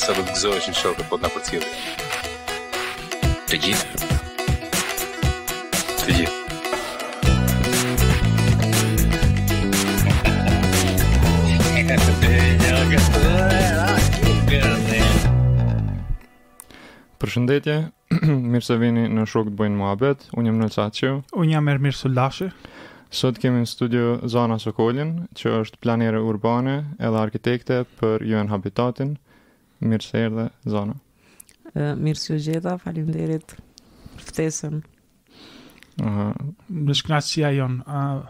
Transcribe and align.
sa 0.00 0.14
do 0.16 0.22
të 0.24 0.32
gëzohesh 0.32 0.66
në 0.70 0.74
shokë 0.78 1.04
po 1.10 1.16
të 1.20 1.26
na 1.26 1.28
përcjellësh. 1.34 1.80
Të 3.50 3.58
gjithë. 3.64 4.12
Të 6.00 6.14
gjithë. 6.20 6.38
Përshëndetje, 17.20 17.76
mirë 18.54 18.64
se 18.64 18.78
vini 18.80 19.04
në 19.04 19.28
shok 19.28 19.50
të 19.50 19.56
bëjnë 19.60 19.76
mua 19.82 19.92
unë 20.00 20.46
jam 20.48 20.60
në 20.64 20.70
Unë 21.36 21.50
jam 21.52 21.72
Ermir 21.76 21.92
Sullashi 22.00 22.48
Sot 23.10 23.38
kemi 23.42 23.64
në 23.66 23.68
studio 23.68 24.06
Zana 24.30 24.56
Sokollin, 24.62 25.16
që 25.34 25.52
është 25.60 25.80
planere 25.82 26.20
urbane 26.22 26.76
edhe 26.98 27.18
arkitekte 27.26 27.80
për 28.00 28.22
UN 28.30 28.48
Habitatin 28.52 29.16
Mirë 29.82 30.04
se 30.04 30.20
erdhe, 30.26 30.46
Zona. 30.68 30.94
Ë, 31.72 31.80
uh, 31.80 31.92
mirë 32.04 32.20
se 32.20 32.34
u 32.34 32.38
gjeta, 32.44 32.74
faleminderit. 32.82 33.54
Ftesën. 34.26 34.82
Aha. 36.04 36.26
Më 36.68 36.96
shkënaqësia 36.98 37.54
jon. 37.56 37.78
A 37.88 38.02
uh, 38.18 38.28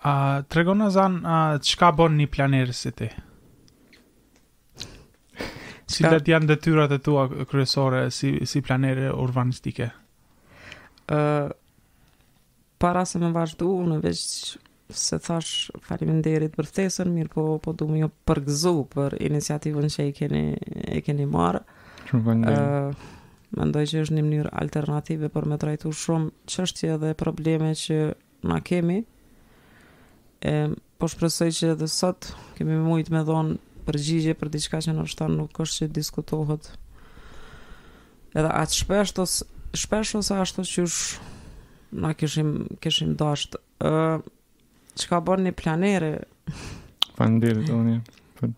a 0.00 0.12
uh, 0.16 0.44
tregon 0.48 0.80
azan 0.80 1.18
uh, 1.28 1.58
çka 1.60 1.90
bën 1.92 2.14
në 2.16 2.26
planerë 2.32 2.72
si 2.72 2.88
ti? 2.96 3.10
Si 5.92 6.06
dhe 6.08 6.22
janë 6.24 6.48
detyrat 6.48 6.94
e 6.96 6.96
tua 7.04 7.26
kryesore 7.50 8.06
si, 8.08 8.30
si 8.48 8.62
planere 8.64 9.10
urbanistike? 9.12 9.90
Uh, 11.12 11.50
para 12.80 13.04
se 13.04 13.20
me 13.20 13.28
vazhdu, 13.36 13.68
në 13.90 14.00
veç 14.06 14.24
se 14.94 15.18
thash 15.22 15.70
faleminderit 15.86 16.54
për 16.56 16.68
ftesën, 16.68 17.08
mirë 17.14 17.30
po 17.32 17.44
po 17.62 17.74
duam 17.76 17.94
ju 17.96 18.06
jo 18.06 18.10
përgëzu 18.28 18.72
për 18.94 19.16
iniciativën 19.28 19.88
që 19.94 20.06
i 20.08 20.12
keni 20.16 20.42
e 20.98 21.00
keni 21.04 21.26
marrë. 21.30 21.60
Shumë 22.10 22.34
Ë, 22.34 22.56
uh, 22.56 23.22
mendoj 23.58 23.84
që 23.92 24.02
është 24.04 24.16
një 24.18 24.24
mënyrë 24.28 24.52
alternative 24.62 25.30
për 25.34 25.46
me 25.50 25.58
trajtuar 25.62 25.96
shumë 25.98 26.32
çështje 26.50 26.96
dhe 27.02 27.12
probleme 27.18 27.72
që 27.78 28.00
na 28.50 28.60
kemi. 28.64 29.02
Ë, 30.46 30.70
po 31.00 31.08
shpresoj 31.10 31.50
që 31.58 31.72
edhe 31.74 31.88
sot 31.90 32.30
kemi 32.58 32.78
mujt 32.82 33.10
me 33.14 33.22
dhon 33.26 33.54
përgjigje 33.86 34.34
për 34.40 34.50
diçka 34.54 34.80
që 34.86 34.94
ndoshta 34.96 35.30
nuk 35.32 35.58
është 35.64 35.86
që 35.86 35.90
diskutohet. 36.00 36.70
Edhe 38.36 38.50
atë 38.62 38.80
shpesh 38.82 39.14
ose 39.18 39.46
shpesh 39.78 40.16
ose 40.18 40.34
ashtu 40.42 40.64
që 40.66 40.84
na 42.02 42.10
kishim 42.14 42.50
kishim 42.82 43.16
dashur. 43.20 43.58
Ë, 43.82 44.22
që 44.96 45.10
ka 45.10 45.20
bërë 45.24 45.44
një 45.46 45.52
planere. 45.60 46.10
Fandirit, 47.18 47.70
unë, 47.74 47.98
po. 48.38 48.48
për... 48.48 48.56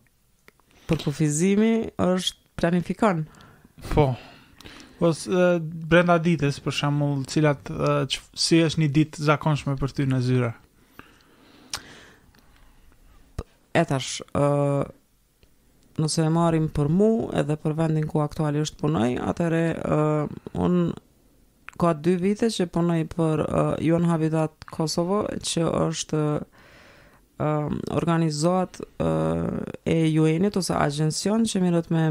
Për 0.92 1.02
përfizimi 1.06 1.72
është 1.96 2.58
planifikon. 2.58 3.22
Po, 3.92 4.08
ose 5.00 5.00
po, 5.00 5.12
uh, 5.36 5.60
brenda 5.92 6.16
ditës, 6.22 6.58
për 6.64 6.74
shamull, 6.82 7.22
cilat, 7.30 7.70
uh, 7.72 8.02
që, 8.12 8.20
si 8.44 8.58
është 8.66 8.82
një 8.84 8.90
ditë 8.98 9.26
zakonshme 9.28 9.76
për 9.80 9.94
ty 9.98 10.08
në 10.10 10.20
zyra? 10.26 10.52
Etash, 13.78 14.20
uh, 14.36 14.82
nëse 16.02 16.26
e 16.26 16.32
marim 16.34 16.66
për 16.76 16.90
mu, 16.92 17.10
edhe 17.40 17.56
për 17.60 17.76
vendin 17.78 18.04
ku 18.10 18.20
aktuali 18.24 18.60
është 18.64 18.82
punoj, 18.82 19.08
atëre, 19.32 19.62
uh, 19.80 20.52
unë 20.66 20.84
ka 21.78 21.92
dy 21.94 22.16
vite 22.20 22.48
që 22.52 22.66
punoj 22.74 23.00
për 23.12 23.42
uh, 23.44 23.90
UN 23.92 24.08
Habitat 24.10 24.66
Kosovo, 24.74 25.22
që 25.44 25.64
është 25.72 26.22
uh, 26.22 26.66
um, 27.42 27.78
organizuat 27.96 28.80
uh, 28.80 29.48
e 29.88 29.98
UN-it 30.20 30.58
ose 30.60 30.74
agjension 30.76 31.46
që 31.48 31.62
mirët 31.64 31.90
me 31.94 32.04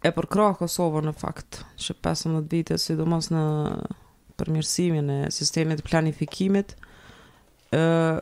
e 0.00 0.12
përkrah 0.16 0.54
Kosovo 0.56 1.02
në 1.04 1.12
fakt 1.20 1.64
që 1.82 1.98
15 1.98 2.46
vite 2.50 2.78
sidomos 2.80 3.30
në 3.34 3.44
përmirësimin 4.40 5.10
e 5.10 5.20
sistemit 5.34 5.82
planifikimit 5.88 6.72
ë 7.74 7.78
uh, 7.84 8.18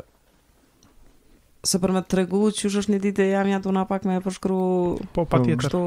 se 1.68 1.74
për 1.82 1.90
me 1.92 2.00
të 2.06 2.16
regu 2.20 2.38
që 2.54 2.68
është 2.70 2.92
një 2.94 2.98
ditë 3.02 3.22
e 3.24 3.32
jam 3.32 3.48
jatë 3.50 3.68
una 3.68 3.82
pak 3.86 4.04
me 4.06 4.14
e 4.16 4.20
përshkru 4.22 4.58
po 5.12 5.24
pa 5.28 5.40
tjetër 5.42 5.66
kështu, 5.66 5.80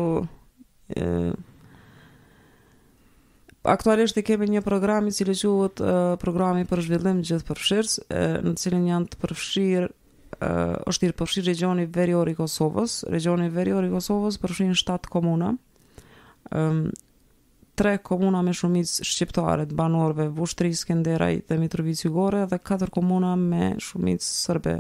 aktualisht 3.64 4.18
i 4.18 4.24
kemi 4.26 4.48
një 4.50 4.62
program 4.66 5.08
i 5.08 5.12
cili 5.14 5.36
quhet 5.38 5.82
uh, 5.86 6.00
programi 6.20 6.64
për 6.66 6.82
zhvillim 6.86 7.20
gjithëpërfshirës, 7.28 7.92
përfshirës, 8.02 8.46
në 8.48 8.54
cilin 8.58 8.88
janë 8.90 9.12
të 9.14 9.20
përfshirë 9.22 9.90
uh, 9.90 10.80
është 10.90 11.10
i 11.10 11.14
përfshirë 11.22 11.52
regioni 11.54 11.86
verior 11.86 12.32
i 12.32 12.36
Kosovës. 12.40 13.00
Regioni 13.14 13.52
verior 13.54 13.86
i 13.86 13.92
Kosovës 13.94 14.40
në 14.42 14.74
7 14.80 15.12
komuna. 15.14 15.52
Um, 16.52 16.82
tre 17.78 17.96
komuna 18.04 18.42
me 18.44 18.52
shumicë 18.54 19.06
shqiptare 19.08 19.68
të 19.70 19.78
banorve, 19.78 20.26
Vushtri, 20.38 20.74
Skënderaj 20.76 21.40
dhe 21.50 21.60
Mitrovica 21.62 22.08
Jugore 22.10 22.48
dhe 22.52 22.58
katër 22.60 22.90
komuna 22.94 23.36
me 23.40 23.72
shumicë 23.90 24.26
serbe 24.28 24.78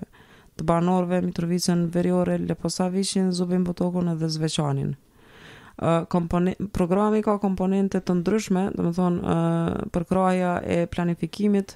të 0.57 0.65
banorve, 0.67 1.21
Mitrovicën 1.25 1.85
Veriore, 1.93 2.39
Leposavishin, 2.49 3.29
Zubin 3.31 3.63
Botokun 3.63 4.11
dhe 4.19 4.27
Zveçanin 4.27 4.97
programi 6.71 7.21
ka 7.25 7.37
komponente 7.41 7.99
të 8.05 8.13
ndryshme, 8.21 8.69
do 8.75 8.83
të 8.85 8.91
thonë 8.95 9.21
përkraja 9.93 10.51
e 10.61 10.77
planifikimit 10.87 11.73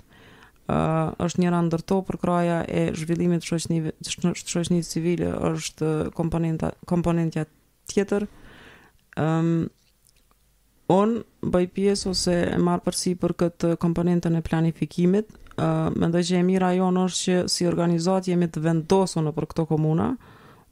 uh, 0.70 1.10
është 1.26 1.42
njëra 1.42 1.62
ndërto 1.66 1.98
për 2.06 2.18
përkraja 2.20 2.60
e 2.70 2.84
zhvillimit 2.94 3.42
të 3.42 3.58
shoqënisë 3.58 4.46
shoqënisë 4.46 4.92
civile 4.92 5.32
është 5.50 5.90
komponenta 6.16 6.70
komponentja 6.86 7.46
tjetër. 7.90 8.28
Ëm 9.18 9.40
um, 9.40 9.66
on 10.86 11.16
bëj 11.42 11.66
pjesë 11.74 12.10
ose 12.12 12.34
e 12.52 12.58
marr 12.62 12.78
përsi 12.86 13.16
për 13.18 13.32
këtë 13.42 13.70
komponentën 13.82 14.36
e 14.38 14.44
planifikimit. 14.46 15.26
Uh, 15.56 15.90
mendoj 15.98 16.22
që 16.28 16.38
e 16.38 16.44
mira 16.46 16.70
jonë 16.78 17.06
është 17.10 17.24
që 17.26 17.38
si 17.50 17.66
organizat 17.66 18.28
jemi 18.30 18.46
të 18.54 18.62
vendosu 18.68 19.24
në 19.26 19.32
për 19.34 19.48
këto 19.54 19.66
komuna, 19.72 20.12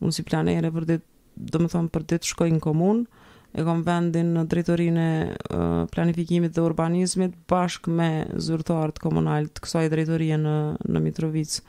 unë 0.05 0.11
si 0.13 0.25
planere 0.27 0.69
për 0.75 0.85
ditë 0.91 1.11
do 1.35 1.59
më 1.63 1.69
thonë 1.73 1.91
për 1.93 2.05
ditë 2.13 2.29
shkojnë 2.33 2.61
komunë, 2.63 3.05
e 3.53 3.63
kom 3.67 3.83
vendin 3.85 4.31
në 4.33 4.43
drejtorinë 4.49 5.03
e 5.05 5.57
planifikimit 5.93 6.55
dhe 6.55 6.63
urbanizmit 6.65 7.35
bashkë 7.51 7.91
me 7.93 8.07
zyrtarët 8.41 8.97
komunal 9.03 9.45
të 9.53 9.61
kësaj 9.65 9.83
drejtorie 9.93 10.39
në 10.41 10.55
në 10.89 11.01
Mitrovicë. 11.05 11.61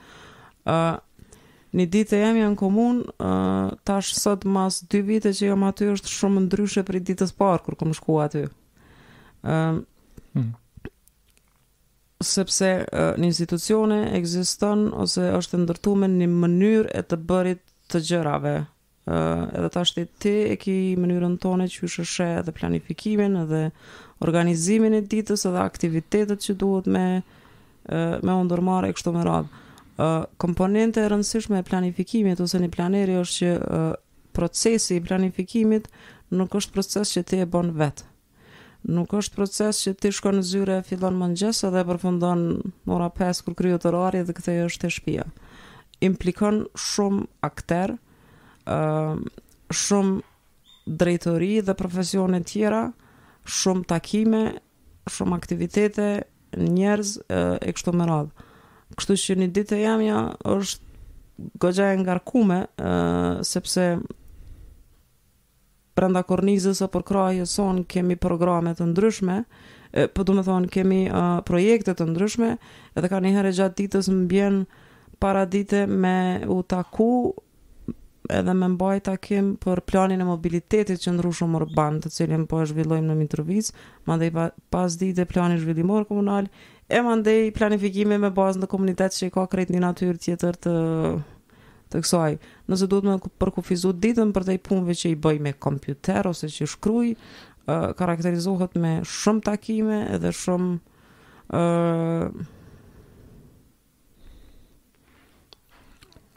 Uh, 0.65 0.97
një 1.75 1.85
ditë 1.93 2.17
e 2.17 2.19
jemi 2.23 2.41
në 2.45 2.57
komunë, 2.57 3.05
uh, 3.19 3.75
tash 3.85 4.15
sot 4.17 4.47
mas 4.49 4.79
dy 4.89 5.03
vite 5.05 5.33
që 5.35 5.51
jam 5.51 5.65
aty 5.67 5.91
është 5.93 6.09
shumë 6.15 6.45
ndryshe 6.47 6.85
për 6.87 6.99
i 7.01 7.05
ditës 7.11 7.35
parë 7.37 7.61
kur 7.67 7.77
kom 7.81 7.93
shku 7.93 8.17
aty. 8.23 8.45
Uh, 9.45 9.83
hmm. 10.33 10.53
Sepse 12.25 12.71
uh, 12.81 13.11
një 13.19 13.29
institucione 13.29 13.99
existon 14.17 14.87
ose 15.05 15.27
është 15.37 15.59
ndërtume 15.67 16.07
një 16.17 16.31
mënyrë 16.33 16.95
e 16.97 17.03
të 17.05 17.21
bërit 17.29 17.61
të 17.93 18.01
gjërave 18.07 18.57
uh, 19.05 19.43
edhe 19.53 19.69
tashti 19.73 20.05
ti 20.21 20.33
e 20.51 20.55
ki 20.61 20.75
mënyrën 21.01 21.35
tonë 21.43 21.67
që 21.71 21.87
është 21.89 22.05
shë 22.13 22.29
edhe 22.41 22.53
planifikimin 22.55 23.37
edhe 23.45 23.63
organizimin 24.25 24.95
e 24.97 25.03
ditës 25.13 25.45
edhe 25.49 25.61
aktivitetet 25.61 26.45
që 26.47 26.59
duhet 26.61 26.91
me 26.95 27.05
me 28.25 28.33
ondërmare 28.33 28.87
e 28.89 28.93
kështu 28.97 29.11
me 29.13 29.21
radhë. 29.21 29.49
Komponente 30.41 31.03
e 31.05 31.09
rëndësishme 31.11 31.59
e 31.59 31.65
planifikimit, 31.67 32.39
ose 32.41 32.57
një 32.57 32.71
planeri 32.73 33.19
është 33.19 33.35
që 33.35 33.51
procesi 34.33 34.95
i 34.97 35.03
planifikimit 35.05 35.85
nuk 36.33 36.55
është 36.57 36.73
proces 36.73 37.11
që 37.13 37.23
ti 37.29 37.39
e 37.43 37.45
bon 37.45 37.69
vetë. 37.77 38.07
Nuk 38.95 39.13
është 39.13 39.37
proces 39.37 39.83
që 39.85 39.93
ti 40.01 40.09
shko 40.17 40.33
në 40.33 40.41
zyre 40.49 40.79
e 40.79 40.87
fillon 40.87 41.13
mëngjes 41.19 41.43
nëgjesë 41.61 41.71
dhe 41.75 41.85
përfundon 41.91 42.41
ora 42.97 43.11
5 43.21 43.43
kur 43.45 43.55
kryo 43.61 43.77
të 43.77 43.93
rari 43.93 44.25
dhe 44.25 44.33
këtë 44.39 44.57
është 44.65 44.85
të 44.87 44.91
shpia. 44.97 45.29
Implikon 46.09 46.63
shumë 46.73 47.27
akterë 47.45 47.99
Ehm, 48.65 49.21
shumë 49.73 50.21
drejtori 50.99 51.51
dhe 51.65 51.73
profesione 51.77 52.39
tjera, 52.45 52.83
shumë 53.59 53.85
takime, 53.89 54.41
shumë 55.09 55.37
aktivitete, 55.37 56.07
njerëz 56.57 57.11
e, 57.25 57.39
e 57.69 57.73
kështu 57.75 57.93
me 57.93 58.07
radhë. 58.09 58.49
Kështu 58.97 59.17
që 59.21 59.37
një 59.41 59.49
ditë 59.57 59.77
e 59.77 59.81
jamja 59.83 60.19
është 60.55 60.83
gëgja 61.61 61.89
e 61.93 61.97
ngarkume, 62.03 62.59
sepse 63.45 63.87
Prenda 65.95 66.25
kornizës 66.27 66.81
apo 66.83 66.99
kroa 67.07 67.45
son 67.47 67.77
kemi 67.87 68.17
programe 68.19 68.73
të 68.75 68.83
ndryshme, 68.89 69.35
po 70.11 70.25
du 70.27 70.33
me 70.35 70.41
thonë 70.43 70.67
kemi 70.73 70.97
projekte 71.47 71.93
të 71.95 72.07
ndryshme, 72.09 72.49
edhe 72.99 73.11
ka 73.11 73.21
një 73.23 73.31
herë 73.37 73.53
gjatë 73.55 73.77
ditës 73.79 74.09
më 74.11 74.49
para 75.23 75.45
ditë 75.47 75.85
me 75.87 76.17
u 76.51 76.57
taku 76.67 77.07
edhe 78.29 78.53
me 78.53 78.67
mbaj 78.73 78.99
takim 79.09 79.55
për 79.61 79.81
planin 79.87 80.21
e 80.21 80.27
mobilitetit 80.27 81.01
që 81.01 81.13
ndryshëm 81.15 81.55
urban 81.59 81.99
të 82.03 82.11
cilin 82.17 82.45
po 82.49 82.61
e 82.63 82.67
zhvillojmë 82.69 83.07
në 83.09 83.17
Mitrovic, 83.19 83.69
ma 84.07 84.17
ndaj 84.17 84.31
pa, 84.35 84.47
pas 84.73 84.97
di 84.99 85.11
e 85.13 85.25
planin 85.29 85.59
zhvillimor 85.61 86.05
komunal, 86.09 86.49
e 86.89 87.01
ma 87.05 87.15
ndaj 87.19 87.51
planifikime 87.57 88.17
me 88.21 88.29
bazë 88.35 88.63
në 88.63 88.71
komunitet 88.71 89.15
që 89.17 89.29
i 89.29 89.35
ka 89.37 89.45
krejt 89.51 89.73
një 89.73 89.83
natyr 89.83 90.17
tjetër 90.27 90.59
të 90.65 90.75
të 91.93 91.99
kësaj, 92.01 92.35
nëse 92.69 92.87
duhet 92.89 93.05
me 93.05 93.17
përkufizu 93.39 93.91
ditën 94.01 94.31
për 94.33 94.45
të 94.47 94.53
i 94.57 94.61
punve 94.67 94.95
që 94.97 95.11
i 95.11 95.17
bëj 95.21 95.37
me 95.45 95.51
kompjuter 95.61 96.25
ose 96.25 96.49
që 96.49 96.65
i 96.65 96.69
shkruj, 96.71 97.11
karakterizohet 97.99 98.73
me 98.81 98.95
shumë 99.05 99.43
takime 99.45 99.99
edhe 100.17 100.31
shumë 100.33 101.53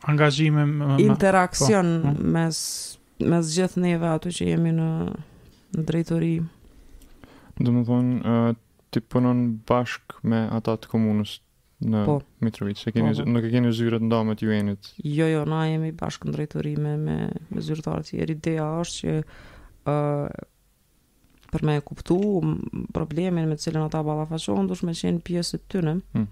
angazhime 0.03 0.67
me 0.67 0.97
interaksion 1.03 2.03
po, 2.03 2.15
po. 2.23 2.29
mes 2.29 2.57
mes 3.19 3.47
gjithë 3.57 3.81
neve 3.83 4.07
ato 4.15 4.31
që 4.31 4.47
jemi 4.53 4.71
në 4.75 4.87
në 5.79 5.85
drejtori. 5.85 6.37
Do 7.61 7.73
të 7.73 7.81
thonë 7.85 8.19
ti 8.95 9.03
punon 9.13 9.41
bashk 9.69 10.15
me 10.23 10.45
ata 10.55 10.79
të 10.81 10.89
komunës 10.89 11.35
në 11.85 12.05
po, 12.07 12.15
Mitrovic. 12.43 12.79
se 12.81 12.93
keni 12.95 13.11
po, 13.17 13.25
po. 13.25 13.29
nuk 13.31 13.45
e 13.45 13.51
keni 13.53 13.73
zyrat 13.77 14.03
ndonjë 14.07 14.37
të 14.41 14.47
juenit. 14.49 14.89
Jo, 15.05 15.27
jo, 15.29 15.43
na 15.45 15.67
jemi 15.69 15.93
bashkë 15.93 16.31
në 16.31 16.37
drejtori 16.39 16.77
me 16.81 16.95
me, 16.97 17.19
me 17.51 17.63
zyrtarët. 17.67 18.15
ideja 18.17 18.65
është 18.81 19.03
që 19.03 19.19
ë 19.19 19.25
uh, 19.93 20.31
për 21.53 21.65
me 21.65 21.79
kuptu 21.81 22.17
problemin 22.93 23.49
me 23.49 23.55
të 23.57 23.67
cilën 23.69 23.85
ata 23.87 24.03
ballafaqohen, 24.05 24.67
duhet 24.69 24.83
me 24.89 24.93
qenë 24.95 25.21
pjesën 25.27 25.59
e 25.59 25.61
tyre. 25.69 25.95
Hmm 26.15 26.29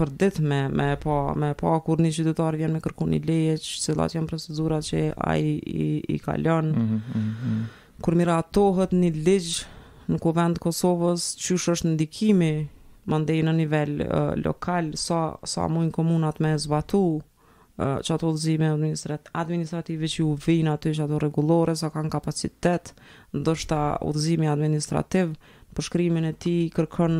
për 0.00 0.10
ditë 0.22 0.42
me 0.48 0.58
me 0.80 0.84
pa 1.00 1.14
me 1.36 1.50
pa 1.60 1.74
kur 1.84 2.00
një 2.00 2.10
qytetar 2.16 2.56
vjen 2.56 2.72
me 2.74 2.80
kërkuni 2.84 3.18
leje, 3.28 3.58
cilat 3.84 4.14
janë 4.16 4.30
procedurat 4.32 4.84
që 4.86 5.02
ai 5.32 5.40
i, 5.56 5.86
i 6.14 6.18
ka 6.24 6.36
lënë. 6.44 6.72
Mm 6.74 6.86
-hmm, 6.88 7.00
mm 7.14 7.34
-hmm. 7.40 7.62
Kur 8.04 8.16
miratohet 8.16 8.92
një 9.00 9.10
ligj 9.26 9.50
në 10.10 10.18
kuvend 10.24 10.56
Kosovës, 10.58 11.22
qysh 11.42 11.66
është 11.74 11.90
ndikimi 11.94 12.52
mandej 13.06 13.42
në 13.42 13.52
nivel 13.56 13.92
uh, 14.02 14.32
lokal 14.44 14.92
sa 15.06 15.20
sa 15.44 15.68
mund 15.68 15.92
komunat 15.92 16.40
me 16.40 16.58
zbatu 16.58 17.20
që 18.06 18.10
ato 18.14 18.30
dhëzime 18.32 18.68
administrat, 18.70 19.20
administrative 19.42 20.04
që 20.04 20.20
u 20.22 20.32
vinë 20.46 20.70
aty 20.74 20.90
që 20.96 21.04
ato 21.04 21.18
regulore, 21.18 21.74
sa 21.76 21.88
kanë 21.88 22.08
kapacitet, 22.10 22.92
ndështë 23.34 23.68
ta 23.68 23.82
administrativ 23.96 24.52
administrativ, 24.54 25.26
shkrimin 25.80 26.24
e 26.24 26.32
ti 26.32 26.70
kërkën 26.76 27.14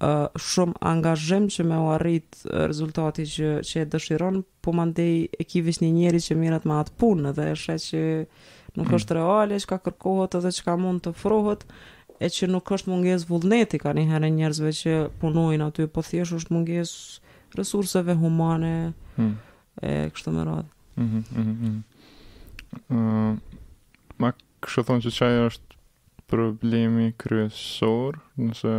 shumë 0.00 0.78
angazhëm 0.86 1.46
që 1.50 1.64
me 1.66 1.78
u 1.82 1.88
arrit 1.96 2.36
rezultati 2.70 3.24
që 3.26 3.54
që 3.66 3.80
e 3.82 3.86
dëshiron, 3.90 4.40
po 4.62 4.72
mandej 4.74 5.24
e 5.34 5.44
ki 5.48 5.62
vesh 5.66 5.80
një 5.82 5.90
njerëz 5.96 6.28
që 6.30 6.36
mirat 6.38 6.66
me 6.68 6.76
atë 6.78 6.94
punë 7.00 7.32
dhe 7.34 7.46
është 7.56 7.76
që 7.86 8.02
nuk 8.78 8.86
mm. 8.86 8.94
është 8.98 9.16
reale, 9.18 9.58
çka 9.58 9.80
kërkohet 9.82 10.38
edhe 10.38 10.52
çka 10.54 10.76
mund 10.78 11.02
të 11.02 11.14
ofrohet 11.16 11.64
e 12.22 12.30
që 12.30 12.46
nuk 12.50 12.70
është 12.74 12.90
mungesë 12.92 13.26
vullneti 13.30 13.80
ka 13.82 13.94
një 13.98 14.06
herë 14.12 14.30
njerëzve 14.38 14.72
që 14.82 14.94
punojnë 15.22 15.66
aty, 15.66 15.88
po 15.90 16.02
thjesht 16.06 16.36
është 16.38 16.54
mungesë 16.54 17.34
resurseve 17.58 18.14
humane 18.22 18.72
mm. 19.18 19.34
e 19.82 19.94
kështu 20.14 20.34
me 20.36 20.46
radhë. 20.52 20.72
Mm 20.96 21.04
mm 21.04 21.24
-hmm. 21.32 21.82
Uh, 22.88 23.34
ma 24.18 24.30
kështë 24.62 24.82
thonë 24.88 25.04
që 25.06 25.10
qaj 25.18 25.46
është 25.48 25.76
problemi 26.28 27.12
kryesor, 27.18 28.12
nëse 28.36 28.72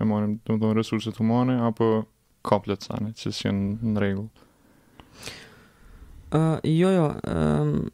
e 0.00 0.04
marim, 0.04 0.36
të 0.44 0.52
më 0.56 0.62
thonë, 0.62 0.76
resurset 0.78 1.18
humane, 1.20 1.56
apo 1.66 2.04
ka 2.46 2.58
plët 2.62 2.86
që 3.18 3.32
si 3.34 3.48
në 3.52 3.94
në 3.94 4.02
regull? 4.04 4.28
Uh, 6.36 6.56
jo, 6.68 6.90
jo. 6.92 7.06
Um... 7.30 7.88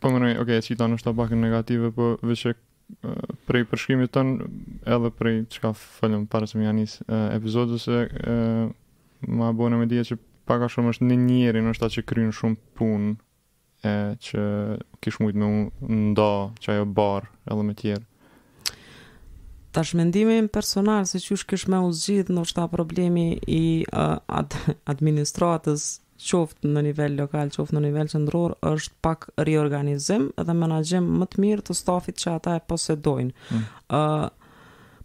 Po 0.00 0.08
më 0.12 0.22
nëjë, 0.24 0.36
oke, 0.40 0.44
okay, 0.56 0.62
si 0.64 0.78
ta 0.80 0.86
nështë 0.88 1.10
ta 1.10 1.16
pakën 1.18 1.40
negative, 1.42 1.90
po 1.96 2.14
vëqë 2.24 2.54
uh, 2.54 3.24
prej 3.48 3.66
përshkrimit 3.68 4.08
tënë, 4.14 4.46
edhe 4.96 5.10
prej 5.18 5.42
që 5.52 5.60
ka 5.66 5.74
fëllëm, 5.76 6.22
parës 6.32 6.54
se 6.54 6.60
më 6.62 6.68
janë 6.68 6.78
njësë 6.86 7.04
uh, 7.08 7.24
epizodës, 7.36 7.84
uh, 7.92 8.62
ma 9.28 9.50
bojnë 9.56 9.82
me 9.82 9.90
dhja 9.90 10.06
që 10.14 10.18
paka 10.48 10.70
shumë 10.72 10.94
është 10.94 11.08
në 11.10 11.18
njerin 11.26 11.68
është 11.74 11.84
ta 11.84 11.92
që 11.98 12.06
krynë 12.08 12.36
shumë 12.38 12.60
punë, 12.80 13.12
e 13.84 13.92
që 14.24 14.42
kishë 15.04 15.24
mujtë 15.26 15.40
me 15.40 15.46
unë 15.56 16.00
nda 16.14 16.30
që 16.62 16.72
ajo 16.78 16.88
barë 16.96 17.28
edhe 17.52 17.62
me 17.68 17.72
tjerë 17.76 18.02
tash 19.70 19.92
mendimi 19.94 20.36
im 20.38 20.46
personal 20.48 21.04
se 21.04 21.20
çu 21.22 21.36
shkesh 21.40 21.68
me 21.70 21.78
uzgjidh 21.90 22.30
ndoshta 22.34 22.66
problemi 22.72 23.26
i 23.46 23.62
administratës 24.94 25.86
qoftë 26.20 26.68
në 26.68 26.82
nivel 26.90 27.14
lokal, 27.16 27.48
qoftë 27.54 27.76
në 27.78 27.82
nivel 27.86 28.10
qëndror, 28.12 28.54
është 28.72 28.92
pak 29.02 29.28
riorganizim 29.48 30.28
dhe 30.36 30.56
menajgjim 30.58 31.06
më 31.22 31.28
të 31.32 31.40
mirë 31.44 31.64
të 31.70 31.76
stafit 31.78 32.18
që 32.20 32.34
ata 32.34 32.56
e 32.58 32.64
posedojnë. 32.72 33.32
Mm. 33.54 33.64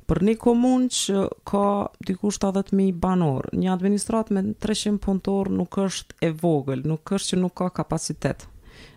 për 0.05 0.21
një 0.27 0.33
komun 0.41 0.89
që 0.97 1.21
ka 1.49 1.65
diku 2.09 2.33
70.000 2.35 2.91
banor, 3.05 3.47
një 3.53 3.71
administrat 3.73 4.29
me 4.35 4.43
300 4.67 4.99
punëtor 5.05 5.49
nuk 5.59 5.79
është 5.85 6.17
e 6.27 6.33
vogël, 6.43 6.83
nuk 6.85 7.15
është 7.17 7.31
që 7.35 7.41
nuk 7.45 7.55
ka 7.61 7.69
kapacitet. 7.79 8.45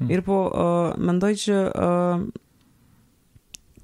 Mm. 0.00 0.10
Mirë 0.10 0.26
po, 0.26 0.42
uh, 0.50 0.92
mendoj 1.08 1.32
që 1.44 1.60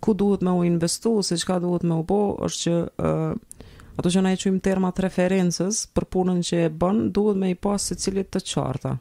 ku 0.05 0.13
duhet 0.15 0.43
me 0.45 0.53
u 0.53 0.65
investu, 0.65 1.17
se 1.23 1.37
qka 1.41 1.59
duhet 1.65 1.83
me 1.89 1.97
u 1.97 2.05
bo, 2.05 2.21
është 2.45 2.65
që 2.65 2.79
uh, 3.01 3.93
ato 3.97 4.11
që 4.11 4.23
na 4.27 4.33
i 4.35 4.41
qujmë 4.41 4.61
termat 4.67 4.99
references 5.07 5.85
për 5.97 6.09
punën 6.13 6.41
që 6.45 6.61
e 6.69 6.73
bën, 6.83 7.05
duhet 7.17 7.41
me 7.41 7.53
i 7.53 7.61
pas 7.67 7.83
se 7.89 7.97
cilit 8.01 8.29
të 8.35 8.43
qarta. 8.53 8.97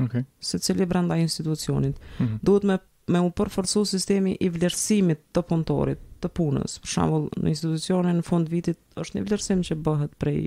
Okay. 0.00 0.24
Se 0.40 0.60
cilit 0.62 0.88
brenda 0.88 1.16
institucionit. 1.20 1.98
Mm 2.18 2.24
-hmm. 2.24 2.38
Duhet 2.42 2.62
me, 2.70 2.78
me 3.08 3.20
u 3.20 3.30
përforsu 3.30 3.84
sistemi 3.84 4.36
i 4.40 4.48
vlerësimit 4.48 5.18
të 5.34 5.42
punëtorit, 5.50 6.00
të 6.22 6.28
punës. 6.28 6.78
Për 6.82 6.90
shambull, 6.94 7.28
në 7.36 7.48
institucionin 7.54 8.18
në 8.20 8.22
fund 8.28 8.48
vitit 8.48 8.78
është 8.96 9.18
një 9.18 9.26
vlerësim 9.26 9.62
që 9.68 9.74
bëhet 9.86 10.14
prej... 10.18 10.42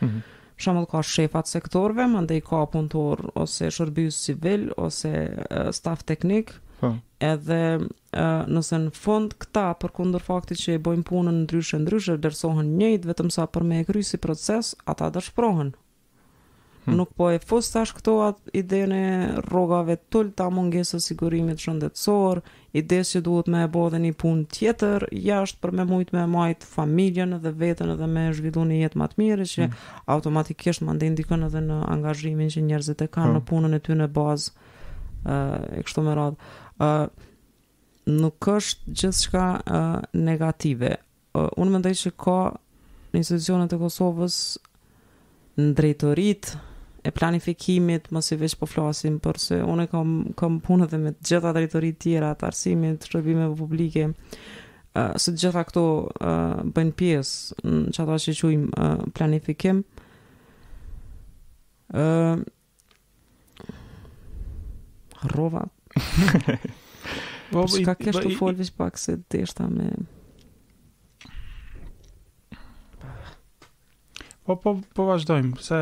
Mm 0.00 0.06
-hmm. 0.08 0.20
Shamull 0.58 0.86
ka 0.88 1.02
shefat 1.02 1.46
sektorve, 1.48 2.06
mande 2.08 2.36
i 2.36 2.40
ka 2.40 2.64
punëtor 2.72 3.28
ose 3.34 3.64
shërbys 3.68 4.22
civil 4.24 4.70
ose 4.76 5.10
staf 5.72 6.02
teknik, 6.02 6.46
teknikë, 6.48 6.65
Po. 6.80 6.92
Edhe 7.24 7.60
uh, 7.80 8.24
nëse 8.52 8.78
në 8.82 8.92
fund 8.92 9.32
këta 9.40 9.68
për 9.80 9.94
faktit 10.22 10.60
që 10.60 10.74
e 10.76 10.82
bojnë 10.84 11.06
punën 11.08 11.38
ndryshe 11.46 11.78
ndryshe, 11.80 12.18
vlerësohen 12.20 12.74
njëjt 12.76 13.08
vetëm 13.08 13.30
sa 13.32 13.46
për 13.48 13.64
me 13.64 13.80
e 13.82 13.86
kry 13.88 14.02
si 14.04 14.20
proces, 14.20 14.74
ata 14.84 15.08
dërshprohen. 15.14 15.72
Hmm. 16.86 16.94
Nuk 17.00 17.14
po 17.18 17.30
e 17.34 17.40
fos 17.42 17.66
tash 17.72 17.94
këto 17.96 18.12
atë 18.28 18.52
idejën 18.60 18.92
e 18.94 19.00
rogave 19.50 19.96
tull 20.12 20.28
ta 20.38 20.46
mungesë 20.54 21.00
sigurimit 21.02 21.58
shëndetësor, 21.58 22.42
idejës 22.78 23.14
që 23.16 23.22
duhet 23.26 23.48
me 23.50 23.64
e 23.64 23.70
bo 23.74 23.88
dhe 23.90 23.98
një 24.04 24.12
punë 24.22 24.44
tjetër, 24.54 25.08
jashtë 25.10 25.58
për 25.64 25.72
me 25.80 25.88
mujtë 25.88 26.14
me 26.18 26.26
majtë 26.36 26.68
familjen 26.76 27.34
dhe 27.42 27.50
vetën 27.62 27.90
dhe 27.98 28.06
me 28.12 28.28
zhvidu 28.36 28.68
një 28.70 28.84
jetë 28.84 29.02
matë 29.02 29.18
mire, 29.22 29.48
që 29.54 29.64
hmm. 29.64 29.90
automatikisht 30.14 30.84
më 30.86 30.94
ndenë 31.00 31.18
dikën 31.24 31.48
edhe 31.48 31.64
në 31.72 31.80
angazhimin 31.96 32.54
që 32.54 32.68
njerëzit 32.68 33.02
e 33.02 33.10
kanë 33.16 33.32
hmm. 33.32 33.40
në 33.40 33.46
punën 33.50 33.80
e 33.80 33.82
ty 33.88 33.98
në 33.98 34.10
bazë, 34.20 34.54
e 35.26 35.82
kështu 35.88 36.06
me 36.06 36.14
radhë 36.20 36.54
nuk 36.76 38.48
është 38.48 38.92
gjithçka 39.00 39.44
uh, 39.64 39.98
negative. 40.14 40.96
Uh, 41.36 41.48
unë 41.60 41.76
mendoj 41.78 41.94
se 41.98 42.12
ka 42.16 42.38
në 43.12 43.20
institucionet 43.22 43.72
e 43.72 43.78
Kosovës 43.80 44.36
në 45.56 45.70
drejtorit 45.78 46.50
e 47.06 47.12
planifikimit, 47.14 48.10
mos 48.12 48.32
i 48.34 48.38
veç 48.40 48.56
po 48.58 48.66
flasim, 48.66 49.20
por 49.22 49.38
se 49.38 49.60
unë 49.62 49.86
kam 49.92 50.12
kam 50.36 50.58
punë 50.64 50.88
edhe 50.88 51.00
me 51.04 51.12
të 51.14 51.30
gjitha 51.30 51.52
drejtoritë 51.54 52.00
tjera 52.02 52.32
të 52.34 52.48
arsimit, 52.50 53.06
shërbimeve 53.08 53.54
publike, 53.58 54.08
uh, 54.10 55.14
të 55.16 55.36
gjitha 55.42 55.64
këto 55.70 55.86
uh, 56.02 56.58
bëjnë 56.76 56.96
pjesë 56.98 57.62
në 57.66 57.94
çato 57.96 58.18
që 58.26 58.36
quajm 58.42 58.68
uh, 58.72 59.06
planifikim. 59.16 59.84
Ëh 61.96 62.36
uh, 62.36 62.44
Бобо, 67.52 67.76
как 67.86 68.02
е 68.06 68.12
што 68.12 68.28
Фолвис 68.36 68.70
пак 68.70 68.98
се 68.98 69.18
дештаме? 69.30 69.90
По, 74.46 74.54
по, 74.60 74.76
по 74.94 75.06
ваш 75.06 75.24
дојм, 75.26 75.54
се, 75.58 75.80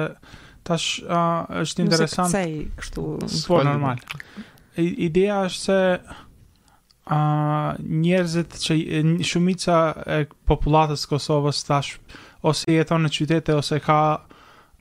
таш, 0.65 1.03
а, 1.09 1.65
што 1.69 1.83
интересант... 1.85 2.31
Сей, 2.33 2.69
што... 2.81 3.19
По 3.49 3.61
нормал. 3.65 3.99
Идеја 4.81 5.49
се 5.53 5.79
а, 7.07 7.19
нjerëzit 7.85 8.57
që 8.65 8.79
shumica 9.29 9.79
e 10.05 10.21
popullatës 10.49 11.05
Kosovës 11.11 11.61
tash 11.69 11.99
ose 12.45 12.65
jeton 12.75 13.05
në 13.05 13.13
qytete 13.15 13.55
ose 13.57 13.79
ka 13.85 14.01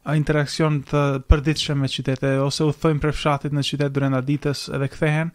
a 0.04 0.16
interaksion 0.20 0.82
të 0.84 1.02
përditshëm 1.32 1.80
me 1.80 1.88
qytete, 1.88 2.34
ose 2.44 2.66
u 2.68 2.74
thëjmë 2.76 3.00
për 3.06 3.14
fshatit 3.16 3.54
në 3.56 3.62
qytet 3.70 3.94
dërënda 3.96 4.20
ditës 4.28 4.64
edhe 4.76 4.90
këthehen, 4.92 5.30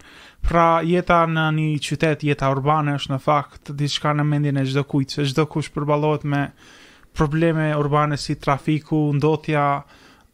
pra 0.45 0.65
jeta 0.85 1.23
në 1.31 1.45
një 1.57 1.69
qytet, 1.87 2.25
jeta 2.29 2.51
urbane 2.53 2.99
është 2.99 3.15
në 3.15 3.19
fakt, 3.25 3.73
diçka 3.81 4.13
në 4.19 4.27
mendin 4.29 4.61
e 4.61 4.67
gjdo 4.69 4.83
kujtë, 4.91 5.17
se 5.23 5.27
gjdo 5.31 5.47
kush 5.55 5.73
përbalot 5.73 6.27
me 6.29 6.43
probleme 7.17 7.71
urbane 7.81 8.19
si 8.21 8.37
trafiku, 8.37 9.01
ndotja, 9.17 9.65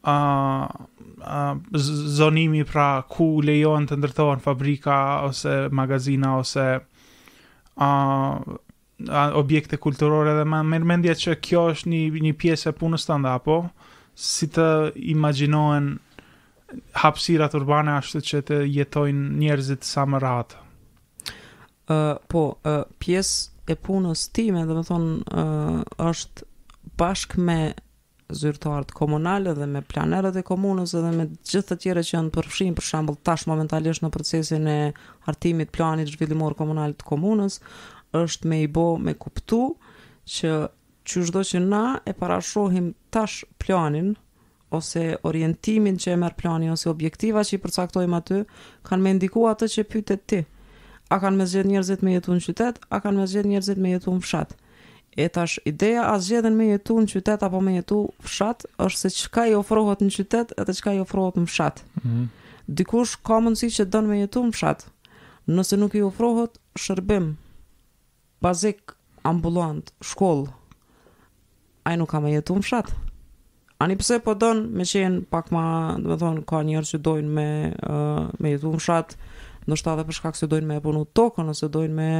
uh, 0.02 0.66
uh, 0.66 1.78
zonimi 2.18 2.64
pra 2.66 2.88
ku 3.08 3.28
lejon 3.40 3.86
të 3.86 4.00
ndërtojnë 4.02 4.44
fabrika, 4.48 4.98
ose 5.30 5.58
magazina, 5.72 6.36
ose... 6.42 6.68
Uh, 7.74 8.38
objekte 9.34 9.74
kulturore 9.82 10.30
dhe 10.36 10.44
me 10.46 10.78
mendja 10.86 11.16
që 11.18 11.32
kjo 11.42 11.62
është 11.72 11.88
një 11.90 12.20
një 12.28 12.30
pjesë 12.38 12.70
e 12.70 12.74
punës 12.78 13.02
tande 13.08 13.26
apo 13.32 13.56
si 14.14 14.46
të 14.48 14.64
imaginohen 15.10 15.88
hapsirat 17.04 17.54
urbane 17.58 17.92
ashtu 17.98 18.20
që 18.24 18.40
të 18.48 18.60
jetojnë 18.76 19.34
njerëzit 19.42 19.86
sa 19.86 20.06
më 20.08 20.20
ratë? 20.22 20.60
Uh, 21.84 22.16
po, 22.32 22.46
uh, 22.64 22.84
pjesë 22.98 23.68
e 23.68 23.76
punës 23.76 24.28
time, 24.34 24.62
dhe 24.66 24.76
me 24.78 24.84
thonë, 24.88 25.16
uh, 25.24 25.80
është 26.08 26.46
bashk 27.00 27.36
me 27.36 27.74
zyrtartë 28.34 28.94
komunale 28.96 29.52
dhe 29.54 29.66
me 29.68 29.82
planerët 29.84 30.38
e 30.40 30.42
komunës 30.48 30.94
dhe 30.96 31.10
me 31.12 31.26
gjithë 31.44 31.66
të 31.74 31.78
tjere 31.82 32.02
që 32.06 32.14
janë 32.16 32.32
përfshim, 32.34 32.72
për 32.78 32.86
shambull 32.88 33.18
tash 33.26 33.44
momentalisht 33.50 34.02
në 34.02 34.10
procesin 34.14 34.64
e 34.70 34.78
hartimit 35.26 35.74
planit 35.76 36.08
zhvillimor 36.14 36.56
komunal 36.56 36.96
të 36.96 37.06
komunës, 37.10 37.60
është 38.16 38.48
me 38.48 38.62
i 38.64 38.70
bo 38.72 38.86
me 38.96 39.12
kuptu 39.20 39.60
që 40.36 40.54
që 41.04 41.24
shdo 41.28 41.42
që 41.44 41.60
na 41.68 41.82
e 42.08 42.14
parashohim 42.16 42.90
tash 43.12 43.42
planin, 43.60 44.12
ose 44.74 45.14
orientimin 45.28 45.98
që 46.00 46.14
e 46.14 46.18
merë 46.22 46.38
plani, 46.40 46.70
ose 46.72 46.88
objektiva 46.90 47.44
që 47.44 47.56
i 47.56 47.60
përcaktojmë 47.64 48.18
aty, 48.20 48.40
kanë 48.88 49.04
me 49.04 49.12
indiku 49.14 49.44
atë 49.50 49.68
që 49.74 49.84
pytet 49.92 50.24
ti. 50.30 50.40
A 51.12 51.18
kanë 51.22 51.36
me 51.38 51.44
zgjedh 51.46 51.68
njerëzit 51.70 52.02
me 52.04 52.16
jetu 52.16 52.34
në 52.36 52.46
qytet, 52.48 52.80
a 52.88 53.00
kanë 53.04 53.20
me 53.22 53.26
zgjedh 53.30 53.50
njerëzit 53.52 53.82
me 53.84 53.92
jetu 53.92 54.14
në 54.16 54.24
fshat. 54.24 54.56
E 55.14 55.28
tash 55.30 55.60
ideja 55.68 56.08
a 56.10 56.16
zgjedhen 56.18 56.56
me 56.58 56.70
jetu 56.72 56.96
në 56.98 57.12
qytet 57.12 57.44
apo 57.46 57.60
me 57.62 57.76
jetu 57.76 58.00
fshat, 58.24 58.64
është 58.88 59.02
se 59.04 59.10
çka 59.20 59.44
i 59.52 59.54
ofrohet 59.54 60.02
në 60.02 60.14
qytet 60.16 60.56
edhe 60.58 60.74
çka 60.74 60.96
i 60.96 61.02
ofrohet 61.04 61.38
në 61.38 61.46
fshat. 61.52 61.84
Mm 62.00 62.08
-hmm. 62.10 62.26
Dikush 62.80 63.18
ka 63.26 63.36
mundësi 63.44 63.68
që 63.76 63.84
dënë 63.94 64.08
me 64.10 64.18
jetu 64.24 64.42
në 64.46 64.52
fshat. 64.56 64.86
Nëse 65.48 65.76
nuk 65.76 65.94
i 65.94 66.02
ofrohet 66.02 66.58
shërbim 66.74 67.36
bazik, 68.42 68.96
ambulant, 69.22 69.92
shkollë, 70.02 70.50
ai 71.84 71.96
nuk 72.00 72.10
ka 72.12 72.20
më 72.24 72.32
jetu 72.38 72.56
në 72.58 72.64
fshat. 72.64 72.92
Ani 73.84 73.96
pse 74.00 74.20
po 74.24 74.34
don 74.38 74.62
me 74.78 74.84
qenë 74.88 75.24
pak 75.32 75.50
ma, 75.52 75.64
do 76.00 76.10
të 76.14 76.18
thonë, 76.22 76.44
ka 76.48 76.60
njerëz 76.64 76.94
që 76.94 77.00
dojnë 77.08 77.32
me, 77.38 77.46
uh, 77.88 78.28
me 78.40 78.52
jetu 78.54 78.70
në 78.72 78.80
fshat, 78.80 79.16
në 79.68 79.76
shtatë 79.80 80.04
dhe 80.08 80.14
shkak 80.18 80.38
se 80.38 80.48
dojnë 80.52 80.70
me 80.70 80.78
e 80.80 80.84
punu 80.84 81.02
tokën, 81.18 81.50
ose 81.52 81.68
dojnë 81.74 81.94
me 81.98 82.12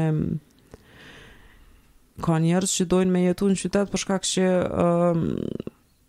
ka 2.24 2.36
njerëz 2.44 2.74
që 2.78 2.86
dojnë 2.92 3.14
me 3.14 3.24
jetu 3.28 3.48
në 3.50 3.58
qytet 3.62 3.92
për 3.94 4.02
shkak 4.04 4.28
se 4.28 4.44
um, 4.58 5.24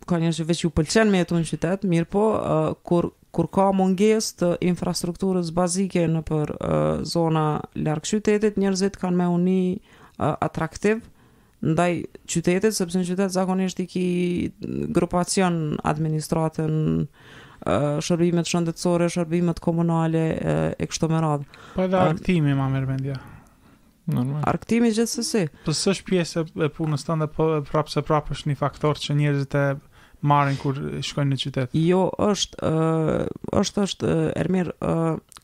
ka 0.06 0.20
njerëz 0.22 0.42
që 0.42 0.48
veç 0.50 0.62
ju 0.66 0.70
pëlqen 0.76 1.10
me 1.12 1.22
jetu 1.24 1.40
në 1.40 1.48
qytet, 1.52 1.88
mirë 1.90 2.10
po 2.12 2.26
uh, 2.36 2.74
kur 2.86 3.12
kur 3.36 3.50
ka 3.52 3.66
mungesë 3.76 4.36
të 4.40 4.46
infrastrukturës 4.64 5.50
bazike 5.52 6.06
në 6.08 6.22
për 6.24 6.52
uh, 6.54 7.02
zona 7.04 7.42
larg 7.76 8.06
qytetit, 8.08 8.56
njerëzit 8.62 8.96
kanë 8.96 9.18
më 9.18 9.26
uni 9.36 9.58
uh, 9.76 10.30
atraktiv 10.46 11.02
uh, 11.02 11.10
ndaj 11.64 12.02
qytetit, 12.28 12.74
sepse 12.76 13.00
në 13.00 13.06
qytet 13.10 13.32
zakonisht 13.32 13.80
i 13.80 13.86
ki 13.88 14.04
grupacion 14.96 15.76
administratën 15.86 17.06
shërbimet 18.02 18.46
shëndetësore, 18.50 19.08
shërbimet 19.10 19.58
komunale 19.64 20.20
e 20.78 20.86
kështu 20.86 21.08
me 21.10 21.22
radhë. 21.24 21.46
Po 21.74 21.86
edhe 21.86 21.98
arktimi 21.98 22.54
ma 22.54 22.68
mërë 22.72 22.90
mendja. 22.92 23.16
Normal. 24.06 24.44
Arktimi 24.46 24.92
gjithë 24.94 25.10
sësi. 25.16 25.46
Po 25.64 25.72
sështë 25.74 25.94
është 25.94 26.06
pjesë 26.06 26.44
e 26.62 26.68
punës 26.76 27.02
të 27.02 27.16
ndë, 27.18 27.30
po 27.34 27.48
e 27.56 27.62
prapë 27.66 28.36
është 28.36 28.52
një 28.52 28.58
faktor 28.60 29.00
që 29.02 29.16
njerëzit 29.18 29.56
e 29.58 29.64
marrin 30.26 30.54
kur 30.60 30.78
shkojnë 31.04 31.32
në 31.32 31.40
qytet. 31.42 31.74
Jo, 31.80 32.04
është 32.22 32.70
është 33.60 33.82
është 33.88 34.14
Ermir 34.44 34.70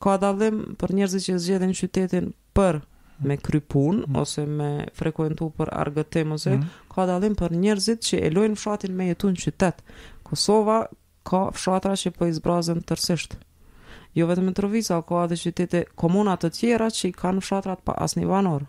ka 0.03 0.15
dallim 0.23 0.63
për 0.79 0.95
njerëzit 1.01 1.27
që 1.27 1.41
zgjedhin 1.43 1.75
qytetin 1.81 2.31
për 2.59 2.81
me 3.19 3.37
krypun 3.37 4.05
mm. 4.07 4.17
ose 4.17 4.45
me 4.47 4.87
frekuentu 4.97 5.51
për 5.57 5.71
argëtim 5.73 6.33
ose 6.35 6.55
mm. 6.57 6.65
ka 6.95 7.07
dalim 7.07 7.35
për 7.39 7.55
njerëzit 7.55 8.05
që 8.09 8.21
e 8.27 8.31
lojnë 8.35 8.59
fshatin 8.59 8.95
me 8.97 9.09
jetu 9.11 9.31
në 9.31 9.45
qytet. 9.47 9.81
Kosova 10.27 10.83
ka 11.29 11.49
fshatra 11.57 11.97
që 11.97 12.11
për 12.13 12.19
po 12.21 12.31
izbrazën 12.31 12.85
tërsisht. 12.89 13.39
Jo 14.19 14.27
vetëm 14.29 14.51
në 14.51 14.55
Trovisa, 14.59 14.99
ka 15.09 15.23
adhe 15.25 15.39
qytete 15.41 15.85
komunat 15.97 16.45
të 16.45 16.51
tjera 16.59 16.91
që 16.93 17.09
i 17.11 17.15
kanë 17.17 17.45
fshatrat 17.47 17.85
pa 17.85 17.95
asnjë 18.07 18.29
vanor. 18.29 18.67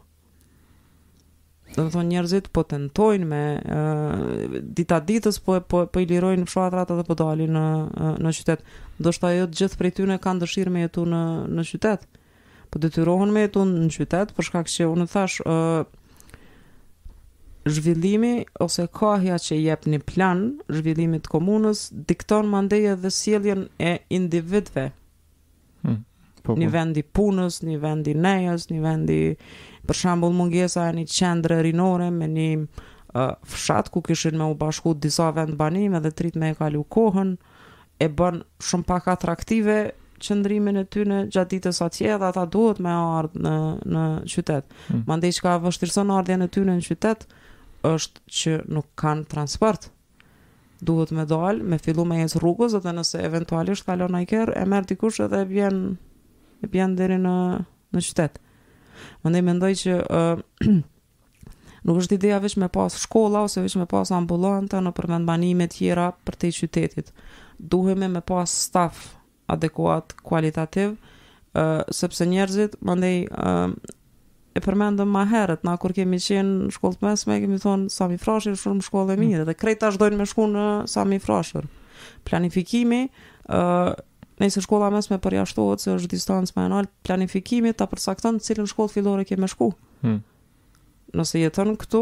Dhe 1.74 1.82
të 1.82 1.90
thonë 1.96 2.10
njerëzit 2.14 2.48
po 2.54 2.62
tentojnë 2.70 3.28
me 3.28 3.44
uh, 3.58 4.58
dita 4.78 5.00
ditës 5.04 5.40
po, 5.44 5.58
po, 5.66 5.86
po 5.90 6.04
i 6.04 6.06
lirojnë 6.06 6.46
fshatrat 6.46 6.92
edhe 6.94 7.06
po 7.08 7.18
dalin 7.18 7.56
në, 7.58 7.64
në 8.24 8.34
qytet. 8.40 8.64
Do 9.04 9.12
shta 9.16 9.34
jo 9.34 9.48
të 9.50 9.60
gjithë 9.64 9.80
prej 9.82 9.92
tyne 10.00 10.20
kanë 10.22 10.44
dëshirë 10.46 10.74
me 10.76 10.86
jetu 10.86 11.08
në, 11.10 11.24
në 11.58 11.66
qytet 11.72 12.06
po 12.74 12.80
detyrohen 12.82 13.30
me 13.36 13.46
jetu 13.46 13.62
në 13.70 13.90
qytet 13.94 14.32
për 14.34 14.48
shkak 14.50 14.72
se 14.74 14.88
unë 14.90 15.06
thash 15.12 15.36
zhvillimi 17.74 18.32
ose 18.66 18.88
kohja 18.98 19.38
që 19.46 19.58
jep 19.62 19.86
një 19.94 20.00
plan 20.10 20.42
zhvillimit 20.74 21.24
të 21.28 21.32
komunës 21.36 21.84
dikton 22.10 22.50
mandej 22.52 22.90
dhe 23.04 23.12
sjelljen 23.14 23.62
e 23.78 23.92
individëve. 24.18 24.88
Hmm. 25.86 26.02
Po, 26.42 26.50
po. 26.56 26.58
Në 26.60 26.72
vendi 26.74 27.06
punës, 27.08 27.62
në 27.64 27.78
vendi 27.86 28.18
nejas, 28.20 28.66
në 28.72 28.82
vendi 28.84 29.20
për 29.88 30.00
shembull 30.02 30.36
mungesa 30.42 30.90
e 30.90 30.98
një 30.98 31.06
qendre 31.16 31.62
rinore 31.64 32.10
me 32.12 32.28
një 32.34 32.48
uh, 32.58 33.38
fshat 33.54 33.94
ku 33.94 34.02
kishin 34.10 34.42
me 34.42 34.50
u 34.52 34.58
bashku 34.60 34.96
disa 34.98 35.30
vend 35.38 35.56
banime 35.62 36.02
dhe 36.04 36.12
trit 36.12 36.36
me 36.36 36.52
e 36.52 36.58
kalu 36.60 36.84
kohën 36.98 37.38
e 38.02 38.10
bën 38.10 38.44
shumë 38.66 38.90
pak 38.92 39.08
atraktive 39.14 39.78
qëndrimin 40.24 40.80
e 40.82 40.84
tyre 40.90 41.18
gjatë 41.32 41.58
ditës 41.58 41.80
së 41.80 41.90
dhe 41.98 42.16
ata 42.28 42.46
duhet 42.52 42.80
me 42.84 42.92
ardh 42.94 43.36
në 43.44 43.54
në 43.92 44.04
qytet. 44.34 44.70
Mm. 44.90 45.04
Mande 45.10 45.32
çka 45.36 45.58
vështirëson 45.66 46.14
ardhjen 46.16 46.46
e 46.46 46.50
tyre 46.52 46.78
në 46.78 46.86
qytet 46.88 47.28
është 47.90 48.24
që 48.38 48.56
nuk 48.72 48.88
kanë 49.00 49.28
transport. 49.34 49.90
Duhet 50.84 51.14
me 51.16 51.24
dal, 51.28 51.62
me 51.64 51.78
fillu 51.80 52.06
me 52.08 52.22
jes 52.22 52.38
rrugës 52.40 52.76
dhe 52.84 52.94
nëse 52.96 53.20
eventualisht 53.24 53.86
kalon 53.88 54.16
ai 54.20 54.26
kër, 54.28 54.52
e 54.60 54.64
merr 54.68 54.88
dikush 54.90 55.22
edhe 55.28 55.44
e 55.46 55.52
vjen 55.52 55.78
e 56.64 56.70
vjen 56.74 56.96
deri 57.00 57.20
në 57.24 57.36
në 57.94 58.04
qytet. 58.08 58.40
Mandej 59.24 59.44
mendoj 59.48 59.74
që 59.84 60.00
uh, 60.08 60.82
Nuk 61.84 61.98
është 62.00 62.16
ideja 62.16 62.38
veç 62.40 62.54
me 62.62 62.70
pas 62.72 62.94
shkolla 62.96 63.42
ose 63.44 63.60
veç 63.60 63.74
me 63.76 63.84
pas 63.92 64.08
ambulanta 64.16 64.80
në 64.80 64.94
përmendbanime 64.96 65.66
tjera 65.68 66.06
për 66.24 66.38
te 66.40 66.52
qytetit. 66.56 67.10
Duhem 67.60 68.06
me 68.16 68.22
pas 68.24 68.48
staf 68.70 69.02
adekuat 69.48 70.14
kualitativ, 70.22 70.96
uh, 71.56 71.82
sepse 71.94 72.26
njerëzit, 72.26 72.78
më 72.84 72.96
ndej, 73.00 73.18
uh, 73.32 73.74
e 74.54 74.60
përmendëm 74.62 75.10
ma 75.10 75.26
herët, 75.32 75.64
na 75.66 75.76
kur 75.82 75.94
kemi 75.98 76.20
qenë 76.22 76.68
në 76.68 76.74
shkollë 76.76 77.00
të 77.00 77.08
mesme, 77.08 77.40
kemi 77.44 77.60
thonë 77.64 77.90
Sami 77.94 78.20
Frashër, 78.22 78.58
shumë 78.62 78.86
shkollë 78.86 79.16
e 79.16 79.20
mirë, 79.24 79.40
mm. 79.44 79.48
dhe 79.50 79.58
krejta 79.58 79.90
dojnë 79.98 80.20
me 80.22 80.28
shku 80.30 80.46
në 80.52 80.66
Sami 80.94 81.18
Frashër. 81.22 81.66
Planifikimi, 82.28 83.02
uh, 83.50 83.94
nëjse 84.44 84.62
shkolla 84.66 84.92
mesme 84.94 85.18
përjashtohet 85.24 85.82
se 85.84 85.92
është 85.98 86.12
distancë 86.16 86.56
më 86.58 86.66
e 86.68 86.72
lartë, 86.76 86.94
planifikimi 87.08 87.74
ta 87.78 87.88
përcakton 87.90 88.38
në 88.40 88.46
cilën 88.46 88.70
shkollë 88.72 88.92
fillore 88.94 89.26
kemi 89.30 89.48
shku. 89.48 89.70
Hmm. 90.04 90.20
Nëse 91.16 91.38
jeton 91.40 91.76
këtu, 91.80 92.02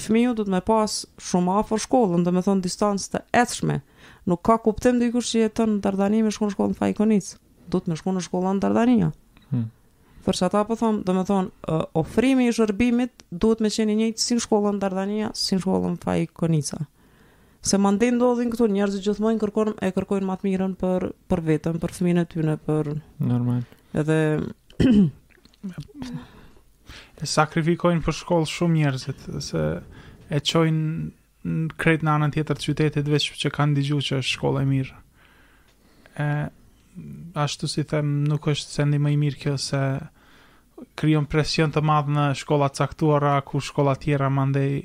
fëmiu 0.00 0.32
do 0.34 0.44
të 0.48 0.52
më 0.56 0.62
pas 0.66 0.94
shumë 1.30 1.56
afër 1.60 1.82
shkollën, 1.84 2.24
dhe 2.26 2.32
me 2.32 2.42
thonë 2.42 2.64
distancë 2.64 3.12
të 3.12 3.22
etshme 3.42 3.76
nuk 4.26 4.42
ka 4.44 4.58
kuptim 4.62 4.98
dikush 5.00 5.30
që 5.34 5.44
jeton 5.46 5.76
në 5.76 5.84
Dardani 5.86 6.24
me 6.26 6.30
në 6.32 6.34
shkollën 6.36 6.74
Fajkonic. 6.78 7.30
Do 7.70 7.80
të 7.82 7.90
më 7.90 7.98
shkon 8.00 8.18
në 8.18 8.22
shkollën 8.26 8.58
në 8.60 8.64
Dardania. 8.66 9.08
Hmm. 9.52 9.64
Për 10.26 10.38
çata 10.40 10.64
po 10.66 10.74
them, 10.78 11.00
do 11.06 11.14
të 11.16 11.22
thon, 11.28 11.48
uh, 11.70 11.84
ofrimi 11.98 12.48
i 12.50 12.54
shërbimit 12.54 13.24
duhet 13.30 13.62
me 13.62 13.70
qeni 13.74 13.94
njëjtë 14.00 14.22
si 14.22 14.36
në 14.36 14.44
shkollën 14.44 14.76
në 14.78 14.82
Dardania, 14.84 15.32
si 15.38 15.54
në 15.56 15.62
shkollën 15.64 15.98
Fajkonica. 16.02 16.82
Se 17.66 17.78
më 17.82 17.92
do 17.98 18.10
ndodhin 18.14 18.50
këtu 18.52 18.68
njerëzit 18.70 19.02
gjithmonë 19.06 19.40
kërkon 19.42 19.72
e 19.82 19.90
kërkojnë 19.96 20.26
më 20.28 20.36
të 20.42 20.46
mirën 20.46 20.74
për 20.78 21.08
për 21.32 21.42
veten, 21.48 21.78
për 21.82 21.94
fëmine 21.98 22.22
e 22.26 22.30
tyre, 22.30 22.56
për 22.66 22.92
normal. 23.26 23.64
Edhe 23.98 24.18
e 27.22 27.26
sakrifikojnë 27.34 28.04
për 28.06 28.18
shkollë 28.20 28.50
shumë 28.52 28.80
njerëzit 28.84 29.26
se 29.48 29.64
e 30.36 30.42
qojnë 30.46 30.90
krejt 31.80 32.02
në 32.04 32.14
anën 32.18 32.32
tjetër 32.34 32.58
të 32.58 32.66
qytetit 32.70 33.10
veç 33.10 33.26
që 33.42 33.52
kanë 33.54 33.76
digju 33.78 33.98
që 34.08 34.18
është 34.20 34.32
shkolla 34.34 34.62
e 34.64 34.68
mirë. 34.70 34.96
E, 36.24 36.28
ashtu 37.42 37.68
si 37.70 37.84
them, 37.88 38.14
nuk 38.28 38.48
është 38.52 38.76
sendi 38.78 39.00
më 39.02 39.12
i 39.14 39.20
mirë 39.22 39.40
kjo 39.44 39.54
se 39.60 39.82
kryon 41.00 41.28
presion 41.30 41.70
të 41.72 41.82
madhë 41.88 42.14
në 42.16 42.24
shkolla 42.40 42.70
caktuara, 42.76 43.34
ku 43.46 43.60
shkolla 43.64 43.94
tjera 44.00 44.28
mandej 44.32 44.82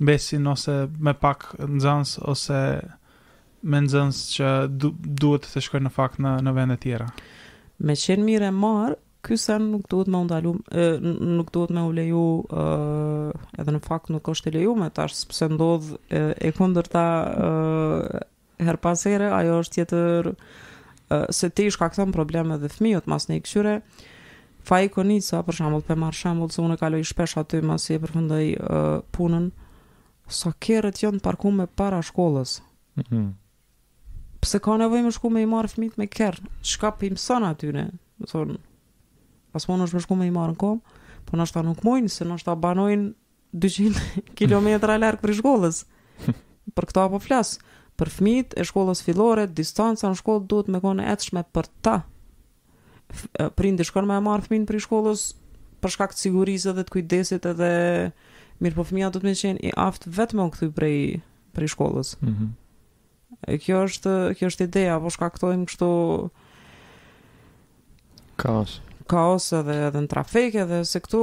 besin 0.00 0.46
ose 0.50 0.78
me 1.06 1.12
pak 1.14 1.50
nxënës 1.60 2.16
ose 2.32 2.60
me 3.70 3.80
nxënës 3.84 4.20
që 4.34 4.50
du, 4.80 4.94
duhet 5.04 5.44
të 5.44 5.62
shkojnë 5.66 5.90
në 5.90 5.94
fakt 5.98 6.22
në, 6.24 6.36
në 6.46 6.56
vendet 6.56 6.82
tjera. 6.86 7.10
Me 7.84 7.94
qenë 7.96 8.40
e 8.48 8.50
marë, 8.54 8.96
ky 9.22 9.36
sen 9.36 9.66
nuk 9.74 9.88
duhet 9.90 10.08
me 10.08 10.20
u 10.20 10.26
nuk 10.26 11.50
duhet 11.52 11.70
më 11.76 11.82
u 11.86 11.92
leju, 11.94 12.26
edhe 13.58 13.74
në 13.76 13.80
fakt 13.84 14.10
nuk 14.12 14.28
është 14.32 14.50
e 14.50 14.54
lejuar, 14.56 14.90
tash 14.96 15.14
sepse 15.22 15.48
ndodh 15.52 15.90
e, 16.08 16.22
e 16.40 16.52
kundërta 16.56 17.02
uh, 17.46 18.20
her 18.60 18.78
pas 18.80 19.04
here, 19.04 19.28
ajo 19.36 19.58
është 19.64 19.78
tjetër 19.78 20.32
se 21.36 21.50
ti 21.50 21.64
ish 21.66 21.76
ka 21.78 21.88
probleme 22.14 22.56
dhe 22.58 22.68
fëmijët 22.70 23.08
mas 23.10 23.26
në 23.28 23.36
i 23.36 23.42
këshyre, 23.44 23.74
fa 24.62 24.78
i 24.80 24.88
konica, 24.88 25.42
për 25.42 25.54
shambull, 25.58 25.82
për 25.84 25.98
marë 25.98 26.14
shambull, 26.16 26.50
se 26.54 26.62
unë 26.62 26.76
e 26.78 26.80
kaloj 26.80 27.02
shpesh 27.12 27.34
aty 27.40 27.60
mas 27.66 27.88
i 27.90 27.96
e 27.96 28.00
përfëndaj 28.00 28.46
punën, 29.12 29.50
sa 30.30 30.52
kërët 30.62 31.00
jënë 31.02 31.18
të 31.20 31.26
parku 31.26 31.50
me 31.50 31.66
para 31.66 31.98
shkollës. 32.06 32.60
Mm 32.94 33.02
-hmm. 33.10 33.30
Pëse 34.40 34.60
ka 34.62 34.76
nevoj 34.78 35.02
me 35.02 35.10
shku 35.10 35.30
me 35.30 35.42
i 35.42 35.46
marë 35.46 35.68
fmit 35.74 35.98
me 35.98 36.06
kërë, 36.06 36.46
që 36.62 36.80
ka 36.80 36.90
për 36.90 36.98
po 37.00 37.06
imësën 37.10 37.48
atyre, 37.50 37.88
Pas 39.52 39.66
mund 39.68 39.82
është 39.84 39.96
me 39.98 40.04
shku 40.04 40.16
me 40.18 40.28
i 40.30 40.34
marë 40.34 40.54
në 40.54 40.60
kom 40.62 40.80
Po 41.26 41.36
nështë 41.38 41.44
është 41.48 41.58
ta 41.58 41.64
nuk 41.68 41.82
mojnë 41.86 42.08
Se 42.14 42.24
nështë 42.24 42.38
është 42.38 42.48
ta 42.48 42.56
banojnë 42.66 43.12
200 43.52 44.32
km 44.38 44.68
lërkë 45.02 45.24
për 45.24 45.34
shkollës 45.40 45.82
Për 46.76 46.88
këta 46.90 47.06
po 47.14 47.20
flasë 47.22 47.74
Për 48.00 48.12
fmit 48.14 48.54
e 48.56 48.64
shkollës 48.68 49.02
filore 49.06 49.48
Distanca 49.50 50.10
në 50.12 50.18
shkollë 50.20 50.46
duhet 50.50 50.70
me 50.72 50.80
kone 50.84 51.06
etshme 51.14 51.42
për 51.54 51.70
ta 51.84 51.96
Për 53.36 53.70
indi 53.72 53.84
shkon 53.86 54.06
me 54.08 54.18
e 54.20 54.24
marë 54.24 54.46
fmin 54.46 54.66
për 54.70 54.78
shkollës 54.86 55.26
Për 55.82 55.94
shkak 55.96 56.14
të 56.14 56.22
sigurisë 56.26 56.74
dhe 56.78 56.86
të 56.86 56.94
kujdesit 56.98 57.48
edhe 57.50 57.72
Mirë 58.62 58.76
po 58.78 58.86
fmija 58.88 59.10
duhet 59.12 59.26
me 59.26 59.34
qenë 59.40 59.64
i 59.66 59.72
aftë 59.86 60.12
vetë 60.18 60.38
me 60.38 60.44
o 60.46 60.50
këtë 60.52 60.68
i 60.68 60.74
prej, 60.78 60.96
prej 61.56 61.70
shkollës 61.74 62.16
mm 62.20 62.28
-hmm. 62.32 62.56
Kjo 63.62 63.82
është, 63.88 64.14
është 64.46 64.66
ideja 64.70 65.00
Po 65.00 65.10
shkaktojmë 65.10 65.66
kështu 65.70 65.90
Kaos 68.40 68.78
kaos 69.10 69.46
edhe 69.58 69.74
edhe 69.88 70.00
në 70.04 70.10
trafik 70.12 70.56
edhe 70.62 70.80
se 70.88 71.00
këtu 71.02 71.20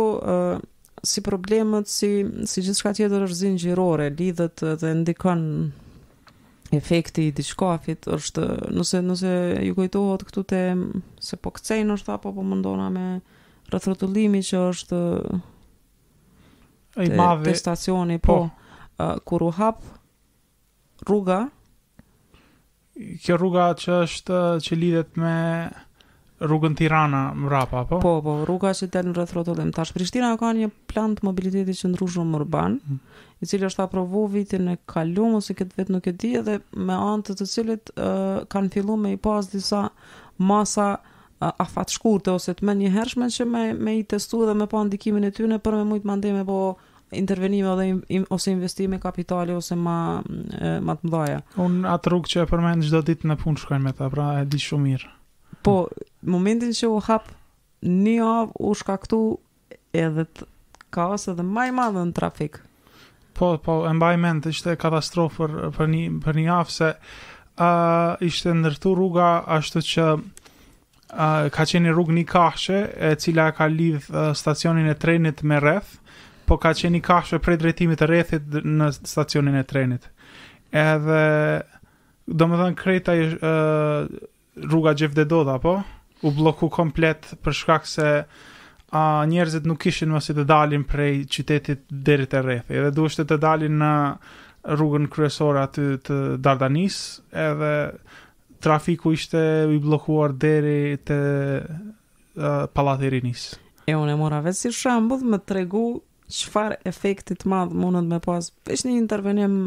si 1.07 1.21
problemet 1.25 1.87
si 1.89 2.09
si 2.51 2.63
gjithçka 2.65 2.91
tjetër 2.97 3.27
është 3.27 3.39
zinxhirore 3.45 4.09
lidhet 4.19 4.63
dhe 4.81 4.89
ndikon 5.01 5.43
efekti 6.75 7.27
i 7.29 7.35
diskofit 7.37 8.09
është 8.17 8.45
nëse 8.75 8.99
nëse 9.07 9.31
ju 9.69 9.75
kujtohet 9.77 10.25
këtu 10.27 10.43
te 10.51 10.61
se 11.27 11.39
po 11.45 11.53
në 11.57 11.99
është 11.99 12.15
apo 12.17 12.33
po 12.35 12.43
mundona 12.43 12.89
me 12.97 13.07
rrethrotullimi 13.71 14.43
që 14.49 14.63
është 14.73 15.01
ai 16.97 17.11
mave 17.15 17.45
te 17.45 17.55
stacioni 17.59 18.17
po, 18.19 18.35
po 18.35 19.05
uh, 19.05 19.17
kur 19.27 19.43
u 19.47 19.51
hap 19.59 19.79
rruga 21.07 21.39
kjo 23.21 23.35
rruga 23.37 23.67
që 23.77 23.99
është 24.07 24.39
që 24.65 24.75
lidhet 24.81 25.19
me 25.21 25.35
rrugën 26.43 26.75
Tirana 26.75 27.31
më 27.33 27.47
rapa 27.49 27.79
apo? 27.83 27.97
Po, 28.01 28.17
po, 28.21 28.41
rruga 28.45 28.73
që 28.77 28.89
del 28.93 29.09
në 29.09 29.15
rreth 29.17 29.33
rrotullës 29.33 29.71
Tash 29.75 29.93
Prishtina 29.95 30.33
ka 30.37 30.51
një 30.53 30.69
plan 30.91 31.15
të 31.17 31.25
mobilitetit 31.25 31.73
të 31.75 31.81
qendrushëm 31.81 32.35
urban, 32.37 32.77
mm. 32.83 32.99
i 33.41 33.49
cili 33.49 33.65
është 33.69 33.85
aprovuar 33.87 34.31
vitin 34.33 34.69
e 34.73 34.77
kaluar 34.89 35.39
ose 35.39 35.55
këtë 35.57 35.81
vit 35.81 35.91
nuk 35.93 36.07
e 36.07 36.13
di 36.13 36.33
dhe 36.37 36.59
me 36.73 36.95
anë 36.97 37.27
të 37.29 37.37
të 37.41 37.49
cilit 37.53 37.93
uh, 37.95 38.43
kanë 38.53 38.73
filluar 38.75 39.01
me 39.01 39.15
i 39.15 39.17
pas 39.19 39.49
disa 39.49 39.87
masa 40.37 40.91
uh, 40.99 41.49
afat 41.57 41.95
ose 42.35 42.53
të 42.53 42.67
më 42.69 42.77
një 42.83 42.93
hershme 42.99 43.29
që 43.37 43.47
me 43.49 43.63
me 43.73 43.97
i 43.99 44.03
testu 44.03 44.45
dhe 44.45 44.53
me 44.53 44.67
pa 44.67 44.83
ndikimin 44.83 45.29
e 45.31 45.31
tyre 45.31 45.57
për 45.57 45.79
me 45.79 45.87
shumë 45.97 46.11
mandime 46.11 46.45
po 46.45 46.59
intervenime 47.09 48.03
im, 48.13 48.25
ose 48.29 48.51
investime 48.51 48.99
kapitali 48.99 49.53
ose 49.55 49.75
ma 49.75 50.21
e, 50.59 50.79
ma 50.83 50.93
të 50.95 51.07
mëdha. 51.07 51.37
Un 51.63 51.85
atë 51.87 52.11
rrugë 52.11 52.31
që 52.33 52.41
e 52.43 52.49
përmend 52.51 52.83
çdo 52.83 52.99
ditë 53.07 53.29
në 53.31 53.37
punë 53.39 53.61
shkojnë 53.63 53.85
me 53.85 53.93
ta, 53.95 54.09
pra 54.11 54.41
e 54.41 54.45
di 54.45 54.59
shumë 54.59 54.83
mirë. 54.83 55.13
Po, 55.67 55.91
momentin 56.31 56.71
që 56.71 56.87
u 56.87 57.01
hap 57.09 57.25
një 57.83 58.15
avë 58.23 58.59
u 58.67 58.73
shkaktu 58.79 59.17
edhe 59.99 60.23
të 60.29 60.47
kaos 60.95 61.27
edhe 61.31 61.43
maj 61.43 61.67
madhe 61.75 62.05
në 62.07 62.13
trafik. 62.19 62.61
Po, 63.35 63.49
po, 63.61 63.75
e 63.85 63.91
mbaj 63.97 64.15
mend, 64.23 64.47
ishte 64.49 64.77
katastrofë 64.79 65.41
për, 65.41 65.57
për, 65.75 65.89
një, 65.93 66.05
për 66.23 66.39
një 66.39 66.53
avë, 66.55 66.73
se 66.77 66.87
uh, 66.95 68.13
ishte 68.23 68.53
nërtu 68.61 68.93
rruga 68.95 69.27
ashtë 69.57 69.83
që 69.89 70.05
uh, 70.15 71.43
ka 71.57 71.67
qeni 71.73 71.91
rrug 71.91 72.13
një 72.15 72.23
kashë 72.31 72.79
e 73.09 73.11
cila 73.25 73.49
ka 73.59 73.67
lidh 73.67 74.07
uh, 74.13 74.29
stacionin 74.39 74.87
e 74.87 74.95
trenit 75.03 75.43
me 75.43 75.59
rreth, 75.61 75.97
po 76.47 76.57
ka 76.63 76.71
qeni 76.79 77.03
kashë 77.03 77.41
për 77.43 77.57
e 77.57 77.57
drejtimit 77.65 78.01
e 78.01 78.07
rrethit 78.13 78.55
në 78.63 78.87
stacionin 79.03 79.59
e 79.59 79.67
trenit. 79.73 80.07
Edhe, 80.71 81.21
do 82.31 82.49
më 82.53 82.63
dhe 82.63 82.69
krejta 82.85 83.19
ishte 83.25 83.55
uh, 84.23 84.27
rruga 84.63 84.93
Doda, 85.25 85.59
po? 85.59 85.81
U 86.21 86.31
bloku 86.31 86.69
komplet 86.69 87.33
për 87.45 87.53
shkak 87.53 87.85
se 87.87 88.23
a 88.91 89.01
njerëzit 89.29 89.67
nuk 89.69 89.77
kishin 89.83 90.09
mësi 90.09 90.33
të 90.33 90.45
dalin 90.49 90.83
prej 90.87 91.25
qytetit 91.29 91.83
deri 91.91 92.25
te 92.25 92.39
rrethi. 92.41 92.73
Edhe 92.73 92.91
duhet 92.91 93.27
të 93.29 93.37
dalin 93.37 93.77
në 93.81 93.91
rrugën 94.79 95.05
kryesore 95.13 95.59
aty 95.61 95.97
të 96.03 96.17
Dardanis, 96.41 96.97
edhe 97.29 97.71
trafiku 98.63 99.11
ishte 99.13 99.41
i 99.69 99.77
bllokuar 99.83 100.33
deri 100.33 100.97
te 101.05 101.19
uh, 101.61 102.65
pallati 102.73 103.11
Rinis. 103.13 103.51
E 103.87 103.93
unë 103.95 104.15
mora 104.19 104.41
vetë 104.43 104.61
si 104.63 104.73
shembull 104.73 105.21
më 105.35 105.41
tregu 105.47 105.85
çfarë 106.31 106.79
efekti 106.89 107.35
të 107.39 107.51
madh 107.53 107.75
mundet 107.77 108.07
me 108.09 108.19
pas, 108.25 108.49
vetëm 108.67 108.93
një 108.95 109.01
intervenim 109.03 109.59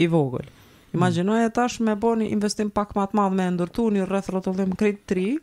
i 0.00 0.06
vogël. 0.08 0.48
Imagjinoje 0.92 1.50
tash 1.54 1.78
me 1.80 1.94
bëni 1.96 2.30
investim 2.34 2.70
pak 2.74 2.96
më 2.98 3.04
të 3.12 3.18
madh 3.18 3.34
me 3.38 3.46
ndërtu 3.54 3.88
një 3.94 4.06
rreth 4.10 4.30
rrotullim 4.32 4.72
krit 4.78 5.04
3. 5.12 5.36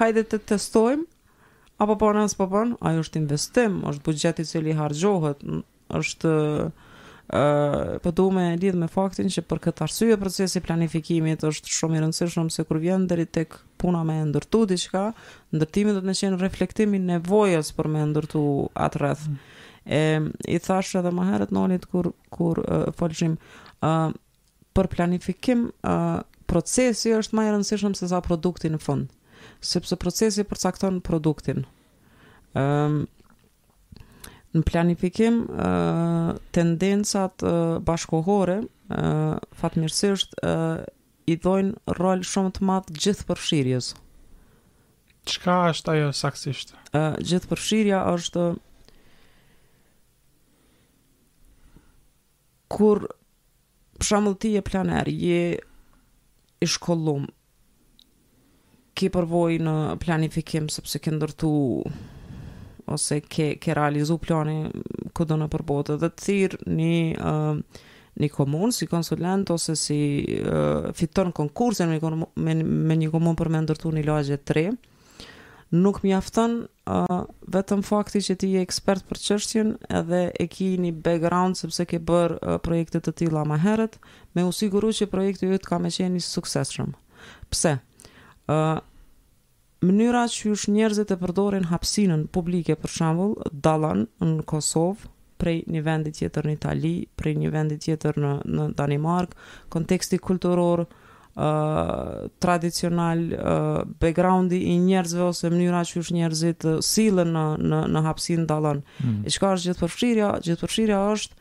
Hajde 0.00 0.24
të 0.32 0.40
testojmë. 0.50 1.04
Apo 1.82 1.94
po 1.98 2.08
nëse 2.14 2.38
po 2.38 2.46
bën, 2.50 2.72
po, 2.74 2.80
ajo 2.88 3.02
është 3.04 3.20
investim, 3.20 3.80
është 3.90 4.04
buxhet 4.06 4.40
i 4.40 4.44
cili 4.46 4.74
harxhohet, 4.78 5.40
është 5.98 6.30
ë 6.30 6.72
uh, 7.34 7.96
po 8.02 8.12
duhet 8.18 8.36
me 8.36 8.44
lidh 8.62 8.78
me 8.78 8.86
faktin 8.90 9.26
që 9.30 9.42
për 9.50 9.60
këtë 9.68 9.84
arsye 9.86 10.18
procesi 10.20 10.62
planifikimit 10.62 11.42
është 11.50 11.74
shumë 11.78 11.98
i 11.98 12.02
rëndësishëm 12.04 12.50
se 12.54 12.66
kur 12.68 12.78
vjen 12.82 13.06
deri 13.10 13.24
tek 13.26 13.56
puna 13.82 14.02
me 14.06 14.18
ndërtu 14.30 14.62
diçka, 14.70 15.04
ndërtimi 15.54 15.94
do 15.96 16.02
të 16.04 16.10
nëqen 16.12 16.38
reflektimin 16.44 17.06
nevojës 17.12 17.70
për 17.78 17.90
me 17.94 18.06
ndërtu 18.12 18.42
atë 18.88 19.02
rreth. 19.04 19.26
Mm. 19.84 20.30
i 20.48 20.56
thash 20.64 20.94
edhe 20.96 21.10
më 21.12 21.24
herët 21.28 21.50
nonit 21.52 21.82
kur 21.90 22.06
kur 22.32 22.56
uh, 22.64 22.86
folshim 22.96 23.34
ë 23.84 23.90
uh, 23.90 24.14
për 24.74 24.88
planifikim 24.90 25.68
uh, 25.86 26.22
procesi 26.50 27.12
është 27.14 27.36
më 27.38 27.46
i 27.46 27.52
rëndësishëm 27.54 27.94
se 27.96 28.08
sa 28.10 28.18
produkti 28.24 28.70
në 28.74 28.80
fund, 28.82 29.10
sepse 29.64 29.96
procesi 30.00 30.44
përcakton 30.50 31.00
produktin. 31.06 31.62
Ëm 32.54 32.60
ehm, 32.60 32.98
në 34.54 34.62
planifikim 34.68 35.38
uh, 35.50 36.36
tendencat 36.54 37.42
uh, 37.42 37.78
bashkohore 37.82 38.60
uh, 38.62 39.08
fatmirësisht 39.58 40.36
uh, 40.46 40.84
i 41.26 41.34
dojnë 41.42 41.96
rol 41.98 42.22
shumë 42.28 42.52
të 42.58 42.68
madh 42.68 42.92
gjithë 42.94 43.26
përfshirjes. 43.32 43.88
Qëka 45.26 45.56
është 45.72 45.92
ajo 45.96 46.12
saksisht? 46.14 46.70
Uh, 46.94 47.16
gjithë 47.24 47.50
përshirja 47.50 48.04
është 48.12 48.46
kur 52.74 53.08
Për 54.00 54.10
shumëllë 54.10 54.40
ti 54.42 54.50
e 54.58 54.62
planer, 54.66 55.08
je 55.12 55.40
i 56.64 56.68
shkollum, 56.70 57.26
ke 58.94 59.08
përvoj 59.14 59.56
në 59.66 59.74
planifikim, 60.02 60.68
sëpse 60.72 61.00
ke 61.02 61.12
ndërtu, 61.14 61.50
ose 62.94 63.20
ke, 63.30 63.52
ke 63.62 63.74
realizu 63.76 64.16
plani 64.22 64.58
këdo 65.18 65.38
në 65.40 65.48
përbote, 65.54 65.96
dhe 66.02 66.10
të 66.12 66.24
cirë 66.26 66.60
një, 66.78 66.92
uh, 67.18 67.82
një 68.22 68.30
komun, 68.34 68.74
si 68.74 68.88
konsulent, 68.90 69.50
ose 69.54 69.74
si 69.78 69.98
uh, 70.42 70.90
fiton 70.94 71.32
konkursin 71.34 71.90
me 71.94 72.98
një 73.00 73.10
komun 73.14 73.38
për 73.38 73.50
me 73.56 73.64
ndërtu 73.66 73.94
një 73.98 74.06
lagje 74.08 74.38
të 74.42 74.48
tre, 74.52 74.66
nuk 75.78 76.02
mjafton 76.06 76.64
uh, 76.88 77.20
vetëm 77.52 77.82
fakti 77.86 78.20
që 78.24 78.36
ti 78.40 78.50
je 78.54 78.62
ekspert 78.64 79.04
për 79.08 79.20
çështjen 79.26 79.72
edhe 80.00 80.22
e 80.40 80.46
ki 80.50 80.70
një 80.82 80.92
background 81.04 81.58
sepse 81.58 81.86
ke 81.90 82.00
bërë 82.00 82.38
uh, 82.40 82.56
projekte 82.64 83.00
të 83.04 83.14
tila 83.22 83.44
ma 83.48 83.58
heret, 83.62 83.98
me 84.34 84.44
u 84.48 84.52
siguru 84.52 84.92
që 84.94 85.08
projekte 85.12 85.50
jëtë 85.50 85.68
ka 85.70 85.78
me 85.80 85.92
qenë 85.94 86.20
i 86.20 86.24
suksesshëm. 86.26 86.92
Pse? 87.52 87.76
Uh, 88.48 88.80
mënyra 89.84 90.26
që 90.32 90.52
është 90.56 90.74
njerëzit 90.78 91.12
e 91.14 91.18
përdorin 91.20 91.68
hapsinën 91.72 92.26
publike 92.32 92.76
për 92.80 92.92
shambull, 92.98 93.34
dalan 93.52 94.06
në 94.20 94.44
Kosovë, 94.48 95.10
prej 95.42 95.56
një 95.68 95.80
vendit 95.84 96.16
tjetër 96.20 96.46
në 96.46 96.52
Itali, 96.56 96.92
prej 97.18 97.34
një 97.36 97.48
vendit 97.52 97.82
tjetër 97.84 98.20
në, 98.22 98.30
në 98.54 98.68
Danimark, 98.78 99.34
konteksti 99.74 100.20
kulturorë, 100.24 100.86
uh, 101.36 102.28
tradicional 102.38 103.18
uh, 103.18 103.84
backgroundi 104.00 104.62
i 104.62 104.78
njerëzve 104.78 105.22
ose 105.28 105.50
mënyra 105.50 105.80
që 105.88 106.02
është 106.02 106.16
njerëzit 106.18 106.66
uh, 106.68 106.78
silën 106.84 107.30
në, 107.34 107.44
në, 107.72 107.80
në 107.94 108.02
hapsin 108.06 108.46
të 108.48 108.58
alën. 108.60 108.82
Mm. 109.02 109.16
E 109.26 109.32
qëka 109.34 109.52
është 109.56 109.70
gjithë 109.70 109.84
përshirja? 109.88 110.28
Gjithë 110.48 110.66
përshirja 110.68 111.00
është 111.14 111.40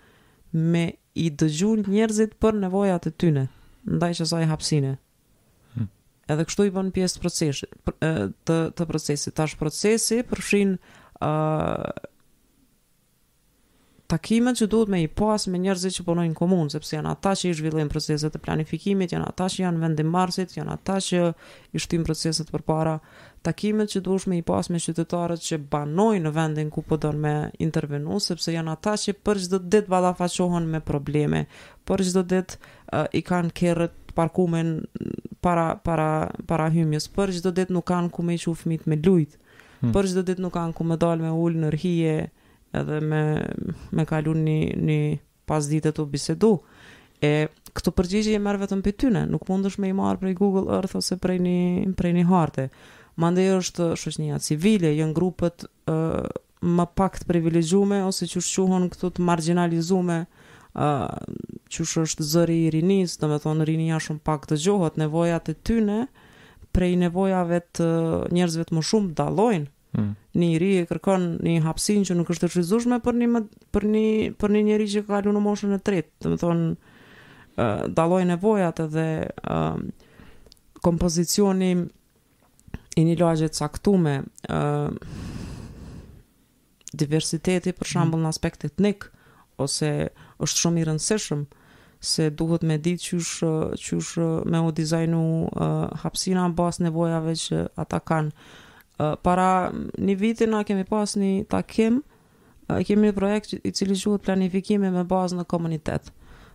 me 0.73 0.83
i 1.23 1.27
dëgjun 1.29 1.85
njerëzit 1.93 2.33
për 2.41 2.57
nevojat 2.65 3.09
e 3.09 3.13
tyne, 3.21 3.47
ndaj 3.89 4.15
që 4.21 4.27
saj 4.31 4.49
hapsine. 4.49 4.95
Mm. 5.77 5.91
Edhe 6.33 6.47
kështu 6.49 6.67
i 6.69 6.73
bën 6.73 6.89
pjesë 6.95 7.17
të 7.19 7.25
procesit. 7.25 7.77
Të, 7.99 8.57
të 8.79 8.89
procesit. 8.89 9.29
procesi 9.61 10.23
përshin 10.31 10.77
takimet 14.13 14.59
që 14.61 14.67
duhet 14.69 14.91
me 14.93 14.99
i 15.01 15.07
pas 15.09 15.47
me 15.49 15.57
njerëzit 15.63 15.95
që 15.97 16.03
punojnë 16.05 16.31
në 16.33 16.37
komunë, 16.37 16.71
sepse 16.75 16.93
janë 16.99 17.09
ata 17.15 17.31
që 17.39 17.49
i 17.49 17.53
zhvillojnë 17.57 17.89
proceset 17.89 18.35
e 18.37 18.41
planifikimit, 18.45 19.13
janë 19.15 19.29
ata 19.31 19.47
që 19.49 19.63
janë 19.63 19.81
vendimarsit, 19.81 20.53
janë 20.53 20.75
ata 20.75 20.99
që 21.05 21.21
i 21.25 21.81
shtim 21.81 22.03
proceset 22.05 22.51
për 22.53 22.61
para. 22.69 22.93
Takimet 23.43 23.89
që 23.91 24.03
duhet 24.05 24.27
me 24.29 24.37
i 24.37 24.43
pas 24.45 24.69
me 24.71 24.77
qytetarët 24.79 25.41
që 25.43 25.57
banojnë 25.73 26.25
në 26.27 26.33
vendin 26.37 26.69
ku 26.71 26.83
po 26.87 26.97
me 27.17 27.33
intervenu, 27.65 28.19
sepse 28.23 28.53
janë 28.53 28.75
ata 28.75 28.93
që 29.01 29.15
për 29.25 29.41
gjithë 29.41 29.55
dhe 29.55 29.73
ditë 29.79 29.93
balafashohen 29.95 30.69
me 30.75 30.83
probleme, 30.91 31.45
për 31.89 32.05
gjithë 32.05 32.21
dhe 32.21 32.23
ditë 32.35 32.59
uh, 32.59 33.09
i 33.17 33.23
kanë 33.31 33.55
kërët 33.57 33.97
parkumen 34.15 34.75
para, 35.43 35.65
para, 35.83 36.11
para 36.51 36.69
hymjës, 36.75 37.09
për 37.17 37.33
gjithë 37.33 37.49
dhe 37.49 37.55
ditë 37.63 37.75
nuk 37.79 37.89
kanë 37.89 38.13
ku 38.13 38.23
me 38.29 38.37
i 38.37 38.43
qufmit 38.45 38.85
me 38.85 39.01
lujtë, 39.01 39.41
hmm. 39.81 39.91
për 39.97 40.11
gjithë 40.11 40.21
dhe 40.21 40.27
ditë 40.35 40.45
nuk 40.47 40.53
kanë 40.59 40.77
ku 40.77 40.87
me 40.91 41.01
dalë 41.01 41.25
me 41.25 41.33
ul 41.35 41.59
në 41.65 41.73
rhije, 41.75 42.15
edhe 42.73 42.99
me, 43.01 43.23
me 43.91 44.05
kalu 44.09 44.33
një, 44.37 44.57
një 44.89 44.97
pas 45.47 45.67
dite 45.69 45.91
të 45.95 46.05
bisedu. 46.11 46.53
E 47.23 47.47
këtu 47.75 47.93
përgjigje 47.95 48.33
e 48.37 48.41
merë 48.43 48.65
vetëm 48.65 48.81
për 48.85 48.97
tyne, 49.05 49.21
nuk 49.31 49.45
mundesh 49.47 49.77
me 49.79 49.89
i 49.89 49.95
marë 49.95 50.19
prej 50.23 50.33
Google 50.41 50.73
Earth 50.75 50.97
ose 50.99 51.15
prej 51.23 51.37
një, 51.45 51.93
prej 51.99 52.11
një 52.17 52.25
harte. 52.31 52.65
Mande 53.21 53.45
është 53.59 53.91
shoqënia 54.01 54.39
civile, 54.41 54.91
jënë 54.97 55.15
grupët 55.15 55.67
uh, 55.91 56.25
më 56.63 56.87
pak 56.97 57.21
të 57.21 57.29
privilegjume, 57.29 58.01
ose 58.09 58.27
që 58.29 58.41
shquhon 58.41 58.89
këtu 58.91 59.13
të 59.17 59.25
marginalizume, 59.29 60.17
uh, 60.73 61.93
është 62.03 62.25
zëri 62.25 62.57
i 62.65 62.73
rinis, 62.73 63.15
do 63.21 63.29
me 63.31 63.39
thonë 63.43 63.69
rini 63.69 63.89
jashëm 63.91 64.19
pak 64.25 64.49
të 64.49 64.57
gjohët, 64.65 64.99
nevojat 65.01 65.53
e 65.53 65.57
tyne, 65.61 65.99
prej 66.73 66.95
nevojave 66.97 67.59
të 67.77 67.85
njerëzve 68.33 68.67
të 68.67 68.75
më 68.79 68.83
shumë 68.89 69.13
dalojnë, 69.19 69.72
Mm. 69.93 70.13
Një 70.41 70.47
njëri 70.49 70.69
e 70.81 70.85
kërkon 70.89 71.25
një 71.45 71.59
hapsin 71.67 72.01
që 72.09 72.15
nuk 72.17 72.31
është 72.33 72.47
të 72.47 72.51
shrizushme 72.55 72.97
për 73.05 73.17
një, 73.21 73.41
për 73.75 73.83
një, 73.95 74.03
për 74.41 74.53
një 74.55 74.61
njëri 74.69 74.87
që 74.95 75.03
ka 75.09 75.19
lu 75.25 75.33
në 75.35 75.41
moshën 75.45 75.75
e 75.75 75.79
tretë, 75.89 76.09
të 76.23 76.31
më 76.33 76.39
thonë, 76.43 76.69
uh, 76.73 77.83
daloj 77.99 78.23
nevojat 78.31 78.81
edhe 78.87 79.05
uh, 79.45 80.25
kompozicioni 80.87 81.69
i 81.83 83.03
një 83.05 83.19
lojgje 83.21 83.51
të 83.53 83.59
saktume, 83.61 84.15
uh, 84.49 85.21
diversiteti 87.03 87.73
për 87.77 87.85
hmm. 87.85 87.93
shambull 87.93 88.21
mm. 88.21 88.25
në 88.25 88.33
aspektet 88.33 88.73
etnik, 88.73 89.05
ose 89.61 89.93
është 90.41 90.63
shumë 90.65 90.81
i 90.81 90.87
rëndësishëm, 90.89 91.45
se 92.03 92.27
duhet 92.35 92.65
me 92.67 92.79
ditë 92.83 93.05
qysh, 93.05 93.45
qysh 93.79 94.17
me 94.51 94.59
o 94.65 94.73
dizajnu 94.75 95.21
uh, 95.23 95.87
hapsina 96.01 96.49
në 96.49 96.57
bas 96.57 96.81
nevojave 96.83 97.37
që 97.45 97.61
ata 97.85 98.01
kanë 98.11 98.47
para 98.97 99.71
një 99.97 100.15
viti 100.19 100.47
na 100.47 100.63
kemi 100.63 100.83
pas 100.85 101.15
një 101.17 101.47
takim, 101.49 102.01
kemi 102.69 103.09
një 103.09 103.15
projekt 103.17 103.55
i 103.57 103.71
cili 103.71 103.97
quhet 103.97 104.23
planifikime 104.25 104.91
me 104.93 105.03
bazë 105.03 105.39
në 105.41 105.45
komunitet. 105.49 106.11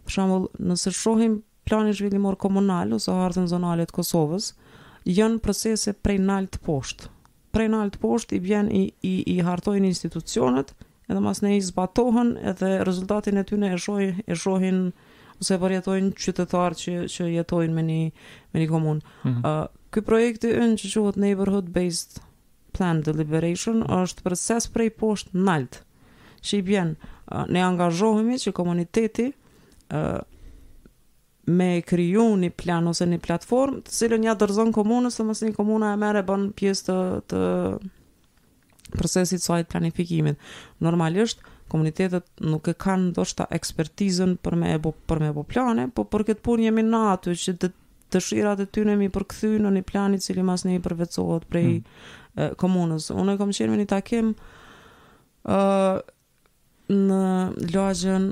Për 0.06 0.14
shembull, 0.14 0.46
nëse 0.70 0.92
shohim 0.94 1.40
planin 1.68 1.92
zhvillimor 1.92 2.38
komunal 2.40 2.94
ose 2.96 3.12
hartën 3.12 3.48
zonale 3.50 3.84
të 3.90 3.96
Kosovës, 3.98 4.52
janë 5.04 5.40
procese 5.44 5.92
prej 5.92 6.18
nalt 6.22 6.60
poshtë. 6.64 7.10
Prej 7.52 7.68
nalt 7.72 7.98
poshtë 8.00 8.36
i 8.38 8.42
vjen 8.44 8.70
i 8.72 8.84
i, 9.02 9.14
i 9.34 9.38
hartojnë 9.42 9.90
institucionet, 9.90 10.72
edhe 11.08 11.20
mas 11.24 11.42
ne 11.42 11.56
i 11.56 11.60
zbatohen 11.64 12.36
edhe 12.50 12.84
rezultatin 12.84 13.38
e 13.40 13.44
tyre 13.48 13.72
e 13.74 13.78
shohin 13.82 14.22
e 14.28 14.36
shohin 14.36 14.80
ose 15.42 15.56
përjetojnë 15.62 16.16
qytetarë 16.18 16.78
që, 16.78 16.94
që 17.08 17.28
jetojnë 17.34 17.74
me 17.76 17.84
një, 17.88 17.98
një 18.62 18.70
komunë. 18.70 19.00
Mhm. 19.00 19.32
Mm 19.32 19.42
-hmm. 19.42 19.58
uh, 19.58 19.74
Këj 19.88 20.02
projekti 20.04 20.48
në 20.52 20.66
që 20.76 20.88
që 20.92 21.00
Neighborhood 21.16 21.68
Based 21.72 22.18
plan 22.78 23.00
deliberation 23.02 23.82
është 23.90 24.22
proces 24.24 24.68
prej 24.72 24.90
poshtë 25.00 25.42
nalt. 25.48 25.80
Që 26.46 26.60
i 26.60 26.64
bjen, 26.68 26.92
uh, 27.00 27.44
ne 27.50 27.62
angazhohemi 27.66 28.38
që 28.38 28.52
komuniteti 28.56 29.28
uh, 29.32 30.20
me 31.48 31.68
kriju 31.88 32.26
një 32.42 32.52
plan 32.60 32.88
ose 32.90 33.06
një 33.08 33.18
platform 33.24 33.78
të 33.86 33.94
cilën 33.96 34.26
ja 34.28 34.34
dërzon 34.38 34.70
komunës 34.76 35.16
dhe 35.18 35.24
mësë 35.30 35.46
një 35.48 35.56
komuna 35.56 35.94
e 35.94 36.00
mere 36.02 36.20
bën 36.28 36.50
pjesë 36.58 36.84
të, 36.88 36.96
të 38.90 38.98
procesit 38.98 39.40
sajt 39.42 39.70
planifikimit. 39.72 40.36
Normalisht, 40.84 41.40
komunitetet 41.72 42.28
nuk 42.48 42.68
e 42.72 42.76
kanë 42.84 43.10
ndoshta 43.14 43.46
ekspertizën 43.58 44.36
për 44.44 44.58
me 44.60 44.74
e 44.76 44.80
bo, 44.82 44.92
për 45.08 45.24
me 45.24 45.32
bo 45.36 45.44
plane, 45.48 45.88
po 45.92 46.04
për 46.08 46.28
këtë 46.30 46.44
punë 46.44 46.68
jemi 46.68 46.84
na 46.84 47.02
aty 47.14 47.34
që 47.36 47.56
të 47.64 47.72
dëshirat 48.12 48.62
e 48.64 48.68
tyre 48.72 48.94
mi 48.98 49.08
përkthy 49.12 49.50
në 49.60 49.72
një 49.76 49.82
plan 49.88 50.14
i 50.16 50.20
cili 50.22 50.44
mas 50.44 50.64
ne 50.66 50.76
i 50.78 50.82
përvecohet 50.84 51.46
prej 51.52 51.64
hmm. 51.68 52.34
e, 52.42 52.48
komunës. 52.60 53.10
Unë 53.12 53.34
e 53.36 53.40
kom 53.40 53.52
qenë 53.54 53.72
me 53.74 53.80
një 53.82 53.88
takim 53.90 54.32
uh, 55.44 56.00
në 56.88 57.22
lagjen 57.74 58.30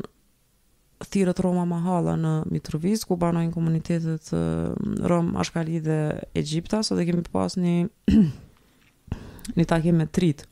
thirët 1.12 1.40
Roma 1.44 1.66
Mahala 1.68 2.14
në 2.16 2.30
Mitrovic, 2.54 3.02
ku 3.04 3.18
banojnë 3.20 3.52
komunitetet 3.52 4.30
uh, 4.32 4.72
Rom, 5.10 5.34
Ashkali 5.36 5.76
dhe 5.84 5.96
Egjipta, 6.40 6.78
so 6.86 6.96
dhe 6.96 7.04
kemi 7.08 7.20
pas 7.34 7.58
një 7.60 7.74
një 9.60 9.66
takim 9.68 10.00
me 10.00 10.06
tritë 10.08 10.48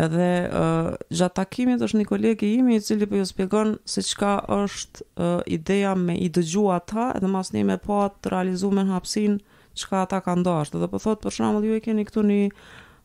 Edhe 0.00 0.26
uh, 0.48 0.86
gjatë 1.12 1.34
takimit 1.36 1.82
është 1.84 1.98
një 2.00 2.06
kolegi 2.08 2.48
imi 2.56 2.78
i 2.78 2.80
cili 2.80 3.04
për 3.04 3.10
po 3.12 3.18
ju 3.20 3.26
spjegon 3.28 3.72
se 3.92 4.00
qka 4.06 4.30
është 4.54 5.04
uh, 5.20 5.42
ideja 5.52 5.90
me 6.00 6.14
i 6.16 6.30
dëgjua 6.32 6.78
ta 6.88 7.10
edhe 7.18 7.28
mas 7.28 7.50
një 7.52 7.66
me 7.68 7.76
po 7.82 7.98
atë 8.06 8.32
realizu 8.32 8.70
me 8.72 8.86
në 8.86 8.94
hapsin 8.94 9.34
qka 9.76 10.00
ata 10.06 10.22
ka 10.24 10.32
ndashtë 10.40 10.78
Edhe 10.80 10.88
po 10.88 10.96
për 10.96 11.04
thot 11.04 11.26
për 11.26 11.36
shumë 11.36 11.60
ju 11.68 11.76
e 11.76 11.82
keni 11.84 12.06
këtu 12.08 12.24
një 12.30 12.38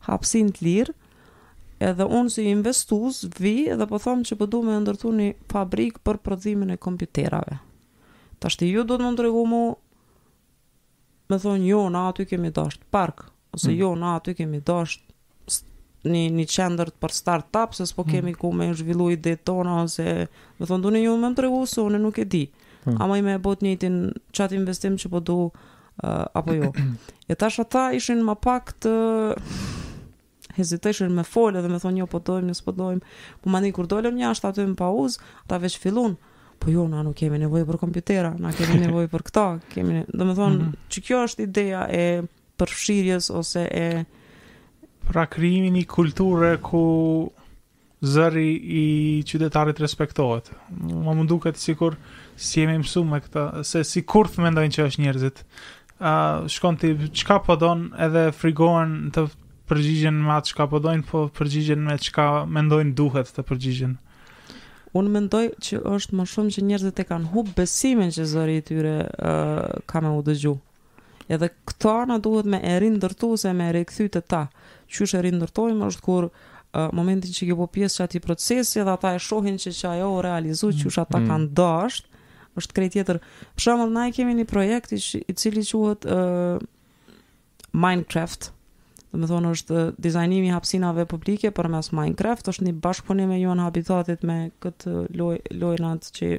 hapsin 0.08 0.54
të 0.56 0.64
lirë 0.70 0.96
edhe 1.90 2.08
unë 2.08 2.32
si 2.38 2.46
investus 2.54 3.20
vi 3.36 3.54
edhe 3.68 3.84
për 3.84 3.92
po 3.92 4.00
thom 4.06 4.24
që 4.30 4.38
përdu 4.40 4.62
me 4.70 4.80
ndërtu 4.86 5.12
një 5.20 5.28
fabrik 5.52 6.00
për 6.08 6.22
prodhimin 6.24 6.72
e 6.74 6.78
kompjuterave. 6.88 7.60
Ta 8.40 8.48
i 8.64 8.72
ju 8.72 8.86
do 8.88 8.96
të 8.96 9.04
më 9.04 9.12
ndregu 9.18 9.44
mu 9.46 9.62
me 11.28 11.36
thonë 11.44 11.68
jo 11.68 11.84
na 11.92 12.08
aty 12.14 12.24
kemi 12.32 12.48
dasht 12.56 12.80
park 12.96 13.26
ose 13.52 13.74
mm. 13.74 13.76
jo 13.84 13.92
na 14.00 14.16
aty 14.22 14.38
kemi 14.40 14.64
dasht 14.64 15.04
një 16.12 16.22
një 16.38 16.46
qendër 16.50 16.92
për 17.02 17.14
startup 17.16 17.76
Së 17.78 17.88
s'po 17.92 18.06
kemi 18.08 18.32
mm. 18.34 18.40
ku 18.40 18.52
me 18.56 18.68
zhvillu 18.76 19.10
ide 19.14 19.36
tona 19.38 19.80
ose 19.84 20.06
thonë, 20.28 20.68
thon 20.72 20.84
doni 20.86 21.04
ju 21.06 21.16
më 21.20 21.32
tregu 21.38 21.62
se 21.70 21.82
unë 21.84 22.00
nuk 22.04 22.18
e 22.22 22.26
di. 22.26 22.44
Hmm. 22.88 23.00
Ama 23.04 23.18
i 23.20 23.24
me 23.26 23.34
bot 23.44 23.62
një 23.66 23.74
tin 23.84 23.96
chat 24.36 24.54
investim 24.56 24.96
që 25.02 25.10
po 25.12 25.20
do 25.28 25.36
uh, 25.50 26.26
apo 26.40 26.54
jo. 26.56 26.70
e 27.28 27.36
tash 27.36 27.60
ata 27.60 27.90
ishin 27.98 28.22
më 28.24 28.36
pak 28.40 28.72
të 28.86 28.94
hezitation 30.56 31.12
me 31.14 31.26
folë 31.28 31.66
Dhe 31.66 31.70
më 31.74 31.82
thonë, 31.84 32.00
jo 32.00 32.08
po 32.10 32.22
dojmë, 32.26 32.56
s'po 32.56 32.72
dojmë. 32.80 33.04
Po 33.44 33.52
mandi 33.54 33.74
kur 33.76 33.90
dolëm 33.92 34.18
jashtë 34.22 34.54
aty 34.54 34.66
në 34.72 34.78
pauz, 34.80 35.20
ata 35.44 35.60
veç 35.66 35.76
fillun. 35.84 36.16
Po 36.58 36.72
jo, 36.74 36.88
na 36.90 37.04
nuk 37.06 37.18
kemi 37.20 37.38
nevojë 37.44 37.68
për 37.70 37.80
kompjutera, 37.84 38.32
na 38.42 38.54
kemi 38.56 38.80
nevojë 38.88 39.12
për 39.12 39.26
këto, 39.28 39.44
kemi. 39.76 40.06
Domethënë, 40.10 40.56
mm 40.56 40.64
-hmm. 40.64 40.86
që 40.96 41.04
kjo 41.08 41.20
është 41.28 41.44
ideja 41.50 41.84
e 41.92 42.06
përfshirjes 42.58 43.30
ose 43.30 43.68
e 43.84 43.88
pra 45.08 45.26
krimi 45.30 45.72
një 45.72 45.86
kulture 45.90 46.54
ku 46.64 46.82
zëri 48.04 48.50
i 48.54 48.82
qytetarit 49.26 49.80
respektohet. 49.82 50.50
Ma 50.78 51.16
më 51.18 51.26
duket 51.32 51.58
si 51.60 51.74
kur 51.80 51.96
si 52.38 52.62
jemi 52.62 52.78
mësu 52.84 53.02
me 53.08 53.20
këta, 53.24 53.64
se 53.66 53.82
si 53.88 54.04
kur 54.06 54.30
të 54.30 54.44
mendojnë 54.46 54.76
që 54.76 54.88
është 54.92 55.04
njerëzit. 55.08 55.42
Uh, 55.98 56.46
shkon 56.52 56.76
të 56.78 56.92
qka 57.24 57.40
po 57.48 57.56
edhe 57.58 58.28
frigohen 58.38 59.08
të 59.16 59.24
përgjigjen 59.68 60.20
me 60.28 60.36
atë 60.38 60.54
qka 60.54 60.68
po 60.76 60.82
po 61.10 61.24
përgjigjen 61.40 61.82
me 61.88 61.98
qka 62.00 62.28
mendojnë 62.54 62.94
duhet 63.00 63.32
të 63.34 63.44
përgjigjen. 63.50 63.96
Unë 64.96 65.10
mendoj 65.16 65.46
që 65.62 65.82
është 65.86 66.16
më 66.18 66.26
shumë 66.32 66.54
që 66.56 66.64
njerëzit 66.70 67.00
e 67.02 67.08
kanë 67.10 67.30
hub 67.34 67.50
besimin 67.58 68.14
që 68.16 68.28
zëri 68.30 68.60
i 68.60 68.62
tyre 68.70 68.94
uh, 69.04 69.66
ka 69.90 70.02
me 70.06 70.14
u 70.14 70.22
dëgju. 70.26 70.54
Edhe 71.34 71.50
këto 71.68 71.98
na 72.08 72.22
duhet 72.24 72.46
me 72.48 72.62
erin 72.64 73.02
dërtu 73.04 73.34
se 73.42 73.52
me 73.58 73.72
erin 73.74 73.90
këthy 73.90 74.08
të 74.14 74.22
ta 74.32 74.46
që 74.92 75.08
është 75.08 75.20
e 75.20 75.24
rinë 75.28 75.40
nërtojmë, 75.44 75.88
është 75.92 76.04
kur 76.06 76.28
uh, 76.30 76.34
momentin 76.96 77.34
që 77.36 77.48
ke 77.52 77.58
po 77.60 77.68
pjesë 77.76 78.00
që 78.00 78.06
ati 78.08 78.22
procesi 78.24 78.84
dhe 78.84 78.94
ata 78.94 79.16
e 79.18 79.22
shohin 79.24 79.58
që 79.62 79.74
që 79.80 79.92
ajo 79.94 80.12
o 80.16 80.20
realizu 80.26 80.72
mm, 80.72 80.82
që 80.82 80.92
është 80.92 81.06
ata 81.06 81.20
mm. 81.22 81.32
kanë 81.32 81.48
dasht, 81.60 82.10
është 82.58 82.78
krej 82.78 82.92
tjetër. 82.96 83.20
Për 83.58 83.66
shumë, 83.68 83.88
na 83.96 84.06
i 84.10 84.14
kemi 84.18 84.38
një 84.40 84.46
projekt 84.50 84.94
i, 84.96 85.00
i 85.28 85.38
cili 85.38 85.66
quhet 85.68 86.08
uh, 86.10 86.62
Minecraft, 87.78 88.52
dhe 89.12 89.22
me 89.22 89.28
thonë 89.30 89.52
është 89.58 89.84
dizajnimi 90.04 90.52
hapsinave 90.56 91.06
publike 91.10 91.52
për 91.56 91.70
mes 91.74 91.92
Minecraft, 91.96 92.50
është 92.54 92.70
një 92.70 92.78
bashkëpunim 92.86 93.30
me 93.32 93.42
ju 93.44 93.54
në 93.58 93.68
habitatit 93.70 94.24
me 94.28 94.40
këtë 94.66 94.96
loj, 95.22 95.40
lojnat 95.62 96.10
që... 96.18 96.32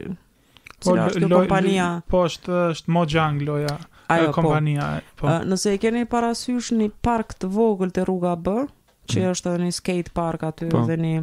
Po, 0.78 0.92
është 0.94 1.26
kompania. 1.26 1.84
Po, 2.06 2.20
është 2.28 2.58
është 2.72 2.92
Mojang 2.94 3.40
loja 3.42 3.72
ajo 4.08 4.26
po. 4.32 4.32
kompania. 4.32 5.00
Po. 5.16 5.26
po. 5.28 5.36
Nëse 5.44 5.76
e 5.76 5.82
keni 5.82 6.06
parasysh 6.08 6.72
një 6.78 6.90
park 7.04 7.36
të 7.40 7.50
vogël 7.52 7.92
te 7.94 8.04
rruga 8.08 8.34
B, 8.40 8.64
që 9.08 9.20
mm. 9.22 9.28
është 9.34 9.52
edhe 9.54 9.68
një 9.68 9.76
skate 9.78 10.14
park 10.16 10.44
aty 10.48 10.68
po. 10.72 10.84
dhe 10.88 10.96
një 11.00 11.20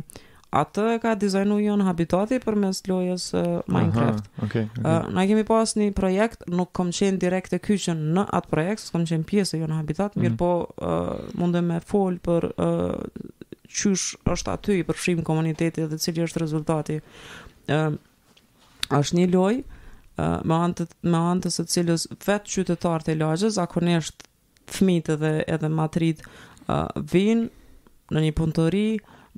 atë 0.55 0.83
e 0.93 0.99
ka 1.03 1.15
dizajnu 1.19 1.57
jon 1.59 1.81
habitati 1.83 2.37
për 2.39 2.55
mes 2.61 2.77
lojës 2.87 3.23
uh, 3.35 3.47
Minecraft. 3.67 4.29
Aha, 4.29 4.43
okay, 4.45 4.67
okay. 4.71 4.83
Uh, 4.87 5.09
na 5.11 5.25
kemi 5.27 5.43
pas 5.47 5.73
një 5.75 5.89
projekt, 5.97 6.45
nuk 6.47 6.71
kom 6.77 6.93
qenë 6.95 7.19
direkt 7.19 7.51
e 7.57 7.59
kyqen 7.59 8.05
në 8.15 8.23
atë 8.39 8.53
projekt, 8.53 8.87
kom 8.93 9.03
qenë 9.09 9.27
pjesë 9.27 9.57
e 9.57 9.61
jon 9.65 9.73
habitat, 9.75 10.15
mm. 10.15 10.23
mirë 10.23 10.39
po 10.39 10.53
uh, 10.63 11.29
mundë 11.41 11.65
me 11.67 11.81
folë 11.83 12.23
për 12.23 12.47
uh, 12.55 13.03
qysh 13.67 14.13
është 14.31 14.53
aty 14.55 14.79
i 14.83 14.87
përfshim 14.87 15.25
komunitetit 15.27 15.91
dhe 15.91 15.99
cili 15.99 16.23
është 16.23 16.45
rezultati. 16.45 17.01
Uh, 17.67 17.97
është 18.95 19.19
një 19.19 19.27
lojë 19.33 19.63
me 20.17 20.55
anë 20.55 20.85
me 21.13 21.19
anë 21.31 21.45
të 21.47 21.51
së 21.53 21.65
cilës 21.73 22.05
vetë 22.13 22.51
qytetarët 22.53 23.09
e 23.11 23.17
lagjës 23.19 23.57
zakonisht 23.57 24.27
fëmijët 24.71 25.11
dhe 25.21 25.31
edhe 25.55 25.69
matrit 25.69 26.23
vinë 26.69 27.49
në 28.15 28.23
një 28.25 28.35
puntori 28.37 28.85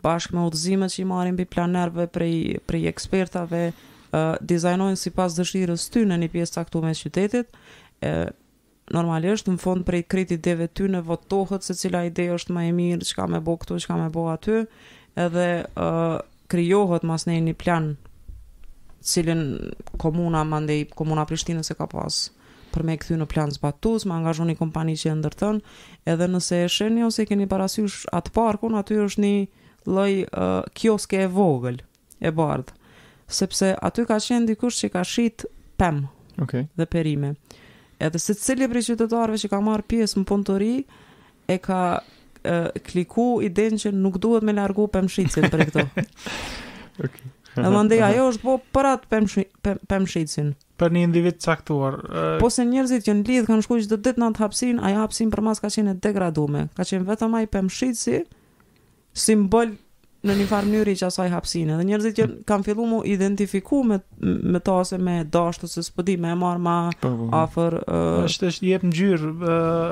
bashkë 0.04 0.36
me 0.38 0.46
udhëzimet 0.52 0.94
që 0.94 1.02
i 1.04 1.08
marrin 1.10 1.36
mbi 1.38 1.48
planerëve 1.50 2.06
prej 2.14 2.36
prej 2.70 2.86
ekspertave 2.92 3.62
dizajnojnë 4.14 4.48
dizajnoi 4.50 4.98
sipas 5.00 5.34
dëshirës 5.36 5.88
së 5.88 5.94
tyre 5.96 6.12
në 6.14 6.20
një 6.22 6.28
pjesë 6.36 6.56
caktuar 6.60 6.94
të 6.94 7.00
qytetit. 7.10 7.48
ë 8.02 8.30
normalisht 8.94 9.50
në 9.52 9.58
fund 9.60 9.84
prej 9.84 10.04
kritit 10.08 10.42
deve 10.46 10.68
ty 10.70 10.86
në 10.88 11.02
votohet 11.04 11.64
se 11.66 11.74
cila 11.76 12.06
ide 12.08 12.30
është 12.38 12.54
më 12.56 12.70
e 12.70 12.72
mirë, 12.78 13.08
çka 13.10 13.26
më 13.28 13.42
bë 13.44 13.56
këtu, 13.62 13.80
çka 13.84 13.96
më 14.00 14.08
bë 14.16 14.24
aty, 14.32 14.62
edhe 15.20 15.48
ë 15.60 15.66
uh, 15.90 16.20
krijohet 16.48 17.04
masnjëri 17.04 17.44
një 17.50 17.56
plan 17.60 17.90
cilin 19.02 19.72
komuna 19.98 20.44
mandej 20.44 20.86
komuna 20.96 21.26
Prishtinës 21.28 21.72
e 21.72 21.78
ka 21.78 21.88
pas 21.90 22.18
për 22.74 22.84
me 22.86 22.98
kthy 23.00 23.16
në 23.18 23.26
plan 23.32 23.52
zbatues, 23.54 24.04
me 24.06 24.14
angazhoni 24.18 24.54
një 24.54 24.60
kompani 24.60 24.94
që 25.00 25.10
e 25.12 25.16
ndërton, 25.18 25.62
edhe 26.06 26.28
nëse 26.30 26.60
e 26.66 26.70
sheni 26.72 27.02
ose 27.08 27.26
keni 27.26 27.48
parasysh 27.50 28.04
atë 28.14 28.34
parkun, 28.36 28.76
aty 28.78 29.00
është 29.06 29.24
një 29.24 29.38
lloj 29.88 30.12
uh, 30.26 30.60
kioske 30.78 31.24
e 31.26 31.30
vogël 31.32 31.80
e 32.22 32.34
bardh, 32.36 32.74
sepse 33.28 33.72
aty 33.80 34.06
ka 34.10 34.20
qenë 34.24 34.52
dikush 34.52 34.84
që 34.84 34.92
ka 34.98 35.02
shit 35.08 35.48
pem. 35.80 36.04
Okay. 36.38 36.68
Dhe 36.78 36.86
perime. 36.86 37.32
Edhe 37.98 38.20
se 38.22 38.36
cilje 38.38 38.68
prej 38.70 38.86
qytetarve 38.92 39.40
që 39.42 39.50
ka 39.50 39.62
marrë 39.64 39.88
pjesë 39.90 40.22
në 40.22 40.28
punëtori 40.30 40.74
e 41.50 41.56
ka 41.64 41.80
e, 42.44 43.00
i 43.00 43.06
idenë 43.48 43.80
që 43.86 43.92
nuk 43.96 44.20
duhet 44.22 44.44
me 44.46 44.54
largu 44.54 44.86
shitjet 45.10 45.50
për 45.50 45.64
këto. 45.72 45.88
okay. 47.08 47.26
Dhe 47.64 47.72
më 47.74 47.82
ndëja 47.88 48.10
jo 48.18 48.26
është 48.34 48.44
po 48.44 48.56
për 48.76 48.90
atë 48.92 49.22
pëmshitësin 49.90 50.52
Për 50.82 50.92
një 50.94 51.04
individ 51.08 51.40
caktuar 51.42 51.96
Po 52.42 52.50
se 52.54 52.66
njërzit 52.70 53.08
që 53.08 53.16
në 53.18 53.26
lidhë 53.30 53.48
kanë 53.50 53.66
që 53.70 53.90
dhe 53.94 54.00
ditë 54.08 54.22
në 54.22 54.28
atë 54.32 54.44
hapsin 54.46 54.80
Aja 54.90 55.00
hapsin 55.04 55.32
për 55.34 55.44
mas 55.48 55.64
ka 55.64 55.72
qene 55.76 55.96
degradume 56.06 56.68
Ka 56.78 56.86
qene 56.92 57.08
vetëm 57.08 57.38
aji 57.40 57.50
pëmshitësi 57.56 58.20
Simbol 59.18 59.74
në 60.28 60.36
një 60.40 60.46
farë 60.50 60.70
njëri 60.74 60.94
që 61.02 61.08
asaj 61.10 61.32
hapsin 61.34 61.72
Dhe 61.80 61.88
njërzit 61.90 62.20
që 62.22 62.28
kanë 62.50 62.68
fillu 62.70 62.86
mu 62.94 63.02
identifiku 63.10 63.82
me, 63.90 64.00
me 64.22 64.62
tose 64.68 64.98
me 65.08 65.20
dashtë 65.38 65.70
ose 65.70 65.84
së 65.88 65.98
pëdi 65.98 66.18
me 66.22 66.34
e 66.34 66.38
marë 66.44 66.62
ma 66.68 66.78
po, 67.02 67.10
po, 67.10 67.18
po. 67.26 67.42
afer 67.42 67.80
është 67.80 68.48
e... 68.48 68.54
është 68.54 68.70
jep 68.72 68.88
në 68.92 68.96
gjyrë 69.02 69.52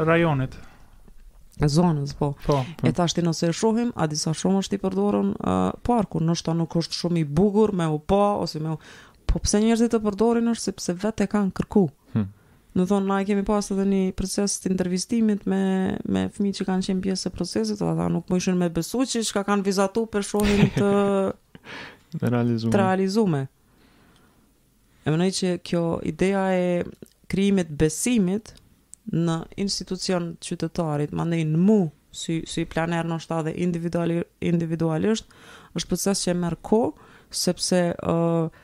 rajonit 0.10 0.58
e 1.60 1.68
zonës, 1.70 2.14
po. 2.18 2.34
Po, 2.46 2.58
po. 2.80 2.88
E 2.88 2.92
nëse 3.22 3.48
e 3.50 3.54
shohim, 3.54 3.92
a 3.96 4.08
disa 4.12 4.34
shumë 4.36 4.62
është 4.64 4.76
i 4.78 4.82
përdorën 4.84 5.30
uh, 5.36 5.70
parkur, 5.88 6.24
nështë 6.28 6.50
ta 6.52 6.54
nuk 6.60 6.76
është 6.82 6.98
shumë 7.00 7.22
i 7.22 7.24
bugur 7.38 7.72
me 7.72 7.88
u 7.94 8.00
po, 8.00 8.22
ose 8.46 8.60
me 8.60 8.76
u... 8.76 8.80
Po 9.26 9.40
pëse 9.42 9.58
njerëzit 9.62 9.90
të 9.92 10.00
përdorin 10.04 10.52
është, 10.52 10.70
sepse 10.70 10.94
vetë 11.02 11.26
e 11.26 11.30
kanë 11.32 11.54
kërku. 11.58 11.82
Hmm. 12.14 12.28
Në 12.78 12.84
thonë, 12.92 13.08
na 13.10 13.16
e 13.24 13.28
kemi 13.28 13.42
pasë 13.48 13.74
edhe 13.74 13.86
një 13.90 14.02
proces 14.20 14.54
të 14.64 14.70
intervistimit 14.74 15.48
me, 15.50 15.58
me 16.14 16.28
fmi 16.36 16.52
që 16.56 16.68
kanë 16.68 16.86
qenë 16.88 17.04
pjesë 17.08 17.32
e 17.32 17.34
procesit, 17.34 17.82
a 17.82 17.96
tha 17.98 18.06
nuk 18.14 18.30
më 18.30 18.38
ishën 18.42 18.60
me 18.60 18.70
besu 18.76 19.02
që 19.10 19.24
që 19.26 19.36
ka 19.40 19.44
kanë 19.50 19.66
vizatu 19.66 20.04
për 20.14 20.28
shohim 20.30 20.64
të... 20.76 20.92
të 22.22 22.32
realizume. 22.36 22.76
Të 22.76 22.84
realizume. 22.84 23.42
E 25.10 25.14
më 25.20 25.32
që 25.40 25.56
kjo 25.68 25.84
ideja 26.14 26.46
e 26.62 26.70
krimit 27.34 27.74
besimit, 27.82 28.54
në 29.14 29.38
institucion 29.62 30.34
qytetarit, 30.44 31.14
ma 31.14 31.26
ne 31.30 31.44
në 31.46 31.60
mu, 31.62 31.80
si, 32.16 32.42
si 32.48 32.66
planer 32.66 33.06
në 33.06 33.20
shta 33.22 33.42
dhe 33.46 33.54
individuali, 33.62 34.22
individualisht, 34.42 35.28
është 35.78 35.92
proces 35.92 36.24
që 36.24 36.32
e 36.34 36.38
merë 36.42 36.60
ko, 36.66 36.80
sepse 37.30 37.82
uh, 37.94 38.64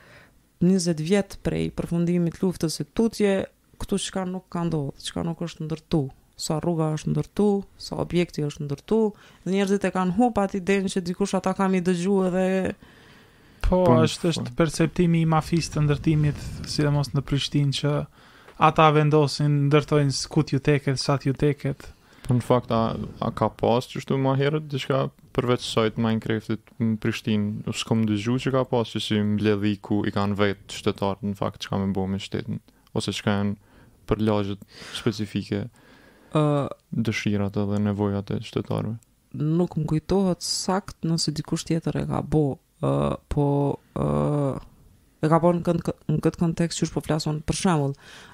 20 0.64 1.04
vjetë 1.04 1.42
prej 1.46 1.68
përfundimit 1.76 2.40
luftës 2.42 2.80
e 2.84 2.88
tutje, 2.98 3.36
këtu 3.82 3.98
qka 4.08 4.26
nuk 4.30 4.48
ka 4.54 4.64
ndodhë, 4.70 4.96
qka 5.10 5.26
nuk 5.28 5.44
është 5.46 5.68
ndërtu, 5.68 6.02
sa 6.42 6.58
rruga 6.64 6.94
është 6.96 7.12
ndërtu, 7.14 7.50
sa 7.78 8.00
objekti 8.02 8.46
është 8.48 8.66
ndërtu, 8.70 9.02
dhe 9.46 9.54
njerëzit 9.58 9.86
e 9.86 9.92
kanë 9.94 10.16
hu 10.18 10.32
pati 10.34 10.62
denë 10.66 10.90
që 10.96 11.04
dikush 11.10 11.36
ata 11.38 11.54
kam 11.60 11.76
i 11.78 11.84
dëgju 11.86 12.18
edhe... 12.30 12.48
Po, 13.62 13.84
po 13.86 14.00
është 14.08 14.30
është 14.32 14.48
po. 14.50 14.56
perceptimi 14.58 15.22
i 15.22 15.28
mafisë 15.30 15.76
të 15.76 15.84
ndërtimit, 15.86 16.40
si 16.68 16.82
në 16.88 17.22
Prishtinë 17.30 17.78
që 17.78 17.94
ata 18.62 18.92
vendosin, 18.94 19.66
ndërtojnë 19.72 20.14
skut 20.16 20.52
ju 20.54 20.60
teket, 20.64 21.00
sat 21.02 21.26
ju 21.26 21.34
teket. 21.34 21.88
Për 22.22 22.28
po, 22.30 22.36
në 22.38 22.46
fakt, 22.46 22.74
a, 22.78 22.82
a 23.26 23.32
ka 23.36 23.50
pas 23.58 23.88
që 23.90 24.04
shtu 24.04 24.20
ma 24.22 24.36
herët, 24.40 24.68
dhe 24.70 24.82
shka 24.84 25.00
përveç 25.36 25.64
sajtë 25.66 26.04
Minecraftit 26.06 26.70
në 26.78 27.00
Prishtinë, 27.02 27.66
u 27.72 27.76
s'kom 27.76 28.04
dy 28.10 28.20
që 28.22 28.54
ka 28.54 28.62
pas 28.70 28.92
që 28.94 29.02
si 29.08 29.18
mbledhi 29.32 29.74
ku 29.82 30.02
i 30.06 30.14
kanë 30.14 30.38
vetë 30.38 30.78
shtetarët 30.82 31.26
në 31.26 31.34
fakt, 31.42 31.64
që 31.64 31.74
ka 31.74 31.80
me 31.82 31.90
bo 31.96 32.06
me 32.12 32.22
shtetën, 32.22 32.62
ose 32.94 33.16
që 33.18 33.26
ka 33.26 33.36
janë 33.40 33.58
për 34.12 34.22
lagjët 34.28 34.66
specifike 35.02 35.62
uh, 35.72 36.68
dëshirat 36.94 37.58
dhe 37.58 37.82
nevojat 37.88 38.36
e 38.38 38.42
shtetarëve. 38.52 39.00
Nuk 39.42 39.80
më 39.80 39.88
kujtohet 39.96 40.44
sakt 40.46 41.02
nëse 41.08 41.32
dikush 41.40 41.64
tjetër 41.72 42.04
e 42.04 42.10
ka 42.14 42.22
bo, 42.22 42.46
uh, 42.86 43.16
po... 43.32 43.48
Uh, 43.98 44.60
e 45.22 45.30
ka 45.30 45.38
bon 45.42 45.60
në 45.62 46.22
këtë 46.26 46.40
kontekst 46.42 46.80
që 46.80 46.88
është 46.88 46.96
po 46.98 47.04
flasën 47.06 47.42
për 47.46 47.60
shemull, 47.64 47.92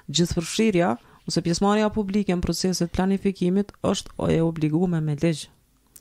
gjithë 0.08 0.38
përshirja 0.38 0.94
ose 1.28 1.42
pjesmarja 1.44 1.90
publike 1.92 2.32
në 2.34 2.44
proceset 2.44 2.92
planifikimit 2.96 3.74
është 3.84 4.14
o 4.24 4.30
e 4.32 4.38
obligume 4.44 5.00
me 5.04 5.18
legjë 5.20 5.50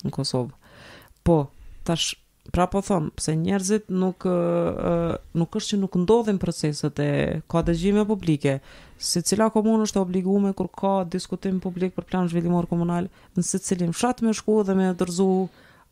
në 0.07 0.13
Kosovë. 0.15 0.53
Po, 1.27 1.41
tash 1.87 2.13
pra 2.55 2.63
po 2.71 2.79
them 2.87 3.09
se 3.19 3.33
njerëzit 3.35 3.89
nuk 3.91 4.23
nuk 5.35 5.55
është 5.59 5.73
që 5.73 5.79
nuk 5.81 5.97
ndodhin 6.05 6.39
proceset 6.39 6.99
e 7.03 7.09
ka 7.51 7.63
dëgjime 7.67 8.05
publike, 8.07 8.61
se 8.97 9.19
cila 9.27 9.49
komunë 9.51 9.83
është 9.89 9.99
e 9.99 10.05
obliguar 10.07 10.55
kur 10.57 10.71
ka 10.71 10.93
diskutim 11.11 11.59
publik 11.59 11.97
për 11.99 12.07
plan 12.07 12.31
zhvillimor 12.31 12.69
komunal 12.71 13.11
në 13.35 13.43
secilin 13.49 13.91
fshat 13.91 14.23
me 14.23 14.31
shku 14.39 14.61
dhe 14.63 14.77
me 14.79 14.93
dorëzu 14.97 15.27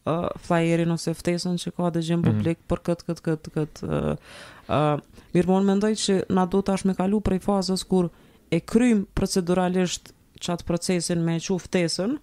uh, 0.05 0.27
flyerin 0.47 0.91
ose 0.95 1.13
ftesën 1.17 1.57
që 1.61 1.73
ka 1.77 1.89
dëgjim 1.95 2.21
mhm. 2.21 2.29
publik 2.29 2.59
mm. 2.61 2.67
për 2.71 2.81
këtë 2.89 3.07
këtë 3.09 3.25
këtë 3.27 3.53
këtë 3.57 3.89
uh, 3.89 4.37
uh, 4.69 5.21
mirë 5.35 5.49
mon 5.51 5.63
po 5.65 5.69
mendoj 5.71 5.91
që 6.05 6.17
na 6.37 6.45
do 6.53 6.61
tash 6.67 6.85
me 6.89 6.95
kalu 6.97 7.21
prej 7.25 7.41
fazës 7.45 7.85
kur 7.89 8.11
e 8.53 8.59
kryjm 8.61 9.05
proceduralisht 9.17 10.13
çat 10.45 10.63
procesin 10.67 11.23
me 11.25 11.39
që 11.41 11.57
ftesën 11.65 12.17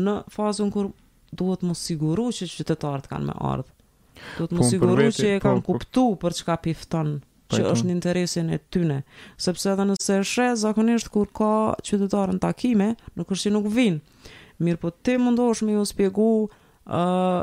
në 0.00 0.14
fazën 0.34 0.70
kur 0.74 0.90
duhet 1.38 1.62
më 1.66 1.74
siguru 1.78 2.28
që 2.34 2.48
qytetarët 2.56 3.06
kanë 3.12 3.30
me 3.30 3.34
ardhë 3.34 3.76
duhet 4.36 4.54
më 4.56 4.60
po, 4.62 4.68
siguru 4.70 5.08
që 5.14 5.26
e 5.28 5.34
po, 5.40 5.44
kanë 5.48 5.64
kuptu 5.68 6.06
për 6.20 6.38
çka 6.40 6.56
pifton 6.66 7.18
që 7.50 7.64
është 7.66 7.86
në 7.86 7.90
interesin 7.90 8.50
e 8.54 8.60
tyne. 8.70 8.96
Sepse 9.42 9.72
edhe 9.72 9.82
nëse 9.88 10.20
shre, 10.28 10.44
zakonisht 10.60 11.08
kur 11.10 11.26
ka 11.34 11.48
qytetarën 11.82 12.36
takime, 12.38 12.86
nuk 13.18 13.32
është 13.34 13.48
që 13.48 13.50
nuk 13.56 13.66
vinë. 13.74 13.98
Mirë 14.62 14.78
po 14.84 14.92
ti 14.94 15.16
mundosh 15.18 15.64
me 15.66 15.74
ju 15.74 15.82
spjegu 15.90 16.28
uh, 16.90 17.42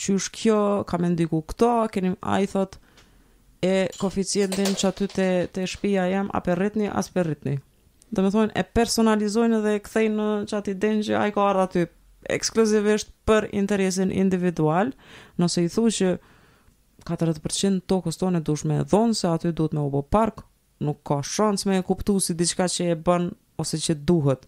që 0.00 0.16
është 0.16 0.34
kjo, 0.36 0.58
ka 0.88 0.98
me 1.00 1.10
ndiku 1.14 1.42
këto, 1.52 1.70
keni, 1.92 2.12
a 2.32 2.38
i 2.42 2.48
thot, 2.48 2.76
e 3.64 3.74
koficientin 4.00 4.76
që 4.80 4.88
aty 4.90 5.08
të, 5.12 5.28
të 5.52 5.66
shpia 5.68 6.06
jam, 6.12 6.30
a 6.36 6.40
per 6.44 6.60
rritni, 6.60 6.88
as 6.88 7.10
per 7.12 7.28
rritni. 7.28 7.56
Dhe 8.10 8.24
me 8.24 8.32
thonë, 8.34 8.54
e 8.58 8.64
personalizojnë 8.78 9.60
dhe 9.64 9.74
e 9.78 9.82
kthejnë 9.84 10.14
në 10.16 10.30
që 10.50 10.58
aty 10.60 10.74
denjë 10.82 11.06
që 11.10 11.18
a 11.20 11.26
i 11.30 11.34
ka 11.36 11.44
arra 11.46 11.66
aty, 11.68 11.84
ekskluzivisht 12.32 13.12
për 13.28 13.48
interesin 13.56 14.10
individual, 14.12 14.90
nëse 15.40 15.64
i 15.66 15.70
thu 15.72 15.86
që 15.98 16.10
40% 17.08 17.84
tokës 17.88 18.18
tonë 18.20 18.42
dush 18.44 18.66
me 18.68 18.80
dhonë, 18.84 19.16
se 19.16 19.28
aty 19.30 19.52
duhet 19.56 19.76
me 19.76 19.84
ubo 19.88 20.02
park, 20.12 20.42
nuk 20.84 21.00
ka 21.06 21.20
shansë 21.24 21.68
me 21.68 21.78
kuptu 21.84 22.18
si 22.24 22.34
diçka 22.36 22.66
që 22.72 22.90
e 22.94 22.98
bën 23.08 23.28
ose 23.60 23.80
që 23.84 23.98
duhet. 24.08 24.46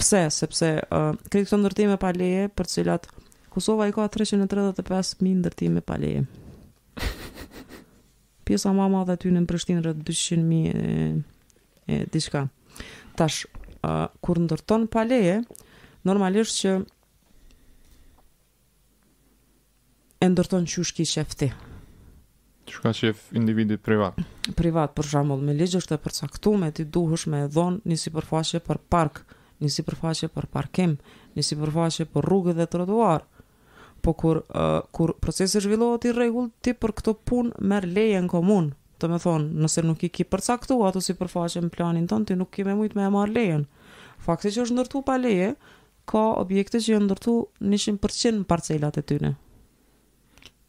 Pse? 0.00 0.24
Sepse 0.34 0.68
uh, 0.80 1.14
kritikë 1.30 1.52
të 1.52 1.60
ndërtime 1.62 1.96
pa 2.02 2.10
leje 2.16 2.48
për 2.56 2.68
cilat 2.72 3.06
Kosova 3.54 3.86
i 3.88 3.92
ka 3.94 4.02
335.000 4.10 5.34
ndërtime 5.38 5.82
pa 5.86 5.94
leje. 5.98 6.24
Pjesa 8.44 8.72
më 8.74 8.82
e 8.88 8.92
madhe 8.92 9.14
aty 9.14 9.30
në 9.30 9.44
Prishtinë 9.48 9.84
rreth 9.84 10.00
200.000 10.04 10.72
e, 10.74 11.22
e 11.86 12.88
Tash 13.14 13.44
kur 14.20 14.40
ndërton 14.42 14.88
pa 14.90 15.04
leje, 15.06 15.36
normalisht 16.02 16.58
që 16.64 16.72
e 20.18 20.28
ndërton 20.34 20.66
që 20.72 20.84
shki 20.90 21.06
shefti. 21.06 21.48
Çu 22.66 22.82
shef 22.96 23.28
individi 23.38 23.76
privat. 23.78 24.16
Privat 24.58 24.94
për 24.98 25.10
shembull 25.12 25.44
me 25.46 25.54
ligj 25.54 25.76
është 25.78 26.00
e 26.00 26.56
me 26.58 26.72
ti 26.74 26.84
duhesh 26.84 27.28
me 27.30 27.46
dhon 27.46 27.78
një 27.84 27.96
sipërfaqe 28.04 28.60
për 28.66 28.78
park, 28.90 29.22
një 29.62 29.70
sipërfaqe 29.78 30.28
për 30.34 30.46
parkim, 30.52 30.98
një 31.38 31.42
sipërfaqe 31.52 32.08
për 32.12 32.26
rrugë 32.28 32.54
dhe 32.58 32.66
trotuar 32.66 33.28
po 34.04 34.12
kur, 34.20 34.36
uh, 34.52 34.84
kur 34.92 35.14
procesi 35.24 35.60
zhvillohet 35.64 36.04
i 36.04 36.12
regull, 36.14 36.50
ti 36.62 36.74
për 36.76 36.92
këto 37.00 37.14
pun 37.28 37.50
merr 37.70 37.86
leje 37.96 38.20
në 38.26 38.30
komunë, 38.34 38.74
të 39.00 39.10
thonë, 39.24 39.62
nëse 39.64 39.84
nuk 39.88 40.04
i 40.06 40.10
ki 40.14 40.26
përcaktuar 40.34 40.92
ato 40.92 41.02
si 41.02 41.16
përfaqe 41.18 41.62
në 41.64 41.72
planin 41.74 42.08
tonë, 42.10 42.28
ti 42.30 42.38
nuk 42.40 42.52
ke 42.54 42.64
me 42.68 42.76
shumë 42.76 43.00
me 43.00 43.06
e 43.08 43.14
marë 43.16 43.34
lejen. 43.38 43.64
Fakti 44.26 44.52
që 44.54 44.64
është 44.68 44.76
ndërtu 44.76 45.02
pa 45.08 45.16
leje, 45.20 45.48
ka 46.10 46.22
objekte 46.42 46.80
që 46.84 46.92
janë 46.94 47.08
ndërtu 47.08 47.34
100% 47.72 48.38
në 48.42 48.46
parcelat 48.52 49.00
e 49.00 49.04
tyne. 49.10 49.32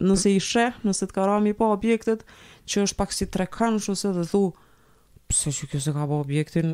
Nëse 0.05 0.31
i 0.35 0.41
sheh, 0.43 0.79
nëse 0.83 1.07
të 1.07 1.15
karami 1.15 1.53
pa 1.55 1.69
objektet, 1.75 2.25
që 2.67 2.83
është 2.87 2.99
pak 2.99 3.13
si 3.15 3.27
trekan 3.31 3.77
shuse 3.83 4.11
dhe 4.17 4.25
thu, 4.31 4.41
pse 5.31 5.53
që 5.55 5.69
kjo 5.71 5.79
se 5.85 5.93
ka 5.95 6.07
pa 6.09 6.19
objektin, 6.23 6.73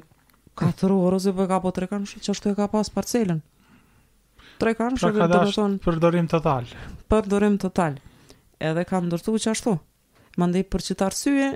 4 0.58 0.90
orë, 0.90 1.06
orëse 1.10 1.34
për 1.34 1.46
po 1.46 1.50
ka 1.54 1.60
po 1.68 1.72
trekan 1.78 2.08
shuse, 2.10 2.34
është 2.34 2.54
e 2.54 2.58
ka 2.58 2.70
pas 2.74 2.90
parcelën 2.96 3.42
tre 4.62 4.76
kanë 4.78 5.02
shëgjë 5.02 5.18
pra 5.18 5.28
dhe 5.32 5.40
thonë 5.56 5.80
për 5.86 6.00
dorim 6.04 6.28
total. 6.30 6.68
Për 7.12 7.28
dorim 7.32 7.56
total. 7.64 7.96
Edhe 8.62 8.84
kam 8.90 9.08
ndërtuar 9.10 9.42
që 9.44 9.54
ashtu. 9.56 9.74
Mandej 10.40 10.64
për 10.72 10.84
çit 10.86 11.02
arsye, 11.06 11.48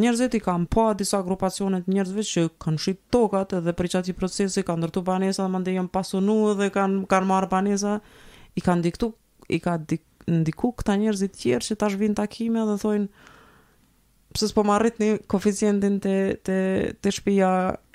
njerëzit 0.00 0.38
i 0.38 0.42
kanë 0.42 0.68
pa 0.72 0.86
disa 0.98 1.20
grupacione 1.26 1.82
të 1.84 1.92
njerëzve 1.94 2.24
që 2.26 2.46
kanë 2.64 2.80
shit 2.82 3.00
tokat 3.14 3.52
edhe 3.60 3.74
për 3.76 3.90
çati 3.94 4.14
procesi 4.16 4.64
kanë 4.66 4.82
ndërtu 4.86 5.02
banesa 5.06 5.44
dhe 5.46 5.52
mandej 5.58 5.76
janë 5.78 5.92
pasunuar 5.94 6.56
dhe 6.62 6.68
kanë 6.74 7.04
kanë 7.12 7.28
marr 7.30 7.48
banesa 7.52 7.96
i 8.58 8.64
kanë 8.64 8.84
diktu 8.88 9.10
i 9.48 9.60
ka 9.64 9.76
di, 9.80 10.00
ndiku 10.40 10.72
këta 10.76 10.96
njerëzit 11.00 11.36
tjerë 11.40 11.68
që 11.70 11.78
tash 11.80 11.96
vin 12.00 12.16
takime 12.18 12.64
dhe 12.68 12.76
thojnë 12.84 13.24
pse 14.36 14.48
s'po 14.50 14.64
marrni 14.68 15.14
koeficientin 15.32 16.00
te 16.04 16.16
te 16.46 16.58
te 17.02 17.08
shtëpia 17.16 17.50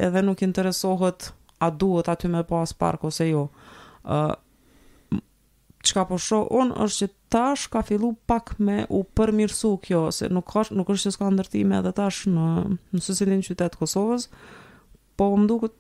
edhe 0.08 0.24
nuk 0.26 0.42
interesohet 0.48 1.30
a 1.66 1.70
duhet 1.70 2.10
aty 2.16 2.26
me 2.34 2.42
pas 2.54 2.74
park 2.84 3.06
ose 3.10 3.28
jo. 3.34 3.48
ë 4.04 4.16
çka 5.84 6.06
po 6.08 6.18
shoh 6.18 6.48
un 6.56 6.72
është 6.86 7.04
që 7.06 7.10
tash 7.34 7.66
ka 7.72 7.82
fillu 7.86 8.12
pak 8.30 8.54
me 8.64 8.84
u 8.90 9.02
përmirësu 9.18 9.74
kjo 9.84 10.04
se 10.16 10.30
nuk 10.32 10.48
ka 10.54 10.64
nuk 10.72 10.92
është 10.94 11.10
që 11.10 11.16
s'ka 11.16 11.32
ndërtime 11.36 11.80
edhe 11.82 11.92
tash 11.98 12.22
në 12.32 12.46
në 12.96 13.02
sosialin 13.08 13.44
qytet 13.44 13.76
të 13.76 13.82
Kosovës 13.82 14.30
po 15.20 15.28
më 15.36 15.48
duket 15.52 15.76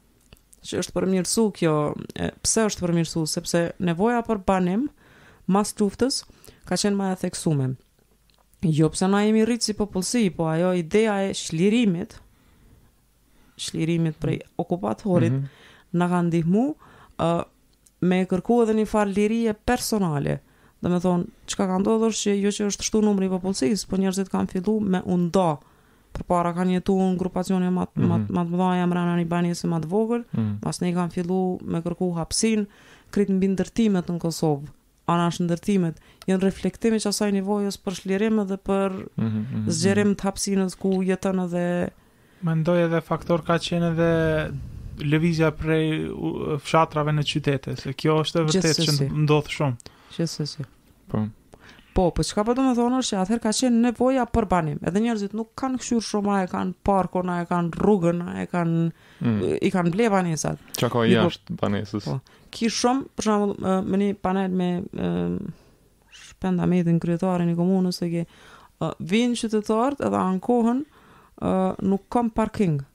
që 0.68 0.82
është 0.84 0.96
përmirësu 0.98 1.46
kjo 1.60 1.72
e, 2.20 2.28
pse 2.44 2.66
është 2.70 2.84
përmirësu 2.86 3.24
sepse 3.36 3.62
nevoja 3.90 4.20
për 4.28 4.44
banim 4.48 4.90
mas 5.52 5.72
luftës 5.80 6.20
ka 6.68 6.76
qenë 6.76 7.00
më 7.00 7.14
e 7.16 7.22
theksuar 7.24 7.72
jo 8.76 8.92
pse 8.94 9.08
na 9.12 9.24
jemi 9.28 9.48
rrit 9.48 9.64
si 9.70 9.76
popullsi 9.78 10.26
po 10.36 10.52
ajo 10.52 10.74
ideja 10.82 11.16
e 11.24 11.32
shlirimit 11.36 12.18
shlirimit 13.64 14.20
prej 14.24 14.42
okupatorit 14.60 15.32
mm 15.32 15.40
-hmm. 15.40 15.92
na 16.00 16.08
kanë 16.12 16.28
ndihmu 16.28 16.66
me 18.12 18.20
kërku 18.30 18.58
edhe 18.64 18.74
një 18.78 18.88
farë 18.90 19.14
lirije 19.16 19.54
personale, 19.68 20.38
dhe 20.84 20.92
me 20.92 21.00
thonë, 21.04 21.28
qka 21.54 21.68
ka 21.70 21.78
është 21.84 22.24
që 22.24 22.36
jo 22.44 22.52
që 22.58 22.66
është 22.72 22.88
shtu 22.90 23.02
numri 23.06 23.30
i 23.30 23.32
popullësis, 23.32 23.86
po 23.88 24.00
njerëzit 24.02 24.32
kanë 24.34 24.52
fillu 24.56 24.78
me 24.82 25.02
unda, 25.16 25.54
për 26.14 26.26
para 26.30 26.52
kanë 26.54 26.76
jetu 26.78 26.96
në 27.00 27.18
grupacione 27.18 27.70
mat, 27.74 27.90
mm 27.96 28.02
-hmm. 28.02 28.10
mat, 28.10 28.30
mat 28.38 28.48
mëdhaj, 28.52 28.84
e 28.84 28.86
mrena 28.88 29.16
një 29.18 29.28
banjës 29.28 29.64
e 29.66 29.68
mat 29.68 29.86
vogël, 29.86 30.24
mm 30.30 30.40
-hmm. 30.40 30.60
pas 30.62 30.82
ne 30.82 30.92
kanë 30.94 31.10
fillu 31.12 31.58
me 31.64 31.80
kërku 31.82 32.12
hapsin, 32.18 32.68
kritë 33.12 33.32
në 33.34 33.40
bindërtimet 33.40 33.90
ndërtimet 33.90 34.10
në 34.10 34.20
Kosovë, 34.20 34.68
anash 35.08 35.40
ndërtimet, 35.42 35.96
jenë 36.28 36.42
reflektimi 36.44 36.98
që 36.98 37.08
asaj 37.10 37.32
nivojës 37.32 37.78
për 37.84 37.94
shlirim 37.96 38.40
edhe 38.40 38.58
për 38.58 38.90
mm 39.16 39.24
-hmm. 39.24 39.68
zgjerim 39.68 40.16
të 40.16 40.22
hapsinës 40.24 40.76
ku 40.78 40.90
jetën 41.04 41.44
edhe... 41.46 41.90
Mendoj 42.44 42.84
edhe 42.86 43.02
faktor 43.02 43.42
ka 43.44 43.56
qenë 43.56 43.92
edhe 43.92 44.12
lëvizja 45.10 45.52
prej 45.58 45.86
fshatrave 46.64 47.14
në 47.18 47.24
qytete, 47.28 47.76
se 47.80 47.94
kjo 47.98 48.20
është 48.24 48.42
e 48.44 48.48
vërtet 48.50 48.82
që 48.88 49.08
ndodh 49.26 49.50
shumë. 49.54 49.92
Gjithsesi. 50.18 50.66
Po. 51.12 51.26
Po, 51.94 52.08
po 52.16 52.24
çka 52.26 52.42
po 52.42 52.56
do 52.58 52.64
të 52.66 52.72
thonë 52.80 53.00
është 53.04 53.10
se 53.14 53.18
atëherë 53.22 53.42
ka 53.44 53.52
qenë 53.54 53.82
nevoja 53.84 54.24
për 54.34 54.48
banim. 54.50 54.80
Edhe 54.90 55.02
njerëzit 55.04 55.36
nuk 55.38 55.52
kanë 55.62 55.78
kshur 55.84 56.02
shumë, 56.02 56.30
a 56.34 56.38
e 56.46 56.48
kanë 56.50 56.74
parko, 56.88 57.22
a 57.30 57.36
e 57.44 57.50
kanë 57.50 57.76
rrugën, 57.78 58.24
a 58.32 58.38
e 58.42 58.48
kanë 58.50 58.80
mm. 59.28 59.36
i 59.62 59.74
kanë 59.74 59.94
ble 59.94 60.08
banesat. 60.14 60.64
Çka 60.80 60.90
ka 60.96 61.04
jashtë 61.06 61.58
banesës? 61.60 62.08
Po. 62.08 62.16
Ki 62.54 62.72
shumë, 62.74 63.06
për 63.14 63.28
shembull, 63.30 63.54
me 63.92 64.00
një 64.02 64.16
panel 64.26 64.58
me 64.58 64.72
shpendametin 66.24 66.98
kryetarin 67.04 67.54
i 67.54 67.58
komunës 67.62 68.02
se 68.02 68.10
ke 68.14 68.26
vinë 69.14 69.38
qytetarët 69.40 70.02
edhe 70.04 70.18
ankohen 70.20 70.82
uh, 71.46 71.72
nuk 71.86 72.10
kam 72.14 72.34
parking. 72.36 72.82
Mm 72.82 72.90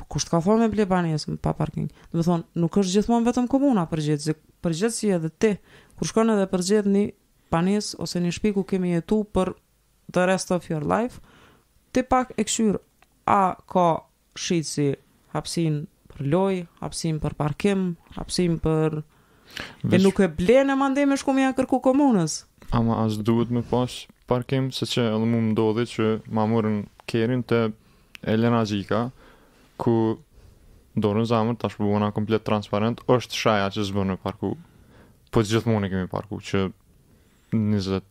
po 0.00 0.16
kusht 0.16 0.30
ka 0.32 0.40
thonë 0.42 0.60
me 0.64 0.68
ble 0.72 0.86
banesë 0.88 1.36
pa 1.44 1.52
parking? 1.56 1.88
Do 2.10 2.20
të 2.20 2.24
thonë, 2.26 2.46
nuk 2.62 2.78
është 2.80 2.96
gjithmonë 2.96 3.26
vetëm 3.28 3.48
komuna 3.52 3.84
për 3.90 4.02
gjithë, 4.08 4.24
zi, 4.24 4.34
për 4.64 4.76
gjithë 4.80 4.96
si 4.96 5.10
edhe 5.12 5.30
ti, 5.40 5.50
kur 5.98 6.08
shkon 6.10 6.32
edhe 6.34 6.46
për 6.50 6.64
gjithë 6.68 6.92
një 6.94 7.02
banesë 7.52 7.98
ose 8.04 8.22
një 8.24 8.32
shpiku 8.36 8.62
ku 8.64 8.68
kemi 8.72 8.94
jetu 8.94 9.20
për 9.34 9.52
the 10.14 10.26
rest 10.30 10.52
of 10.54 10.68
your 10.70 10.84
life, 10.88 11.20
ti 11.92 12.02
pak 12.06 12.32
e 12.40 12.46
këshyrë, 12.48 12.80
a 13.30 13.40
ka 13.70 13.88
shqitë 14.40 14.70
si 14.70 14.88
hapsin 15.34 15.82
për 16.12 16.28
loj, 16.32 16.62
hapsin 16.82 17.20
për 17.22 17.36
parkim, 17.38 17.90
hapsin 18.18 18.56
për... 18.64 19.02
E 19.90 19.98
nuk 19.98 20.20
e 20.22 20.28
ble 20.30 20.60
në 20.62 20.76
mande 20.78 21.02
me 21.10 21.16
shku 21.18 21.32
me 21.34 21.48
kërku 21.58 21.80
komunës. 21.82 22.44
Ama 22.76 23.00
as 23.02 23.16
duhet 23.26 23.50
me 23.50 23.64
pas 23.66 23.90
parkim, 24.30 24.68
se 24.70 24.86
që 24.86 25.08
edhe 25.10 25.22
mu 25.26 25.40
më 25.42 25.52
ndodhi 25.56 25.88
që 25.90 26.06
ma 26.38 26.44
mërën 26.46 26.84
kerin 27.10 27.42
të 27.42 27.64
Elena 28.30 28.60
Gjika, 28.68 29.08
ku 29.80 30.18
dorën 30.98 31.24
zamër 31.28 31.56
tash 31.60 31.78
po 31.80 31.88
bëna 31.88 32.10
komplet 32.16 32.44
transparent 32.46 33.00
është 33.08 33.38
shaja 33.40 33.70
që 33.76 33.86
zgjon 33.88 34.12
në 34.12 34.18
parku 34.24 34.54
po 35.32 35.42
gjithmonë 35.46 35.90
kemi 35.92 36.08
parku 36.10 36.40
që 36.44 36.64
20 37.54 38.04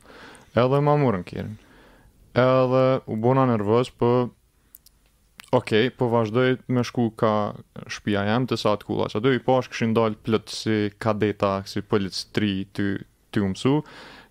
edhe 0.64 0.83
më 0.88 0.96
morën 1.05 1.26
kërin 1.29 1.53
edhe 2.44 2.85
u 3.14 3.22
bëna 3.24 3.46
nervoz 3.55 3.94
po 4.03 4.14
Okej, 5.50 5.87
okay, 5.88 5.90
po 5.98 6.07
vazhdoj 6.07 6.53
me 6.70 6.85
shku 6.87 7.09
ka 7.18 7.31
shpia 7.90 8.20
jem 8.29 8.44
të 8.46 8.55
sa 8.61 8.76
të 8.79 8.87
kula, 8.87 9.09
që 9.11 9.18
doj 9.24 9.33
i 9.35 9.40
pashkëshin 9.42 9.96
po 9.96 10.05
dalë 10.05 10.18
plëtë 10.29 10.55
si 10.55 10.74
kadeta, 11.03 11.48
si 11.66 11.83
pëllitës 11.83 12.20
tri 12.37 12.50
të 12.70 13.40
umësu, 13.42 13.72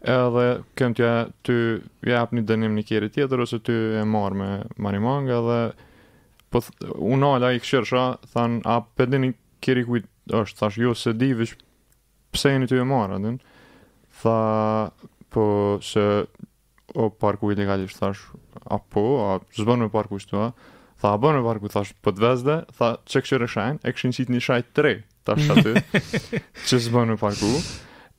edhe 0.01 0.45
këm 0.79 0.93
tja 0.95 1.09
ty 1.43 1.53
jep 2.07 2.31
një 2.33 2.43
dënim 2.47 2.75
një 2.79 2.85
kjeri 2.88 3.09
tjetër, 3.12 3.43
ose 3.43 3.59
ty 3.59 3.73
e 3.99 4.05
marë 4.07 4.35
me 4.39 4.49
marimanga, 4.83 5.39
dhe 5.43 5.59
po 6.49 6.62
th... 6.63 6.75
unala 6.95 7.51
i 7.55 7.59
këshirë 7.59 7.88
shra, 7.89 8.05
thanë, 8.33 8.62
a 8.65 8.77
përdi 8.97 9.19
një 9.25 9.31
kjeri 9.63 9.83
kujt 9.88 10.07
është, 10.29 10.57
thash, 10.62 10.77
jo 10.81 10.93
se 10.97 11.13
di, 11.19 11.33
vish 11.38 11.57
pëse 12.31 12.55
një 12.63 12.69
ty 12.71 12.79
e 12.79 12.85
marrë, 12.88 13.19
adin, 13.19 13.39
tha, 14.21 14.38
po, 15.33 15.43
se, 15.83 16.05
o, 16.95 17.09
parku 17.12 17.51
i 17.51 17.59
të 17.59 17.67
gati, 17.69 17.89
thash, 17.99 18.23
a 18.65 18.79
po, 18.79 19.05
a, 19.27 19.31
zbën 19.59 19.83
me 19.88 19.91
parku 19.93 20.15
i 20.17 20.23
shtua, 20.23 20.53
tha, 21.01 21.12
a 21.12 21.19
bën 21.21 21.41
me 21.41 21.43
parku, 21.45 21.69
thash, 21.75 21.91
po 22.05 22.15
të 22.15 22.23
vezde, 22.23 22.57
tha, 22.79 22.95
që 23.03 23.25
këshirë 23.27 23.51
shajnë, 23.57 23.83
e 23.83 23.95
këshin 23.97 24.15
qitë 24.15 24.38
një 24.38 24.41
shajtë 24.47 24.73
tre, 24.79 24.95
tash 25.27 25.51
aty, 25.57 25.75
që 26.71 26.81
zbën 26.88 27.13
me 27.15 27.19
parku, 27.21 27.51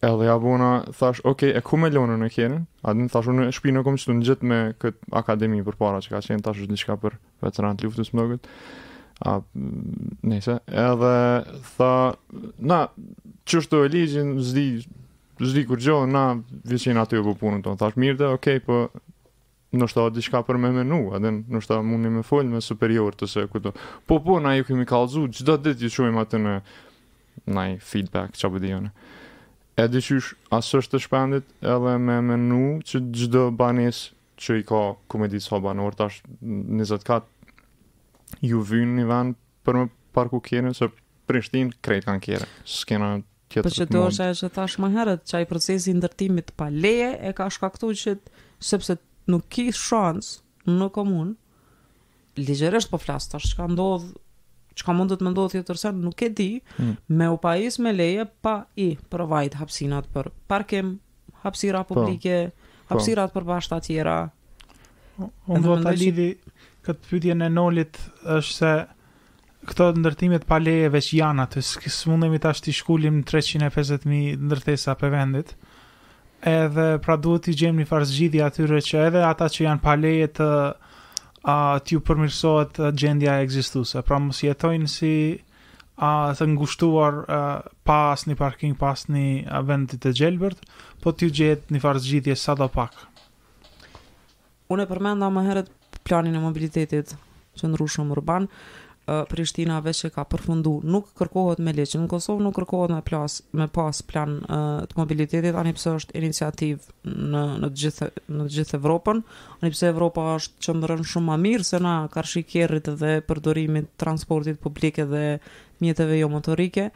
Edhe 0.00 0.24
ja 0.24 0.38
bona, 0.40 0.70
thash, 0.96 1.18
ok, 1.28 1.42
e 1.58 1.60
ku 1.64 1.76
me 1.76 1.90
lonë 1.92 2.14
në 2.22 2.28
kjerën? 2.32 2.60
adin, 2.88 3.08
thash, 3.12 3.26
unë 3.28 3.48
e 3.50 3.52
shpinë 3.52 3.76
në 3.76 3.80
kom 3.84 3.98
që 4.00 4.08
të 4.08 4.14
në 4.16 4.26
gjithë 4.28 4.46
me 4.48 4.58
këtë 4.80 5.10
akademi 5.20 5.58
për 5.66 5.76
para 5.76 5.98
që 6.00 6.14
ka 6.14 6.20
qenë, 6.24 6.40
thash, 6.46 6.62
është 6.64 6.72
një 6.72 6.78
shka 6.80 6.94
për 7.02 7.18
veteran 7.44 7.76
të 7.76 7.84
luftës 7.90 8.14
më 8.16 8.26
do 8.32 8.38
A, 9.28 9.34
nese. 10.24 10.54
Edhe, 10.80 11.10
tha, 11.74 11.90
na, 12.72 12.78
që 13.44 13.60
është 13.60 13.74
të 13.74 13.82
e 13.84 13.90
ligjën, 13.94 14.30
zdi, 14.48 14.64
zdi 15.50 15.66
kur 15.68 15.82
gjohë, 15.84 16.08
na, 16.08 16.22
vishin 16.72 16.96
aty 17.02 17.20
e 17.20 17.24
bupunën 17.26 17.60
tonë. 17.66 17.76
Thash, 17.84 17.98
mirë 18.00 18.16
dhe, 18.22 18.30
ok, 18.40 18.40
okay, 18.40 18.62
po, 18.64 18.78
për, 18.88 19.18
nështë 19.82 20.00
ta 20.00 20.08
di 20.16 20.24
shka 20.24 20.40
për 20.48 20.56
me 20.64 20.70
menu, 20.80 21.02
adin, 21.14 21.42
nështë 21.52 21.74
ta 21.76 21.82
mundi 21.84 22.08
me 22.10 22.24
folë 22.24 22.48
me 22.56 22.64
superior 22.64 23.12
të 23.14 23.28
se 23.34 23.44
këtu. 23.52 23.74
Po, 24.08 24.22
po, 24.24 24.40
na, 24.40 24.56
ju 24.56 24.64
kemi 24.70 24.88
kalzu, 24.88 25.28
që 25.36 25.44
ditë 25.66 25.76
ju 25.84 25.92
shumë 25.98 26.14
ima 26.14 26.24
në, 26.48 26.56
na, 27.52 27.66
feedback, 27.92 28.40
e 29.78 29.84
dyqysh 29.90 30.30
asë 30.54 30.78
është 30.82 30.94
të 30.94 30.98
shpendit 31.04 31.46
edhe 31.74 31.94
me 32.02 32.16
menu 32.30 32.62
që 32.90 32.96
gjdo 33.14 33.44
banis 33.60 33.98
që 34.40 34.50
i 34.60 34.62
ka 34.66 34.80
komedisë 35.12 35.50
ha 35.54 35.58
banor, 35.66 35.92
tash 36.00 36.16
24 36.40 37.24
ju 38.48 38.58
vynë 38.70 38.94
një 39.00 39.06
vend 39.10 39.32
për 39.66 39.74
me 39.80 39.86
parku 40.16 40.38
kjerën, 40.42 40.74
se 40.74 40.86
Prishtin 41.30 41.68
krejt 41.86 42.04
kanë 42.08 42.24
kjerën, 42.24 42.50
kena 42.90 43.08
tjetër 43.22 43.50
të 43.54 43.58
mund. 43.62 43.68
Për 43.68 43.76
që 43.76 43.84
do 43.92 44.00
është 44.08 44.22
e 44.24 44.26
që 44.40 44.46
thash 44.56 44.76
më 44.82 44.88
herët, 44.96 45.22
që 45.30 45.34
ai 45.40 45.46
procesi 45.50 45.90
ndërtimit 45.94 46.48
pa 46.58 46.66
leje 46.74 47.10
e 47.28 47.30
ka 47.38 47.46
shkaktu 47.54 47.88
që 48.00 48.10
sepse 48.70 48.92
nuk 49.30 49.44
ki 49.54 49.66
shans 49.70 50.26
në 50.66 50.86
komun, 50.96 51.28
ligjeresht 52.40 52.88
po 52.90 52.98
flasë, 52.98 53.30
tash 53.36 53.46
që 53.52 53.58
ka 53.60 53.66
ndodhë 53.76 54.08
që 54.78 54.86
ka 54.86 54.94
mund 54.94 55.12
të 55.12 55.16
të 55.20 55.26
mëndohet 55.26 55.56
jetër 55.58 55.78
sërë, 55.82 56.00
nuk 56.04 56.22
e 56.22 56.28
di, 56.38 56.48
hmm. 56.76 56.94
me 57.18 57.28
u 57.32 57.38
me 57.84 57.92
leje, 57.92 58.24
pa 58.42 58.66
i 58.76 58.96
provide 59.10 59.58
hapsinat 59.60 60.08
për 60.12 60.30
parkim, 60.46 60.98
hapsira 61.42 61.84
po. 61.84 61.94
publike, 61.94 62.52
po, 62.54 62.94
hapsirat 62.94 63.32
po. 63.32 63.40
për 63.40 63.46
bashta 63.50 63.80
tjera. 63.80 64.18
Unë 65.20 65.62
do 65.64 65.76
të 65.84 65.96
lidi, 65.98 66.30
që... 66.32 66.64
këtë 66.86 67.10
pytje 67.10 67.34
në 67.40 67.48
nolit, 67.52 67.98
është 68.22 68.56
se 68.56 68.74
këto 69.70 69.90
ndërtimit 70.00 70.46
pa 70.48 70.56
lejeve 70.58 71.02
që 71.04 71.16
janë 71.18 71.44
atë, 71.44 71.64
së 71.90 72.08
mundemi 72.10 72.38
i 72.38 72.40
të 72.40 72.48
ashtë 72.54 72.74
shkullim 72.80 73.18
350.000 73.28 74.38
ndërtesa 74.48 74.94
për 74.96 75.12
vendit, 75.12 75.52
edhe 76.48 76.86
pra 77.04 77.18
duhet 77.20 77.50
i 77.52 77.56
gjem 77.60 77.82
një 77.82 77.84
farës 77.90 78.14
atyre 78.46 78.78
që 78.86 79.02
edhe 79.10 79.24
ata 79.28 79.50
që 79.52 79.66
janë 79.66 79.82
pa 79.84 79.92
leje 80.00 80.30
të 80.38 80.46
uh, 80.46 80.89
a 81.44 81.80
uh, 81.80 81.92
u 81.96 82.00
përmirësohet 82.04 82.78
uh, 82.84 82.90
gjendja 82.92 83.38
e 83.38 83.44
egzistuese. 83.46 84.02
Pra 84.04 84.18
mos 84.20 84.42
jetojnë 84.44 84.88
si 84.92 85.12
a 85.96 86.30
uh, 86.32 86.34
të 86.36 86.50
ngushtuar 86.52 87.22
uh, 87.22 87.48
pas 87.88 88.26
një 88.28 88.36
parking, 88.36 88.74
pas 88.76 89.06
një 89.08 89.46
uh, 89.48 89.60
vendit 89.64 90.04
e 90.06 90.12
gjelbërt, 90.18 90.60
po 91.00 91.12
ti 91.16 91.30
gjetë 91.32 91.72
një 91.72 91.80
farë 91.84 92.04
zgjidhje 92.04 92.36
sa 92.36 92.56
do 92.60 92.68
pak. 92.68 92.92
Unë 94.70 94.84
e 94.84 94.90
përmenda 94.90 95.30
më 95.32 95.46
heret 95.48 95.72
planin 96.06 96.36
e 96.36 96.44
mobilitetit 96.44 97.16
që 97.60 97.68
urban, 98.14 98.46
Prishtina 99.26 99.80
veç 99.82 100.04
ka 100.14 100.22
përfundu, 100.28 100.72
nuk 100.86 101.08
kërkohet 101.18 101.58
me 101.66 101.72
leqë, 101.74 101.98
në 101.98 102.06
Kosovë 102.12 102.44
nuk 102.46 102.54
kërkohet 102.60 102.92
me, 102.94 103.00
plas, 103.02 103.40
me 103.58 103.66
pas 103.74 104.02
plan 104.06 104.36
uh, 104.44 104.82
të 104.86 104.98
mobilitetit, 105.00 105.56
anë 105.58 105.72
i 105.72 105.94
është 105.94 106.14
iniciativ 106.20 106.84
në, 107.10 107.42
në, 107.64 107.70
gjithë, 107.82 108.08
në 108.38 108.46
gjithë 108.54 108.78
Evropën, 108.78 109.22
anë 109.58 109.70
i 109.70 109.74
pëse 109.74 109.90
Evropa 109.90 110.28
është 110.36 110.62
që 110.62 110.98
shumë 111.14 111.26
ma 111.26 111.38
mirë, 111.42 111.66
se 111.66 111.82
na 111.82 111.94
karshi 112.14 112.44
kjerit 112.46 112.92
dhe 113.02 113.16
përdorimit 113.26 113.90
transportit 113.98 114.62
publike 114.62 115.08
dhe 115.12 115.40
mjetëve 115.82 116.22
jo 116.22 116.30
motorike, 116.36 116.90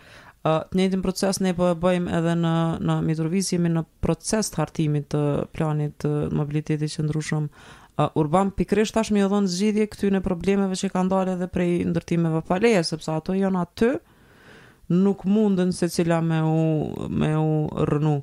Uh, 0.44 0.58
të 0.68 0.76
njëjtin 0.76 1.00
proces 1.00 1.38
ne 1.40 1.54
po 1.56 1.70
e 1.72 1.76
bëjmë 1.80 2.10
edhe 2.18 2.34
në 2.36 2.50
në 2.84 2.94
Mitrovicë 3.06 3.56
në 3.64 3.80
proces 4.04 4.50
të 4.52 4.58
hartimit 4.60 5.06
të 5.14 5.20
planit 5.56 5.94
të 6.04 6.10
mobilitetit 6.36 6.92
qëndrueshëm 6.98 7.46
uh, 7.96 8.08
Urban 8.14 8.50
pikrish 8.54 8.92
tash 8.94 9.12
më 9.14 9.26
dhon 9.30 9.46
zgjidhje 9.50 9.86
këty 9.92 10.10
në 10.14 10.22
problemeve 10.24 10.76
që 10.78 10.90
kanë 10.94 11.12
dalë 11.12 11.36
edhe 11.36 11.48
prej 11.52 11.72
ndërtimeve 11.92 12.40
pa 12.48 12.58
leje 12.62 12.84
sepse 12.90 13.12
ato 13.14 13.36
janë 13.36 13.60
aty 13.64 13.92
nuk 14.94 15.22
mundën 15.24 15.70
se 15.72 15.88
cila 15.88 16.18
me 16.20 16.42
u 16.44 16.58
me 17.08 17.30
u 17.38 17.84
rënë. 17.90 18.16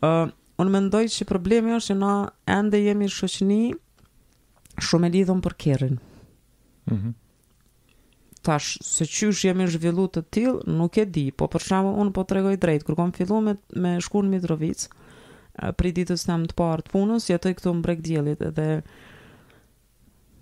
Uh, 0.00 0.28
Ëm 0.60 0.66
unë 0.66 0.72
mendoj 0.74 1.06
se 1.08 1.24
problemi 1.24 1.72
është 1.72 1.94
që 1.94 1.94
na 1.98 2.08
ende 2.58 2.76
jemi 2.84 3.06
shoqëni 3.08 3.60
shumë 4.84 5.06
e 5.06 5.10
lidhur 5.14 5.38
për 5.46 5.54
kerrin. 5.62 5.94
Mhm. 6.92 7.14
Tash 8.44 8.74
se 8.84 9.06
qysh 9.08 9.46
jemi 9.46 9.64
zhvillu 9.72 10.04
të 10.12 10.22
tillë, 10.36 10.60
nuk 10.76 10.98
e 11.00 11.06
di, 11.08 11.24
po 11.32 11.48
për 11.52 11.64
shumë 11.66 11.94
unë 12.02 12.12
po 12.18 12.26
tregoj 12.28 12.58
drejt 12.60 12.84
kur 12.84 12.96
kam 13.00 13.12
filluar 13.16 13.40
me 13.46 13.54
me 13.84 13.94
shkuën 14.04 14.28
Mitrovic, 14.34 14.84
pri 15.76 15.92
ditës 15.92 16.24
të 16.26 16.34
të 16.50 16.56
parë 16.58 16.84
të 16.88 16.92
punës, 16.94 17.26
jetë 17.30 17.52
këtu 17.58 17.72
mbrek 17.80 17.98
breg 18.00 18.04
djelit 18.06 18.42
edhe 18.42 18.68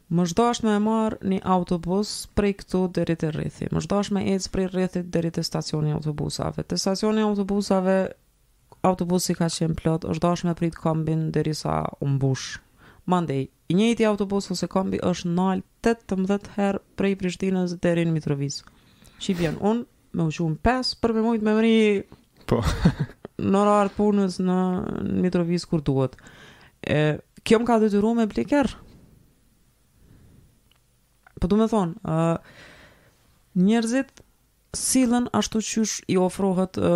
më 0.09 0.25
shdash 0.31 0.63
me 0.65 0.75
e 0.77 0.81
marë 0.81 1.19
një 1.33 1.39
autobus 1.55 2.13
prej 2.39 2.55
këtu 2.63 2.83
dheri 2.97 3.17
të 3.21 3.33
rrethi, 3.35 3.69
më 3.75 3.83
shdash 3.85 4.13
me 4.15 4.23
ecë 4.35 4.53
prej 4.55 4.69
rrethi 4.73 5.03
dheri 5.05 5.33
të 5.35 5.45
stacioni 5.45 5.93
autobusave, 5.93 6.63
të 6.65 6.79
stacioni 6.81 7.25
autobusave 7.27 7.99
autobusi 8.87 9.35
ka 9.35 9.51
qenë 9.51 9.77
plot, 9.81 10.07
është 10.09 10.25
dash 10.25 10.47
me 10.49 10.55
prit 10.57 10.75
kombin 10.79 11.27
dheri 11.35 11.53
sa 11.55 11.83
umbush. 12.01 12.59
Mandej, 13.09 13.49
i 13.69 13.75
njëti 13.75 14.05
autobus 14.07 14.51
ose 14.53 14.67
kombi 14.71 14.99
është 15.03 15.29
nalë 15.33 15.65
18 15.87 16.51
herë 16.59 16.83
prej 16.99 17.15
Prishtinës 17.21 17.73
dheri 17.83 18.05
në 18.05 18.13
Mitrovisë. 18.15 18.65
Shqipjen, 19.19 19.57
unë 19.65 19.87
me 20.17 20.27
uqunë 20.29 20.61
5 20.69 20.97
për 21.03 21.17
me 21.17 21.25
mujtë 21.25 21.49
me 21.49 21.55
mëri... 21.57 21.75
Po, 22.49 22.61
në 23.39 23.61
orar 23.63 23.91
punës 23.95 24.39
në 24.43 24.57
Mitrovic 25.23 25.67
kur 25.71 25.83
duhet. 25.87 26.17
Ë, 26.87 27.19
kjo 27.47 27.61
më 27.63 27.69
ka 27.69 27.79
detyru 27.83 28.15
me 28.19 28.27
pliker. 28.31 28.71
Po 31.39 31.47
du 31.51 31.59
me 31.61 31.69
thonë, 31.71 32.01
ë 32.03 33.59
njerëzit 33.63 34.21
silën 34.77 35.31
ashtu 35.35 35.61
qysh 35.65 36.01
i 36.13 36.17
ofrohet 36.21 36.79
ë 36.79 36.91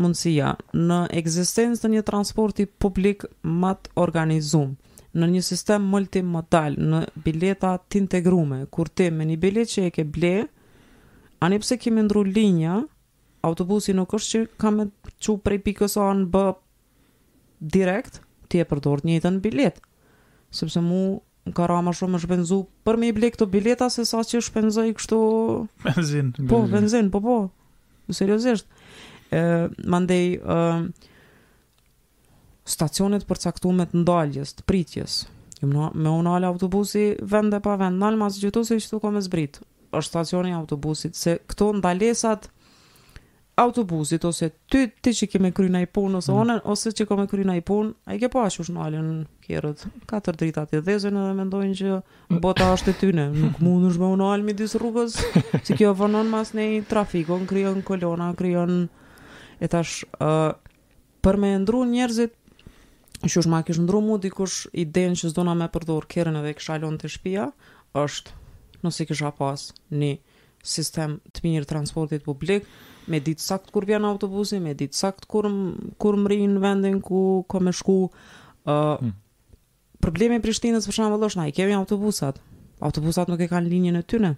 mundësia 0.00 0.54
në 0.72 1.02
eksistencë 1.20 1.86
e 1.88 1.92
një 1.96 2.04
transporti 2.08 2.66
publik 2.66 3.28
matë 3.44 3.92
organizum 4.02 4.74
në 5.12 5.28
një 5.34 5.42
sistem 5.44 5.84
multimodal 5.92 6.78
në 6.80 7.00
bileta 7.26 7.74
të 7.76 8.00
integrume 8.02 8.62
kur 8.72 8.88
ti 8.88 9.10
me 9.12 9.26
një 9.28 9.36
bilet 9.42 9.68
që 9.72 9.84
e 9.86 9.90
ke 9.94 10.06
ble 10.16 10.32
ani 11.44 11.60
pse 11.60 11.76
kemi 11.82 12.04
ndru 12.06 12.22
linja 12.28 12.80
autobusi 13.46 13.92
nuk 13.94 14.14
është 14.14 14.30
që 14.32 14.44
kam 14.62 14.80
e 14.84 14.86
që 15.22 15.34
prej 15.46 15.60
pikës 15.66 15.98
a 16.00 16.08
në 16.18 16.28
bë 16.32 16.44
direkt, 17.74 18.20
ti 18.50 18.62
e 18.62 18.66
përdor 18.68 19.02
të 19.02 19.10
njëtën 19.10 19.40
bilet. 19.44 19.80
sepse 20.52 20.80
mu 20.84 20.98
në 21.48 21.52
ka 21.56 21.66
rama 21.66 21.92
shumë 21.96 22.18
është 22.18 22.28
benzu 22.28 22.58
për 22.84 22.96
me 23.00 23.08
i 23.08 23.12
blek 23.16 23.36
të 23.40 23.46
bileta, 23.50 23.88
se 23.90 24.04
sa 24.04 24.20
që 24.22 24.38
është 24.42 24.92
kështu... 24.94 25.18
Benzin. 25.88 26.32
Po, 26.48 26.62
benzin, 26.70 27.10
po, 27.10 27.20
po. 27.20 27.36
Seriosisht. 28.12 28.66
E, 29.32 29.40
mandej, 29.88 30.36
e, 30.36 30.38
stacionit 32.68 33.24
për 33.26 33.38
caktumet 33.46 33.94
ndaljes, 33.96 34.52
të 34.54 34.62
pritjes. 34.68 35.22
Me 35.62 36.10
unë 36.10 36.44
autobusi, 36.50 37.16
vend 37.22 37.50
dhe 37.54 37.60
pa 37.60 37.76
vend, 37.80 37.98
nalë 37.98 38.12
alë 38.14 38.18
ma 38.22 38.28
gjithu 38.30 38.64
se 38.64 38.76
që 38.76 38.86
qëtu 38.90 39.00
kom 39.00 39.16
e 39.16 39.20
zbritë 39.22 39.64
është 39.92 40.08
stacioni 40.08 40.52
autobusit, 40.56 41.14
se 41.16 41.38
këto 41.46 41.72
ndalesat, 41.78 42.48
autobusit 43.62 44.24
ose 44.26 44.48
ty 44.70 44.86
ti 45.02 45.12
që 45.16 45.28
ke 45.30 45.40
me 45.42 45.50
kryna 45.56 45.80
i 45.84 45.88
punë 45.90 46.18
ose 46.20 46.34
mm. 46.34 46.62
ose 46.72 46.92
që 46.96 47.06
ke 47.08 47.18
me 47.18 47.26
kryna 47.30 47.54
i 47.58 47.62
punë, 47.66 47.92
ai 48.10 48.18
ke 48.20 48.28
pa 48.32 48.42
po 48.46 48.48
shush 48.54 48.70
nalën 48.74 49.08
kjerët. 49.44 49.84
Katër 50.10 50.38
drita 50.40 50.64
ti 50.70 50.80
dhezën 50.84 51.18
edhe 51.22 51.36
mendojnë 51.38 51.78
që 51.78 52.40
bota 52.44 52.70
është 52.76 52.92
e 52.94 52.98
tyne, 53.02 53.26
nuk 53.36 53.60
mundesh 53.64 53.98
me 54.02 54.10
unalm 54.16 54.44
i 54.44 54.48
midis 54.52 54.76
rrugës, 54.78 55.18
si 55.66 55.76
kjo 55.78 55.94
vonon 55.98 56.30
mas 56.32 56.54
në 56.56 56.66
trafikon, 56.90 57.46
krijon 57.50 57.82
kolona, 57.86 58.30
krijon 58.38 58.86
e 59.62 59.70
tash 59.72 60.02
ë 60.02 60.30
uh, 60.30 60.70
për 61.22 61.38
me 61.44 61.54
ndru 61.62 61.84
njerëzit 61.94 62.38
Shush 63.22 63.46
ma 63.46 63.60
kishë 63.62 63.84
ndru 63.84 64.00
mu 64.02 64.16
dikush 64.18 64.64
i 64.74 64.82
den 64.96 65.12
që 65.14 65.28
zdona 65.30 65.52
me 65.54 65.68
përdor 65.70 66.08
kërën 66.10 66.34
edhe 66.40 66.56
këshalon 66.58 66.96
të 66.98 67.06
shpia, 67.14 67.44
është 67.94 68.32
nësi 68.82 69.06
kisha 69.06 69.30
pas 69.38 69.68
një 69.94 70.16
sistem 70.66 71.14
të 71.30 71.44
mirë 71.44 71.68
transportit 71.70 72.24
publik, 72.26 72.66
me 73.10 73.18
ditë 73.20 73.42
sakt 73.42 73.70
kur 73.74 73.86
vjen 73.88 74.04
autobusi, 74.06 74.58
me 74.62 74.74
ditë 74.78 74.96
sakt 74.98 75.26
kur 75.30 75.48
kur 76.00 76.18
mri 76.20 76.44
në 76.50 76.62
vendin 76.62 77.00
ku 77.02 77.42
ka 77.50 77.58
më 77.62 77.72
shku. 77.80 77.98
uh, 78.66 78.98
Problemi 80.02 80.34
i 80.38 80.42
Prishtinës 80.42 80.86
për 80.88 80.96
shembull 80.98 81.22
është 81.28 81.38
na 81.38 81.48
i 81.48 81.52
kemi 81.54 81.74
autobusat. 81.78 82.40
Autobusat 82.82 83.28
nuk 83.30 83.40
e 83.40 83.46
kanë 83.50 83.70
linjën 83.70 83.98
e 83.98 84.02
tyre. 84.02 84.32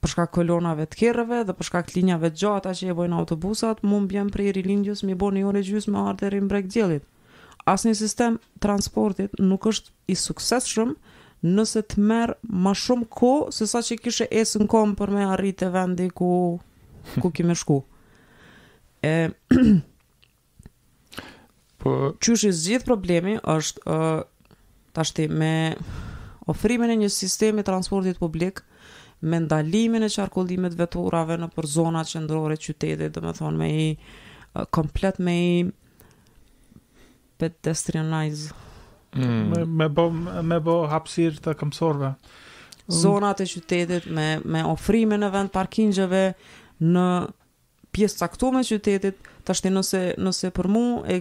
Për 0.00 0.12
shkak 0.12 0.30
kolonave 0.36 0.86
të 0.86 0.98
kerrëve 1.00 1.40
dhe 1.48 1.56
për 1.58 1.68
shkak 1.68 1.90
linjave 1.96 2.30
të 2.30 2.38
gjata 2.42 2.72
që 2.78 2.92
e 2.92 2.96
bojnë 3.00 3.16
autobusat, 3.20 3.82
mund 3.82 4.12
për 4.14 4.30
prej 4.32 4.52
Rilindjes 4.56 5.02
më 5.04 5.16
boni 5.18 5.42
një 5.42 5.48
orë 5.50 5.64
gjys 5.66 5.88
me 5.90 5.98
ardhe 5.98 6.30
brek 6.40 6.68
diellit. 6.70 7.02
Asnjë 7.66 7.94
sistem 7.98 8.38
transportit 8.60 9.34
nuk 9.40 9.66
është 9.66 9.90
i 10.08 10.14
suksesshëm, 10.14 10.94
nëse 11.48 11.80
të 11.88 12.02
merë 12.04 12.34
ma 12.60 12.72
shumë 12.76 13.06
ko, 13.08 13.30
se 13.54 13.66
sa 13.68 13.80
që 13.84 13.96
kishe 14.04 14.26
esën 14.36 14.66
kom 14.70 14.92
për 14.98 15.12
me 15.14 15.24
arritë 15.32 15.68
e 15.68 15.72
vendi 15.74 16.08
ku, 16.12 16.28
ku 17.20 17.30
kime 17.36 17.56
shku. 17.56 17.78
E, 19.06 19.14
po... 21.80 21.94
Qysh 22.20 22.44
i 22.50 22.52
zgjith 22.52 22.84
problemi 22.88 23.38
është, 23.48 23.80
uh, 23.86 24.56
tashti, 24.96 25.28
me 25.32 25.52
ofrimin 26.52 26.92
e 26.92 26.98
një 27.04 27.08
sistemi 27.14 27.64
transportit 27.64 28.20
publik, 28.20 28.60
me 29.24 29.40
ndalimin 29.40 30.04
e 30.04 30.10
qarkullimet 30.12 30.76
veturave 30.76 31.36
në 31.40 31.48
për 31.56 31.68
zonat 31.68 32.08
qëndrore 32.12 32.56
qytetit, 32.60 33.10
dhe 33.16 33.24
me 33.24 33.32
thonë 33.36 33.60
me 33.64 33.70
i 33.72 33.88
uh, 33.96 34.64
komplet 34.68 35.20
me 35.24 35.36
i 35.40 35.60
pedestrianize 37.40 38.52
mm. 39.16 39.68
me 39.76 39.88
bo, 39.88 40.08
me 40.44 40.58
bo 40.62 40.76
hapësirë 40.90 41.42
të 41.44 41.54
këmësorve. 41.60 42.12
Zonat 42.90 43.42
e 43.42 43.46
qytetit 43.46 44.06
me 44.14 44.28
me 44.50 44.64
ofrime 44.66 45.18
në 45.20 45.28
vend 45.34 45.52
parkingjeve 45.54 46.22
në 46.82 47.04
pjesë 47.94 48.20
caktuar 48.24 48.60
të 48.64 48.66
qytetit, 48.80 49.28
tashti 49.46 49.70
nëse 49.70 50.00
nëse 50.18 50.50
për 50.54 50.68
mua 50.74 51.18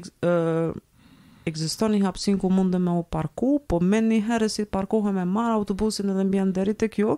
ekziston 1.49 1.93
një 1.97 2.03
hapsin 2.05 2.37
ku 2.41 2.49
mund 2.53 2.73
të 2.75 2.81
më 2.85 2.95
u 2.99 3.03
parku, 3.13 3.51
po 3.69 3.79
më 3.81 4.01
një 4.07 4.21
herë 4.29 4.49
si 4.53 4.65
parkohem 4.69 5.15
me 5.17 5.25
marr 5.25 5.55
autobusin 5.59 6.09
edhe 6.13 6.25
mbjen 6.29 6.53
deri 6.53 6.73
të 6.77 6.89
kjo, 6.93 7.15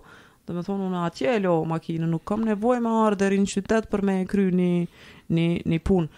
do 0.48 0.56
të 0.56 0.64
thonë 0.68 0.86
unë 0.88 1.00
atje 1.08 1.34
e 1.36 1.42
lo 1.44 1.56
makinën, 1.68 2.08
nuk 2.12 2.24
kam 2.28 2.44
nevojë 2.48 2.84
më 2.86 2.92
deri 3.20 3.40
në 3.44 3.52
qytet 3.56 3.90
për 3.92 4.04
me 4.08 4.20
kryeni 4.32 4.72
një 5.32 5.48
një 5.72 5.82
punë 5.88 6.12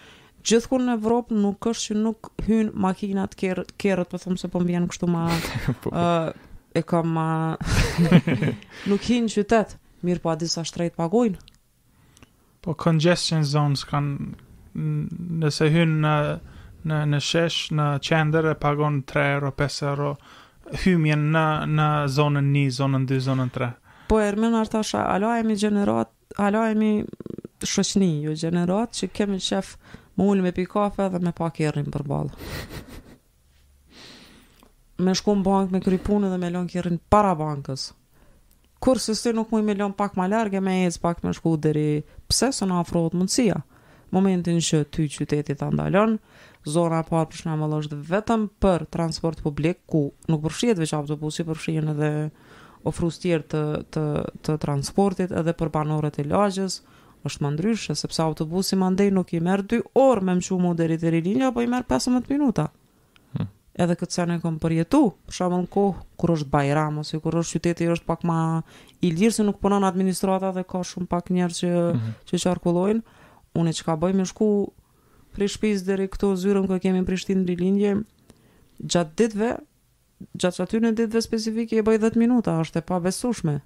gjithku 0.44 0.78
në 0.80 0.94
Evropë 0.98 1.36
nuk 1.40 1.68
është 1.70 1.84
që 1.90 1.96
nuk 2.02 2.30
hynë 2.46 2.72
makinat 2.86 3.34
kerët, 3.40 3.70
kerët 3.80 4.10
për 4.10 4.18
po 4.18 4.22
thëmë 4.24 4.40
se 4.42 4.50
po 4.52 4.60
më 4.60 4.68
vjenë 4.72 4.88
kështu 4.92 5.08
ma... 5.10 5.24
uh, 5.28 6.34
e 6.78 6.82
ka 6.82 7.00
ma... 7.06 7.28
nuk 8.90 9.06
hinë 9.08 9.32
qytet, 9.38 9.76
mirë 10.04 10.22
po 10.24 10.32
a 10.32 10.36
disa 10.40 10.64
shtrejt 10.66 10.96
pagojnë. 10.98 11.38
Po 12.64 12.76
congestion 12.80 13.44
zones 13.48 13.86
kanë... 13.88 14.32
Nëse 14.74 15.68
hynë 15.70 15.98
në, 16.02 16.12
në, 16.90 16.96
në 17.06 17.18
shesh, 17.22 17.68
në 17.78 17.84
qender 18.02 18.48
e 18.50 18.56
pagon 18.58 19.00
3 19.06 19.26
euro, 19.36 19.52
5 19.54 19.76
euro, 19.86 20.08
hymjen 20.82 21.28
në, 21.30 21.44
në 21.78 21.86
zonën 22.10 22.48
1, 22.58 22.72
zonën 22.80 23.04
2, 23.06 23.18
zonën 23.28 23.52
3. 23.54 23.68
Po, 24.10 24.18
Ermin 24.24 24.56
Artasha, 24.58 25.04
alo 25.12 25.30
e 25.36 25.44
mi 25.46 25.54
generat, 25.60 26.10
alo 26.42 26.64
e 26.66 26.74
mi 26.74 26.90
shoqni, 27.64 28.08
ju 28.26 28.34
generat, 28.42 28.98
që 28.98 29.12
kemi 29.14 29.38
qef 29.40 29.76
më 30.16 30.26
ullë 30.30 30.44
me 30.46 30.52
pi 30.56 30.64
kafe 30.70 31.08
dhe 31.12 31.20
me 31.22 31.32
pak 31.36 31.60
i 31.60 31.68
rrinë 31.68 31.92
për 31.94 32.06
balë. 32.06 32.32
me 35.04 35.12
shku 35.14 35.34
në 35.34 35.42
bankë, 35.48 35.72
me 35.74 35.80
krypune 35.82 36.28
dhe 36.30 36.38
me 36.38 36.50
lonë 36.54 36.70
kjerë 36.70 36.96
para 37.10 37.32
bankës. 37.34 37.88
Kur 38.80 38.98
se 39.00 39.14
së 39.18 39.32
nuk 39.34 39.50
i 39.52 39.62
me 39.62 39.74
lonë 39.74 39.96
pak 39.98 40.14
ma 40.16 40.28
largë, 40.30 40.60
me 40.62 40.84
ecë 40.86 41.00
pak 41.02 41.22
me 41.24 41.32
shku 41.34 41.56
dheri 41.58 42.04
pse 42.30 42.52
së 42.54 42.68
në 42.68 42.78
afrohet 42.82 43.16
mundësia. 43.18 43.58
Momentin 44.14 44.60
që 44.62 44.84
ty 44.94 45.08
qytetit 45.10 45.58
të 45.58 45.70
ndalon, 45.74 46.18
zona 46.64 47.02
parë 47.02 47.30
për 47.32 47.40
shumë 47.40 47.68
është 47.80 47.96
vetëm 48.12 48.44
për 48.62 48.84
transport 48.94 49.40
publik, 49.42 49.80
ku 49.90 50.12
nuk 50.28 50.44
përshjet 50.46 50.78
veç 50.78 50.94
autobusi, 50.94 51.42
përshjet 51.48 51.90
edhe 51.90 52.12
ofrus 52.86 53.18
të, 53.18 53.40
të, 53.90 54.04
të 54.44 54.56
transportit 54.62 55.32
edhe 55.32 55.56
për 55.58 55.72
banorët 55.74 56.20
e 56.22 56.26
lagjës, 56.30 56.78
është 57.28 57.44
më 57.44 57.50
ndryshe 57.54 57.94
sepse 57.96 58.20
autobusi 58.22 58.76
mandej 58.76 59.10
nuk 59.16 59.32
i 59.32 59.40
merr 59.40 59.62
2 59.70 59.78
orë 60.00 60.24
me 60.28 60.34
mëshumë 60.40 60.72
deri 60.80 60.96
deri 61.04 61.22
linja, 61.24 61.48
apo 61.50 61.62
i 61.64 61.68
merr 61.72 61.86
15 61.88 62.28
minuta. 62.30 62.66
Hmm. 63.36 63.48
Edhe 63.80 63.96
këtë 63.98 64.14
sen 64.18 64.34
kom 64.42 64.58
përjetu, 64.60 65.00
për 65.26 65.38
shumë 65.38 65.60
në 65.64 65.70
kohë, 65.76 66.04
kur 66.20 66.34
është 66.36 66.50
Bajram, 66.52 66.98
ose 67.02 67.20
kur 67.24 67.38
është 67.40 67.56
qyteti 67.58 67.88
është 67.96 68.06
pak 68.10 68.24
ma 68.28 68.38
i 69.00 69.10
lirë, 69.14 69.32
se 69.38 69.42
nuk 69.46 69.60
punon 69.64 69.86
administrata 69.88 70.52
dhe 70.58 70.64
ka 70.68 70.82
shumë 70.90 71.06
pak 71.14 71.30
njerë 71.32 71.54
që, 71.60 71.70
-hmm. 71.72 72.12
që 72.28 72.42
qarkullojnë, 72.44 73.02
unë 73.62 73.72
çka 73.78 73.92
bëj 73.92 73.96
ka 73.96 74.00
bëjmë 74.06 74.26
shku 74.32 74.50
prej 75.34 75.50
shpiz 75.56 75.82
dheri 75.88 76.08
këto 76.12 76.34
zyrën 76.44 76.66
kë 76.70 76.78
kemi 76.84 77.04
Prishtinë 77.08 77.40
në 77.42 77.46
rilinje, 77.50 77.92
gjatë 78.94 79.12
ditve, 79.18 79.50
gjatë 80.40 80.56
që 80.56 80.62
aty 80.66 80.76
në 80.84 80.90
ditve 81.00 81.20
specifike 81.24 81.74
e 81.76 81.82
bëj 81.88 81.96
10 82.04 82.16
minuta, 82.20 82.60
është 82.60 82.78
e 82.78 82.82
pa 82.86 83.00
besushme. 83.02 83.58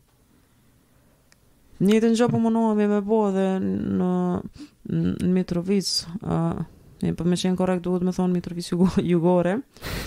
Një 1.81 2.01
të 2.03 2.09
një 2.15 2.27
po 2.33 2.39
mënohemi 2.43 2.87
me 2.91 2.99
bo 3.07 3.19
dhe 3.35 3.45
në, 3.65 4.11
në 5.23 5.29
Mitrovic, 5.35 5.89
uh, 5.89 6.59
e, 6.99 7.13
për 7.13 7.19
po 7.23 7.27
me 7.31 7.39
qenë 7.39 7.59
korekt 7.61 7.85
duhet 7.87 8.07
me 8.09 8.15
thonë 8.17 8.35
Mitrovic 8.35 8.71
jugore, 9.07 9.57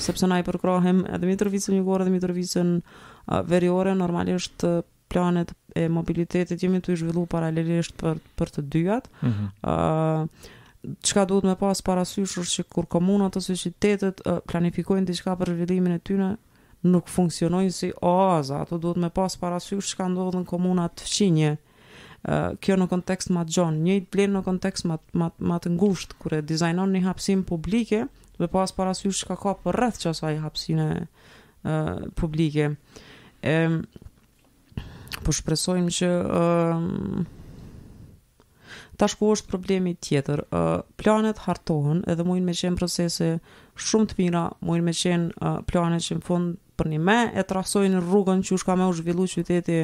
sepse 0.04 0.28
na 0.28 0.42
i 0.42 0.46
përkrohem 0.48 1.04
edhe 1.16 1.30
Mitrovic 1.30 1.70
në 1.72 1.80
jugore 1.80 2.08
dhe 2.08 2.14
Mitrovic 2.18 2.52
në 2.58 2.82
uh, 2.82 3.40
veriore, 3.48 3.96
normalisht 3.96 4.68
planet 5.12 5.54
e 5.76 5.86
mobilitetit 5.92 6.62
jemi 6.64 6.80
të 6.84 6.94
i 6.94 7.00
zhvillu 7.06 7.26
paralelisht 7.32 7.96
për, 8.00 8.20
për 8.40 8.54
të 8.58 8.64
dyat. 8.76 9.08
Mm 9.22 9.48
-hmm. 9.64 10.30
uh, 11.08 11.26
duhet 11.28 11.44
me 11.48 11.56
pas 11.56 11.82
parasyshur 11.82 12.44
që 12.44 12.64
kur 12.68 12.86
komunat 12.86 13.38
ose 13.38 13.56
qitetet 13.56 14.22
uh, 14.28 14.40
planifikojnë 14.48 15.06
diçka 15.08 15.36
për 15.40 15.56
zhvillimin 15.56 15.92
e 16.00 16.00
tyne, 16.00 16.36
nuk 16.84 17.08
funksionojnë 17.12 17.74
si 17.74 17.90
oaza, 18.02 18.62
ato 18.64 18.80
duhet 18.82 18.98
me 19.02 19.10
pas 19.14 19.36
parasysh 19.38 19.92
që 19.92 20.00
ka 20.00 20.08
ndodhë 20.10 20.42
në 20.42 20.50
komunat 20.50 20.96
të 21.02 21.08
fqinje. 21.10 21.52
ë 22.22 22.36
kjo 22.62 22.76
në 22.78 22.86
kontekst 22.86 23.32
ma 23.34 23.42
të 23.48 23.54
gjonë, 23.56 23.80
njëjtë 23.82 24.12
blenë 24.14 24.36
në 24.36 24.42
kontekst 24.46 24.86
ma, 24.86 24.98
më 25.18 25.28
më 25.42 25.56
të 25.64 25.70
ngusht, 25.74 26.12
kure 26.22 26.42
dizajnon 26.46 26.92
një 26.94 27.02
hapësirë 27.08 27.46
publike, 27.50 28.02
dhe 28.38 28.48
pas 28.48 28.74
parasysh 28.78 29.24
që 29.24 29.30
ka 29.32 29.38
ka 29.42 29.54
për 29.64 29.78
rrëth 29.80 30.02
që 30.04 30.10
asaj 30.14 30.38
hapsine 30.44 30.88
publike. 32.18 32.72
ë 33.42 33.84
po 35.24 35.32
shpresojmë 35.34 35.92
që 35.98 36.08
ë 36.10 37.26
tash 39.02 39.16
ku 39.18 39.32
është 39.34 39.48
problemi 39.50 39.96
tjetër. 40.02 40.46
ë 40.50 40.62
planet 40.98 41.38
hartohen 41.46 42.04
edhe 42.08 42.24
mujnë 42.24 42.46
me 42.46 42.54
qenë 42.54 42.78
procese 42.78 43.40
shumë 43.76 44.06
të 44.06 44.14
mira, 44.22 44.46
mujnë 44.62 44.84
me 44.86 44.94
qenë 44.94 45.66
planet 45.66 46.02
që 46.06 46.16
në 46.16 46.22
fund 46.26 46.58
për 46.82 46.90
një 46.92 47.00
me, 47.06 47.20
e 47.38 47.44
trasojnë 47.46 48.02
rrugën 48.04 48.42
që 48.46 48.56
u 48.58 48.62
shka 48.62 48.76
me 48.80 48.88
u 48.90 48.94
zhvillu 48.98 49.28
qyteti 49.30 49.78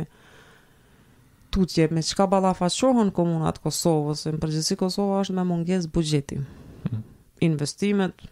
tutje, 1.54 1.86
me 1.94 2.02
qka 2.04 2.26
balafa 2.32 2.70
qohën 2.74 3.14
komunat 3.16 3.60
Kosovës, 3.64 4.26
e 4.30 4.34
në 4.34 4.42
përgjësi 4.42 4.78
Kosovë 4.82 5.22
është 5.22 5.38
me 5.38 5.46
munges 5.52 5.86
bugjeti. 5.94 6.40
Mhm. 6.90 7.02
Investimet 7.50 8.26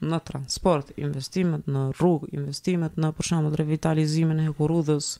në 0.00 0.18
transport, 0.26 0.90
investimet 0.98 1.68
në 1.68 1.84
rrugë, 2.00 2.30
investimet 2.38 2.98
në 3.00 3.12
përshamët 3.18 3.54
revitalizimin 3.60 4.40
e 4.42 4.48
hekurudhës, 4.48 5.10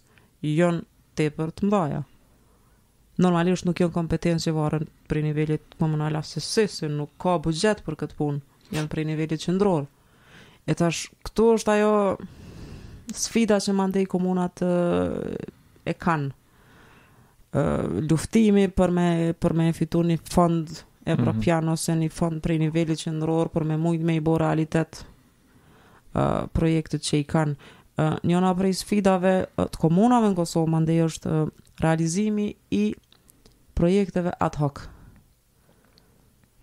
jonë 0.49 0.83
te 1.19 1.29
për 1.37 1.55
të 1.59 1.69
mdaja. 1.71 2.03
Normalisht 3.21 3.67
nuk 3.69 3.79
jonë 3.83 3.93
kompetenci 3.95 4.51
varën 4.57 4.89
për 5.11 5.19
nivellit 5.29 5.75
komunal 5.81 6.17
asesi, 6.25 6.67
se 6.73 6.89
nuk 6.89 7.11
ka 7.21 7.35
bugjet 7.45 7.83
për 7.87 7.99
këtë 8.03 8.17
punë, 8.19 8.41
janë 8.75 8.89
për 8.91 9.05
nivellit 9.13 9.43
qëndror. 9.47 9.85
E 10.71 10.75
tash, 10.77 11.07
këtu 11.29 11.55
është 11.59 11.75
ajo 11.79 11.95
sfida 13.17 13.59
që 13.61 13.73
mandej 13.75 14.05
komunat 14.11 14.63
e 14.63 15.95
kanë 15.99 17.61
luftimi 18.07 18.69
për 18.71 18.93
me 18.95 19.07
për 19.43 19.55
me 19.59 19.69
fituar 19.75 20.07
një 20.07 20.19
fond 20.31 20.69
evropian 21.11 21.65
mm 21.65 21.69
-hmm. 21.69 21.73
ose 21.73 21.93
një 21.99 22.11
fond 22.15 22.41
për 22.45 22.59
nivelin 22.63 22.95
e 22.95 22.97
qendror 23.01 23.49
për 23.51 23.65
me 23.67 23.77
mund 23.77 24.01
me 24.07 24.17
i 24.17 24.21
bo 24.21 24.39
realitet 24.39 25.03
projektet 26.53 27.03
që 27.03 27.17
i 27.17 27.25
kanë 27.25 27.55
një 28.23 28.41
për 28.41 28.55
prej 28.61 28.75
sfidave 28.75 29.35
të 29.57 29.77
komunave 29.81 30.29
në 30.33 30.37
Kosovë 30.39 30.69
mandej 30.73 31.03
është 31.05 31.41
realizimi 31.83 32.55
i 32.71 32.95
projekteve 33.75 34.33
ad 34.41 34.57
hoc. 34.57 34.87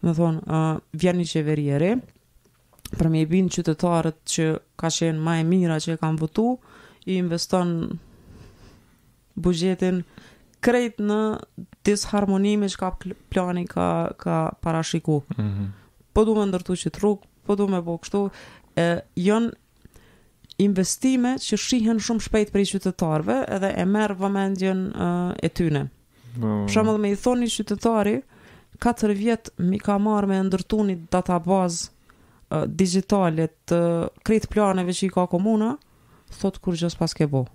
Më 0.03 0.13
thonë, 0.17 0.41
vjen 0.93 1.15
një 1.17 1.27
çeveriere, 1.31 1.95
për 2.95 3.09
me 3.11 3.21
i 3.21 3.27
binë 3.31 3.51
qytetarët 3.55 4.19
që 4.31 4.45
ka 4.79 4.91
shenë 4.93 5.19
ma 5.23 5.35
e 5.41 5.45
mira 5.47 5.77
që 5.83 5.95
e 5.97 5.99
kam 6.01 6.15
votu, 6.21 6.45
i 7.07 7.17
investon 7.21 7.73
bugjetin 9.35 10.01
krejt 10.65 10.99
në 11.03 11.17
disharmonimi 11.87 12.69
që 12.71 12.79
ka 12.81 12.91
plani 13.31 13.65
ka, 13.69 13.89
ka 14.19 14.37
parashiku. 14.65 15.21
Mm 15.35 15.43
-hmm. 15.43 15.71
Po 16.13 16.23
du 16.25 16.35
me 16.35 16.45
ndërtu 16.49 16.75
që 16.83 16.89
të 16.89 17.01
rrugë, 17.01 17.23
po 17.45 17.55
du 17.55 17.67
me 17.67 17.79
bërë 17.81 17.99
kështu, 18.03 18.21
e, 18.83 18.87
jon 19.21 19.49
investime 20.59 21.35
që 21.37 21.57
shihen 21.57 21.99
shumë 22.01 22.21
shpejt 22.25 22.51
për 22.53 22.59
i 22.59 22.65
qytetarëve 22.65 23.35
edhe 23.55 23.69
e 23.81 23.85
merë 23.85 24.15
vëmendjen 24.17 24.79
e, 24.87 25.35
e 25.45 25.49
tyne. 25.49 25.85
Oh. 26.41 26.65
Shëmë 26.67 26.93
dhe 26.93 26.97
me 27.01 27.11
i 27.11 27.15
thoni 27.15 27.47
qytetari, 27.47 28.21
4 28.83 29.13
vjetë 29.17 29.51
mi 29.69 29.79
ka 29.79 29.97
marrë 29.97 30.27
me 30.27 30.41
ndërtu 30.49 30.81
një 30.85 30.95
databazë 31.11 31.95
digitale 32.65 33.49
të 33.67 33.79
krejt 34.23 34.47
planeve 34.53 34.93
që 34.95 35.07
i 35.07 35.11
ka 35.11 35.27
komuna, 35.29 35.73
thot 36.39 36.57
kur 36.63 36.75
gjës 36.79 36.95
pas 36.97 37.13
ke 37.15 37.27
bo. 37.27 37.45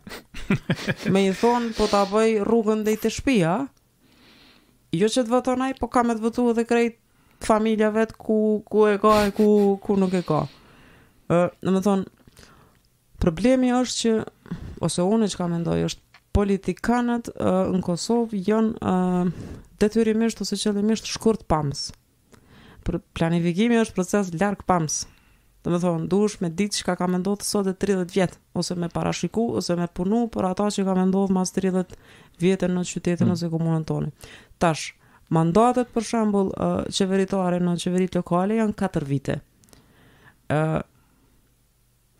me 1.12 1.24
i 1.28 1.32
thonë, 1.32 1.72
po 1.76 1.86
ta 1.88 2.02
bëj 2.10 2.40
rrugën 2.44 2.84
dhe 2.84 2.94
i 2.96 3.00
të 3.00 3.12
shpia, 3.12 3.54
jo 4.92 5.08
që 5.08 5.24
të 5.24 5.32
vëtonaj, 5.32 5.72
po 5.80 5.88
ka 5.88 6.04
me 6.04 6.16
të 6.18 6.24
vëtu 6.26 6.44
dhe 6.58 6.66
krejt 6.68 6.98
familja 7.42 7.88
vet 7.90 8.12
ku, 8.20 8.60
ku 8.68 8.84
e 8.92 8.98
ka 9.02 9.14
e 9.26 9.32
ku, 9.36 9.46
ku 9.82 9.96
nuk 9.98 10.12
e 10.14 10.22
ka. 10.26 10.42
Uh, 11.32 11.48
në 11.64 11.72
me 11.76 11.82
thonë, 11.84 12.44
problemi 13.22 13.72
është 13.76 14.00
që, 14.02 14.56
ose 14.84 15.04
unë 15.08 15.30
që 15.32 15.40
ka 15.40 15.48
mendoj, 15.48 15.80
është 15.88 16.20
politikanët 16.36 17.32
uh, 17.40 17.72
në 17.72 17.80
Kosovë 17.84 18.44
janë 18.46 18.92
uh, 18.92 19.48
detyrimisht 19.82 20.40
ose 20.44 20.56
qëllimisht 20.60 21.08
shkurt 21.16 21.44
pamës. 21.48 21.88
Mm 21.96 22.01
planifikimi 23.12 23.78
është 23.82 23.94
proces 23.96 24.32
larg 24.40 24.62
pams. 24.66 25.02
Do 25.62 25.70
të 25.70 25.78
thonë, 25.84 26.08
duhesh 26.10 26.40
me 26.42 26.48
ditë 26.58 26.80
çka 26.80 26.96
ka 26.98 27.06
menduar 27.06 27.44
sot 27.46 27.68
e 27.70 27.74
30 27.78 28.10
vjet, 28.14 28.32
ose 28.58 28.74
me 28.74 28.88
parashiku, 28.90 29.44
ose 29.60 29.76
me 29.78 29.86
punu 29.94 30.24
për 30.34 30.48
ato 30.50 30.66
që 30.74 30.84
ka 30.88 30.96
menduar 30.98 31.30
mas 31.36 31.54
30 31.54 31.94
vjetë 32.42 32.70
në 32.72 32.82
qytetin 32.90 33.28
mm. 33.28 33.36
ose 33.36 33.50
komunën 33.52 33.86
tonë. 33.86 34.10
Tash, 34.58 34.88
mandatet 35.36 35.92
për 35.94 36.08
shembull, 36.08 36.50
uh, 36.58 36.80
qeveritare 36.96 37.60
në 37.62 37.76
qeveri 37.84 38.08
lokale 38.16 38.58
janë 38.60 38.76
4 38.84 39.10
vite. 39.12 39.38
ë 40.50 40.80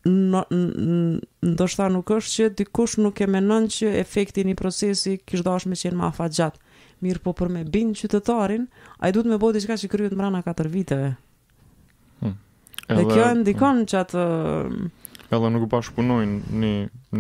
ndoshta 0.05 1.85
nuk 1.93 2.09
është 2.11 2.31
që 2.35 2.47
dikush 2.59 2.97
nuk 2.99 3.21
e 3.23 3.27
menon 3.31 3.69
që 3.71 3.91
efekti 4.01 4.43
i 4.51 4.55
procesit 4.59 5.23
kishdashme 5.31 5.77
që 5.79 5.93
në 5.95 6.07
afat 6.09 6.35
gjatë 6.39 6.59
mirë 7.03 7.23
po 7.25 7.33
për 7.37 7.51
me 7.57 7.63
bindë 7.75 7.99
qytetarin, 8.03 8.67
a 9.03 9.11
i 9.11 9.15
du 9.17 9.23
të 9.25 9.35
me 9.35 9.41
bodi 9.43 9.63
qka 9.63 9.77
që 9.83 9.91
kryet 9.93 10.17
mrana 10.19 10.43
4 10.47 10.73
viteve. 10.73 11.13
Hmm. 12.23 12.37
Dhe 12.89 13.05
kjo 13.11 13.23
e 13.27 13.35
ndikon 13.43 13.83
hmm. 13.83 13.89
që 13.93 14.01
atë... 14.05 14.27
E 15.33 15.39
dhe 15.43 15.51
nuk 15.55 15.65
bashkë 15.73 16.05
një, 16.05 16.71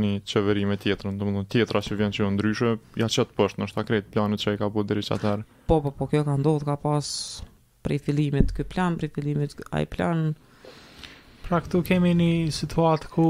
një 0.00 0.10
qeverime 0.28 0.76
tjetër, 0.78 1.08
në 1.10 1.18
të 1.22 1.28
mundon 1.28 1.46
tjetëra 1.54 1.80
që 1.86 1.96
vjen 2.00 2.12
që 2.18 2.26
ndryshë, 2.36 2.72
ja 3.02 3.08
që 3.08 3.24
të 3.30 3.38
pështë, 3.38 3.62
nështë 3.62 3.78
ta 3.80 3.84
kretë 3.88 4.24
që 4.44 4.52
e 4.52 4.60
ka 4.60 4.68
bodi 4.74 4.98
rrë 4.98 5.06
që 5.08 5.16
atërë. 5.16 5.46
Po, 5.70 5.78
po, 5.86 5.90
po, 5.96 6.08
kjo 6.12 6.22
ka 6.28 6.34
ndodhë, 6.36 6.68
ka 6.68 6.76
pas 6.82 7.06
prej 7.82 7.98
filimit, 8.04 8.52
kjo 8.54 8.68
plan, 8.68 8.98
prej 9.00 9.12
filimit, 9.16 9.58
a 9.72 9.82
i 9.82 9.88
plan... 9.90 10.28
Pra 11.42 11.58
këtu 11.60 11.80
kemi 11.84 12.12
një 12.16 12.28
situatë 12.54 13.08
ku 13.12 13.24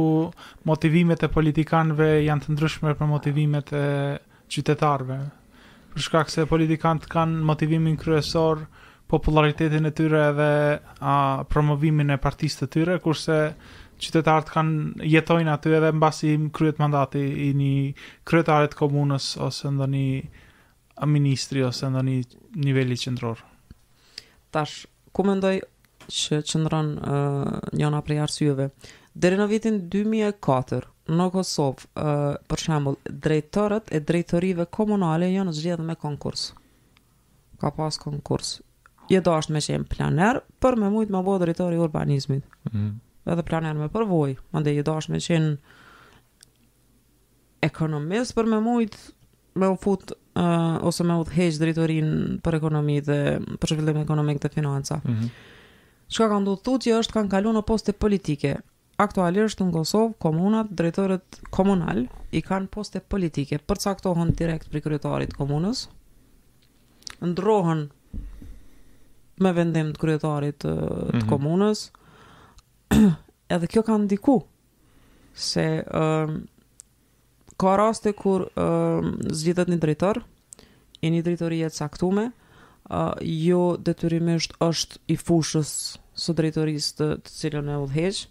motivimet 0.68 1.22
e 1.26 1.30
politikanëve 1.32 2.08
janë 2.26 2.44
të 2.44 2.52
ndryshme 2.52 2.92
për 3.00 3.08
motivimet 3.08 3.70
e 3.74 3.80
qytetarëve 4.52 5.16
për 5.92 6.06
shkak 6.06 6.30
se 6.32 6.44
politikanët 6.48 7.06
kanë 7.12 7.42
motivimin 7.46 7.98
kryesor 8.00 8.64
popularitetin 9.12 9.88
e 9.88 9.92
tyre 9.94 10.22
dhe 10.38 10.50
a, 11.12 11.16
promovimin 11.52 12.14
e 12.14 12.20
partisë 12.22 12.62
të 12.62 12.68
tyre, 12.76 12.96
kurse 13.04 13.38
qytetarët 14.02 14.48
kanë 14.50 15.04
jetojnë 15.06 15.52
aty 15.52 15.74
edhe 15.76 15.90
mbasi 15.94 16.32
kryet 16.56 16.80
mandati 16.82 17.22
i 17.46 17.50
një 17.54 17.74
kryetare 18.28 18.70
të 18.72 18.80
komunës 18.80 19.32
ose 19.46 19.70
ndonjë 19.70 20.40
a 21.02 21.08
ministri 21.08 21.62
ose 21.66 21.90
ndonjë 21.92 22.16
një 22.16 22.64
nivelli 22.66 22.98
qëndror? 23.02 23.44
Tash, 24.52 24.86
ku 25.12 25.24
mendoj 25.28 25.54
që 26.12 26.40
qëndron 26.50 26.90
uh, 26.96 27.54
njona 27.78 28.00
prej 28.04 28.24
arsyeve? 28.24 28.72
Dere 29.12 29.36
në 29.38 29.46
vitin 29.52 29.80
2004, 29.92 30.91
në 31.10 31.26
Kosovë, 31.34 31.86
uh, 31.98 32.20
për 32.50 32.62
shembull, 32.62 32.98
drejtorët 33.08 33.90
e 33.96 34.00
drejtorive 34.06 34.68
komunale 34.72 35.30
janë 35.32 35.52
në 35.58 35.84
me 35.86 35.94
konkurs. 35.98 36.52
Ka 37.60 37.70
pas 37.70 37.98
konkurs. 37.98 38.60
Je 39.10 39.20
dosh 39.20 39.50
me 39.50 39.60
qenë 39.60 39.88
planer, 39.90 40.40
por 40.62 40.76
më 40.78 40.88
shumë 40.90 41.10
më 41.16 41.22
bëu 41.26 41.38
drejtori 41.42 41.78
urbanizmit. 41.82 42.44
Ëh. 42.68 42.76
Mm. 42.76 42.92
Edhe 43.24 43.42
planer 43.46 43.74
me 43.78 43.86
përvojë, 43.88 44.36
mande 44.50 44.72
je 44.74 44.82
dosh 44.82 45.08
me 45.12 45.18
qenë 45.22 45.52
ekonomis 47.62 48.32
për 48.34 48.44
më 48.50 48.58
shumë 48.62 48.94
me 49.60 49.68
u 49.68 49.76
fut 49.76 50.10
uh, 50.12 50.78
ose 50.88 51.04
me 51.04 51.18
u 51.20 51.24
dhëj 51.28 51.58
drejtorin 51.60 52.14
për 52.42 52.56
ekonomi 52.56 52.96
dhe 53.04 53.18
për 53.60 53.74
zhvillim 53.74 53.98
ekonomik 54.02 54.40
dhe 54.42 54.48
financa. 54.54 55.00
Ëh. 55.04 55.08
Mm 55.08 55.18
-hmm. 55.18 55.30
Shka 56.12 56.26
kanë 56.28 56.44
do 56.44 56.52
të 56.54 56.62
thutë 56.66 56.84
që 56.90 56.98
është 57.00 57.12
kanë 57.12 57.28
kalu 57.30 57.52
në 57.52 57.62
poste 57.66 57.92
politike, 57.92 58.56
aktualisht 59.00 59.60
në 59.60 59.70
Kosovë, 59.72 60.12
komunat, 60.20 60.72
drejtorët 60.76 61.38
komunal 61.54 62.04
i 62.36 62.42
kanë 62.44 62.70
poste 62.74 63.00
politike, 63.00 63.58
përcaktohen 63.68 64.32
direkt 64.36 64.68
për 64.72 64.82
kryetarit 64.84 65.34
komunës, 65.36 65.86
ndrohen 67.22 67.86
me 69.42 69.52
vendim 69.56 69.92
të 69.92 70.00
kryetarit 70.02 70.58
të 70.64 70.72
mm 70.72 71.18
-hmm. 71.18 71.28
komunës, 71.30 71.90
edhe 73.54 73.66
kjo 73.66 73.82
ka 73.82 73.96
ndiku, 73.98 74.42
se 75.34 75.82
uh, 75.82 76.30
ka 77.58 77.76
raste 77.76 78.12
kur 78.12 78.40
uh, 78.54 79.64
një 79.68 79.78
drejtor, 79.78 80.22
i 81.02 81.10
një 81.10 81.22
drejtori 81.22 81.58
jetë 81.62 81.76
saktume, 81.76 82.30
uh, 82.90 83.12
jo 83.20 83.76
detyrimisht 83.76 84.52
është 84.60 84.98
i 85.08 85.16
fushës 85.16 85.98
së 86.14 86.34
drejtorisë 86.38 86.94
të, 86.96 87.06
të 87.24 87.30
cilën 87.30 87.68
e 87.68 87.76
udhëheqë, 87.82 88.28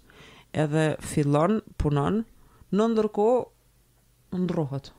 edhe 0.54 0.86
fillon 0.99 1.62
punon, 1.80 2.24
në 2.72 2.88
ndërko 2.93 3.26
ndrohet. 4.45 4.91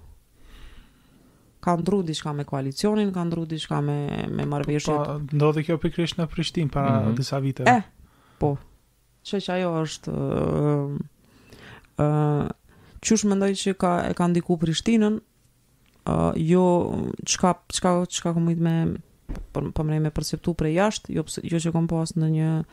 Ka 1.62 1.76
ndru 1.78 2.00
diçka 2.04 2.32
me 2.34 2.42
koalicionin, 2.48 3.12
ka 3.14 3.22
ndru 3.28 3.44
diçka 3.48 3.78
me, 3.86 4.26
me 4.34 4.46
marrveshjet. 4.48 4.90
Po, 4.90 5.18
po, 5.22 5.36
ndodhi 5.36 5.62
kjo 5.68 5.76
për 5.80 6.10
në 6.18 6.26
Prishtinë 6.32 6.72
para 6.74 6.96
mm 7.00 7.06
-hmm. 7.10 7.16
disa 7.16 7.38
viteve. 7.38 7.70
Eh, 7.70 7.82
po. 8.38 8.56
Që 9.24 9.36
që 9.44 9.52
ajo 9.52 9.82
është... 9.82 10.12
Uh, 10.12 10.98
eh, 11.98 12.04
uh, 12.04 12.44
eh, 12.44 12.48
qush 13.00 13.24
mendoj 13.24 13.50
që 13.52 13.74
ka, 13.74 14.10
e 14.10 14.14
ka 14.14 14.26
ndiku 14.26 14.56
Prishtinën, 14.58 15.20
uh, 16.08 16.32
jo 16.36 17.12
çka 17.26 17.54
çka 17.68 18.06
çka 18.06 18.34
kam 18.34 18.44
me 18.44 18.54
për 18.54 18.98
po, 19.52 19.60
për 19.60 19.72
po 19.72 19.82
me 19.84 20.10
perceptu 20.10 20.54
për 20.54 20.66
jashtë 20.66 21.12
jo 21.14 21.24
jo 21.44 21.56
që 21.58 21.72
kompas 21.72 22.12
pas 22.12 22.22
në 22.22 22.28
një 22.30 22.64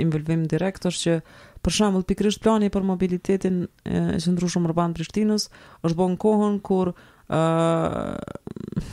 involvim 0.00 0.44
direkt 0.48 0.86
është 0.88 1.02
që 1.02 1.16
për 1.62 1.74
shembull 1.76 2.06
pikërisht 2.08 2.42
plani 2.42 2.70
për 2.74 2.86
mobilitetin 2.86 3.62
e 3.86 4.02
qëndrueshëm 4.18 4.66
urban 4.68 4.92
të 4.94 5.00
Prishtinës 5.02 5.48
është 5.86 5.98
bën 6.00 6.16
kohën 6.22 6.60
kur 6.66 6.92
ë 6.92 7.38
uh, 7.38 8.92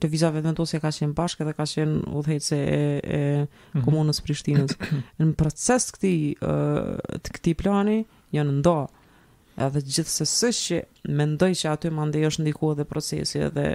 devizave 0.00 0.40
vendosje 0.40 0.80
ka 0.80 0.90
qenë 0.96 1.14
bashkë 1.18 1.46
dhe 1.48 1.54
ka 1.58 1.66
qenë 1.68 2.14
udhëhecë 2.16 2.56
e, 2.76 2.80
e 3.04 3.18
mhm. 3.40 3.84
komunës 3.84 4.20
së 4.20 4.26
Prishtinës 4.28 4.78
në 5.20 5.28
proces 5.38 5.90
këtij 5.96 6.18
uh, 6.40 6.96
të 7.20 7.36
këtij 7.38 7.58
plani 7.60 7.98
janë 8.34 8.56
ndo 8.60 8.78
edhe 9.60 9.82
gjithsesi 9.84 10.50
që 10.56 10.80
mendoj 11.18 11.52
që 11.62 11.72
aty 11.74 11.90
mande 11.94 12.20
është 12.26 12.46
ndikuar 12.46 12.78
dhe 12.78 12.88
procesi 12.88 13.42
edhe 13.44 13.66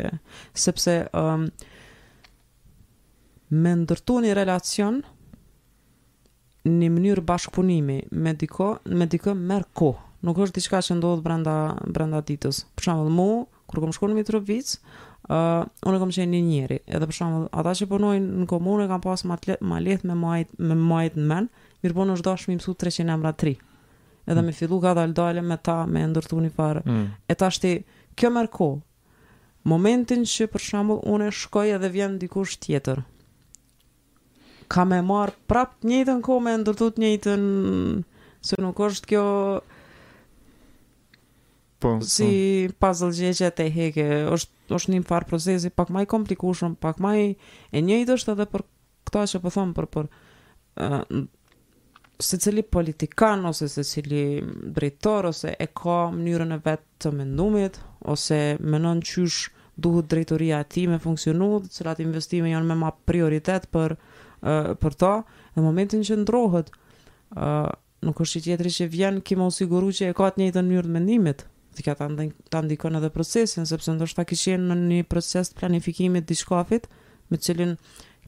sepse 0.57 0.99
um, 1.13 1.45
me 3.61 3.73
ndërtu 3.77 4.23
një 4.25 4.31
relacion 4.35 5.03
një 6.65 6.89
mënyrë 6.95 7.23
bashkëpunimi 7.29 7.97
me 8.11 8.33
diko, 8.33 8.75
me 8.85 9.07
diko 9.09 9.33
merr 9.37 9.67
kohë. 9.77 10.01
Nuk 10.25 10.39
është 10.41 10.57
diçka 10.57 10.79
që 10.81 10.95
ndodh 10.97 11.21
brenda 11.21 11.53
brenda 11.93 12.21
ditës. 12.25 12.63
Për 12.75 12.87
shembull, 12.87 13.11
mu 13.13 13.27
kur 13.69 13.81
kam 13.83 13.93
shkuar 13.93 14.11
në 14.13 14.17
Mitrovic, 14.17 14.71
ë 15.29 15.35
uh, 15.37 15.67
unë 15.89 15.99
kam 16.01 16.13
qenë 16.17 16.31
një 16.33 16.41
njeri. 16.47 16.79
Edhe 16.89 17.09
për 17.11 17.17
shembull, 17.19 17.45
ata 17.53 17.75
që 17.77 17.87
punojnë 17.91 18.41
në 18.41 18.47
komunë 18.49 18.87
kanë 18.89 19.05
pas 19.05 19.25
më 19.29 19.81
lehtë 19.85 20.09
me 20.09 20.17
majt 20.23 20.55
me 20.57 20.77
majt 20.79 21.19
në 21.19 21.29
men, 21.29 21.49
mirë 21.85 21.97
po 21.99 22.07
në 22.09 22.17
çdo 22.23 22.33
300 22.85 23.13
emra 23.13 23.33
3. 23.37 23.53
Edhe 24.25 24.41
mm. 24.41 24.49
me 24.49 24.57
fillu 24.57 24.79
ka 24.81 24.95
dalë 24.97 25.13
dalë 25.19 25.43
me 25.45 25.59
ta 25.61 25.83
me 25.85 26.07
ndërtu 26.09 26.41
një 26.41 26.53
farë. 26.57 26.85
Mm. 26.89 27.05
E 27.29 27.35
ta 27.37 27.51
shti, 27.53 27.77
kjo 28.17 28.33
merr 28.33 28.51
Momentin 29.65 30.21
që 30.29 30.45
për 30.53 30.61
shembull 30.61 30.99
unë 31.09 31.31
shkoj 31.33 31.71
edhe 31.73 31.87
vjen 31.89 32.19
dikush 32.21 32.59
tjetër, 32.61 32.99
ka 34.67 34.85
me 34.87 34.99
marë 35.05 35.33
prapë 35.49 35.89
njëtën 35.89 36.21
kome, 36.25 36.53
e 36.57 36.61
ndërtut 36.63 36.99
njëtën, 37.01 37.43
se 38.45 38.55
nuk 38.61 38.79
është 38.87 39.09
kjo... 39.11 39.23
Po, 41.83 41.91
si 41.99 42.65
po. 42.71 42.87
puzzle 42.87 43.11
gjeqe 43.17 43.49
të 43.59 43.65
heke, 43.75 44.05
është, 44.31 44.53
është 44.73 44.93
një 44.93 45.03
farë 45.05 45.27
procesi 45.29 45.69
pak 45.75 45.91
maj 45.93 46.05
komplikushëm, 46.09 46.77
pak 46.81 47.01
maj 47.03 47.21
e 47.35 47.81
njëjtë 47.83 48.15
është 48.15 48.35
edhe 48.37 48.45
për 48.53 48.63
këta 49.09 49.25
që 49.33 49.41
po 49.43 49.51
thomë, 49.57 49.75
për 49.79 49.89
për... 49.97 50.13
Uh, 50.75 51.01
se 52.15 52.37
cili 52.39 52.63
politikan, 52.63 53.43
ose 53.51 53.67
se 53.67 53.83
cili 53.83 54.21
drejtor, 54.77 55.27
ose 55.33 55.51
e 55.59 55.67
ka 55.75 56.05
mënyrën 56.15 56.55
e 56.55 56.61
vetë 56.63 57.01
të 57.03 57.11
mendumit, 57.11 57.75
ose 58.07 58.37
me 58.63 58.79
qysh 59.03 59.49
duhet 59.83 60.07
drejtoria 60.13 60.61
ti 60.63 60.85
me 60.87 60.95
funksionu, 61.03 61.59
cilat 61.69 61.99
investime 61.99 62.53
janë 62.53 62.69
me 62.71 62.77
ma 62.85 62.93
prioritet 63.09 63.67
për 63.75 63.97
uh, 63.97 64.13
për 64.47 64.95
ta, 65.01 65.13
në 65.55 65.63
momentin 65.63 66.03
që 66.05 66.17
ndrohet, 66.23 66.69
uh, 67.35 67.69
nuk 68.05 68.19
është 68.21 68.39
i 68.39 68.43
tjetëri 68.47 68.71
që 68.77 68.87
vjen 68.93 69.19
kimo 69.25 69.47
u 69.49 69.53
siguru 69.55 69.91
që 69.95 70.11
e 70.11 70.15
ka 70.17 70.29
të 70.35 70.41
njëjtën 70.43 70.59
mënyrë 70.69 70.93
mendimit. 70.93 71.45
Dhe 71.75 71.83
kja 71.85 71.95
të 71.99 72.09
ndin, 72.13 72.29
ta 72.53 72.61
ndikon 72.63 72.99
edhe 72.99 73.09
procesin, 73.11 73.65
sepse 73.67 73.93
ndoshta 73.97 74.25
kishë 74.29 74.53
jenë 74.53 74.67
në 74.69 74.85
një 74.93 75.07
proces 75.11 75.51
të 75.51 75.59
planifikimit 75.63 76.27
diskafit, 76.29 76.85
me 77.31 77.39
cilin 77.41 77.73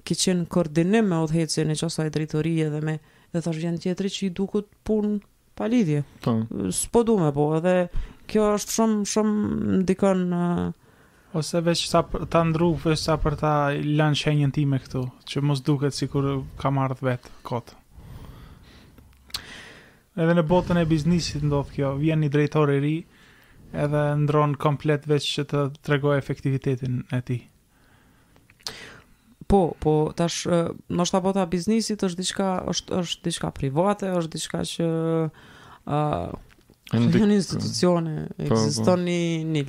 ki 0.08 0.18
qenë 0.24 0.48
koordinim 0.52 1.12
me 1.14 1.22
odhecin 1.28 1.70
e 1.72 1.78
qësa 1.78 2.08
e 2.10 2.14
dritorie 2.18 2.70
dhe 2.74 2.82
me 2.88 2.98
dhe 3.36 3.44
thash 3.44 3.62
vjen 3.62 3.78
tjetëri 3.84 4.12
që 4.18 4.26
i 4.30 4.34
dukut 4.40 4.68
punë 4.88 5.20
pa 5.58 5.68
lidhje. 5.70 6.02
Po. 6.26 6.34
S'po 6.80 7.06
du 7.08 7.18
me 7.22 7.30
po, 7.36 7.48
edhe 7.60 7.78
kjo 8.32 8.50
është 8.58 8.80
shumë, 8.80 9.06
shumë 9.14 9.56
ndikon 9.86 10.28
në... 10.34 10.44
Uh, 10.68 10.84
Ose 11.36 11.60
veç 11.60 11.82
sa 11.92 12.06
për 12.08 12.24
ta 12.32 12.40
ndru, 12.48 12.70
veç 12.86 13.02
sa 13.04 13.18
për 13.20 13.36
ta 13.42 13.50
lanë 13.76 14.16
shenjën 14.16 14.54
ti 14.56 14.64
me 14.66 14.78
këtu, 14.80 15.02
që 15.28 15.42
mos 15.44 15.60
duket 15.60 15.94
si 15.96 16.08
kur 16.08 16.24
ka 16.62 16.72
marrë 16.72 17.00
vetë, 17.04 17.32
kotë. 17.50 17.76
Edhe 20.24 20.34
në 20.38 20.46
botën 20.50 20.80
e 20.82 20.86
biznisit 20.90 21.44
ndodhë 21.46 21.76
kjo, 21.76 21.90
vjen 22.00 22.24
një 22.24 22.32
drejtori 22.34 22.78
ri, 22.82 22.94
edhe 23.76 24.06
ndronë 24.24 24.56
komplet 24.64 25.04
veç 25.12 25.28
që 25.34 25.46
të 25.52 25.66
tregoj 25.86 26.16
efektivitetin 26.18 27.04
e 27.14 27.20
ti. 27.28 27.40
Po, 29.52 29.60
po, 29.84 29.96
tash, 30.18 30.46
në 30.48 31.10
ta 31.12 31.22
bota 31.24 31.44
biznisit, 31.52 32.08
është 32.08 32.24
diqka, 32.24 32.48
është, 32.72 33.02
është 33.04 33.28
diçka 33.28 33.52
private, 33.60 34.16
është 34.24 34.40
diqka 34.40 34.66
që... 34.72 34.90
Uh, 35.88 36.36
Ndik... 36.94 37.20
Një 37.28 37.36
institucione, 37.36 38.12
po, 38.38 38.46
po. 38.46 38.56
existon 38.56 39.02
një, 39.04 39.14
një 39.52 39.64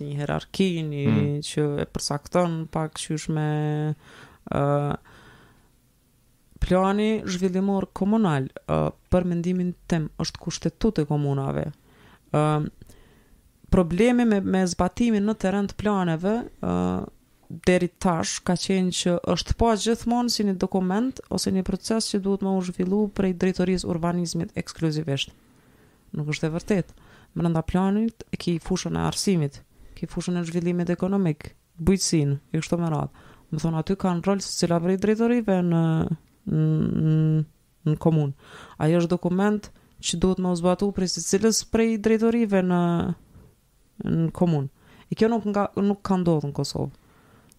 një 0.00 0.12
hierarki, 0.16 0.68
një 0.88 1.02
mm. 1.04 1.32
që 1.44 1.64
e 1.84 1.88
përsakton 1.92 2.54
pak 2.72 2.94
qysh 2.96 3.26
me 3.34 3.48
uh, 3.92 4.94
plani 6.64 7.10
zhvillimor 7.28 7.90
komunal 7.92 8.48
uh, 8.72 8.88
për 9.12 9.28
mendimin 9.28 9.74
tem 9.90 10.08
është 10.22 10.40
kushtetut 10.46 11.02
e 11.02 11.04
komunave. 11.10 11.66
Uh, 12.32 12.64
problemi 13.72 14.24
me, 14.24 14.40
me 14.40 14.64
zbatimin 14.68 15.28
në 15.28 15.36
teren 15.44 15.68
të 15.68 15.76
planeve 15.82 16.34
uh, 16.48 17.04
deri 17.68 17.90
tash 18.00 18.38
ka 18.48 18.56
qenë 18.56 18.96
që 18.96 19.18
është 19.28 19.58
pas 19.60 19.76
gjithmonë 19.84 20.32
si 20.32 20.48
një 20.48 20.56
dokument 20.64 21.20
ose 21.36 21.52
një 21.52 21.66
proces 21.68 22.08
që 22.14 22.22
duhet 22.24 22.40
më 22.48 22.56
u 22.56 22.64
zhvillu 22.70 23.02
prej 23.18 23.36
drejtoris 23.44 23.84
urbanizmit 23.92 24.56
ekskluzivisht 24.56 25.36
nuk 26.16 26.32
është 26.32 26.48
e 26.48 26.52
vërtet. 26.56 26.92
Më 27.34 27.46
nënda 27.46 27.62
planit, 27.66 28.24
e 28.32 28.36
ki 28.40 28.58
fushën 28.62 28.96
e 28.98 29.04
arsimit, 29.08 29.60
ki 29.96 30.08
fushën 30.10 30.36
e 30.40 30.44
zhvillimit 30.46 30.90
ekonomik, 30.92 31.52
bujtsin, 31.80 32.36
i 32.52 32.60
kështë 32.60 32.78
të 32.80 32.86
më 32.86 33.02
Më 33.52 33.60
thonë, 33.60 33.80
aty 33.82 33.94
kanë 34.00 34.22
rol 34.24 34.38
se 34.40 34.52
cila 34.62 34.78
vëri 34.80 34.94
drejtorive 34.96 35.58
në, 35.62 35.78
në, 36.48 37.16
në 37.84 37.96
komun. 38.00 38.30
Ajo 38.80 39.02
është 39.02 39.10
dokument 39.12 39.66
që 40.08 40.18
duhet 40.22 40.40
më 40.40 40.54
uzbatu 40.56 40.88
për 40.96 41.04
si 41.12 41.20
cilës 41.20 41.58
prej 41.68 41.98
drejtorive 42.00 42.62
në, 42.64 42.78
në 44.08 44.30
komun. 44.32 44.70
I 45.12 45.18
kjo 45.20 45.28
nuk, 45.28 45.44
nga, 45.52 45.66
nuk 45.84 46.00
kanë 46.00 46.24
dohtë 46.30 46.48
në 46.48 46.56
Kosovë. 46.62 46.96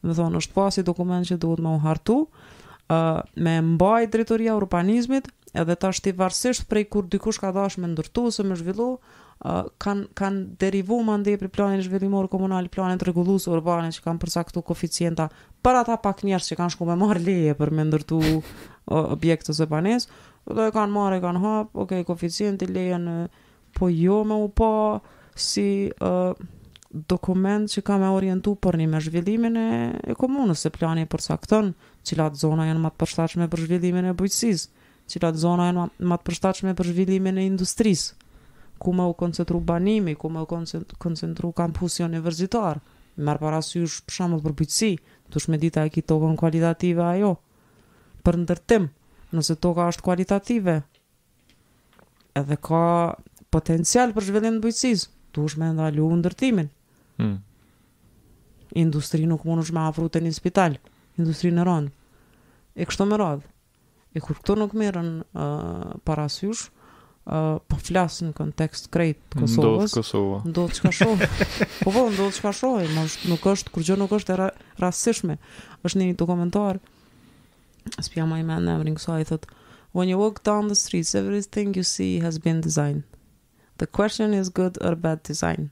Më 0.10 0.16
thonë, 0.18 0.41
është 0.41 0.56
pasi 0.58 0.86
dokument 0.89 1.30
që 1.30 1.38
duhet 1.45 1.62
më 1.68 1.78
uhartu, 1.78 2.24
Uh, 2.93 3.24
me 3.39 3.54
mbaj 3.64 4.10
drejtoria 4.12 4.54
urbanizmit 4.60 5.30
edhe 5.54 5.76
ta 5.76 5.91
shti 5.93 6.12
varsisht 6.18 6.66
prej 6.70 6.88
kur 6.89 7.06
dikush 7.10 7.39
ka 7.41 7.51
dhash 7.54 7.78
me 7.82 7.88
ndërtu 7.91 8.32
se 8.34 8.43
me 8.43 8.56
zhvillu, 8.58 8.97
kan 9.78 10.06
kan 10.16 10.36
derivu 10.60 11.01
mande 11.04 11.34
për 11.38 11.49
planin 11.51 11.82
e 11.82 11.86
zhvillimor 11.86 12.30
komunal, 12.32 12.68
planin 12.72 13.01
rregullues 13.04 13.47
urban 13.51 13.89
që 13.91 14.04
kanë 14.06 14.22
përsa 14.22 14.43
këtu 14.47 14.64
koeficienta 14.64 15.30
për 15.64 15.82
ata 15.82 15.97
pak 16.01 16.22
njerëz 16.24 16.51
që 16.54 16.58
kanë 16.62 16.76
shku 16.78 16.88
me 16.89 16.95
marr 16.97 17.20
leje 17.20 17.56
për 17.60 17.72
me 17.76 17.84
ndërtu 17.89 18.20
objekte 18.88 19.51
ose 19.54 19.68
banesë, 19.70 20.08
do 20.47 20.60
të 20.64 20.72
kan 20.76 20.91
marrë 20.91 21.20
kan 21.24 21.39
hap, 21.43 21.74
okay, 21.74 22.04
koeficienti 22.08 22.68
lejen 22.72 23.10
po 23.76 23.89
jo 23.91 24.22
më 24.28 24.38
u 24.45 24.49
po 24.51 24.70
si 25.36 25.89
uh, 25.99 26.32
dokument 27.10 27.68
që 27.70 27.82
me 27.99 28.10
orientu 28.12 28.56
për 28.62 28.78
një 28.80 29.01
zhvillimin 29.08 29.56
e, 29.58 29.68
e 30.12 30.14
komunës, 30.16 30.62
se 30.64 30.70
plani 30.72 31.04
përcakton 31.10 31.74
cilat 32.04 32.34
zona 32.36 32.68
janë 32.70 32.80
më 32.86 32.89
të 32.91 32.97
përshtatshme 33.04 33.49
për 33.49 33.60
zhvillimin 33.66 34.06
e 34.06 34.14
bujqësisë 34.14 34.83
cilat 35.10 35.38
zona 35.39 35.68
janë 35.70 35.84
më 35.99 36.18
të 36.22 36.28
përshtatshme 36.30 36.74
për 36.80 36.89
zhvillimin 36.91 37.39
e 37.41 37.45
industrisë, 37.47 38.16
ku 38.80 38.93
më 38.95 39.06
u 39.12 39.16
koncentru 39.18 39.60
banimi, 39.64 40.14
ku 40.16 40.32
më 40.32 40.43
u 40.45 40.49
koncentru 40.99 41.51
kampusi 41.56 42.04
universitar, 42.06 42.82
marë 43.18 43.41
parasysh 43.43 44.01
për 44.08 44.18
shembull 44.18 44.43
për 44.47 44.56
duhet 44.64 45.14
të 45.34 45.41
shme 45.41 45.58
dita 45.62 45.84
e 45.84 45.89
ki 45.93 46.04
tokën 46.10 46.36
kualitative 46.38 47.04
ajo, 47.08 47.34
për 48.24 48.38
ndërtim, 48.43 48.88
nëse 49.34 49.58
toka 49.62 49.88
është 49.91 50.06
kualitative, 50.06 50.78
edhe 52.38 52.58
ka 52.62 52.84
potencial 53.54 54.14
për 54.14 54.28
zhvillim 54.30 54.60
të 54.60 54.64
bëjtësis, 54.68 55.08
të 55.34 55.47
shme 55.56 55.72
ndalu 55.74 56.06
ndërtimin. 56.20 56.70
Hmm. 57.18 57.39
Industri 58.78 59.26
nuk 59.30 59.43
mund 59.45 59.62
është 59.62 59.76
me 59.78 59.84
afru 59.88 60.08
të 60.10 60.22
një 60.26 60.32
spital, 60.38 60.78
industri 61.22 61.51
në 61.54 61.66
rëndë, 61.66 61.91
e 62.82 62.88
kështë 62.89 63.10
më 63.10 63.20
rëndë. 63.22 63.53
E 64.14 64.22
kur 64.22 64.38
këto 64.38 64.55
nuk 64.57 64.74
merën 64.78 65.09
uh, 65.26 65.93
parasysh, 66.05 66.68
uh, 67.26 67.57
po 67.66 67.78
flasë 67.82 68.28
në 68.30 68.34
kontekst 68.38 68.91
krejt 68.93 69.20
Kosovës, 69.34 69.55
ndodhë 69.55 69.93
Kosova. 69.97 70.41
Ndodhë 70.45 70.78
që 70.78 70.84
ka 70.86 70.91
shohë. 70.99 71.30
po 71.80 71.89
po, 71.95 72.03
ndodhë 72.14 72.36
që 72.38 72.43
ka 72.45 72.51
shohë. 72.59 72.89
është, 73.07 73.32
nuk 73.34 73.47
është, 73.53 73.74
kur 73.74 73.86
gjë 73.89 73.97
nuk 74.03 74.14
është 74.20 74.36
e 74.38 74.51
rasishme. 74.86 75.38
është 75.89 76.01
një 76.03 76.09
dokumentar. 76.22 76.80
Së 77.97 78.09
më 78.22 78.26
ma 78.30 78.39
i 78.39 78.43
në 78.47 78.59
ring 78.61 78.86
rinë 78.89 78.97
kësua, 79.01 79.20
i 79.26 79.30
thotë, 79.34 79.59
When 79.93 80.09
you 80.09 80.18
walk 80.18 80.39
down 80.41 80.70
the 80.72 80.76
streets, 80.78 81.14
everything 81.14 81.76
you 81.76 81.84
see 81.84 82.18
has 82.22 82.39
been 82.39 82.61
designed. 82.61 83.03
The 83.78 83.86
question 83.86 84.34
is 84.34 84.49
good 84.49 84.78
or 84.82 84.95
bad 84.95 85.22
design. 85.28 85.70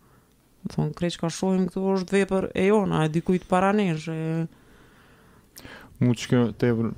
Në 0.63 0.75
thonë, 0.75 0.95
krej 0.99 1.15
që 1.17 1.23
ka 1.25 1.33
shohem 1.33 1.65
këtu 1.71 1.87
është 1.95 2.17
vepër 2.21 2.49
e 2.53 2.67
jona, 2.69 3.01
e 3.09 3.13
dikujt 3.17 3.49
paranesh. 3.51 4.11
E... 4.13 5.65
Mu 6.05 6.13
që 6.19 6.29
kjo 6.35 6.43
te 6.61 6.69
vërë 6.69 6.95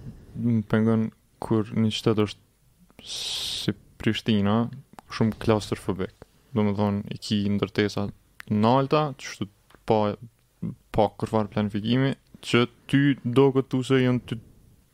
në 0.51 0.65
pengën 0.73 1.07
kur 1.45 1.71
një 1.79 1.95
qëtët 1.95 2.25
është 2.27 3.07
si 3.15 3.77
Prishtina, 4.03 4.57
shumë 5.15 5.39
klasër 5.45 5.79
fëbek. 5.81 6.27
Do 6.59 6.67
më 6.67 6.75
thonë, 6.83 7.07
i 7.15 7.23
ki 7.23 7.39
ndërtesat 7.55 8.51
në 8.51 8.75
që 8.91 9.31
shtu 9.31 9.49
pa 9.89 10.01
pa 10.95 11.09
kërfar 11.21 11.49
planifikimi, 11.53 12.13
që 12.45 12.65
ty 12.91 13.01
do 13.25 13.47
këtë 13.55 13.71
tu 13.73 13.81
se 13.87 14.01
jënë 14.05 14.25
të 14.29 14.39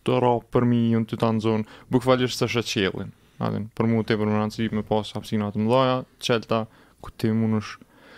të 0.09 0.17
ra 0.25 0.35
përmi, 0.55 0.79
jënë 0.95 1.11
të 1.11 1.19
të 1.21 1.31
në 1.37 1.43
zonë, 1.45 1.67
bukë 1.93 2.07
faljështë 2.09 2.47
shë 2.55 2.63
qëllin, 2.71 3.11
adin, 3.45 3.67
për 3.77 3.89
mu 3.91 4.01
të 4.07 4.17
e 4.17 4.21
për 4.23 4.31
më 4.31 4.39
rëndësi 4.41 4.71
me 4.79 4.85
pas 4.89 5.11
hapsinat 5.17 5.59
më 5.61 5.69
loja, 5.69 5.99
qelta 6.25 6.63
ku 7.05 7.13
ti 7.21 7.29
e 7.29 7.35
mund 7.37 7.59
është, 7.59 8.09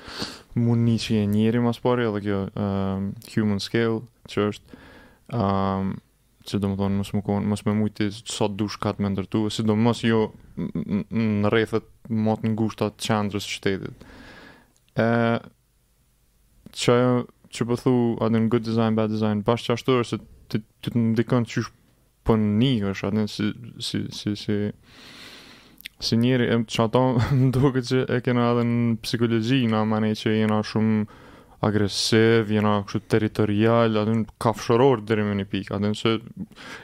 mund 0.63 0.87
një 0.87 0.95
që 1.03 1.19
e 1.25 1.27
njeri 1.33 1.65
mas 1.65 1.81
pari, 1.83 2.07
edhe 2.07 2.23
kjo, 2.23 2.39
um, 2.55 3.11
human 3.35 3.63
scale, 3.65 3.99
që 4.31 4.47
është, 4.53 4.81
um, 5.41 5.93
që 6.53 6.59
do 6.63 6.71
më 6.71 6.79
thonë, 6.79 7.01
mësë 7.01 7.17
më 7.19 7.25
konë, 7.27 7.51
mësë 7.51 7.67
me 7.69 7.75
mujti 7.81 8.09
që 8.15 8.35
sa 8.37 8.49
dush 8.51 8.79
ka 8.83 8.95
të 8.97 9.03
me 9.05 9.13
ndërtu, 9.17 9.45
si 9.55 9.63
do 9.67 9.75
mësë 9.79 10.09
jo 10.11 10.23
në 10.63 11.51
rejthet 11.55 11.87
matë 12.11 12.47
në 12.49 12.57
gushtat 12.61 12.97
qëndrës 13.03 13.47
shtetit 13.49 14.07
E, 15.01 15.05
që 16.77 16.95
që 17.53 17.67
po 17.69 17.77
thu 17.79 17.93
atë 18.25 18.33
në 18.39 18.51
good 18.53 18.65
design, 18.65 18.97
bad 18.97 19.13
design, 19.13 19.43
bashkë 19.45 19.75
qashtu 19.75 19.97
është 20.03 20.19
të 20.53 20.61
të 20.83 20.89
të 20.93 21.01
ndikon 21.13 21.47
që 21.47 21.63
është 21.63 21.81
për 22.27 22.37
po 22.37 22.93
është 22.95 23.11
atë 23.11 23.25
si, 23.33 23.49
si, 23.83 23.99
si, 24.15 24.35
si, 24.39 24.57
si 26.07 26.19
njëri, 26.23 26.49
e 26.55 26.59
që 26.71 26.85
ato 26.87 27.03
më 27.41 27.51
duke 27.55 27.83
që 27.89 28.05
e 28.17 28.21
kena 28.25 28.51
edhe 28.55 28.65
në 28.69 28.95
psikologi, 29.05 29.61
në 29.69 29.81
amane 29.85 30.15
që 30.19 30.37
jena 30.39 30.61
shumë 30.65 31.03
agresiv, 31.67 32.49
jena 32.51 32.77
kështu 32.87 33.03
territorial, 33.13 33.99
atë 34.01 34.15
në 34.21 34.25
kafshoror 34.43 35.03
dhere 35.07 35.27
me 35.29 35.37
një 35.39 35.45
pikë, 35.53 35.77
atë 35.77 35.93
që 36.01 36.15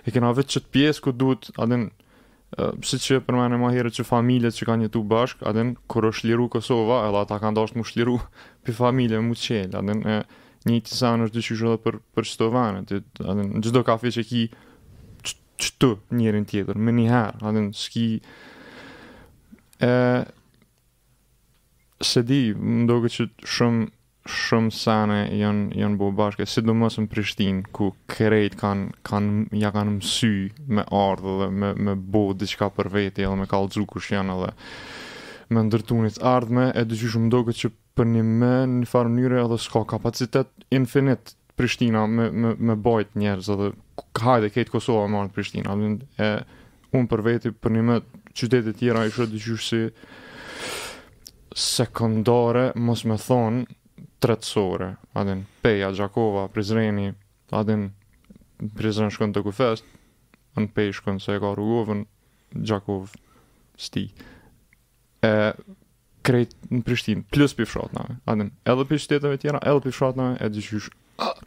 e 0.06 0.14
kena 0.14 0.34
vetë 0.38 0.54
qëtë 0.56 0.70
pjesë 0.74 1.04
ku 1.06 1.14
duhet, 1.18 1.48
atë 1.56 1.70
në 1.84 1.88
si 2.88 2.96
që 3.04 3.18
për 3.26 3.36
mene 3.36 3.58
ma 3.60 3.68
herë 3.74 3.90
që 3.92 4.06
familje 4.08 4.48
që 4.58 4.66
kanë 4.70 4.86
jetu 4.86 5.02
bashk, 5.04 5.42
adin, 5.50 5.74
kër 5.92 6.06
është 6.12 6.30
liru 6.30 6.46
Kosova, 6.54 7.02
edhe 7.10 7.20
ata 7.24 7.36
kanë 7.42 7.58
dashtë 7.60 7.78
mu 7.80 7.88
shliru 7.88 8.14
për 8.64 8.76
familje, 8.78 9.20
mu 9.26 9.36
qelë, 9.38 9.76
adin, 9.82 10.00
e, 10.08 10.16
një 10.74 10.82
të 10.86 10.94
sanë 10.98 11.28
është 11.28 11.38
dyshë 11.38 11.58
edhe 11.58 11.80
për, 11.84 11.98
për 12.16 12.28
shto 12.28 12.48
vane, 12.54 12.82
të 12.88 13.00
adin, 13.28 13.52
në 13.56 13.64
gjithdo 13.64 13.82
kafe 13.86 14.12
që 14.14 14.24
ki 14.30 14.44
qëtu 15.58 15.92
njërin 16.14 16.46
tjetër, 16.48 16.78
me 16.78 16.94
njëherë. 16.96 17.44
adin, 17.50 17.70
s'ki... 17.74 18.06
E, 19.88 19.92
se 22.08 22.22
di, 22.22 22.40
më 22.54 22.86
doke 22.86 23.10
që 23.10 23.26
shumë, 23.56 23.88
shumë 24.28 24.74
sane 24.76 25.18
janë, 25.40 25.64
janë 25.80 25.98
bo 25.98 26.12
bashke, 26.14 26.46
si 26.46 26.62
do 26.62 26.74
mësë 26.78 27.04
në 27.04 27.10
Prishtinë, 27.14 27.64
ku 27.74 27.90
kërejt 28.12 28.58
kanë, 28.60 28.92
kanë, 29.08 29.48
ja 29.58 29.72
kanë 29.74 29.96
mësy 29.96 30.32
me 30.78 30.84
ardhë 30.94 31.36
dhe 31.42 31.50
me, 31.58 31.72
me 31.88 31.96
bo 31.98 32.28
diçka 32.38 32.70
për 32.78 32.92
vete, 32.94 33.26
edhe 33.26 33.34
me 33.40 33.48
kalë 33.50 33.74
dzukush 33.74 34.12
janë 34.14 34.38
dhe 34.44 34.52
me 35.54 35.60
ndërtunit 35.64 36.18
ardhme, 36.28 36.70
e 36.76 36.82
dyqyshë 36.86 37.22
më 37.26 37.34
doke 37.34 37.54
që 37.56 37.74
për 37.98 38.08
një 38.14 38.22
me 38.22 38.52
një 38.78 38.86
farë 38.86 39.10
mënyre 39.10 39.40
edhe 39.42 39.58
s'ka 39.58 39.82
kapacitet 39.96 40.54
infinit 40.74 41.34
Prishtina 41.58 42.04
me, 42.06 42.28
me, 42.30 42.52
me 42.54 42.74
bajt 42.78 43.16
njerëz 43.18 43.48
edhe 43.56 43.70
hajde 44.20 44.50
kejtë 44.54 44.70
Kosova 44.76 45.08
e 45.08 45.12
marë 45.16 45.32
Prishtina 45.34 45.74
e 45.74 46.30
unë 46.94 47.10
për 47.10 47.22
veti 47.26 47.50
për 47.52 47.74
një 47.74 47.82
me 47.88 47.96
qytetit 48.38 48.78
tjera 48.78 49.02
ishë 49.10 49.26
të 49.32 49.40
gjyshë 49.42 49.64
si 49.66 49.80
sekundare 51.58 52.68
mos 52.86 53.02
me 53.08 53.16
thonë 53.18 53.64
tretësore 54.22 54.92
adin 55.18 55.42
Peja, 55.64 55.90
Gjakova, 55.94 56.46
Prizreni 56.54 57.08
adin 57.58 57.88
Prizren 58.78 59.10
shkën 59.14 59.34
të 59.34 59.42
kufest 59.46 59.90
në 60.58 60.68
Pej 60.76 60.94
shkën 61.00 61.18
se 61.22 61.34
e 61.38 61.42
ka 61.42 61.50
rrugovën 61.58 62.06
Gjakov 62.66 63.10
sti 63.82 64.06
e 65.26 65.34
krejt 66.28 66.54
në 66.72 66.82
Prishtinë. 66.86 67.24
Plus 67.32 67.54
pi 67.56 67.64
fshatna. 67.68 68.02
Atë 68.28 68.48
edhe 68.68 68.84
pi 68.90 68.98
shteteve 69.00 69.38
tjera, 69.40 69.60
edhe 69.64 69.84
pi 69.86 69.92
fshatna 69.94 70.32
e 70.44 70.50
dyshysh. 70.52 70.88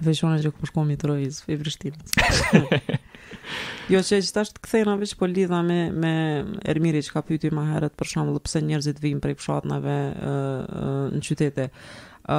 Veçon 0.04 0.34
atë 0.34 0.48
që 0.50 0.52
po 0.58 0.68
shkon 0.70 0.90
mi 0.90 0.98
trois 1.02 1.42
i 1.54 1.60
Prishtinë. 1.62 2.04
Jo 3.90 4.00
që 4.06 4.18
është 4.22 4.34
tash 4.36 4.50
kthena 4.64 4.94
veç 5.00 5.14
po 5.20 5.28
lidha 5.28 5.58
me 5.66 5.76
me 5.92 6.12
Ermiri 6.70 7.02
që 7.04 7.14
ka 7.16 7.22
pyeti 7.26 7.50
më 7.52 7.64
herët 7.70 7.96
për 8.00 8.08
shumë, 8.12 8.34
dhe 8.36 8.42
pse 8.46 8.62
njerëzit 8.68 9.00
vinë 9.04 9.22
prej 9.24 9.36
fshatnave 9.40 9.96
në 11.16 11.22
qytete. 11.26 11.66
Ë 12.32 12.38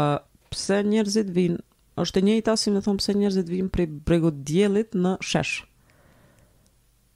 pse 0.52 0.78
njerëzit 0.92 1.32
vinë, 1.36 1.58
Është 2.02 2.20
e 2.20 2.24
njëjta 2.24 2.54
si 2.56 2.72
më 2.72 2.80
thonë, 2.86 3.00
pse 3.02 3.14
njerëzit 3.20 3.50
vinë 3.52 3.72
prej 3.74 3.86
bregut 4.08 4.38
diellit 4.48 4.94
në 4.96 5.10
shesh. 5.28 5.58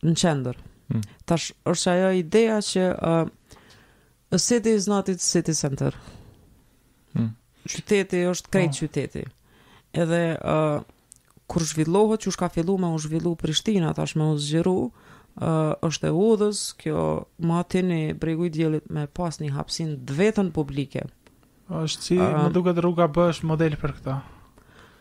Në 0.04 0.12
qendër. 0.20 0.58
Hmm. 0.92 1.06
Tash 1.24 1.54
është 1.72 1.92
ajo 1.94 2.10
ideja 2.18 2.58
që 2.70 2.84
A 4.32 4.38
city 4.38 4.70
is 4.74 4.88
not 4.90 5.06
its 5.08 5.22
city 5.22 5.54
center. 5.54 5.94
Hmm. 7.14 7.36
Qyteti 7.66 8.24
është 8.26 8.50
krejt 8.50 8.72
oh. 8.74 8.80
qyteti. 8.82 9.22
Edhe 9.94 10.20
uh, 10.42 10.82
kur 11.50 11.62
zhvillohet, 11.70 12.24
që 12.26 12.32
shka 12.34 12.48
fillu 12.56 12.74
me 12.82 12.90
u 12.94 12.98
zhvillu 13.02 13.36
Prishtina, 13.38 13.92
tash 13.94 14.16
me 14.18 14.26
u 14.34 14.38
zgjeru, 14.42 14.72
uh, 14.90 15.76
është 15.86 16.10
e 16.10 16.14
udhës, 16.24 16.64
kjo 16.80 17.04
ma 17.46 17.62
të 17.70 17.84
një 17.86 18.00
bregu 18.22 18.48
i 18.48 18.50
djelit 18.56 18.90
me 18.92 19.06
pas 19.06 19.38
një 19.42 19.52
hapsin 19.54 19.94
dhe 20.06 20.18
vetën 20.24 20.50
publike. 20.58 21.06
është 21.70 22.02
si, 22.10 22.18
uh, 22.18 22.34
më 22.46 22.50
duke 22.54 22.74
të 22.76 22.82
rruga 22.84 23.06
bësh 23.10 23.40
model 23.46 23.78
për 23.78 23.94
këta. 23.98 24.18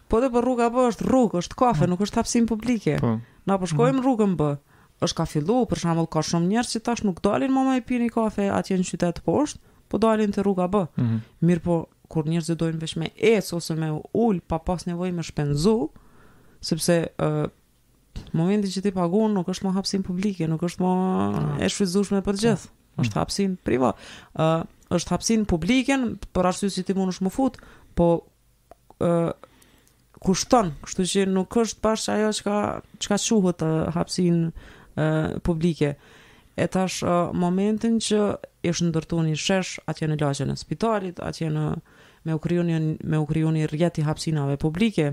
Po 0.09 0.21
dhe 0.21 0.29
për 0.33 0.45
rruga 0.45 0.69
bësh, 0.73 1.01
rrug, 1.05 1.33
është 1.37 1.57
kafe, 1.57 1.85
hmm. 1.85 1.91
nuk 1.95 2.05
është 2.05 2.21
hapsin 2.21 2.45
publike. 2.49 2.99
Po. 3.01 3.15
Na 3.49 3.57
përshkojmë 3.61 3.97
hmm. 3.99 4.05
rrugën 4.05 4.31
bësh 4.39 4.61
është 5.03 5.17
ka 5.19 5.25
fillu, 5.27 5.57
për 5.69 5.81
shambull 5.83 6.07
ka 6.11 6.21
shumë 6.23 6.51
njerë 6.51 6.71
që 6.75 6.81
tash 6.87 7.03
nuk 7.07 7.19
dalin 7.25 7.51
mama 7.53 7.75
i 7.79 7.83
pini 7.83 8.07
kafe 8.13 8.47
atje 8.53 8.77
në 8.79 8.87
qytetë 8.89 9.25
poshtë, 9.25 9.59
po 9.91 9.99
dalin 10.01 10.33
të 10.33 10.45
rruga 10.45 10.69
bë. 10.71 10.85
Mm 10.95 11.03
-hmm. 11.03 11.19
Mirë 11.49 11.61
po, 11.65 11.79
kur 12.09 12.29
njerë 12.29 12.45
zë 12.47 12.55
dojnë 12.61 12.79
vesh 12.83 12.95
me 12.99 13.09
ecë 13.17 13.55
ose 13.55 13.75
me 13.75 13.89
ullë, 14.13 14.41
pa 14.47 14.57
pas 14.59 14.85
nevoj 14.87 15.11
me 15.11 15.23
shpenzu, 15.23 15.89
sepse 16.61 17.05
uh, 17.21 17.45
momentin 18.33 18.71
që 18.71 18.81
ti 18.83 18.91
pagun 18.91 19.33
nuk 19.33 19.47
është 19.49 19.65
më 19.67 19.73
hapsin 19.75 20.03
publike, 20.03 20.47
nuk 20.47 20.61
është 20.63 20.83
më 20.83 20.91
mm. 20.93 21.61
e 21.61 21.67
shfrizushme 21.69 22.21
për 22.21 22.33
ah. 22.33 22.37
gjithë, 22.37 22.67
mm. 22.67 23.01
është 23.01 23.09
mhm. 23.15 23.19
hapsin 23.19 23.57
privo, 23.65 23.91
uh, 24.39 24.61
është 24.91 25.09
hapsin 25.09 25.45
publike, 25.45 25.97
për 26.33 26.47
arsysi 26.47 26.81
që 26.81 26.85
ti 26.85 26.93
mund 26.93 27.11
është 27.11 27.23
më 27.25 27.29
fut, 27.29 27.57
po 27.95 28.21
uh, 29.01 29.31
kushton, 30.19 30.71
kështu 30.83 31.03
që 31.03 31.25
nuk 31.27 31.51
është 31.57 31.79
pash 31.81 32.09
ajo 32.09 32.29
që 32.29 32.43
ka, 32.43 32.57
që 32.99 33.07
ka 33.11 33.99
hapsin 33.99 34.51
publike. 35.43 35.95
E 36.55 36.67
tash 36.71 37.03
uh, 37.03 37.33
momentin 37.35 37.97
që 37.99 38.19
ishë 38.63 38.85
ndërtu 38.87 39.17
një 39.27 39.33
shesh, 39.35 39.73
atje 39.91 40.07
në 40.07 40.15
lagje 40.21 40.45
në 40.47 40.53
spitalit, 40.55 41.17
atje 41.19 41.49
në 41.51 41.63
me 42.25 42.35
u 42.35 42.39
kryu 42.39 42.63
një, 42.63 42.77
me 43.03 43.19
u 43.19 43.25
kryu 43.27 43.51
një 43.51 43.65
rjeti 43.73 44.05
hapsinave 44.07 44.55
publike, 44.57 45.09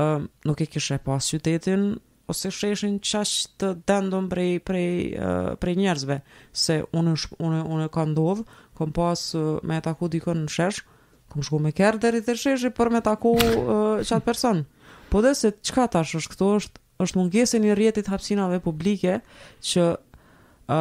uh, 0.00 0.24
nuk 0.48 0.62
e 0.64 0.66
kishe 0.72 0.96
pas 1.04 1.28
qytetin, 1.34 1.98
ose 2.32 2.48
sheshin 2.48 2.96
qash 3.04 3.44
të 3.60 3.74
dendon 3.90 4.30
prej, 4.30 4.54
prej, 4.64 4.86
prej 5.60 5.76
njerëzve, 5.80 6.20
se 6.54 6.76
unë, 6.96 7.14
unë, 7.42 7.60
unë 7.74 7.88
ka 7.92 8.04
ndodhë, 8.06 8.44
kom 8.78 8.92
pas 8.96 9.20
me 9.66 9.80
taku 9.84 10.06
dikën 10.12 10.44
në 10.46 10.52
shesh, 10.54 10.84
kom 11.32 11.42
shku 11.44 11.58
me 11.60 11.72
kjerë 11.76 11.98
dheri 12.04 12.20
të 12.24 12.36
sheshi, 12.40 12.70
për 12.78 12.92
me 12.94 13.02
taku 13.04 13.32
uh, 13.34 13.74
qatë 14.00 14.22
person. 14.24 14.62
Po 15.12 15.20
dhe 15.26 15.34
se 15.36 15.50
qka 15.58 15.88
tash 15.96 16.16
është 16.22 16.36
këto 16.38 16.52
është 16.60 16.86
është 17.04 17.20
mungesë 17.20 17.60
një 17.64 17.74
rjetit 17.78 18.10
hapsinave 18.12 18.60
publike 18.64 19.18
që 19.66 19.86
uh, 19.96 20.76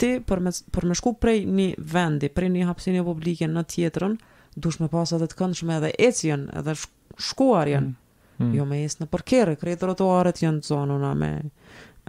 ti 0.00 0.14
për 0.28 0.44
me, 0.46 0.52
për 0.74 0.88
shku 1.00 1.14
prej 1.22 1.40
një 1.50 1.68
vendi, 1.94 2.30
prej 2.30 2.52
një 2.54 2.68
hapsinje 2.70 3.04
publike 3.06 3.48
në 3.50 3.66
tjetërën, 3.74 4.16
dush 4.62 4.80
me 4.82 4.88
pasat 4.92 5.24
e 5.26 5.30
të 5.32 5.40
këndshme 5.40 5.78
edhe 5.80 5.92
ecjen 6.08 6.48
edhe 6.60 6.76
shkuarjen, 6.78 7.92
mm. 7.94 8.42
Mm. 8.44 8.54
jo 8.60 8.66
me 8.70 8.80
jesë 8.84 9.04
në 9.04 9.10
përkere, 9.14 9.56
krye 9.60 9.78
të 9.78 9.90
rotuaret 9.92 10.40
jenë 10.42 10.62
të 10.62 10.70
zonuna 10.72 11.10
me, 11.18 11.30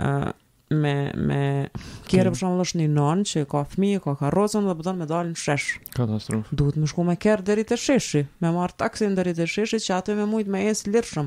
uh, 0.01 0.29
me, 0.73 0.93
me 1.13 1.41
kjerë 2.09 2.29
mm. 2.29 2.35
për 2.35 2.39
shumë 2.41 2.65
është 2.65 2.79
një 2.83 2.89
nonë 2.93 3.27
që 3.31 3.43
ka 3.49 3.63
fmi, 3.73 3.91
ka 4.01 4.13
karozën 4.21 4.65
dhe 4.69 4.75
pëtën 4.79 5.01
me 5.01 5.09
dalin 5.09 5.33
shesh. 5.37 5.79
Katastrofë. 5.97 6.53
Duhet 6.61 6.77
me 6.81 6.89
shku 6.89 7.05
me 7.09 7.17
kjerë 7.21 7.45
dheri 7.49 7.65
të 7.69 7.79
sheshi, 7.81 8.25
me 8.45 8.53
marë 8.55 8.77
taksin 8.83 9.17
deri 9.17 9.33
te 9.37 9.49
sheshi 9.49 9.81
që 9.85 10.19
me 10.21 10.29
mujtë 10.35 10.53
me 10.57 10.67
jesë 10.69 11.25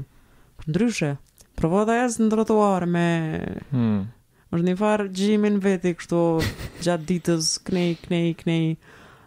Ndryshe, 0.67 1.13
Provo 1.59 1.83
dhe 1.89 1.95
në 2.21 2.29
ndrëtuar 2.29 2.87
me... 2.87 3.05
Hmm. 3.75 3.99
Është 4.49 4.65
një 4.65 4.75
farë 4.81 5.07
gjimin 5.13 5.59
veti 5.61 5.91
kështu 5.99 6.19
gjatë 6.87 7.07
ditës, 7.11 7.49
knej, 7.69 7.97
knej, 8.07 8.29
knej. 8.39 8.69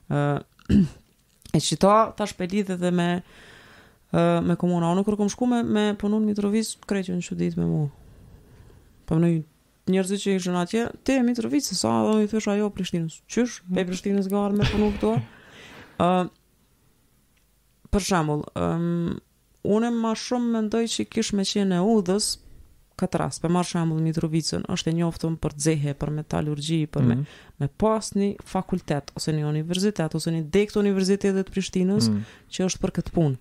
Uh, 0.07 0.39
e 1.55 1.59
që 1.61 1.77
ta, 1.83 1.95
ta 2.17 2.25
shpelitit 2.31 2.71
dhe 2.81 2.91
me 2.97 3.09
uh, 3.19 4.39
me 4.47 4.55
komuna. 4.57 4.89
Unë 4.95 5.03
kërë 5.09 5.19
kom 5.19 5.29
shku 5.29 5.49
me, 5.51 5.59
me 5.67 5.83
punu 6.01 6.21
Mitrovic, 6.23 6.71
kreqën 6.89 7.21
që 7.21 7.37
ditë 7.43 7.61
me 7.61 7.67
mu. 7.69 7.81
Po 9.11 9.19
më 9.21 9.31
njërëzit 9.91 10.23
që 10.23 10.37
i 10.39 10.55
atje, 10.63 10.87
ti 11.05 11.19
e 11.19 11.25
Mitrovic, 11.27 11.67
sa 11.69 11.93
dhe 12.15 12.23
i 12.25 12.29
thësh 12.31 12.49
jo 12.57 12.71
Prishtinës. 12.73 13.19
Qysh, 13.29 13.59
hmm. 13.67 13.77
pe 13.77 13.85
Prishtinës 13.91 14.31
garë 14.31 14.57
me 14.63 14.69
punu 14.71 14.93
Ë 15.17 15.19
Uh, 16.01 16.23
për 17.93 18.01
shambull, 18.01 18.39
um, 18.57 19.11
unë 19.63 19.89
ma 19.93 20.11
shumë 20.17 20.51
mendoj 20.55 20.83
që 20.95 21.05
kish 21.13 21.33
me 21.37 21.45
qenë 21.47 21.77
e 21.77 21.83
udhës, 21.95 22.31
këtë 22.99 23.19
rast, 23.21 23.41
për 23.43 23.53
marë 23.53 23.69
shambull 23.71 24.01
Mitrovicën, 24.05 24.63
është 24.73 24.91
e 24.91 24.95
njoftëm 24.99 25.35
për 25.41 25.55
dzehe, 25.57 25.93
për 25.97 26.11
metalurgji, 26.17 26.79
për 26.93 27.05
mm 27.05 27.11
-hmm. 27.11 27.21
me, 27.21 27.27
mhm. 27.27 27.63
me 27.63 27.69
pas 27.83 28.11
një 28.17 28.29
fakultet, 28.53 29.11
ose 29.17 29.33
një 29.37 29.45
universitet, 29.49 30.15
ose 30.15 30.33
një 30.35 30.43
dekt 30.53 30.75
universitetet 30.77 31.49
Prishtinës, 31.53 32.09
mm 32.09 32.13
-hmm. 32.13 32.43
që 32.53 32.65
është 32.67 32.81
për 32.85 32.91
këtë 32.99 33.15
punë. 33.17 33.37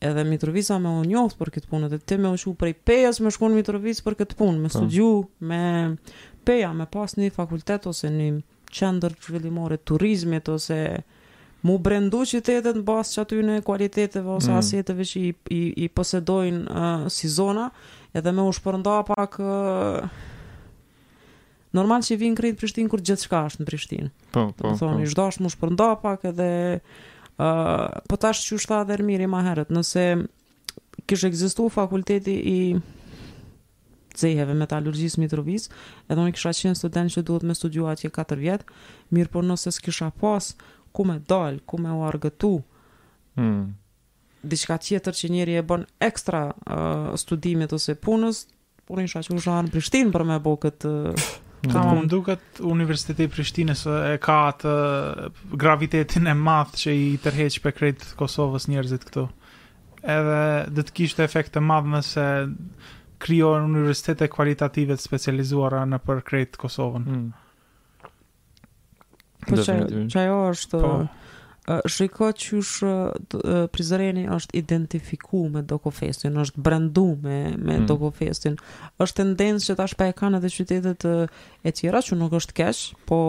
Edhe 0.00 0.24
Mitrovica 0.24 0.78
me 0.78 0.88
u 1.00 1.04
njoftë 1.04 1.38
për 1.38 1.50
këtë 1.54 1.66
punë, 1.70 1.88
dhe 1.90 1.98
ti 1.98 2.16
me 2.18 2.28
u 2.32 2.36
shu 2.36 2.54
prej 2.54 2.72
pejas 2.84 3.20
me 3.20 3.30
shkonë 3.30 3.54
Mitrovicë 3.54 4.02
për 4.02 4.14
këtë 4.18 4.36
punë, 4.38 4.58
me 4.58 4.68
po. 4.68 4.78
studiu, 4.78 5.28
me 5.40 5.96
peja, 6.44 6.72
me 6.72 6.86
pas 6.86 7.14
një 7.16 7.30
fakultet, 7.30 7.86
ose 7.86 8.08
një 8.10 8.28
qendër 8.72 9.12
zhvillimore 9.22 9.76
turizmit, 9.76 10.48
ose 10.48 11.02
mu 11.66 11.76
brendu 11.78 12.22
qytetet 12.28 12.76
në 12.78 12.84
basë 12.88 13.14
që 13.16 13.22
aty 13.22 13.38
në 13.44 13.58
kualitetet 13.66 14.24
ose 14.24 14.54
mm. 14.54 15.00
që 15.00 15.06
i, 15.20 15.26
i, 15.56 15.60
i 15.84 15.88
posedojnë 15.92 16.64
uh, 16.66 17.06
si 17.12 17.28
zona 17.28 17.68
edhe 18.16 18.32
me 18.34 18.44
u 18.48 18.52
shpërnda 18.56 18.94
pak 19.10 19.36
uh, 19.44 20.00
normal 21.76 22.02
që 22.06 22.16
i 22.16 22.20
vinë 22.24 22.38
krejtë 22.40 22.58
Prishtin 22.62 22.88
kur 22.90 23.04
gjithë 23.04 23.28
shka 23.28 23.42
është 23.50 23.62
në 23.64 23.68
Prishtin 23.68 24.08
po, 24.34 24.48
po, 24.58 24.72
po 24.80 24.92
i 25.04 25.08
shdash 25.12 25.40
mu 25.44 25.52
shpërnda 25.52 25.90
pak 26.02 26.24
edhe 26.32 26.48
uh, 26.80 27.90
po 28.08 28.16
tash 28.20 28.46
që 28.48 28.62
shta 28.64 28.80
dhe 28.88 29.00
rëmiri 29.02 29.28
ma 29.30 29.44
herët 29.50 29.70
nëse 29.76 30.06
kishë 31.10 31.28
egzistu 31.28 31.68
fakulteti 31.72 32.38
i 32.40 32.58
zeheve 34.20 34.56
me 34.58 34.64
talurgjisë 34.68 35.20
mitërvisë 35.22 35.70
edhe 36.08 36.24
unë 36.24 36.34
kisha 36.36 36.50
qenë 36.56 36.80
student 36.80 37.12
që 37.14 37.22
duhet 37.28 37.44
me 37.46 37.54
studiuat 37.56 38.00
që 38.02 38.10
4 38.16 38.40
vjetë 38.48 38.80
mirë 39.16 39.32
por 39.36 39.44
nëse 39.46 39.70
s'kisha 39.76 40.08
pasë 40.20 40.56
ku 40.92 41.04
me 41.04 41.20
dal, 41.28 41.58
ku 41.66 41.78
me 41.78 41.92
u 41.92 42.02
argëtu. 42.06 42.56
Hmm. 43.38 43.74
tjetër 44.80 45.14
që 45.14 45.30
njeri 45.30 45.54
e 45.54 45.62
bën 45.62 45.84
ekstra 46.00 46.40
uh, 46.48 47.14
studimit 47.16 47.72
ose 47.72 47.94
punës, 47.94 48.46
unë 48.90 49.04
isha 49.06 49.22
që 49.22 49.36
usha 49.36 49.58
në 49.62 49.70
Prishtinë 49.74 50.12
për 50.14 50.24
me 50.30 50.40
bo 50.40 50.56
këtë 50.56 50.92
Ka 51.60 51.82
më 51.92 52.06
duket 52.10 52.60
Universiteti 52.64 53.26
i 53.28 53.28
Prishtinës 53.28 53.82
uh, 53.84 54.06
e 54.14 54.16
ka 54.24 54.36
atë 54.48 54.70
uh, 54.70 55.42
gravitetin 55.60 56.30
e 56.32 56.34
madh 56.34 56.72
që 56.82 56.94
i 56.96 57.10
tërheq 57.22 57.58
për 57.66 57.74
krejt 57.76 58.06
Kosovës 58.16 58.64
njerëzit 58.72 59.04
këtu. 59.04 59.26
Edhe 60.00 60.38
do 60.72 60.80
të 60.86 60.94
kishte 60.96 61.22
efekt 61.26 61.52
të 61.52 61.60
madh 61.60 61.90
nëse 61.94 62.24
krijohen 63.20 63.68
universitete 63.68 64.30
kualitative 64.32 64.96
të 64.96 65.04
specializuara 65.04 65.82
në 65.90 66.00
për 66.08 66.22
krejt 66.30 66.56
Kosovën. 66.64 67.04
Hmm. 67.10 67.28
Po 69.46 69.56
që, 69.56 69.76
që 70.12 70.20
ajo 70.24 70.38
është 70.52 70.80
po. 70.82 70.90
uh, 71.00 71.86
Shriko 71.88 72.28
që 72.42 72.60
shë 72.70 72.92
uh, 73.38 73.64
Prizreni 73.72 74.26
është 74.34 74.56
identifiku 74.60 75.44
Me 75.54 75.62
doko 75.66 75.92
festin, 75.94 76.36
është 76.44 76.60
brendu 76.66 77.06
Me, 77.24 77.38
me 77.56 77.78
mm. 77.80 77.86
doko 77.88 78.10
festin 78.16 78.58
është 79.04 79.20
tendencë 79.22 79.70
që 79.70 79.78
ta 79.80 79.86
shpa 79.94 80.10
e 80.12 80.16
kanë 80.20 80.40
edhe 80.40 80.52
qytetet 80.58 81.08
uh, 81.08 81.40
E 81.66 81.72
tjera 81.72 82.02
që 82.04 82.18
nuk 82.20 82.36
është 82.40 82.56
kesh 82.60 82.82
Po 83.08 83.20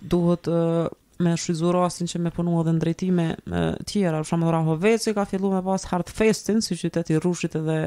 duhet 0.00 0.50
uh, 0.52 0.84
Me 1.24 1.32
shizurasin 1.40 2.10
që 2.12 2.20
me 2.26 2.34
punu 2.36 2.58
edhe 2.60 2.76
në 2.76 2.84
drejtime 2.84 3.28
uh, 3.36 3.72
Tjera, 3.88 4.20
shumë 4.28 4.50
dhe 4.50 4.54
Rahoveci 4.58 5.16
Ka 5.16 5.24
fillu 5.30 5.54
me 5.54 5.62
pas 5.64 5.88
hard 5.92 6.12
festin 6.12 6.60
Si 6.64 6.76
qyteti 6.82 7.16
rushit 7.24 7.56
edhe 7.62 7.78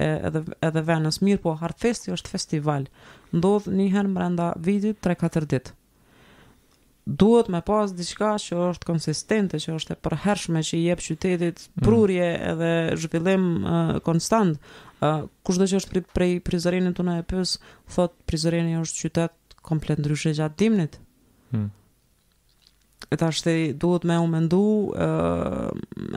edhe, 0.00 0.40
edhe 0.64 0.80
Venës 0.88 1.18
mirë, 1.20 1.42
po 1.44 1.52
hard 1.60 1.76
festi 1.82 2.14
është 2.14 2.30
festival 2.36 2.86
Ndodhë 3.36 3.74
njëherë 3.80 4.08
mrenda 4.14 4.48
Vidit 4.64 5.02
3-4 5.04 5.50
ditë 5.56 5.76
duhet 7.06 7.48
me 7.48 7.58
pas 7.66 7.90
diçka 7.92 8.36
që 8.38 8.58
është 8.72 8.86
konsistente, 8.86 9.58
që 9.58 9.74
është 9.78 9.94
e 9.96 10.00
përhershme, 10.06 10.62
që 10.62 10.76
i 10.78 10.84
jep 10.86 11.02
qytetit 11.02 11.64
mm. 11.64 11.82
prurje 11.82 12.28
edhe 12.52 12.72
zhvillim 12.96 13.46
uh, 13.62 13.92
konstant. 14.06 14.58
Uh, 15.02 15.24
Kush 15.42 15.58
dhe 15.58 15.68
që 15.72 15.80
është 15.80 15.90
prej, 15.90 16.04
prej 16.14 16.32
prizërinit 16.46 16.96
të 17.00 17.06
në 17.08 17.16
e 17.24 17.28
pës, 17.34 17.56
thot 17.90 18.14
prizërinit 18.30 18.82
është 18.84 19.06
qytet 19.06 19.58
komplet 19.66 20.02
ndryshe 20.02 20.32
gjatë 20.36 20.58
dimnit. 20.58 20.98
Hmm. 21.52 21.68
E 23.12 23.18
ta 23.18 23.28
shte 23.34 23.52
duhet 23.78 24.06
me 24.08 24.16
u 24.22 24.28
mendu 24.30 24.62
uh, 24.62 25.70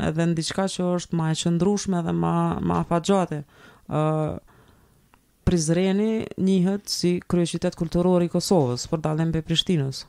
edhe 0.05 0.25
në 0.29 0.37
diçka 0.37 0.65
që 0.71 0.87
është 0.99 1.17
ma 1.17 1.31
e 1.33 1.37
qëndrushme 1.41 2.01
dhe 2.05 2.13
ma, 2.13 2.35
ma 2.61 2.79
afagjate. 2.85 3.41
Uh, 3.89 4.37
prizreni 5.45 6.25
njihet 6.41 6.89
si 6.89 7.19
kryeqytet 7.29 7.75
kulturore 7.77 8.25
i 8.25 8.31
Kosovës, 8.33 8.87
për 8.89 9.03
dalën 9.05 9.33
për 9.35 9.43
Prishtinës. 9.45 10.05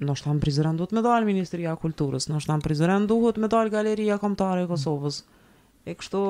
Në 0.00 0.14
shtë 0.16 0.32
në 0.34 0.40
prizëren 0.42 0.78
duhet 0.78 0.92
me 0.96 1.02
dalë 1.04 1.26
Ministria 1.28 1.72
Kulturës, 1.80 2.26
në 2.32 2.40
shtë 2.40 2.56
në 2.56 2.64
prizëren 2.66 3.06
duhet 3.10 3.38
me 3.42 3.48
dalë 3.52 3.72
Galeria 3.74 4.16
Komtare 4.22 4.64
e 4.64 4.68
Kosovës. 4.70 5.18
E 5.84 5.94
kështu, 5.98 6.22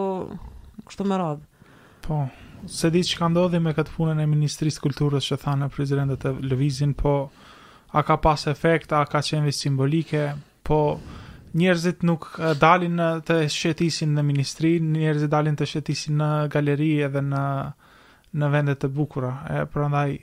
kështu 0.88 1.06
me 1.08 1.18
radhë. 1.20 1.68
Po, 2.06 2.18
se 2.66 2.90
di 2.94 3.02
që 3.06 3.20
ka 3.20 3.28
ndodhi 3.30 3.60
me 3.62 3.74
këtë 3.76 3.94
punën 3.94 4.22
e 4.24 4.28
Ministrisë 4.32 4.82
Kulturës 4.82 5.28
që 5.30 5.38
thanë 5.44 5.66
në 5.66 5.70
prizëren 5.76 6.10
dhe 6.10 6.18
të 6.24 6.34
lëvizin, 6.50 6.96
po 7.02 7.14
a 7.92 8.02
ka 8.08 8.16
pas 8.24 8.46
efekt, 8.50 8.92
a 8.96 9.04
ka 9.06 9.20
qenë 9.22 9.46
vis 9.50 9.62
simbolike, 9.62 10.24
po 10.66 10.80
njerëzit 11.54 12.02
nuk 12.08 12.30
dalin 12.58 12.98
të 13.28 13.38
shetisin 13.52 14.14
në 14.16 14.22
ministri, 14.24 14.74
njerëzit 14.80 15.30
dalin 15.32 15.58
të 15.60 15.68
shetisin 15.76 16.16
në 16.20 16.28
galeri 16.54 16.92
edhe 17.06 17.20
në, 17.30 17.46
në 18.40 18.52
vendet 18.56 18.82
të 18.86 18.90
bukura. 18.96 19.34
E, 19.52 19.66
prandaj, 19.74 20.06
ndaj, 20.16 20.20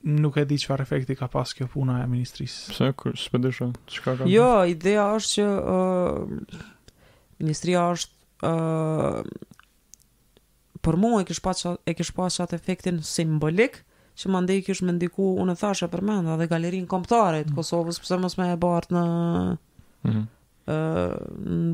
nuk 0.00 0.36
e 0.40 0.44
di 0.48 0.56
çfarë 0.60 0.84
efekti 0.84 1.14
ka 1.18 1.26
pas 1.28 1.52
kjo 1.52 1.66
puna 1.70 1.98
e 2.00 2.06
ministrisë. 2.08 2.70
Pse 2.72 2.90
s'pëdesh 3.26 3.60
çka 3.92 4.14
ka? 4.20 4.28
Jo, 4.30 4.64
ideja 4.68 5.08
është 5.16 5.34
që 5.36 5.44
ë 5.44 5.76
uh, 5.76 6.64
ministria 7.42 7.82
është 7.92 8.48
ë 8.48 9.12
uh, 9.12 9.30
për 10.80 10.96
mua 10.96 11.20
e 11.20 11.28
kish 11.28 11.42
pas 11.44 11.66
e 11.76 11.92
kish 11.98 12.14
pas 12.16 12.40
atë 12.42 12.56
efektin 12.56 13.02
simbolik 13.04 13.82
që 14.16 14.30
më 14.32 14.40
ndej 14.46 14.62
kish 14.66 14.80
më 14.84 14.94
ndiku 14.96 15.34
unë 15.42 15.58
thashë 15.60 15.90
për 15.92 16.04
mend 16.04 16.32
edhe 16.32 16.48
galerinë 16.48 16.88
kombëtare 16.88 17.42
të 17.44 17.52
mm. 17.52 17.58
Kosovës 17.60 18.00
pse 18.00 18.16
mos 18.20 18.36
më 18.40 18.54
e 18.54 18.58
bart 18.60 18.90
në 18.92 19.04
mhm. 19.06 20.12
ë 20.12 20.14
mm 20.16 20.28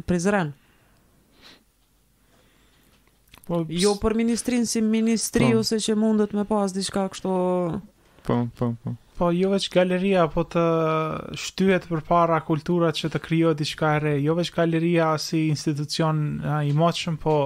Prizren. 0.09 0.55
Po, 3.47 3.59
jo 3.69 3.91
për 4.01 4.15
ministrin 4.17 4.65
si 4.67 4.81
ministri 4.81 5.51
po. 5.53 5.59
ose 5.61 5.77
që 5.85 5.97
mundet 6.01 6.33
me 6.35 6.47
pas 6.49 6.73
diçka 6.75 7.03
kështu 7.13 7.35
po, 8.27 8.47
po, 8.59 8.73
po. 8.85 8.95
Po 9.19 9.29
jo 9.33 9.49
vetë 9.55 9.71
galeria, 9.73 10.27
po 10.29 10.43
të 10.45 10.63
shtyhet 11.41 11.87
përpara 11.89 12.37
kultura 12.45 12.91
që 12.97 13.09
të 13.15 13.21
krijojë 13.25 13.57
diçka 13.63 13.93
e 13.97 14.03
re. 14.05 14.11
Jo 14.21 14.35
vetë 14.37 14.57
galeria 14.59 15.13
si 15.23 15.45
institucion 15.49 16.19
i 16.69 16.75
moshëm, 16.77 17.17
po 17.23 17.37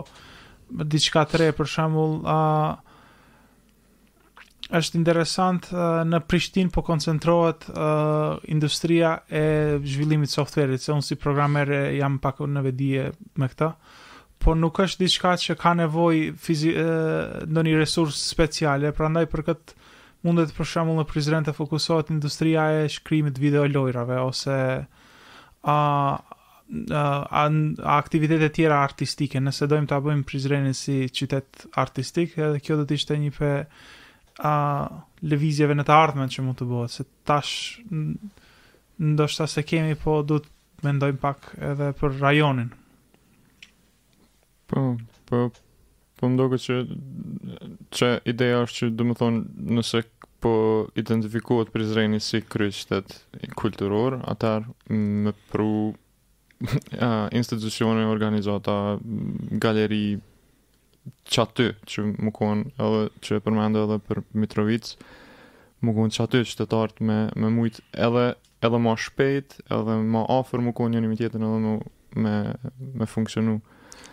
diçka 0.91 1.23
e 1.29 1.43
re 1.45 1.51
për 1.55 1.71
shembull, 1.77 2.17
ë 2.25 2.89
është 4.81 4.99
interesant 5.01 5.65
në 6.11 6.21
Prishtinë 6.31 6.71
po 6.75 6.83
koncentrohet 6.87 7.65
industria 8.55 9.15
e 9.31 9.45
zhvillimit 9.83 10.31
software 10.31 10.77
se 10.79 10.93
unë 10.95 11.07
si 11.09 11.19
programer 11.19 11.71
jam 11.99 12.19
pak 12.23 12.39
në 12.47 12.63
vedi 12.69 12.91
me 13.43 13.49
këtë 13.51 13.71
po 14.41 14.55
nuk 14.57 14.79
është 14.85 15.03
diçka 15.05 15.33
që 15.43 15.57
ka 15.61 15.73
nevojë 15.81 16.29
fizik 16.41 16.79
ndonjë 17.51 17.81
resurs 17.83 18.23
speciale, 18.31 18.95
prandaj 18.97 19.25
për 19.35 19.45
këtë 19.51 19.80
mundet 20.27 20.53
për 20.57 20.69
shembull 20.69 20.99
në 21.01 21.07
Prizren 21.09 21.47
të 21.47 21.55
fokusohet 21.57 22.11
industria 22.13 22.67
e 22.81 22.87
shkrimit 22.93 23.37
të 23.37 23.45
video 23.47 23.67
lojrave 23.69 24.19
ose 24.23 24.57
a 24.81 25.79
a, 26.21 27.05
a 27.35 27.45
aktivitete 27.97 28.47
të 28.49 28.55
tjera 28.59 28.79
artistike. 28.85 29.41
Nëse 29.43 29.67
dojmë 29.71 29.91
ta 29.91 29.99
bëjmë 30.05 30.23
Prizrenin 30.29 30.77
si 30.77 31.01
qytet 31.11 31.67
artistik, 31.83 32.37
edhe 32.39 32.61
kjo 32.63 32.79
do 32.79 32.85
të 32.91 32.99
ishte 33.01 33.17
një 33.21 33.33
pe 33.39 33.51
a 34.47 34.53
lëvizjeve 35.27 35.75
në 35.77 35.85
të 35.89 35.97
ardhmen 35.97 36.31
që 36.33 36.45
mund 36.45 36.61
të 36.61 36.69
bëhet, 36.71 36.95
se 36.95 37.05
tash 37.29 37.81
ndoshta 39.11 39.47
se 39.51 39.65
kemi 39.69 39.97
po 40.05 40.21
do 40.25 40.39
të 40.45 40.85
mendojmë 40.87 41.21
pak 41.21 41.51
edhe 41.73 41.91
për 42.01 42.15
rajonin. 42.23 42.71
Po, 44.71 44.85
po, 45.29 45.45
Po 46.21 46.29
më 46.29 46.37
doke 46.37 46.59
që, 46.61 46.75
që 47.97 48.09
ideja 48.29 48.59
është 48.67 48.79
që 48.79 48.89
dhe 48.97 49.05
më 49.09 49.15
thonë 49.21 49.69
nëse 49.79 50.03
po 50.45 50.53
identifikohet 51.01 51.71
Prizreni 51.73 52.21
si 52.25 52.43
kryë 52.45 52.75
qëtet 52.77 53.15
kulturor, 53.57 54.19
atar 54.29 54.67
me 54.93 55.33
pru 55.53 55.71
institucione, 57.41 58.05
organizata, 58.13 58.77
galeri, 59.65 60.19
qaty 61.33 61.71
që 61.89 62.07
më 62.29 62.35
konë 62.37 62.69
edhe 62.85 63.01
që 63.25 63.41
e 63.41 63.45
përmendë 63.47 63.85
edhe 63.87 64.01
për 64.11 64.21
Mitrovic, 64.45 64.93
më 65.81 65.97
konë 65.97 66.17
të 66.35 66.45
qëtetart 66.53 67.01
me, 67.09 67.23
me 67.41 67.49
mujt 67.57 67.81
edhe 67.97 68.27
edhe 68.61 68.77
ma 68.85 68.93
shpejt, 69.01 69.57
edhe 69.73 69.97
ma 70.13 70.27
afer 70.37 70.61
më 70.69 70.77
konë 70.77 71.01
një 71.01 71.07
një 71.07 71.15
tjetën 71.23 71.45
edhe 71.49 71.61
më, 71.65 71.75
me, 72.27 72.37
me 72.77 73.07
funksionu 73.09 73.63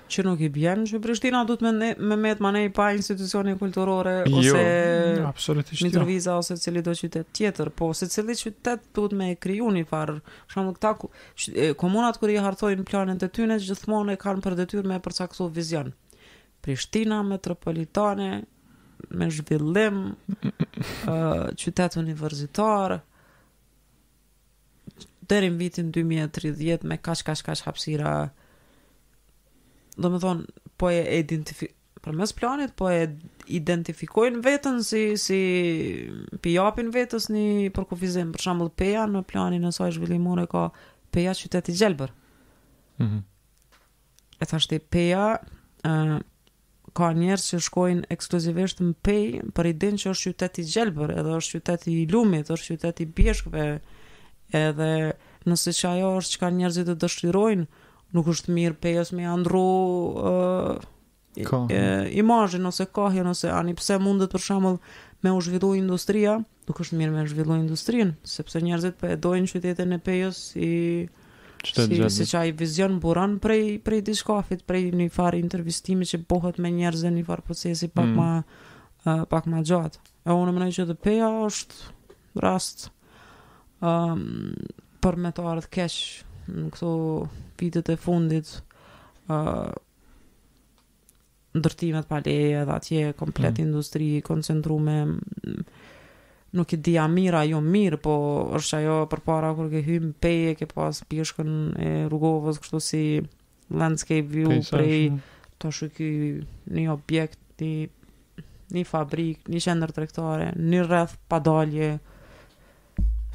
që 0.07 0.23
nuk 0.25 0.41
i 0.45 0.49
bjenë, 0.53 0.85
që 0.89 0.99
Prishtina 1.03 1.41
du 1.47 1.55
të 1.59 1.67
me, 1.73 1.89
me 1.97 2.17
metë 2.19 2.43
ma 2.43 2.51
ne 2.55 2.63
i 2.67 2.71
pa 2.73 2.87
institucioni 2.95 3.53
kulturore 3.59 4.15
jo, 4.27 4.39
ose 4.39 4.61
jo, 4.61 5.25
absolutisht 5.27 5.83
Mitrovica 5.85 6.33
jo. 6.37 6.41
ose 6.43 6.57
cili 6.61 6.81
do 6.83 6.93
qytet 6.95 7.31
tjetër 7.35 7.69
po 7.75 7.91
se 7.97 8.07
cili 8.11 8.35
qytet 8.37 8.85
du 8.95 9.07
të 9.11 9.19
me 9.19 9.29
e 9.33 9.39
kriju 9.39 9.69
një 9.77 9.85
farë 9.89 10.17
shumë 10.53 10.75
këta 10.77 10.93
komunat 11.81 12.19
kër 12.21 12.35
i 12.37 12.39
hartojnë 12.45 12.87
planin 12.87 13.19
e 13.21 13.29
tynet 13.31 13.65
gjithmonë 13.67 14.15
e 14.15 14.19
kanë 14.21 14.43
për 14.45 14.57
detyr 14.61 14.87
me 14.87 14.99
përcaktu 15.03 15.49
vizion 15.55 15.91
Prishtina 16.63 17.21
metropolitane 17.25 18.43
me 19.13 19.27
zhvillim 19.31 20.05
uh, 20.39 21.11
qytet 21.59 21.99
univerzitar 22.01 22.99
deri 25.27 25.51
në 25.51 25.59
vitin 25.59 25.91
2030 25.93 26.87
me 26.87 26.97
kaç 27.03 27.25
kaç 27.27 27.43
kaç 27.45 27.65
hapësira 27.67 28.15
do 30.01 30.09
më 30.13 30.19
thonë, 30.23 30.43
po 30.79 30.91
e 30.93 31.01
identifik... 31.21 31.73
Për 32.05 32.15
mes 32.15 32.31
planit, 32.37 32.71
po 32.79 32.87
e 32.93 33.01
identifikojnë 33.59 34.39
vetën 34.45 34.77
si, 34.85 35.01
si 35.19 35.39
pijapin 36.45 36.91
vetës 36.93 37.25
një 37.33 37.71
përkufizim. 37.75 38.29
Për 38.35 38.45
shambull, 38.45 38.69
peja 38.79 39.07
në 39.09 39.23
planin 39.27 39.65
e 39.67 39.71
saj 39.75 39.97
e 39.97 40.47
ka 40.53 40.63
peja 41.15 41.33
qyteti 41.35 41.75
gjelbër. 41.75 42.13
Mm 43.01 43.05
-hmm. 43.05 43.23
E 44.41 44.45
thashti, 44.45 44.79
peja 44.79 45.25
e, 45.83 45.93
ka 46.93 47.07
njerës 47.13 47.43
që 47.51 47.59
shkojnë 47.67 48.03
ekskluzivisht 48.09 48.79
në 48.81 48.93
pej 49.03 49.41
për 49.55 49.65
i 49.65 49.73
din 49.73 49.95
që 49.97 50.09
është 50.13 50.29
qyteti 50.31 50.63
gjelbër, 50.73 51.11
edhe 51.19 51.35
është 51.39 51.59
qyteti 51.59 52.07
lumit, 52.11 52.49
është 52.51 52.69
qyteti 52.73 53.05
bjeshkve, 53.15 53.79
edhe 54.53 54.91
nëse 55.45 55.69
që 55.79 55.89
ajo 55.89 56.09
është 56.21 56.33
që 56.35 56.39
ka 56.39 56.49
njerëzit 56.53 56.87
të 56.87 56.95
dëshirojnë, 57.01 57.65
nuk 58.17 58.31
është 58.33 58.53
mirë 58.57 58.77
pejës 58.81 59.13
me 59.17 59.27
andru 59.29 59.63
uh, 60.31 60.85
imajin 62.17 62.65
ose 62.69 62.87
kohin 62.93 63.27
ose 63.29 63.51
ani 63.53 63.75
pse 63.77 63.99
mundet 64.01 64.33
për 64.33 64.45
shamëll 64.49 64.79
me 65.25 65.31
u 65.35 65.39
zhvillu 65.41 65.71
industria, 65.79 66.35
nuk 66.69 66.79
është 66.83 66.97
mirë 66.99 67.13
me 67.13 67.23
zhvillu 67.29 67.55
industrin, 67.57 68.13
sepse 68.29 68.61
njerëzit 68.61 68.97
për 69.01 69.09
po 69.09 69.13
e 69.15 69.19
dojnë 69.23 69.49
qytetin 69.53 69.95
e 69.95 69.99
pejës 70.09 70.39
i 70.61 70.71
si, 71.65 71.85
si 72.13 72.27
që 72.31 72.43
vizion 72.57 72.99
buran 73.01 73.37
prej, 73.41 73.79
prej 73.85 74.03
diskofit, 74.11 74.61
prej 74.69 74.85
një 74.97 75.09
farë 75.13 75.39
intervistimi 75.41 76.05
që 76.09 76.21
bohët 76.29 76.59
me 76.61 76.69
njerëzit 76.77 77.15
një 77.17 77.25
farë 77.29 77.47
procesi 77.49 77.89
pak 77.93 78.09
mm. 78.09 78.17
ma 78.17 78.41
uh, 78.41 79.25
pak 79.33 79.49
ma 79.49 79.63
gjatë. 79.65 80.01
E 80.27 80.35
unë 80.37 80.53
më 80.57 80.69
që 80.77 80.85
të 80.89 80.97
peja 81.05 81.29
është 81.47 82.37
rast 82.43 82.89
um, 83.81 84.21
për 85.01 85.19
me 85.23 85.33
të 85.33 85.49
ardhë 85.53 85.71
keshë 85.79 86.26
në 86.51 86.69
këto 86.73 86.89
vitet 87.59 87.91
e 87.93 87.97
fundit 87.99 88.49
ë 89.27 89.35
uh, 89.35 89.83
ndërtimet 91.57 92.05
pa 92.09 92.19
leje 92.21 92.59
dhe 92.67 92.73
atje 92.75 93.05
komplet 93.17 93.57
mm. 93.57 93.63
industri 93.65 94.07
koncentrume 94.25 94.97
nuk 96.57 96.73
e 96.73 96.77
dija 96.77 97.07
mira 97.09 97.41
jo 97.47 97.57
mirë 97.63 97.97
po 98.05 98.13
është 98.59 98.77
ajo 98.81 98.97
për 99.09 99.23
para 99.25 99.49
kur 99.57 99.71
ke 99.73 99.81
hymë 99.87 100.13
peje 100.21 100.53
ke 100.59 100.67
pas 100.69 100.99
pjeshkën 101.09 101.49
e 101.81 101.89
rrugovës 102.07 102.61
kështu 102.61 102.81
si 102.87 103.03
landscape 103.73 104.27
view 104.31 104.51
Pejsa, 104.53 104.75
prej 104.75 105.01
shumë. 105.07 105.23
të 105.59 105.71
shuky 105.77 106.11
një 106.77 106.85
objekt 106.93 107.63
një, 107.63 107.87
një 108.77 108.85
fabrik, 108.87 109.49
një 109.49 109.63
qender 109.65 109.95
trektore 109.97 110.51
një 110.59 110.85
rreth 110.85 111.17
padalje 111.31 111.89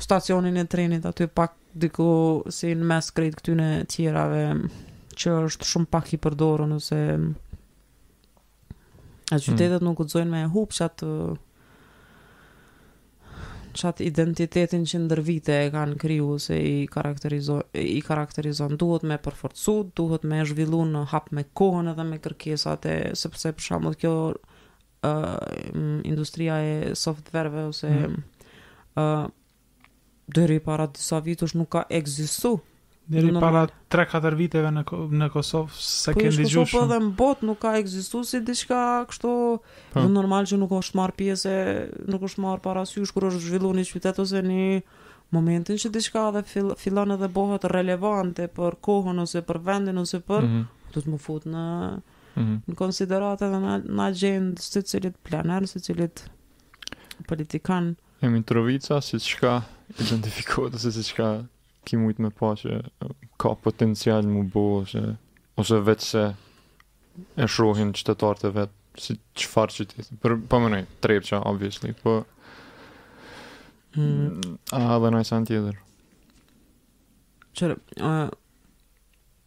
stacionin 0.02 0.62
e 0.62 0.68
trenit 0.70 1.08
aty 1.10 1.26
pak 1.26 1.58
diku 1.74 2.42
si 2.52 2.72
në 2.76 2.84
mes 2.88 3.10
krejt 3.16 3.36
këtyne 3.40 3.68
tjerave 3.88 4.42
që 5.18 5.36
është 5.48 5.68
shumë 5.68 5.90
pak 5.92 6.12
i 6.12 6.18
përdorën 6.24 6.72
nëse 6.74 6.98
a 9.32 9.38
qytetet 9.40 9.80
mm. 9.80 9.86
nuk 9.88 10.02
gëzojnë 10.02 10.30
me 10.34 10.42
hup 10.52 10.74
që 10.76 10.86
atë 10.90 11.08
që 13.72 13.86
atë 13.88 14.04
identitetin 14.04 14.82
që 14.84 14.98
ndër 15.06 15.20
vite 15.24 15.54
e 15.64 15.68
kanë 15.72 15.96
kryu 15.96 16.34
se 16.44 16.58
i, 16.60 16.74
karakterizo, 16.92 17.62
i 17.72 18.02
karakterizon 18.04 18.74
duhet 18.76 19.06
me 19.08 19.16
përforcu, 19.24 19.78
duhet 19.96 20.26
me 20.28 20.42
zhvillu 20.44 20.82
në 20.90 21.06
hap 21.14 21.30
me 21.32 21.46
kohën 21.56 21.88
edhe 21.94 22.04
me 22.04 22.18
kërkesat 22.20 22.88
e 22.92 22.96
sepse 23.16 23.54
për 23.56 23.68
shamut 23.70 23.96
kjo 24.02 24.12
uh, 24.34 25.22
industria 26.04 26.58
e 26.68 26.92
softverve 27.00 27.64
ose 27.70 27.94
mm 28.10 28.18
deri 30.32 30.58
para 30.60 30.86
disa 30.90 31.18
vitesh 31.20 31.54
nuk 31.54 31.70
ka 31.76 31.82
ekzistuar 31.88 32.60
deri 33.12 33.32
në 33.34 33.40
para 33.42 33.64
3-4 33.92 34.36
viteve 34.38 34.70
në 34.72 34.82
në 35.20 35.26
Kosovë 35.34 35.76
se 35.82 36.12
po 36.14 36.20
kanë 36.22 36.32
dëgjuar. 36.38 36.68
Po 36.70 36.82
edhe 36.86 36.98
në 37.02 37.08
bot 37.18 37.40
nuk 37.44 37.58
ka 37.64 37.72
ekzistuar 37.80 38.24
si 38.28 38.38
diçka 38.46 38.78
kështu 39.10 39.32
jo 39.96 40.04
normal 40.10 40.46
që 40.50 40.58
nuk 40.60 40.72
është 40.78 40.98
marr 41.00 41.14
pjesë, 41.18 41.54
nuk 42.08 42.24
është 42.28 42.44
marr 42.44 42.62
para 42.64 42.84
sy 42.88 43.02
kur 43.10 43.26
është 43.30 43.42
zhvilluar 43.42 43.78
një 43.80 43.84
qytet 43.90 44.20
ose 44.22 44.42
në 44.46 44.66
momentin 45.34 45.80
që 45.82 45.90
diçka 45.96 46.28
edhe 46.30 46.44
fillon 46.84 47.14
edhe 47.16 47.28
bëhet 47.36 47.66
relevante 47.74 48.46
për 48.58 48.78
kohën 48.86 49.20
ose 49.24 49.42
për 49.50 49.60
vendin 49.66 49.98
ose 50.02 50.20
për 50.22 50.46
mm 50.46 50.52
-hmm. 50.52 50.64
do 50.94 51.00
të 51.00 51.12
më 51.12 51.18
fut 51.26 51.44
në 51.52 51.64
mm 51.68 52.42
-hmm. 52.42 52.58
në 52.68 52.74
konsideratë 52.82 53.44
edhe 53.46 53.58
në 53.96 54.02
agjendë 54.08 54.62
secilit 54.62 55.16
planar, 55.26 55.66
secilit 55.66 56.28
politikan. 57.28 57.96
E 58.22 58.28
Mitrovica, 58.30 59.00
si 59.00 59.18
qka 59.18 59.56
identifikohet 59.98 60.76
ose 60.78 60.92
si 60.94 61.10
qka 61.16 61.26
ki 61.88 61.98
mujtë 61.98 62.22
me 62.22 62.28
pa 62.30 62.52
që 62.60 62.78
ka 63.42 63.50
potencial 63.64 64.22
më 64.30 64.44
bo 64.54 64.62
ose, 64.78 65.02
ose 65.58 65.80
vetë 65.82 66.06
se 66.06 66.22
e 67.42 67.48
shrohin 67.50 67.90
qëtetarët 67.98 68.46
vetë 68.60 69.02
si 69.02 69.16
qëfar 69.42 69.74
që 69.74 69.88
ti 69.90 70.04
për, 70.12 70.36
për 70.36 70.36
po 70.54 70.60
më 70.62 70.70
nëjë 70.76 70.86
trepqa, 71.02 71.40
obviously 71.50 71.90
po 72.04 72.14
mm. 73.98 74.56
a 74.70 74.82
dhe 75.02 75.10
nëjë 75.16 75.28
sanë 75.32 75.50
tjeder 75.50 75.82
qërë 77.58 77.76
uh, 78.06 78.32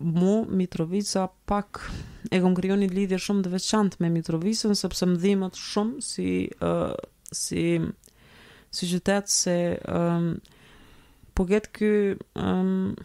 mu 0.04 0.36
Mitrovica 0.52 1.30
pak 1.50 1.80
e 2.28 2.44
kom 2.44 2.58
kryo 2.60 2.76
një 2.84 2.92
lidhje 2.92 3.24
shumë 3.24 3.48
dhe 3.48 3.56
veçant 3.56 3.96
me 4.04 4.12
Mitrovicën 4.20 4.76
sepse 4.76 5.08
më 5.14 5.22
dhimët 5.24 5.64
shumë 5.72 6.06
si 6.12 6.30
uh, 6.60 6.92
si 7.32 7.56
si 7.56 7.70
si 8.76 8.88
qytet 8.92 9.32
se 9.32 9.56
um, 9.88 10.32
po 11.38 11.46
gjetë 11.48 11.72
kë 11.78 11.92
um, 12.40 12.96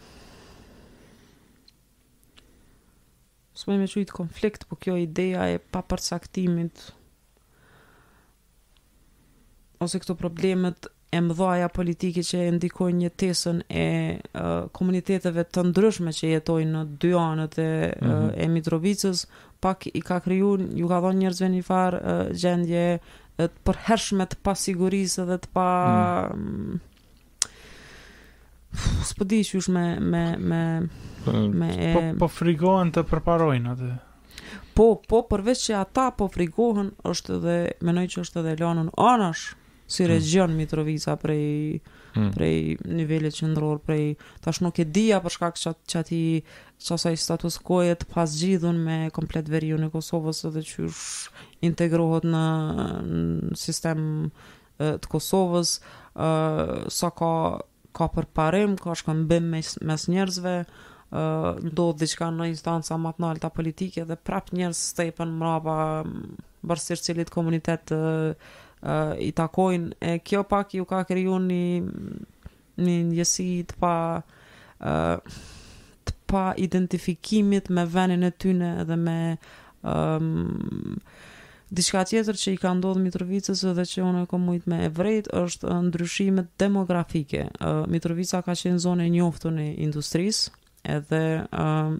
s'pojnë 3.61 3.85
me 3.85 3.89
qujit 3.91 4.11
konflikt 4.15 4.67
po 4.67 4.77
kjo 4.81 4.97
ideja 4.99 5.47
e 5.55 5.59
pa 5.63 5.81
ose 9.81 9.97
këto 9.97 10.13
problemet 10.13 10.85
e 11.11 11.19
mëdhaja 11.25 11.71
politiki 11.73 12.21
që 12.23 12.41
e 12.43 12.51
ndikojnë 12.59 12.99
një 13.03 13.11
tesën 13.19 13.63
e 13.67 13.87
uh, 14.17 14.67
komuniteteve 14.75 15.43
të 15.49 15.63
ndryshme 15.71 16.11
që 16.17 16.33
jetojnë 16.35 16.75
në 16.75 16.83
dy 17.01 17.13
anët 17.23 17.57
e, 17.63 17.71
mm 17.89 18.07
-hmm. 18.07 18.33
e 18.43 18.47
Mitrovicës, 18.53 19.23
pak 19.61 19.87
i 19.89 20.01
ka 20.01 20.19
kryur, 20.19 20.61
ju 20.79 20.87
ka 20.87 20.99
dhonë 21.01 21.19
njërzve 21.23 21.49
një 21.55 21.63
farë 21.71 21.99
uh, 21.99 22.31
gjendje 22.37 22.99
të 23.49 23.63
përhershme 23.67 24.25
të 24.31 24.39
pasigurisë 24.45 25.25
dhe 25.29 25.37
të 25.43 25.49
pa 25.55 25.65
mm. 26.35 26.81
s'po 29.09 29.27
di 29.31 29.39
që 29.47 29.61
me 29.73 29.85
me 30.11 30.23
me 30.51 30.61
po, 31.25 31.33
me 31.61 31.71
e... 31.73 31.91
po, 31.95 32.03
po 32.25 32.31
frigohen 32.37 32.91
të 32.95 33.05
përparojnë 33.11 33.73
atë. 33.75 33.91
Po, 34.75 34.87
po, 35.03 35.19
përveç 35.29 35.65
që 35.67 35.73
ata 35.77 36.05
po 36.17 36.29
frigohen, 36.31 36.93
është 37.11 37.33
edhe 37.37 37.55
menoj 37.85 38.05
që 38.13 38.21
është 38.25 38.39
edhe 38.41 38.53
lënë 38.61 38.85
anash 39.05 39.49
si 39.91 40.05
mm. 40.05 40.11
region 40.13 40.53
mm. 40.53 40.61
Mitrovica 40.63 41.17
prej 41.19 41.81
hmm. 42.13 42.31
prej 42.33 42.77
nivellit 42.87 43.35
qendror 43.35 43.79
prej 43.83 44.15
tash 44.43 44.61
nuk 44.63 44.79
e 44.79 44.85
dija 44.85 45.19
për 45.23 45.35
shkak 45.35 45.57
se 45.59 45.73
çati 45.87 46.19
qat, 46.41 46.51
çasaj 46.83 47.17
status 47.19 47.59
quo 47.61 47.81
të 47.95 48.07
pas 48.11 48.29
zgjidhun 48.35 48.77
me 48.85 48.99
komplet 49.13 49.49
veriun 49.49 49.83
e 49.87 49.91
Kosovës 49.93 50.43
edhe 50.49 50.63
që 50.65 50.87
integrohet 51.69 52.25
në, 52.25 52.43
sistem 53.61 54.03
të 54.81 55.11
Kosovës 55.11 55.75
ë 55.77 55.81
uh, 56.25 56.77
sa 56.91 57.11
ka 57.15 57.31
ka 57.93 58.05
parim 58.33 58.77
ka 58.81 58.93
shkon 58.97 59.25
bim 59.29 59.49
mes, 59.53 59.73
mes 59.85 60.05
njerëzve, 60.09 60.55
uh, 60.65 61.59
ndodh 61.67 62.05
ka 62.17 62.31
në 62.33 62.47
instanca 62.55 62.95
më 62.97 63.11
të 63.17 63.23
lartë 63.27 63.51
politike 63.55 64.05
dhe 64.09 64.15
prap 64.17 64.49
njerëz 64.55 64.79
stepën 64.95 65.35
mraba 65.37 65.77
bërësirë 66.65 67.05
qëllit 67.05 67.33
komunitet 67.35 67.93
uh, 67.93 68.33
uh, 68.81 69.13
i 69.21 69.31
takojnë 69.35 69.95
e 70.01 70.15
kjo 70.25 70.43
pak 70.49 70.73
ju 70.77 70.85
ka 70.89 71.03
kriju 71.07 71.37
një 71.45 71.63
një 72.81 72.97
njësi 73.11 73.47
të 73.69 73.77
pa 73.81 73.93
uh, 74.81 75.41
të 76.07 76.15
pa 76.31 76.45
identifikimit 76.63 77.69
me 77.69 77.83
venin 77.85 78.23
e 78.23 78.31
tyne 78.31 78.69
dhe 78.87 78.95
me 78.97 79.17
um, 79.81 80.95
diçka 81.71 82.03
tjetër 82.07 82.39
që 82.43 82.55
i 82.55 82.59
ka 82.61 82.71
ndodhur 82.77 83.03
Mitrovicës 83.03 83.61
dhe 83.77 83.85
që 83.93 84.05
unë 84.07 84.23
e 84.25 84.31
kam 84.31 84.47
shumë 84.49 84.71
me 84.71 84.79
evrejt 84.87 85.29
është 85.35 85.75
ndryshimet 85.89 86.49
demografike. 86.59 87.45
Uh, 87.59 87.83
Mitrovica 87.91 88.41
ka 88.41 88.55
qenë 88.55 88.81
zonë 88.83 89.05
e 89.05 89.11
në 89.19 89.53
e 89.67 89.69
industrisë, 89.85 90.51
edhe 90.91 91.21
uh, 91.51 91.99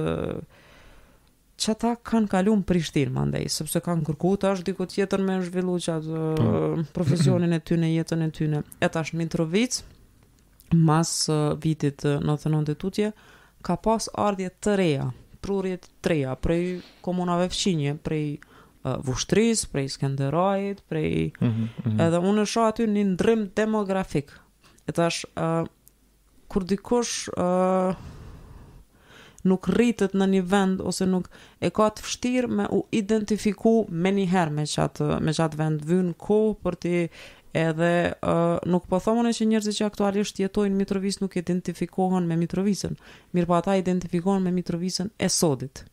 që 1.63 1.73
kanë 2.07 2.29
kalu 2.31 2.53
në 2.59 2.65
Prishtinë, 2.69 3.11
mandej, 3.17 3.47
sepse 3.49 3.81
kanë 3.83 4.05
kërku 4.05 4.35
të 4.43 4.51
është 4.55 4.67
diku 4.69 4.85
tjetër 4.91 5.23
me 5.25 5.39
zhvillu 5.45 5.77
që 5.83 5.93
atë 5.95 6.25
po. 6.39 6.49
profesionin 6.97 7.55
e 7.57 7.61
tyne, 7.65 7.89
jetën 7.95 8.21
e 8.21 8.29
tyne. 8.37 8.59
E 8.85 8.89
tash 8.93 9.15
Mitrovic, 9.17 9.79
mas 10.77 11.13
vitit 11.63 12.05
në 12.27 12.35
të 12.43 12.51
nëndë 12.53 12.75
tutje, 12.83 13.09
ka 13.65 13.75
pas 13.87 14.05
ardhje 14.27 14.51
të 14.63 14.75
reja, 14.79 15.07
prurje 15.43 15.79
të 15.87 16.11
reja, 16.13 16.35
prej 16.45 16.61
komunave 17.05 17.49
fëqinje, 17.53 17.95
prej 18.05 18.27
vushtris, 19.07 19.63
prej 19.71 19.87
skenderajit, 19.97 20.83
prej... 20.87 21.31
Mm 21.41 21.47
-hmm, 21.47 21.63
mm 21.63 21.89
-hmm. 21.89 22.03
Edhe 22.05 22.19
unë 22.29 22.45
është 22.45 22.61
aty 22.67 22.85
një 22.93 23.03
ndrym 23.15 23.41
demografik. 23.57 24.31
E 24.87 24.91
tash, 24.91 25.25
uh, 25.25 25.65
kur 26.47 26.63
dikush... 26.63 27.29
Uh, 27.33 28.13
nuk 29.47 29.67
rritet 29.71 30.15
në 30.17 30.27
një 30.35 30.43
vend 30.51 30.83
ose 30.85 31.07
nuk 31.09 31.29
e 31.63 31.71
ka 31.73 31.87
të 31.95 32.05
vështirë 32.05 32.51
me 32.59 32.65
u 32.75 32.81
identifiku 32.95 33.75
me 34.03 34.11
një 34.17 34.27
herë 34.33 34.55
me 34.59 34.65
qatë, 34.67 35.09
me 35.27 35.33
qatë 35.37 35.59
vend 35.59 35.83
vynë 35.89 36.15
ko 36.21 36.39
për 36.63 36.79
ti 36.83 36.93
edhe 37.57 37.91
uh, 38.11 38.57
nuk 38.69 38.85
po 38.91 38.99
e 38.99 39.33
që 39.39 39.47
njerëzit 39.49 39.77
që 39.79 39.87
aktualisht 39.89 40.39
jetojnë 40.43 40.75
Mitrovic 40.77 41.19
nuk 41.23 41.37
identifikohen 41.39 42.27
me 42.29 42.37
Mitrovicën, 42.37 42.97
mirë 43.33 43.47
po 43.49 43.57
ata 43.57 43.77
identifikohen 43.79 44.43
me 44.45 44.51
Mitrovicën 44.53 45.09
e 45.17 45.29
sodit 45.31 45.85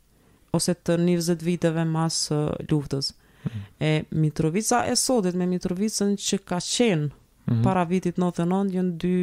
ose 0.54 0.74
të 0.76 0.98
një 1.02 1.16
viteve 1.42 1.84
mas 1.88 2.18
uh, 2.30 2.50
luftës. 2.70 3.14
Mm 3.44 3.48
-hmm. 3.48 3.60
E 3.78 4.04
Mitrovica 4.22 4.78
e 4.92 4.96
sodit 4.96 5.34
me 5.34 5.46
Mitrovicën 5.46 6.10
që 6.26 6.36
ka 6.48 6.56
qenë 6.74 7.08
mm 7.10 7.10
-hmm. 7.46 7.64
para 7.64 7.82
vitit 7.84 8.16
99 8.16 8.70
jënë 8.76 8.94
dy 9.02 9.16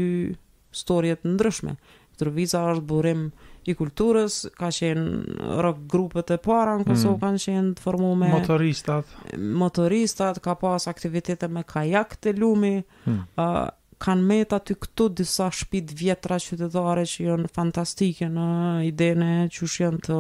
storjet 0.82 1.20
ndryshme. 1.24 1.74
Mitrovica 2.12 2.60
është 2.72 2.82
burim 2.92 3.22
i 3.70 3.76
kulturës, 3.78 4.48
ka 4.58 4.70
qenë 4.74 5.52
rock 5.62 5.84
grupët 5.92 6.34
e 6.34 6.38
para 6.42 6.74
në 6.80 6.86
Kosovë, 6.88 7.14
mm. 7.14 7.20
kanë 7.22 7.42
qenë 7.46 7.76
të 7.80 7.84
formu 7.86 8.14
me... 8.18 8.30
Motoristat. 8.34 9.12
Motoristat, 9.38 10.40
ka 10.44 10.56
pas 10.58 10.88
aktivitete 10.90 11.48
me 11.52 11.62
kajak 11.68 12.16
të 12.24 12.34
lumi, 12.42 12.78
mm. 13.06 13.20
uh, 13.38 13.64
kanë 14.02 14.26
meta 14.32 14.58
të 14.66 14.80
këtu 14.82 15.10
disa 15.22 15.50
shpit 15.54 15.94
vjetra 16.00 16.40
qytetare 16.42 17.04
që 17.06 17.28
jënë 17.28 17.52
fantastike 17.54 18.32
në 18.34 18.48
idene 18.90 19.32
që 19.54 19.70
shë 19.76 19.84
jënë 19.86 20.02
të 20.10 20.18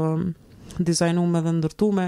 dizajnume 0.88 1.42
dhe 1.48 1.56
ndërtume. 1.58 2.06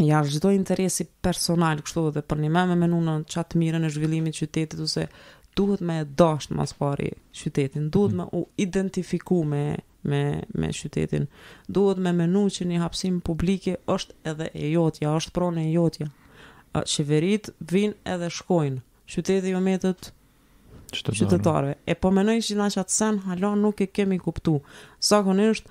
ja 0.00 0.22
çdo 0.24 0.52
interesi 0.52 1.06
personal 1.22 1.80
kështu 1.84 2.06
edhe 2.10 2.22
për 2.24 2.40
një 2.42 2.50
më 2.54 2.62
me 2.70 2.76
menunën 2.84 3.24
çat 3.28 3.56
mirën 3.60 3.84
e 3.84 3.90
zhvillimit 3.92 4.34
të 4.34 4.44
qytetit 4.46 4.80
ose 4.80 5.06
duhet 5.56 5.82
me 5.84 5.98
më 6.56 6.64
së 6.70 6.76
pari 6.78 7.10
qytetin, 7.32 7.90
duhet 7.92 8.12
mm. 8.12 8.16
me 8.16 8.24
u 8.40 8.48
identifiku 8.56 9.42
me, 9.44 9.78
me, 10.04 10.42
me 10.54 10.70
qytetin, 10.72 11.28
duhet 11.68 11.98
me 11.98 12.12
menu 12.12 12.46
që 12.48 12.66
një 12.70 12.80
hapsim 12.80 13.20
publike 13.20 13.76
është 13.86 14.14
edhe 14.24 14.48
e 14.54 14.70
jotja, 14.72 15.12
është 15.18 15.32
prone 15.36 15.66
e 15.68 15.72
jotja. 15.74 16.08
A, 16.72 16.82
qeverit 16.88 17.50
vinë 17.68 17.98
edhe 18.08 18.30
shkojnë, 18.32 18.80
qyteti 19.12 19.52
jo 19.52 19.60
metët 19.60 20.12
qytetarëve. 20.92 21.76
E 21.84 21.94
po 22.00 22.10
menoj 22.12 22.38
që 22.44 22.56
nga 22.56 22.70
qatë 22.78 22.92
sen, 22.96 23.18
hala 23.28 23.52
nuk 23.56 23.80
e 23.80 23.86
kemi 23.86 24.16
kuptu. 24.20 24.62
sakonisht 25.00 25.68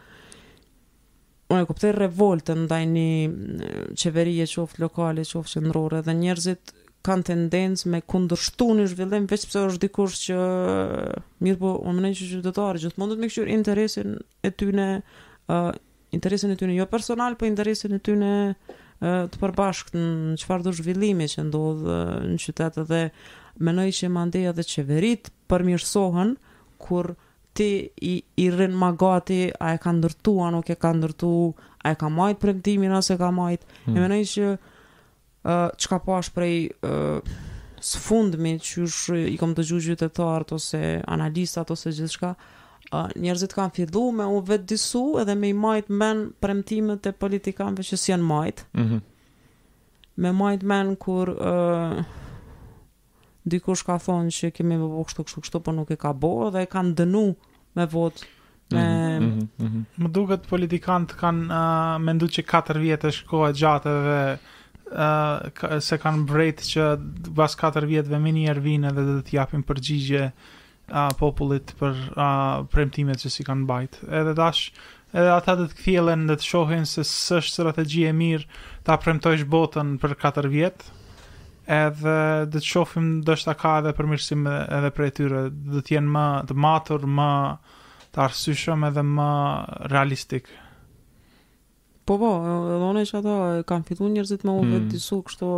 unë 1.52 1.66
e 1.66 1.68
kuptoj 1.68 1.92
revoltën 1.96 2.62
ndaj 2.68 2.84
një 2.92 3.08
qeverie 4.00 4.46
qoftë 4.48 4.82
lokale, 4.84 5.24
qoftë 5.28 5.60
qendrore 5.60 6.00
dhe 6.06 6.14
njerëzit 6.18 6.72
kanë 7.06 7.26
tendencë 7.32 7.90
me 7.92 8.00
kundërshtu 8.06 8.68
një 8.78 8.86
zhvillim 8.92 9.26
veç 9.32 9.46
pëse 9.50 9.64
është 9.72 9.84
dikush 9.88 10.20
që 10.28 10.38
mirë 11.42 11.60
po 11.64 11.74
më 11.82 11.96
mënej 11.98 12.16
që 12.20 12.30
qytetarë 12.36 12.84
që 12.84 12.92
të 12.92 13.02
mundet 13.02 13.22
me 13.22 13.32
interesin 13.56 14.18
e 14.46 14.52
tyne 14.62 14.86
uh, 15.50 15.72
interesin 16.14 16.54
e 16.54 16.58
tyne 16.60 16.76
jo 16.78 16.86
personal 16.92 17.34
për 17.34 17.40
po 17.42 17.50
interesin 17.50 17.98
e 17.98 18.02
tyne 18.06 18.32
uh, 18.54 18.54
të 19.32 19.42
përbashkët 19.42 19.98
në 19.98 20.38
çfarë 20.44 20.68
do 20.70 20.76
zhvillimi 20.78 21.28
që 21.34 21.48
ndodhë 21.50 22.00
në 22.30 22.38
qytetë 22.46 22.86
dhe 22.94 23.02
mënej 23.66 23.98
që 23.98 24.14
mandeja 24.14 24.54
dhe 24.56 24.64
qeverit 24.72 25.34
përmirësohen, 25.52 26.36
kur 26.82 27.16
ti 27.54 27.90
i, 27.98 28.22
i 28.38 28.50
rrin 28.52 28.72
ma 28.78 28.92
gati, 28.96 29.50
a 29.60 29.74
e 29.76 29.80
ka 29.82 29.92
ndërtu, 29.96 30.36
a 30.40 30.50
nuk 30.56 30.70
e 30.72 30.78
ka 30.80 30.92
ndërtu, 30.96 31.32
a 31.84 31.92
e 31.92 31.98
ka 32.00 32.10
majt 32.10 32.40
për 32.40 32.54
në 32.56 32.64
timin, 32.68 32.96
a 32.96 33.02
se 33.04 33.18
ka 33.20 33.32
majt. 33.36 33.66
Hmm. 33.86 33.98
E 33.98 34.08
me 34.08 34.20
që 34.34 34.52
uh, 34.56 35.68
që 35.76 35.92
ka 35.92 36.00
pash 36.06 36.32
po 36.32 36.40
prej 36.40 36.60
uh, 36.88 37.36
së 37.84 38.04
fundmi, 38.06 38.56
që 38.62 38.86
ush, 38.86 39.12
i 39.18 39.36
kom 39.42 39.56
të 39.58 39.68
gjuzhjë 39.72 39.98
të 40.04 40.12
tartë, 40.20 40.56
ose 40.60 40.84
analistat, 41.18 41.76
ose 41.76 41.96
gjithë 42.00 42.18
shka, 42.18 42.34
Uh, 42.92 43.06
njerëzit 43.24 43.54
kanë 43.56 43.72
fillu 43.78 44.02
me 44.12 44.26
u 44.36 44.42
vetë 44.44 44.66
disu 44.68 45.00
edhe 45.22 45.32
me 45.40 45.48
i 45.48 45.54
majt 45.56 45.88
men 45.96 46.26
premtimet 46.44 47.06
e 47.08 47.14
politikanve 47.16 47.86
që 47.88 47.96
si 48.02 48.10
janë 48.12 48.26
majt 48.28 48.66
mm 48.76 48.82
-hmm. 48.82 49.02
me 50.26 50.32
majt 50.36 50.64
men 50.68 50.96
kur 51.00 51.30
uh, 51.30 51.94
dikush 53.48 53.86
ka 53.88 53.96
thonë 54.02 54.34
që 54.36 54.50
kemi 54.54 54.78
më 54.78 54.86
bëhë 54.92 55.06
kështu 55.10 55.26
kështu 55.26 55.42
kështu, 55.46 55.62
po 55.66 55.74
nuk 55.76 55.92
e 55.92 55.98
ka 56.00 56.12
bërë 56.14 56.52
dhe 56.56 56.66
e 56.66 56.70
kanë 56.70 56.94
dënu 57.02 57.24
me 57.78 57.88
votë. 57.96 58.28
Me... 58.72 58.80
Mm 58.80 59.28
-hmm, 59.28 59.48
mm 59.60 59.70
-hmm. 59.70 59.84
Më 60.04 60.12
duket 60.16 60.46
politikant 60.48 61.10
kanë 61.22 61.44
uh, 61.50 61.98
mendu 62.00 62.26
që 62.32 62.42
4 62.48 62.80
vjetë 62.86 63.08
është 63.12 63.28
kohë 63.32 63.50
gjatë 63.60 63.96
dhe 64.08 64.20
uh, 64.94 65.50
ka, 65.58 65.80
se 65.82 65.98
kanë 66.00 66.24
brejt 66.30 66.60
që 66.72 66.86
bas 67.42 67.56
4 67.60 67.86
vjetëve 67.90 68.20
me 68.20 68.32
një 68.32 68.48
ervinë 68.54 68.94
dhe 68.96 69.04
dhe 69.10 69.18
të 69.28 69.34
japim 69.40 69.64
përgjigje 69.68 70.32
uh, 70.32 71.12
popullit 71.20 71.76
për 71.80 71.96
uh, 72.16 72.64
premtimet 72.72 73.18
që 73.20 73.30
si 73.30 73.44
kanë 73.44 73.66
bajt. 73.66 74.00
Edhe 74.08 74.34
dash, 74.34 74.72
edhe 75.14 75.34
ata 75.36 75.56
dhe 75.56 75.68
të 75.68 75.76
këthjelen 75.82 76.28
dhe 76.30 76.36
të 76.40 76.48
shohin 76.52 76.86
se 76.86 77.02
së 77.02 77.42
është 77.42 77.52
strategje 77.58 78.14
mirë 78.14 78.48
ta 78.84 78.96
premtojsh 78.98 79.44
botën 79.50 79.98
për 80.00 80.16
4 80.16 80.48
vjetë, 80.48 80.88
edhe 81.70 82.18
dhe 82.50 82.60
të 82.60 82.66
shofim 82.66 83.08
dështë 83.28 83.52
a 83.54 83.58
ka 83.60 83.74
edhe 83.82 83.92
përmirësim 83.98 84.48
edhe 84.50 84.90
për 84.98 85.06
e 85.08 85.12
tyre, 85.20 85.42
dhe 85.52 85.84
të 85.86 85.96
jenë 85.98 86.14
më 86.16 86.26
të 86.50 86.58
matur, 86.66 87.06
më 87.06 87.30
të 88.12 88.22
arsyshëm 88.26 88.84
edhe 88.90 89.04
më 89.12 89.30
realistik. 89.94 90.48
Po, 92.08 92.18
po, 92.18 92.32
edhe 92.76 92.82
one 92.90 93.04
që 93.08 93.18
ato, 93.22 93.36
kam 93.70 93.84
fitu 93.88 94.08
njërzit 94.10 94.42
më 94.48 94.56
uve 94.58 94.76
të 94.90 95.00
hmm. 95.00 95.22
kështu, 95.30 95.50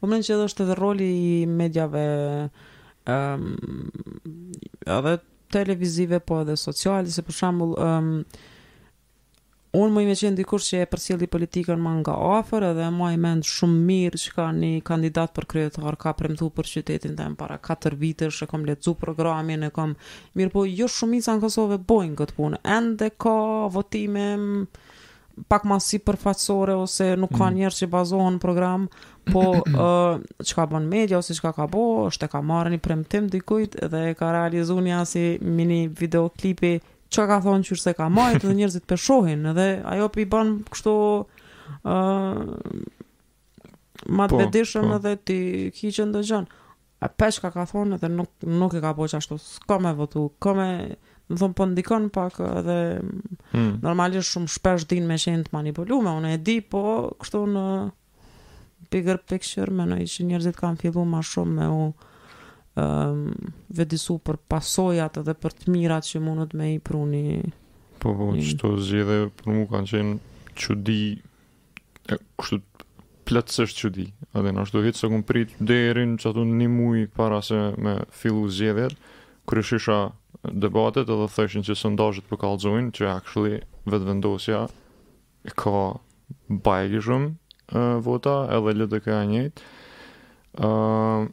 po 0.00 0.10
mënë 0.10 0.26
që 0.26 0.36
edhe 0.36 0.48
është 0.48 0.64
edhe 0.66 0.78
roli 0.80 1.08
i 1.14 1.32
medjave, 1.50 2.04
um, 3.06 3.50
ehm, 3.52 4.94
edhe 4.96 5.18
televizive, 5.52 6.22
po 6.28 6.40
edhe 6.42 6.56
sociali, 6.60 7.12
se 7.14 7.22
për 7.24 7.36
shambull, 7.42 7.76
um, 7.78 8.10
ehm, 8.16 8.54
unë 9.78 9.94
më 9.94 10.02
i 10.04 10.08
me 10.10 10.14
qenë 10.18 10.38
dikur 10.38 10.62
që 10.64 10.80
e 10.84 10.88
përsili 10.90 11.28
politikën 11.30 11.80
më 11.82 11.92
nga 12.00 12.14
afer 12.38 12.66
edhe 12.70 12.88
më 12.94 13.08
i 13.14 13.18
mend 13.22 13.46
shumë 13.46 13.78
mirë 13.90 14.20
që 14.24 14.34
ka 14.36 14.46
një 14.56 14.70
kandidat 14.88 15.34
për 15.36 15.46
kryetar 15.52 15.98
ka 16.00 16.12
premtu 16.18 16.50
për 16.56 16.70
qytetin 16.72 17.16
dhe 17.18 17.28
më 17.32 17.38
para 17.40 17.58
4 17.70 17.98
vitesh 18.00 18.42
e 18.46 18.50
kom 18.50 18.66
lecu 18.68 18.96
programin 19.02 19.66
e 19.68 19.72
kom 19.78 19.94
mirë 20.38 20.54
po 20.56 20.64
jo 20.68 20.90
shumica 20.94 21.34
në 21.36 21.44
Kosovë 21.44 21.80
bojnë 21.90 22.18
këtë 22.20 22.38
punë 22.38 22.62
ende 22.78 23.10
ka 23.22 23.36
votime 23.76 24.26
pak 25.48 25.62
ma 25.70 25.76
si 25.78 26.00
përfaqësore 26.02 26.74
ose 26.82 27.12
nuk 27.14 27.36
ka 27.38 27.46
mm. 27.46 27.58
njerë 27.60 27.76
që 27.82 27.88
bazohen 27.92 28.38
program 28.42 28.88
po 29.28 29.44
uh, 29.60 30.16
që 30.42 30.56
ka 30.58 30.64
bon 30.72 30.86
media 30.90 31.20
ose 31.20 31.36
që 31.36 31.44
ka 31.46 31.52
ka 31.60 31.66
bo 31.70 31.84
është 32.08 32.26
e 32.26 32.32
ka 32.32 32.40
marë 32.42 32.72
një 32.74 32.82
premtim 32.82 33.28
dikujt 33.30 33.78
dhe 33.92 34.02
ka 34.18 34.32
realizu 34.34 34.80
një 34.82 34.98
i 35.22 35.26
mini 35.60 35.82
videoklipi 36.00 36.72
çka 37.10 37.26
ka 37.28 37.38
thonë 37.44 37.68
që 37.68 37.76
se 37.80 37.92
ka 37.96 38.08
majtë 38.12 38.44
dhe 38.48 38.54
njerëzit 38.58 38.94
shohin 39.00 39.46
dhe 39.56 39.66
ajo 39.92 40.08
i 40.20 40.26
bën 40.32 40.50
kështu 40.72 40.94
ë 40.94 41.96
uh, 41.96 42.54
mat 44.18 44.30
po, 44.30 44.38
po. 44.38 44.44
edhe 44.46 45.14
ti 45.28 45.38
hiqën 45.74 46.12
do 46.14 46.24
gjënë. 46.24 46.56
A 47.00 47.08
peshka 47.08 47.52
ka 47.54 47.64
thonë 47.70 47.98
edhe 47.98 48.08
nuk 48.12 48.30
nuk 48.46 48.74
e 48.74 48.82
ka 48.84 48.92
bërë 48.98 49.18
ashtu. 49.20 49.36
S'ka 49.38 49.76
më 49.80 49.92
votu, 49.98 50.26
ka 50.42 50.54
më 50.56 50.68
më 51.28 51.36
thon 51.36 51.52
po 51.56 51.64
ndikon 51.68 52.08
pak 52.12 52.38
edhe 52.42 52.78
hmm. 53.52 53.78
normalisht 53.84 54.32
shumë 54.32 54.48
shpesh 54.48 54.86
din 54.88 55.06
me 55.08 55.18
qenë 55.20 55.48
të 55.48 55.52
manipulume, 55.54 56.14
unë 56.18 56.36
e 56.36 56.38
di, 56.40 56.58
po 56.64 56.82
kështu 57.20 57.42
në 57.54 57.64
bigger 58.92 59.20
picture, 59.28 59.68
me 59.72 59.84
në 59.90 60.00
njerëzit 60.06 60.56
kanë 60.56 60.80
fillu 60.84 61.04
ma 61.04 61.24
shumë 61.24 61.56
me 61.58 61.68
u... 61.72 61.80
Uh, 61.88 62.07
um, 62.78 63.32
vedisu 63.74 64.18
për 64.24 64.38
pasojat 64.50 65.18
edhe 65.20 65.34
për 65.42 65.54
të 65.62 65.74
mirat 65.74 66.06
që 66.08 66.22
mundët 66.24 66.54
me 66.58 66.70
i 66.74 66.80
pruni. 66.80 67.42
Po, 67.98 68.14
po, 68.14 68.28
që 68.38 68.56
të 68.60 68.72
zhjede 68.86 69.18
për 69.40 69.54
mu 69.54 69.64
kanë 69.70 69.90
qenë 69.92 70.56
qudi, 70.58 71.02
e, 72.12 72.18
kështu 72.38 72.60
plëtsësht 73.28 73.82
qudi. 73.82 74.06
Adhe 74.38 74.54
në 74.54 74.62
ashtu 74.64 74.82
hitë 74.86 75.00
se 75.02 75.10
këmë 75.12 75.26
pritë 75.28 75.66
derin 75.68 76.14
që 76.20 76.30
atë 76.32 76.46
një 76.62 76.68
mujë 76.74 77.08
para 77.18 77.40
se 77.44 77.58
me 77.84 77.98
fillu 78.16 78.46
zhjedejet, 78.56 78.94
kryshisha 79.50 79.98
debatet 80.48 81.10
edhe 81.10 81.26
thëshin 81.34 81.66
që 81.66 81.76
sëndajt 81.82 82.22
për 82.22 82.36
po 82.36 82.40
kalzojnë, 82.44 82.92
që 82.96 83.10
actually 83.12 83.62
vetë 83.88 84.06
vendosja 84.08 84.62
e 85.48 85.52
ka 85.56 85.74
bajgishëm 86.64 87.28
vota 88.06 88.38
edhe 88.56 88.74
lëtë 88.80 89.02
ka 89.04 89.18
njëtë. 89.34 89.66
Ehm, 90.64 91.26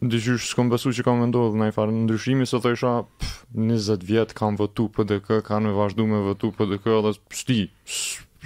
Ndëgjysh, 0.00 0.48
s'kom 0.56 0.70
besu 0.72 0.94
që 0.96 1.02
kam 1.04 1.18
ndodhë 1.28 1.58
në 1.60 1.66
i 1.68 1.72
farë 1.76 1.92
në 1.92 2.06
ndryshimi, 2.06 2.46
se 2.48 2.56
të 2.64 2.70
isha, 2.72 2.90
pff, 3.20 3.40
20 3.52 4.06
vjetë 4.08 4.36
kam 4.38 4.56
vëtu 4.56 4.86
për 4.96 5.06
dhe 5.10 5.18
kë, 5.26 5.36
kanë 5.44 5.66
me 5.68 5.74
vazhdu 5.76 6.06
me 6.08 6.22
vëtu 6.24 6.48
për 6.56 6.70
dhe 6.70 6.78
kë, 6.80 6.94
edhe 7.02 7.12
s'ti, 7.36 7.56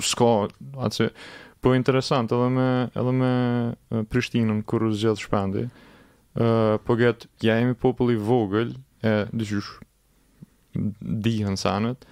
s'ka, 0.09 0.31
atëse, 0.89 1.07
po 1.63 1.77
interesant, 1.79 2.35
edhe 2.35 2.49
me, 2.57 2.67
edhe 2.91 3.15
me 3.21 4.03
Prishtinën, 4.11 4.65
kërë 4.67 4.91
u 4.91 4.97
zgjedh 4.99 5.23
shpendi, 5.29 5.65
uh, 6.43 6.75
po 6.83 6.99
getë, 6.99 7.31
ja 7.47 7.61
jemi 7.61 7.79
populli 7.87 8.19
vogël, 8.19 8.75
e, 9.07 9.15
ndëgjysh, 9.31 9.71
dihën 11.29 11.55
sanët, 11.63 12.03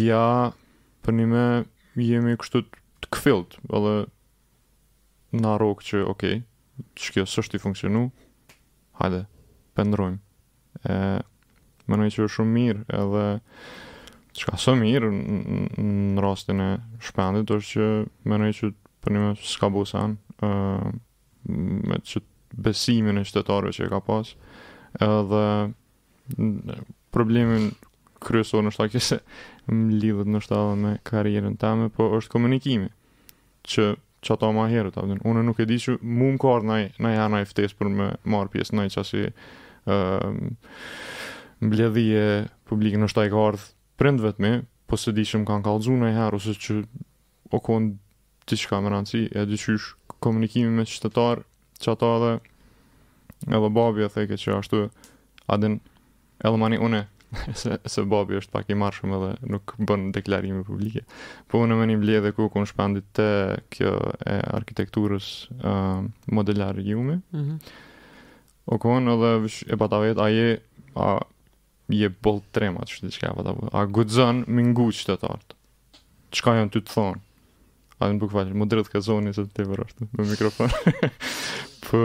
ja, 0.00 0.24
për 1.04 1.18
një 1.20 1.28
me, 1.36 1.44
jemi 2.00 2.38
kështu 2.40 2.64
të 2.72 3.12
këfilt, 3.12 3.60
edhe, 3.68 3.94
në 5.36 5.54
rokë 5.66 5.90
që, 5.92 5.96
okej, 6.16 6.38
okay, 6.40 6.92
që 6.98 7.18
kjo 7.18 7.28
sështë 7.28 7.58
i 7.60 7.68
funksionu, 7.68 8.08
hajde, 9.00 9.24
pëndrojmë. 9.74 10.20
Më 11.84 12.00
nëjë 12.00 12.14
që 12.14 12.22
është 12.24 12.34
shumë 12.38 12.54
mirë 12.54 12.84
edhe 12.98 13.24
që 14.34 14.48
ka 14.50 14.58
së 14.58 14.74
mirë 14.80 15.10
në 15.14 16.22
rastin 16.24 16.60
e 16.64 16.68
shpendit, 17.06 17.52
është 17.54 17.72
që 17.72 17.88
më 18.30 18.38
nëjë 18.44 18.56
që 18.60 18.70
për 19.04 19.14
një 19.14 19.22
me 19.24 19.32
s'ka 19.46 19.70
busan 19.74 20.14
e, 20.42 20.48
me 21.44 21.98
që 22.00 22.22
besimin 22.66 23.20
e 23.20 23.24
qëtetarëve 23.28 23.74
që 23.76 23.84
e 23.86 23.90
ka 23.92 24.00
pas 24.06 24.30
edhe 25.06 25.44
problemin 27.14 27.68
kryesor 28.24 28.64
në 28.64 28.74
shtakje 28.74 29.04
se 29.10 29.20
më 29.68 30.00
lidhët 30.00 30.32
në 30.32 30.42
shtalë 30.48 30.74
me 30.82 30.96
karierën 31.06 31.58
teme, 31.62 31.92
po 31.94 32.08
është 32.16 32.34
komunikimi 32.36 32.90
që 33.70 33.92
që 34.24 34.34
ata 34.34 34.48
ma 34.56 34.64
herë, 34.72 34.94
të 34.94 35.04
Unë 35.28 35.42
nuk 35.44 35.60
e 35.60 35.66
di 35.68 35.76
që 35.80 35.98
mu 36.02 36.30
më 36.34 36.40
kërë 36.40 36.66
nëjë 36.70 36.88
nëj 37.04 37.18
anë 37.26 37.40
e 37.44 37.48
ftesë 37.50 37.76
për 37.78 37.90
me 37.94 38.08
marë 38.32 38.52
pjesë 38.54 38.78
në 38.78 38.86
që 38.94 39.04
si 39.10 39.22
uh, 39.24 39.32
ehm, 39.98 40.38
mbledhje 41.64 42.24
publike 42.70 43.00
në 43.02 43.10
shtaj 43.12 43.28
kërë 43.34 43.62
prindë 44.00 44.26
vetëmi, 44.26 44.52
po 44.88 44.96
se 44.98 45.12
di 45.16 45.24
që 45.28 45.42
më 45.42 45.48
kanë 45.50 45.66
kallzuar 45.68 46.00
nëjë 46.06 46.18
herë, 46.18 46.38
ose 46.40 46.56
që 46.64 46.80
o 47.54 47.60
kon 47.64 47.90
të 48.48 48.58
shka 48.64 48.80
më 48.80 49.02
e 49.20 49.46
di 49.48 49.60
që 49.60 49.78
komunikimi 50.24 50.72
me 50.72 50.88
qëtëtarë, 50.88 51.44
që 51.80 51.90
ata 51.92 52.10
edhe 52.16 52.32
edhe 53.48 53.68
babi 53.76 54.04
e 54.04 54.12
theke 54.12 54.38
që 54.40 54.56
ashtu 54.60 54.86
adin 55.52 55.78
edhe 56.40 56.56
mani 56.60 56.78
une 56.80 57.04
se, 57.58 57.76
se 57.86 58.02
babi 58.08 58.38
është 58.38 58.52
pak 58.54 58.70
i 58.70 58.76
marshëm 58.78 59.14
edhe 59.16 59.30
nuk 59.54 59.74
bën 59.80 60.08
deklarime 60.14 60.64
publike. 60.66 61.04
Po 61.50 61.62
unë 61.64 61.76
më 61.78 61.86
një 61.92 61.98
blje 62.02 62.22
dhe 62.26 62.32
ku 62.36 62.48
ku 62.52 62.62
në 62.62 62.68
shpandit 62.70 63.08
të 63.16 63.28
kjo 63.76 63.92
e 64.30 64.36
arkitekturës 64.58 65.28
uh, 65.58 66.04
modelar 66.36 66.80
jume. 66.82 67.20
Mm 67.34 67.44
-hmm. 67.44 67.60
O 68.66 68.78
edhe 68.98 69.52
e 69.66 69.76
pata 69.76 70.00
vetë, 70.00 70.20
a 70.24 70.28
je, 70.28 70.60
a 70.96 71.18
je 71.88 72.08
bol 72.08 72.40
trema 72.52 72.80
të 72.80 72.94
shtë 72.96 73.06
diçka 73.10 73.30
e 73.30 73.36
pata 73.36 73.52
vetë. 73.52 73.72
A 73.72 73.84
gudzën 73.86 74.44
më 74.48 74.62
ngu 74.72 74.88
që 74.92 75.04
të 75.08 75.18
tartë. 75.26 75.56
Qka 76.34 76.54
janë 76.54 76.70
ty 76.70 76.80
të 76.80 76.90
thonë? 76.94 77.20
A 78.00 78.06
në 78.08 78.18
bukë 78.18 78.30
po 78.32 78.38
falë, 78.38 78.54
më 78.58 78.66
dretë 78.68 78.90
ka 78.92 79.00
zoni 79.00 79.34
se 79.34 79.42
të 79.42 79.52
të 79.54 79.68
vërë 79.70 79.84
është, 79.84 80.06
me 80.12 80.24
mikrofon. 80.28 80.70
po, 81.86 82.00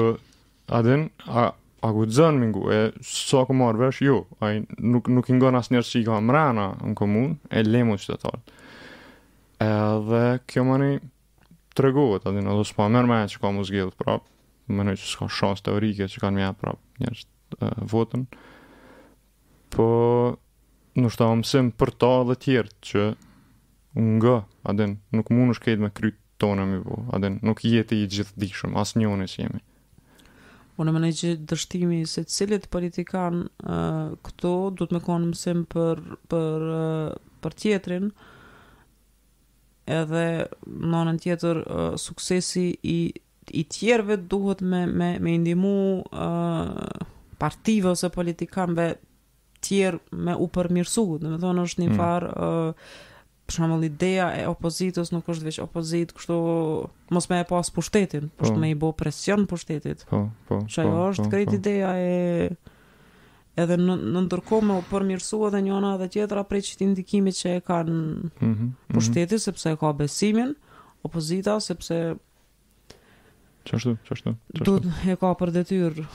a 0.67 0.81
den, 0.85 1.09
a, 1.27 1.49
a 1.83 1.87
ku 1.95 2.05
të 2.07 2.13
zënë 2.19 2.39
më 2.39 2.49
e 2.75 2.79
sa 2.99 3.15
so 3.41 3.45
ku 3.47 3.55
marrë 3.57 3.79
vesh, 3.83 4.01
jo, 4.03 4.23
a 4.43 4.51
i 4.55 4.63
nuk, 4.83 5.07
nuk 5.09 5.29
i 5.31 5.37
ngon 5.37 5.55
as 5.59 5.69
njerë 5.71 5.87
që 5.89 6.01
i 6.01 6.05
ka 6.09 6.17
mrena 6.25 6.65
në 6.83 6.93
komunë, 6.99 7.37
e 7.55 7.63
lemu 7.63 7.97
që 8.01 8.09
të 8.09 8.17
talë. 8.25 8.41
Edhe 9.65 10.23
kjo 10.49 10.65
më 10.67 10.77
një 10.83 10.89
të 11.75 11.85
reguët, 11.85 12.27
adin, 12.29 12.47
edhe 12.51 12.65
s'pa 12.67 12.89
mërë 12.91 13.09
me 13.11 13.21
e 13.23 13.29
që 13.31 13.41
ka 13.43 13.53
më 13.55 13.65
zgjellë 13.69 13.95
prapë, 14.03 14.27
më 14.75 14.85
një 14.89 14.97
që 14.99 15.07
s'ka 15.13 15.29
shansë 15.39 15.67
teorike 15.69 16.09
që 16.11 16.23
kanë 16.23 16.37
në 16.37 16.41
mjetë 16.43 16.61
prapë 16.65 17.05
njerës 17.05 17.23
votën, 17.95 18.27
po 19.73 19.87
nuk 20.99 21.15
shtë 21.15 21.29
amësim 21.31 21.71
për 21.79 21.93
ta 22.03 22.13
dhe 22.27 22.35
tjertë 22.43 22.91
që 22.91 23.07
nga, 24.19 24.35
adin, 24.69 24.97
nuk 25.15 25.31
mund 25.33 25.55
është 25.55 25.69
kejtë 25.69 25.85
me 25.87 25.93
krytë 25.99 26.23
tonë 26.39 26.67
më 26.71 26.81
i 26.83 27.01
adin, 27.17 27.39
nuk 27.47 27.63
jeti 27.67 28.03
i 28.03 28.09
gjithë 28.11 28.39
dikshëm, 28.43 28.77
asë 28.79 29.01
njënës 29.03 29.39
jemi. 29.41 29.63
Unë 30.79 30.91
po 30.93 30.95
më 30.95 30.99
në 31.03 31.15
që 31.19 31.29
dështimi 31.51 31.97
se 32.07 32.21
cilit 32.31 32.65
politikan 32.71 33.39
uh, 33.45 34.15
këto 34.23 34.51
du 34.79 34.85
të 34.87 34.95
me 34.95 35.01
konë 35.03 35.27
mësim 35.33 35.63
për, 35.73 35.99
për, 36.31 36.65
uh, 36.71 37.33
për 37.43 37.55
tjetrin, 37.59 38.05
edhe 39.99 40.23
në 40.63 41.01
nën 41.09 41.19
tjetër 41.25 41.59
uh, 41.65 41.97
suksesi 41.99 42.63
i, 42.93 42.97
i 43.61 43.65
tjerve 43.75 44.19
duhet 44.31 44.63
me, 44.71 44.85
me, 44.87 45.11
me 45.19 45.35
indimu 45.41 45.75
uh, 46.13 47.03
partive 47.41 47.91
ose 47.97 48.07
politikanve 48.15 48.91
tjerë 49.67 50.15
me 50.29 50.37
u 50.39 50.47
përmirësu, 50.55 51.03
dhe 51.19 51.33
me 51.33 51.41
thonë 51.43 51.67
është 51.67 51.83
një 51.83 51.91
mm. 51.91 51.99
farë 51.99 52.33
uh, 52.39 52.89
për 53.49 53.57
shembull 53.57 53.85
ideja 53.87 54.27
e 54.37 54.45
opozitës 54.47 55.09
nuk 55.13 55.27
është 55.33 55.47
veç 55.49 55.57
opozit, 55.63 56.13
kështu 56.15 56.37
mos 57.15 57.29
më 57.31 57.39
e 57.43 57.47
pas 57.49 57.71
pushtetin, 57.73 58.27
po 58.37 58.45
shtu 58.45 58.61
me 58.61 58.69
i 58.71 58.77
bë 58.77 58.91
presion 58.99 59.47
pushtetit. 59.49 60.05
Po, 60.09 60.23
po. 60.47 60.59
Çfarë 60.69 60.91
po, 60.93 61.07
është 61.13 61.25
po, 61.25 61.31
krejt 61.33 61.49
po. 61.53 61.57
ideja 61.57 61.93
e 61.97 62.51
edhe 63.59 63.77
në, 63.81 63.95
në 64.13 64.23
ndërkohë 64.27 64.67
më 64.69 64.75
përmirësua 64.91 65.49
edhe 65.49 65.63
një 65.65 65.73
anë 65.79 65.93
edhe 65.97 66.09
tjetra 66.15 66.45
prej 66.47 66.63
çit 66.69 66.85
ndikimit 66.91 67.35
që 67.39 67.55
e 67.57 67.63
kanë 67.67 67.95
mm 67.95 68.53
-hmm, 68.53 68.69
pushteti 68.95 69.35
mm 69.35 69.37
-hmm. 69.37 69.45
sepse 69.47 69.71
e 69.73 69.77
ka 69.81 69.93
besimin, 70.03 70.55
opozita 71.03 71.59
sepse 71.59 71.99
Çfarë? 73.65 73.97
Çfarë? 74.05 74.35
Do 74.65 74.77
e 75.09 75.15
ka 75.15 75.33
për 75.41 75.51
detyrë 75.57 76.05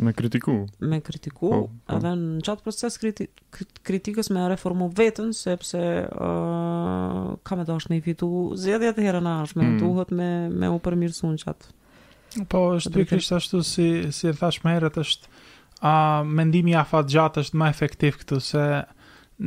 Me 0.00 0.12
kritiku. 0.12 0.52
Me 0.80 1.00
kritiku, 1.00 1.48
oh, 1.50 1.62
oh. 1.66 1.70
edhe 1.96 2.12
në 2.14 2.42
qatë 2.46 2.62
proces 2.62 2.96
kriti, 3.02 3.24
kritikës 3.88 4.30
me 4.30 4.44
reformu 4.52 4.86
vetën, 4.94 5.32
sepse 5.34 5.80
uh, 5.80 7.32
ka 7.48 7.58
me 7.58 7.64
dash 7.66 7.88
me 7.90 7.98
i 7.98 8.04
fitu 8.04 8.28
zedhjet 8.62 9.00
e 9.02 9.06
herën 9.08 9.26
ashme, 9.32 9.64
mm. 9.72 9.78
duhet 9.82 10.14
me, 10.14 10.28
me 10.54 10.70
u 10.70 10.78
përmirësu 10.84 11.32
në 11.32 11.42
qatë. 11.42 11.72
Po, 12.46 12.62
është 12.78 13.08
të 13.10 13.20
ashtu 13.40 13.64
si, 13.66 13.88
si 14.14 14.30
e 14.30 14.36
thash 14.38 14.62
me 14.62 14.76
herët, 14.76 15.00
është 15.02 15.32
a, 15.88 15.92
mendimi 16.26 16.78
a 16.78 16.86
fatë 16.86 17.14
gjatë 17.16 17.46
është 17.48 17.58
ma 17.58 17.72
efektiv 17.74 18.20
këtu, 18.22 18.38
se 18.52 18.64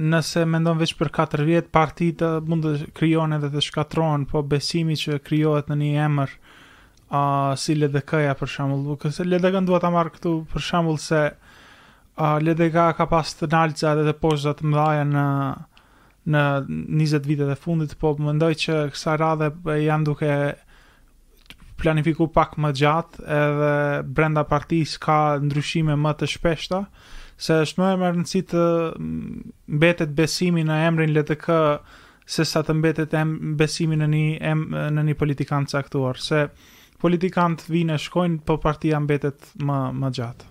nëse 0.01 0.43
mendon 0.51 0.79
veç 0.83 0.97
për 0.99 1.13
4 1.15 1.47
vjetë, 1.47 1.71
partitë 1.75 2.35
uh, 2.41 2.47
mund 2.51 2.67
të 2.67 2.89
kryon 2.99 3.39
edhe 3.39 3.53
të 3.55 3.63
shkatron, 3.69 4.27
po 4.33 4.43
besimi 4.51 4.99
që 4.99 5.21
kryohet 5.29 5.71
në 5.71 5.79
një 5.85 5.93
emër, 6.11 6.35
mm 6.41 6.50
a 7.11 7.53
si 7.59 7.73
LDK-ja 7.75 8.35
për 8.39 8.49
shembull, 8.51 8.95
ku 9.01 9.09
se 9.11 9.25
LDK-a 9.27 9.59
do 9.67 9.77
ta 9.83 9.89
marr 9.91 10.11
këtu 10.13 10.31
për 10.53 10.63
shembull 10.63 10.99
se 11.03 11.23
a 12.21 12.29
LDK-a 12.39 12.85
ka 12.95 13.07
pas 13.11 13.33
të 13.35 13.49
nalca 13.51 13.91
edhe 13.91 14.07
të 14.07 14.15
pozat 14.23 14.61
të 14.63 14.71
dhaja 14.75 15.05
në 15.09 15.25
në 16.31 16.41
20 16.69 17.25
vitet 17.25 17.49
e 17.49 17.55
fundit, 17.57 17.95
po 17.97 18.11
mendoj 18.21 18.51
që 18.63 18.75
kësaj 18.93 19.15
radhe 19.17 19.47
janë 19.81 20.05
duke 20.05 20.33
planifikuar 21.81 22.29
pak 22.35 22.51
më 22.61 22.69
gjatë, 22.77 23.23
edhe 23.25 23.71
brenda 24.13 24.43
partisë 24.45 25.01
ka 25.01 25.15
ndryshime 25.41 25.95
më 25.97 26.11
të 26.19 26.29
shpeshta, 26.35 26.83
se 27.41 27.57
është 27.65 27.81
më 27.81 27.89
e 27.91 27.97
rëndësishme 28.01 28.49
të 28.51 28.65
mbetet 29.81 30.13
besimi 30.21 30.63
në 30.69 30.77
emrin 30.91 31.15
LDK 31.15 31.57
se 32.35 32.45
sa 32.45 32.61
të 32.63 32.77
mbetet 32.77 33.17
besimi 33.57 33.97
në 33.97 34.11
një 34.13 34.25
em, 34.53 34.61
në 34.99 35.07
një 35.09 35.17
politikan 35.23 35.65
të 35.65 35.73
caktuar, 35.79 36.21
se 36.21 36.45
politikant 37.01 37.63
vinë 37.73 37.95
e 37.97 38.01
shkojnë, 38.03 38.41
po 38.45 38.57
partia 38.61 38.99
mbetet 39.01 39.49
më 39.65 39.79
më 40.01 40.11
gjatë. 40.19 40.49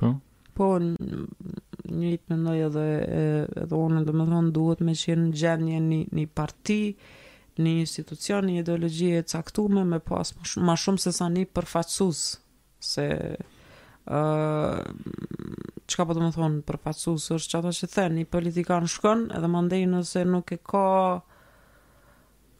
Po. 0.00 0.10
Po 0.56 0.66
një 0.80 2.08
ritë 2.12 2.32
me 2.32 2.38
ndoj 2.42 2.60
edhe 2.68 2.84
edhe 3.64 3.78
unë 3.78 4.02
dhe 4.08 4.14
thonë 4.20 4.52
duhet 4.56 4.82
me 4.84 4.94
qenë 4.98 5.54
në 5.62 5.80
një, 5.86 6.00
një 6.16 6.28
parti, 6.36 6.78
një 7.60 7.74
institucion, 7.86 8.48
një 8.50 8.62
ideologi 8.64 9.10
e 9.16 9.24
caktume 9.28 9.86
me 9.88 9.98
pas 10.04 10.32
më 10.36 10.46
shumë, 10.52 10.76
shumë 10.84 11.02
se 11.04 11.12
sa 11.16 11.28
një 11.32 11.46
përfaqësus, 11.56 12.22
se 12.90 13.06
uh, 14.12 14.82
çka 15.88 16.06
po 16.08 16.16
të 16.16 16.24
me 16.26 16.32
thonë 16.36 16.64
përfaqësus 16.68 17.30
është 17.38 17.54
që 17.54 17.60
ato 17.62 17.72
që 17.78 17.88
the, 17.94 18.06
një 18.20 18.26
politikan 18.36 18.88
shkon 18.92 19.30
edhe 19.38 19.52
më 19.52 19.64
ndenjë 19.68 19.90
nëse 19.94 20.26
nuk 20.28 20.52
e 20.56 20.60
ka 20.68 20.84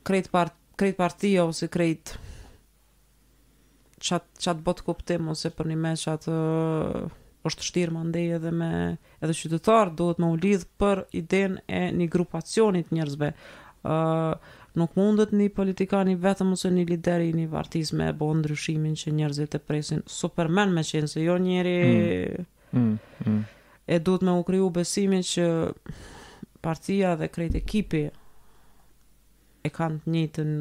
krejt, 0.07 0.29
part, 0.37 0.57
kret 0.79 0.97
partia 1.01 1.45
ose 1.49 1.69
krejt 1.73 2.15
çat 4.01 4.25
çat 4.39 4.59
bot 4.67 4.81
kuptim 4.87 5.29
ose 5.31 5.51
për 5.57 5.69
një 5.71 5.77
mesh 5.83 6.07
atë 6.11 6.33
uh, 6.33 7.09
është 7.49 7.67
shtirë 7.69 7.95
mandej 7.95 8.29
edhe 8.39 8.51
me 8.53 8.71
edhe 9.23 9.37
qytetarë 9.39 9.95
duhet 9.99 10.21
më 10.21 10.31
u 10.35 10.39
lidh 10.43 10.67
për 10.83 11.03
idenë 11.21 11.63
e 11.71 11.81
një 12.01 12.09
grupacionit 12.13 12.91
njerëzve. 12.93 13.33
ë 13.85 13.97
uh, 13.97 14.65
nuk 14.77 14.97
mundet 14.99 15.31
një 15.33 15.47
politikani 15.57 16.17
vetëm 16.21 16.51
ose 16.53 16.69
një 16.75 16.83
lider 16.89 17.23
i 17.25 17.31
një 17.33 17.47
vartiz 17.51 17.93
me 17.97 18.11
bo 18.13 18.33
ndryshimin 18.35 18.97
që 19.01 19.13
njerëzit 19.19 19.55
e 19.57 19.61
presin 19.69 20.03
Superman 20.07 20.75
me 20.75 20.83
qenë 20.85 21.09
se 21.09 21.23
jo 21.25 21.39
njëri 21.41 21.77
mm. 22.73 22.81
Mm. 22.81 22.99
Mm. 23.27 23.41
e 23.87 23.99
duhet 24.01 24.23
me 24.23 24.35
u 24.37 24.43
kryu 24.45 24.69
besimin 24.71 25.23
që 25.23 25.47
partia 26.63 27.15
dhe 27.17 27.29
krejt 27.33 27.55
ekipi 27.55 28.03
e 29.65 29.69
kanë 29.79 30.01
të 30.05 30.11
njëtën 30.13 30.53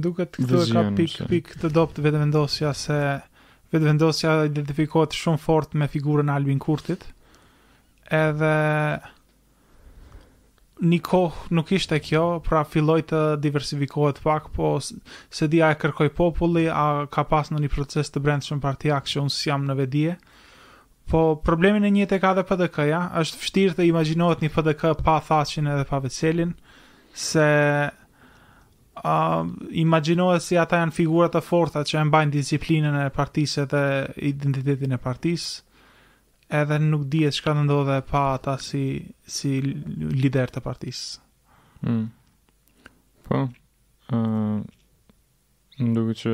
duket 0.00 0.38
këtu 0.38 0.62
ka 0.72 0.82
pik 0.96 1.14
pik 1.30 1.50
të 1.62 1.70
dopt 1.76 2.00
vetë 2.02 2.20
vendosja 2.22 2.72
se 2.76 2.98
vetë 3.74 3.86
vendosja 3.86 4.36
identifikohet 4.48 5.16
shumë 5.18 5.40
fort 5.42 5.74
me 5.74 5.88
figurën 5.90 6.30
Albin 6.30 6.60
Kurtit. 6.62 7.06
Edhe 8.12 8.50
niko 10.84 11.20
nuk 11.54 11.70
ishte 11.72 11.96
kjo, 12.02 12.22
pra 12.44 12.64
filloj 12.68 13.00
të 13.10 13.20
diversifikohet 13.42 14.18
pak, 14.22 14.50
po 14.54 14.76
se 14.82 15.48
dia 15.48 15.70
e 15.74 15.78
kërkoj 15.80 16.10
populli, 16.14 16.66
a 16.68 17.06
ka 17.10 17.24
pas 17.30 17.50
në 17.50 17.62
një 17.64 17.72
proces 17.72 18.10
të 18.10 18.22
brendë 18.24 18.48
shumë 18.48 18.64
partijak 18.64 19.08
që 19.10 19.22
unë 19.24 19.34
si 19.34 19.48
jam 19.50 19.64
në 19.68 19.76
vedie, 19.80 20.16
po 21.10 21.24
problemin 21.46 21.84
e 21.88 21.92
njët 21.94 22.16
e 22.16 22.20
ka 22.22 22.32
dhe 22.38 22.46
PDK, 22.48 22.86
ja? 22.92 23.02
është 23.22 23.40
fështirë 23.42 23.78
të 23.78 23.88
imaginohet 23.90 24.42
një 24.44 24.50
PDK 24.54 24.94
pa 25.04 25.18
thashin 25.26 25.68
edhe 25.72 25.86
pa 25.88 26.00
vecelin, 26.04 26.54
se 27.14 27.42
uh, 29.02 29.46
imaginohet 29.74 30.42
si 30.44 30.56
ata 30.58 30.78
janë 30.82 30.94
figurat 30.94 31.34
të 31.34 31.42
forta 31.44 31.82
që 31.86 31.98
e 32.00 32.04
mbajnë 32.10 32.34
disiplinën 32.34 32.98
e 33.04 33.12
partisë 33.14 33.64
dhe 33.72 33.82
identitetin 34.30 34.94
e 34.94 35.00
partisë 35.02 36.52
edhe 36.54 36.78
nuk 36.84 37.06
dihet 37.10 37.34
e 37.34 37.38
shka 37.38 37.54
të 37.56 37.64
ndodhe 37.66 37.98
pa 38.10 38.22
ata 38.36 38.54
si, 38.62 38.84
si 39.26 39.56
lider 39.62 40.52
të 40.54 40.64
partisë 40.66 41.22
Hm. 41.84 42.04
Po 43.26 43.36
uh, 43.44 44.60
ndukë 45.84 46.14
që 46.20 46.30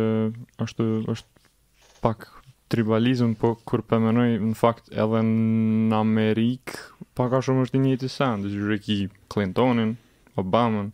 është, 0.62 0.85
është 1.11 1.97
pak 2.05 2.28
tribalizm, 2.70 3.32
po 3.35 3.57
kur 3.66 3.82
përmenoj 3.91 4.28
po 4.37 4.47
në 4.53 4.59
fakt 4.61 4.93
edhe 4.95 5.24
në 5.27 5.97
Amerikë 5.99 7.03
pak 7.19 7.35
a 7.35 7.43
shumë 7.43 7.66
është 7.66 7.82
një 7.82 7.97
jetisë 7.97 8.31
të 8.45 8.53
gjyre 8.55 8.78
ki 8.85 9.01
Clintonin, 9.35 9.97
Obamën, 10.39 10.93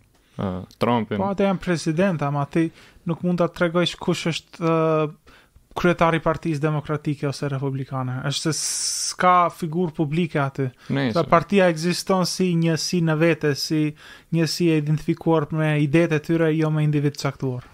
Trumpin. 0.81 1.17
Po 1.21 1.31
atë 1.31 1.47
janë 1.49 1.63
president, 1.65 2.23
ama 2.27 2.43
ti 2.53 2.67
nuk 3.09 3.23
mund 3.25 3.41
ta 3.41 3.47
tregosh 3.53 3.97
kush 4.03 4.27
është 4.31 4.65
uh, 4.65 5.07
kryetari 5.77 6.21
i 6.21 6.25
Partisë 6.25 6.63
Demokratike 6.65 7.29
ose 7.31 7.49
Republikane. 7.53 8.19
Është 8.29 8.51
se 8.51 8.53
s'ka 8.59 9.37
figurë 9.61 9.95
publike 9.97 10.41
aty. 10.43 10.69
Sa 11.15 11.25
partia 11.33 11.71
ekziston 11.73 12.27
si 12.29 12.51
njësi 12.57 13.03
në 13.09 13.19
vete, 13.21 13.55
si 13.61 13.83
njësi 14.37 14.71
e 14.75 14.79
identifikuar 14.83 15.49
me 15.57 15.73
idetë 15.87 16.21
e 16.21 16.27
tyre, 16.29 16.53
jo 16.57 16.73
me 16.77 16.85
individ 16.87 17.19
caktuar. 17.23 17.67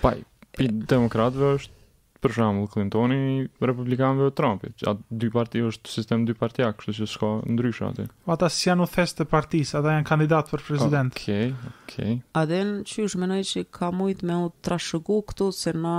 Pa, 0.00 0.14
i 0.60 0.68
demokratëve 0.72 1.54
është 1.58 1.80
për 2.22 2.32
shembull 2.36 2.68
Clintoni 2.70 3.16
i 3.34 3.38
Republikanëve 3.66 4.28
Trumpit. 4.38 4.76
Ja 4.86 4.92
dy 5.10 5.28
parti 5.34 5.62
është 5.66 5.90
sistem 5.98 6.24
dy 6.28 6.36
partiak, 6.38 6.78
kështu 6.78 6.94
që 7.00 7.08
s'ka 7.10 7.30
ndryshë 7.50 7.86
aty. 7.88 8.06
Ata 8.30 8.48
si 8.54 8.68
janë 8.68 8.86
ofes 8.86 9.16
të 9.18 9.26
partisë, 9.32 9.80
ata 9.80 9.96
janë 9.96 10.08
kandidat 10.08 10.52
për 10.52 10.64
president. 10.68 11.18
Okej, 11.18 11.50
okay, 11.50 11.72
okej. 11.72 12.18
Okay. 12.18 12.18
A 12.38 12.44
den 12.50 12.72
çuish 12.88 13.16
më 13.18 13.30
nëse 13.34 13.64
ka 13.74 13.90
mujt 13.94 14.22
me 14.28 14.38
u 14.46 14.52
trashëgu 14.64 15.18
këtu 15.32 15.50
se 15.56 15.74
na 15.76 15.96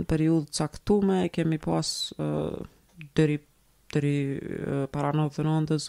në 0.00 0.08
periudhë 0.10 0.58
caktuar 0.58 1.30
kemi 1.38 1.58
pas 1.62 1.92
deri 3.16 3.38
deri 3.94 4.16
para 4.92 5.12
nonës 5.16 5.88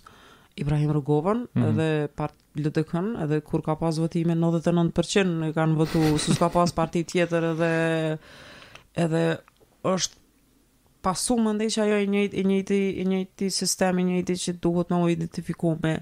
Ibrahim 0.60 0.92
Rugovan 0.92 1.46
mm 1.48 1.62
-hmm. 1.62 1.70
edhe 1.70 2.08
part 2.18 2.34
LDK-n 2.56 3.06
edhe 3.24 3.42
kur 3.42 3.62
ka 3.64 3.76
pas 3.76 3.98
votime 3.98 4.34
99% 4.36 5.54
kanë 5.56 5.76
votuar, 5.78 6.18
s'ka 6.20 6.50
pas 6.50 6.72
parti 6.72 7.04
tjetër 7.04 7.44
edhe 7.54 7.72
edhe 9.00 9.24
është 9.94 10.18
pasu 11.08 11.38
më 11.40 11.54
ndi 11.56 11.68
që 11.74 11.84
ajo 11.86 12.00
i 12.04 12.08
njëti, 12.14 12.32
e 12.36 12.44
njëti, 12.50 12.80
e 13.02 13.06
njëti 13.08 13.50
sistem, 13.56 14.02
njëti 14.08 14.36
që 14.46 14.56
duhet 14.64 14.90
në 14.92 15.02
u 15.06 15.12
identifiku 15.16 15.74
me, 15.84 15.94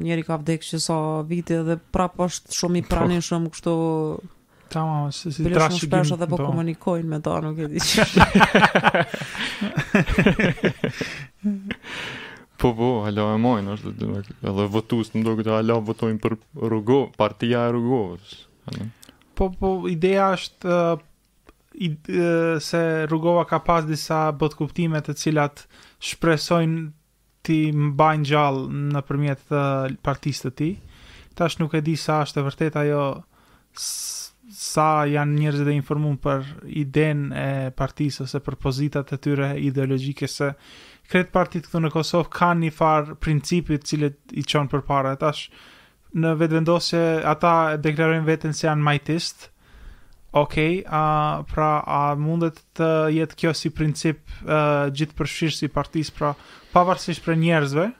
njeri 0.07 0.23
ka 0.23 0.39
vdekë 0.39 0.69
që 0.71 0.81
sa 0.87 1.01
viti 1.27 1.59
dhe 1.67 1.81
prapë 1.93 2.29
është 2.29 2.57
shumë 2.61 2.79
i 2.79 2.85
po. 2.87 3.03
shumë 3.31 3.53
kështu 3.57 3.75
Tama, 4.73 5.11
si 5.13 5.29
si 5.37 5.43
trashë 5.53 5.83
gjimë. 5.83 5.91
Pëllë 5.93 6.17
edhe 6.17 6.27
po, 6.31 6.37
po 6.39 6.45
komunikojnë 6.47 7.11
me 7.11 7.19
ta, 7.21 7.35
nuk 7.45 7.59
e 7.61 7.67
di 7.69 7.77
që. 7.77 8.07
Po 12.63 12.69
po, 12.79 12.89
hala 13.03 13.25
e 13.35 13.39
mojnë, 13.43 13.73
është 13.75 14.37
edhe 14.47 14.65
votus, 14.71 15.09
në 15.17 15.23
do 15.27 15.33
këtë 15.39 15.51
hala 15.51 15.81
votojnë 15.83 16.21
për 16.23 16.37
rrugo, 16.71 16.99
partia 17.19 17.65
e 17.67 17.73
rrugovës. 17.75 18.37
Po 19.35 19.49
po, 19.59 19.71
ideja 19.91 20.29
është 20.37 20.77
se 22.63 22.83
rrugova 23.11 23.43
ka 23.51 23.59
pas 23.67 23.83
disa 23.89 24.21
bot 24.39 24.55
kuptime 24.61 25.01
të 25.03 25.17
cilat 25.19 25.65
shpresojnë 26.07 26.85
ti 27.43 27.59
mbajnë 27.75 28.31
gjallë 28.31 28.95
në 28.95 29.03
përmjet 29.11 29.43
të 29.51 29.65
partistë 30.07 30.53
të 30.53 30.57
ti. 30.63 30.71
Tash 31.35 31.59
nuk 31.59 31.75
e 31.75 31.83
di 31.83 31.97
sa 31.99 32.21
është 32.23 32.39
e 32.39 32.47
vërtet 32.47 32.79
ajo 32.85 33.03
sa 34.63 34.87
janë 35.09 35.39
njerëzit 35.41 35.67
e 35.67 35.75
informuar 35.81 36.21
për 36.23 36.47
idenë 36.85 37.29
e 37.43 37.69
partisë 37.75 38.29
ose 38.29 38.39
për 38.45 38.61
pozitat 38.63 39.11
e 39.11 39.19
tyre 39.27 39.51
ideologjike 39.67 40.29
se 40.31 40.53
kretë 41.13 41.33
partit 41.35 41.67
këtu 41.69 41.81
në 41.85 41.91
Kosovë 41.93 42.31
kanë 42.33 42.65
një 42.67 42.73
farë 42.75 43.17
principit 43.21 43.85
cilët 43.89 44.33
i 44.41 44.45
qonë 44.49 44.71
për 44.73 44.85
para. 44.89 45.13
Tash, 45.21 45.49
në 46.17 46.31
vetë 46.41 46.63
ata 47.35 47.55
deklarojnë 47.85 48.29
vetën 48.31 48.55
se 48.57 48.67
janë 48.71 48.87
majtist. 48.89 49.49
Ok, 50.43 50.55
a, 50.89 51.01
pra 51.45 51.71
a 51.85 51.99
mundet 52.17 52.63
të 52.79 52.89
jetë 53.13 53.37
kjo 53.43 53.51
si 53.53 53.69
princip 53.69 54.23
a, 54.47 54.89
gjithë 54.97 55.19
përshirë 55.19 55.57
si 55.59 55.69
partis, 55.69 56.09
pra 56.17 56.31
pavarësisht 56.73 57.21
për 57.27 57.37
njerëzve, 57.43 57.91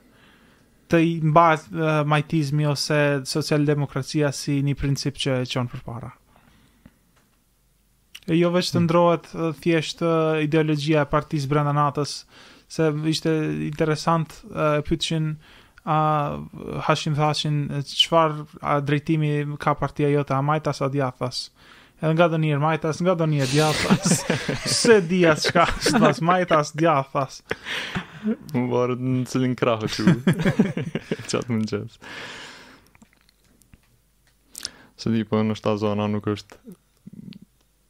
të 0.89 1.01
i 1.09 1.13
mbaz 1.33 1.67
majtizmi 2.09 2.65
ose 2.69 2.97
socialdemokracia 3.29 4.33
si 4.37 4.59
një 4.65 4.75
princip 4.81 5.21
që 5.21 5.37
e 5.45 5.51
qonë 5.51 5.71
për 5.73 5.85
para. 5.87 6.09
E 8.29 8.37
jo 8.39 8.49
veç 8.55 8.71
të 8.73 8.79
hmm. 8.79 8.87
ndrohet 8.89 9.29
thjesht 9.65 10.01
ideologjia 10.45 11.05
e 11.05 11.11
partisë 11.13 11.51
brenda 11.51 11.73
natës, 11.77 12.17
se 12.73 12.89
ishte 13.13 13.33
interesant 13.69 14.33
e 14.49 14.69
pyetshin 14.87 15.33
a 15.85 15.97
Hashim 16.87 17.15
Thashin 17.19 17.59
çfarë 17.91 18.79
drejtimi 18.89 19.33
ka 19.61 19.75
partia 19.77 20.09
jote 20.15 20.33
a 20.37 20.41
Majtas 20.47 20.81
a 20.81 20.89
Djathas. 20.95 21.45
Edhe 22.03 22.15
nga 22.17 22.31
doni 22.33 22.53
Majtas, 22.65 23.03
nga 23.05 23.15
doni 23.19 23.43
Djathas. 23.43 24.23
Se 24.81 25.01
dia 25.11 25.35
çka, 25.43 25.67
pas 26.01 26.23
Majtas 26.31 26.71
Djathas. 26.79 27.43
Morën 28.55 29.09
në 29.19 29.27
cilin 29.31 29.59
krahu 29.59 29.91
çu. 29.93 30.07
Qatë 31.29 31.49
mund 31.51 31.69
të 31.69 31.85
Se 35.03 35.11
di 35.13 35.25
po 35.29 35.43
në 35.43 35.59
zona 35.83 36.07
nuk 36.07 36.31
është 36.37 36.61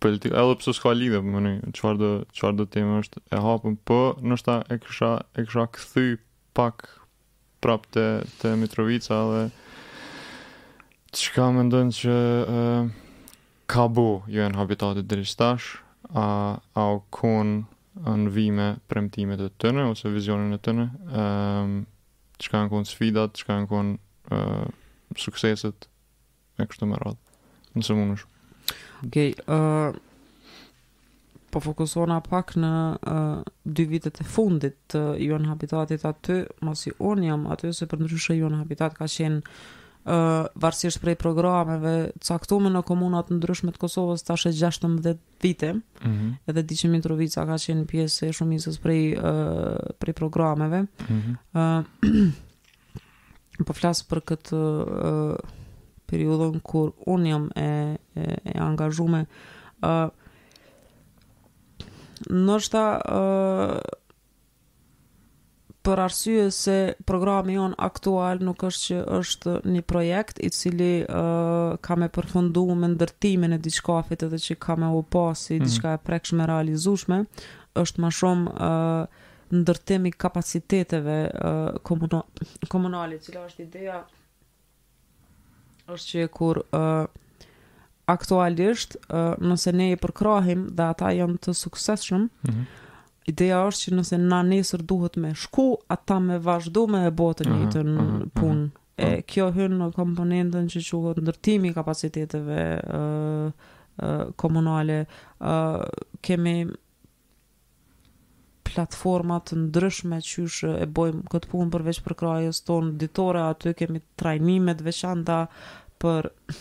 politikë, 0.03 0.35
edhe 0.39 0.55
pësë 0.59 0.75
s'ka 0.81 0.93
lidhe, 0.99 1.19
për 1.21 1.29
po 1.31 1.37
mëni, 1.39 1.53
çfarë 1.77 2.01
një, 2.01 2.11
qëfar 2.35 2.57
do 2.59 2.67
teme 2.75 2.97
është 3.03 3.23
e 3.37 3.41
hapën, 3.45 3.77
për 3.77 3.91
po, 3.91 4.01
nështa 4.33 4.57
e 4.75 4.79
kisha 4.83 5.11
e 5.39 5.45
kësha 5.47 5.65
këthy 5.77 6.05
pak 6.59 6.87
prapë 7.63 7.91
të, 7.97 8.07
të 8.41 8.53
Mitrovica 8.61 9.21
dhe 9.31 9.43
që 11.19 11.37
ka 11.37 11.47
më 11.55 11.65
ndonë 11.69 11.95
që 12.01 12.17
uh, 12.43 12.91
ka 13.71 13.85
bu 13.95 14.07
ju 14.33 14.43
e 14.43 14.49
në 14.51 14.59
habitatit 14.61 15.15
a, 16.15 16.27
a 16.77 16.87
o 16.89 17.37
në 17.45 18.33
vime 18.33 18.67
premtimet 18.89 19.41
e 19.45 19.51
tëne, 19.61 19.87
ose 19.93 20.09
vizionin 20.15 20.57
e 20.57 20.59
tëne, 20.65 20.89
um, 21.13 21.77
që 22.41 22.53
ka 22.55 22.63
në 22.65 22.73
konë 22.73 22.89
sfidat, 22.91 23.37
që 23.39 23.49
ka 23.51 23.59
në 23.63 23.71
konë 23.71 23.97
uh, 24.35 24.67
sukseset 25.21 25.87
e 26.61 26.67
kështu 26.67 26.89
më 26.91 27.01
radhë, 27.05 27.43
nëse 27.77 27.97
më 27.99 28.11
nëshu. 28.15 28.32
Okej, 29.07 29.35
okay, 29.47 29.55
uh, 29.91 29.97
po 31.51 31.61
fokusona 31.61 32.21
pak 32.25 32.55
në 32.57 32.71
uh, 32.97 33.53
dy 33.67 33.85
vitet 33.91 34.21
e 34.23 34.25
fundit 34.25 34.77
të 34.93 35.03
uh, 35.15 35.21
Ion 35.27 35.45
Habitatit 35.51 36.05
aty, 36.09 36.37
mos 36.65 36.87
i 36.89 36.95
un 36.99 37.23
jam 37.27 37.47
aty, 37.53 37.73
se 37.77 37.89
për 37.91 38.05
nëryshe 38.05 38.37
Ion 38.39 38.57
Habitat 38.61 38.95
ka 38.97 39.09
qenë 39.11 39.41
uh, 39.43 40.47
varsisht 40.55 41.03
prej 41.03 41.17
programeve 41.21 41.93
caktume 42.25 42.71
në 42.73 42.85
komunat 42.89 43.29
të 43.31 43.41
ndryshme 43.41 43.75
të 43.75 43.83
Kosovës 43.83 44.23
tashe 44.31 44.55
16 44.55 45.19
vite 45.45 45.73
mm 45.73 45.83
-hmm. 46.07 46.33
edhe 46.47 46.63
Dice 46.73 46.89
Mitrovica 46.89 47.45
ka 47.47 47.59
qenë 47.67 47.87
pjesë 47.91 48.29
e 48.29 48.33
shumisës 48.33 48.79
prej, 48.79 49.17
uh, 49.19 49.91
prej 49.99 50.15
programeve 50.15 50.83
mm 50.87 51.19
-hmm. 51.19 51.83
uh, 51.83 53.65
po 53.67 53.73
flasë 53.73 54.07
për 54.09 54.21
këtë 54.29 54.63
uh, 54.63 55.62
periudhën 56.13 56.61
kur 56.71 56.91
unë 57.15 57.31
jam 57.33 57.47
e, 57.57 57.65
e, 58.21 58.27
e 58.53 58.59
angazhume. 58.61 59.25
Uh, 59.81 60.13
nështë 62.31 62.73
ta... 62.77 62.87
Uh, 63.07 63.81
për 65.83 65.99
arsye 65.99 66.43
se 66.55 66.75
programi 67.11 67.57
jon 67.57 67.73
aktual 67.83 68.39
nuk 68.47 68.61
është 68.69 68.83
që 68.85 68.99
është 69.17 69.55
një 69.67 69.81
projekt 69.91 70.39
i 70.47 70.51
cili 70.55 70.91
uh, 71.03 71.73
ka 71.83 71.97
me 71.99 72.07
përfundu 72.15 72.63
me 72.79 72.87
ndërtimin 72.93 73.57
e 73.57 73.59
diçkafit 73.65 74.23
edhe 74.29 74.39
që 74.45 74.57
ka 74.63 74.77
me 74.79 74.93
u 74.95 75.01
pasi 75.03 75.59
mm 75.59 75.65
-hmm. 75.65 75.95
e 75.95 76.05
prekshme 76.07 76.47
realizushme, 76.53 77.19
është 77.83 78.05
ma 78.05 78.11
shumë 78.21 78.55
uh, 78.55 79.27
ndërtimi 79.65 80.15
kapaciteteve 80.25 81.19
uh, 81.51 82.23
komunal 82.71 83.19
cila 83.27 83.49
është 83.49 83.67
ideja 83.67 84.05
është 85.91 86.25
që 86.25 86.29
kur 86.37 86.61
uh, 86.71 87.07
aktualisht, 88.15 88.97
uh, 89.09 89.35
nëse 89.43 89.73
ne 89.75 89.91
i 89.95 89.99
përkrahim 90.03 90.67
dhe 90.77 90.87
ata 90.91 91.11
janë 91.15 91.41
të 91.45 91.55
sukseshëm, 91.59 92.27
mm 92.27 92.51
-hmm. 92.51 92.69
ideja 93.33 93.61
është 93.71 93.89
që 93.89 93.97
nëse 93.99 94.19
na 94.27 94.43
nesër 94.43 94.83
duhet 94.93 95.17
me 95.17 95.35
shku, 95.35 95.77
ata 95.97 96.19
me 96.21 96.39
vazhdu 96.39 96.87
me 96.87 97.07
e 97.07 97.11
botë 97.11 97.49
mhm, 97.49 97.59
një 97.59 97.71
të 97.73 97.83
në 97.87 97.95
mhm, 98.01 98.15
mhm, 98.17 98.31
punë. 98.41 98.63
Mm 98.65 98.71
-hmm. 98.71 98.79
E 98.97 99.23
kjo 99.23 99.47
hynë 99.57 99.77
në 99.83 99.91
komponentën 99.97 100.67
që 100.73 100.81
që 100.87 100.97
ndërtimi 101.25 101.73
kapaciteteve 101.75 102.63
uh, 102.79 103.47
uh, 103.47 104.31
komunale, 104.37 105.07
uh, 105.41 105.83
kemi 106.21 106.57
platforma 108.75 109.39
të 109.47 109.57
ndryshme 109.67 110.19
qysh 110.27 110.65
e 110.71 110.87
bojmë 110.97 111.27
këtë 111.33 111.51
punë 111.53 111.73
përveç 111.75 112.01
për 112.05 112.17
krajës 112.23 112.63
tonë 112.67 112.97
ditore, 113.01 113.43
aty 113.53 113.73
kemi 113.79 114.01
trajnimet 114.21 114.83
veçanta 114.87 115.43
për 116.03 116.31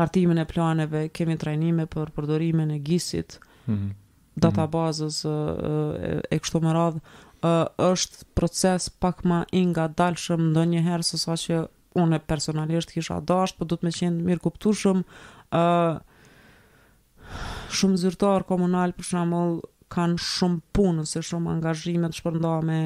hartimin 0.00 0.40
e 0.42 0.46
planeve, 0.48 1.02
kemi 1.14 1.36
trajnime 1.40 1.88
për 1.92 2.12
përdorimin 2.16 2.72
e 2.76 2.78
gisit, 2.88 3.38
mm 3.66 3.74
-hmm. 3.74 3.90
databazës 4.44 5.20
e, 5.24 5.28
e, 5.28 6.14
e 6.30 6.38
kështu 6.40 6.62
më 6.64 6.72
radhë, 6.78 7.02
është 7.82 8.22
proces 8.38 8.88
pak 9.02 9.24
ma 9.26 9.42
inga 9.50 9.88
dalshëm 9.98 10.42
ndë 10.52 10.66
njëherë, 10.72 11.06
sësa 11.10 11.34
që 11.44 11.62
une 12.02 12.18
personalisht 12.20 12.94
kisha 12.94 13.18
dashtë, 13.20 13.58
për 13.58 13.66
po 13.66 13.70
du 13.70 13.76
të 13.76 13.86
me 13.86 13.92
qenë 13.98 14.22
mirë 14.28 14.44
kuptushëm, 14.46 15.02
e, 15.02 15.66
shumë 17.76 17.96
zyrtar 18.02 18.44
komunal, 18.46 18.92
për 18.96 19.04
shumë, 19.10 19.42
kanë 19.92 20.20
shumë 20.24 20.62
punë 20.76 21.04
ose 21.06 21.22
shumë 21.28 21.54
angazhime 21.58 22.08
të 22.14 22.56
me 22.70 22.78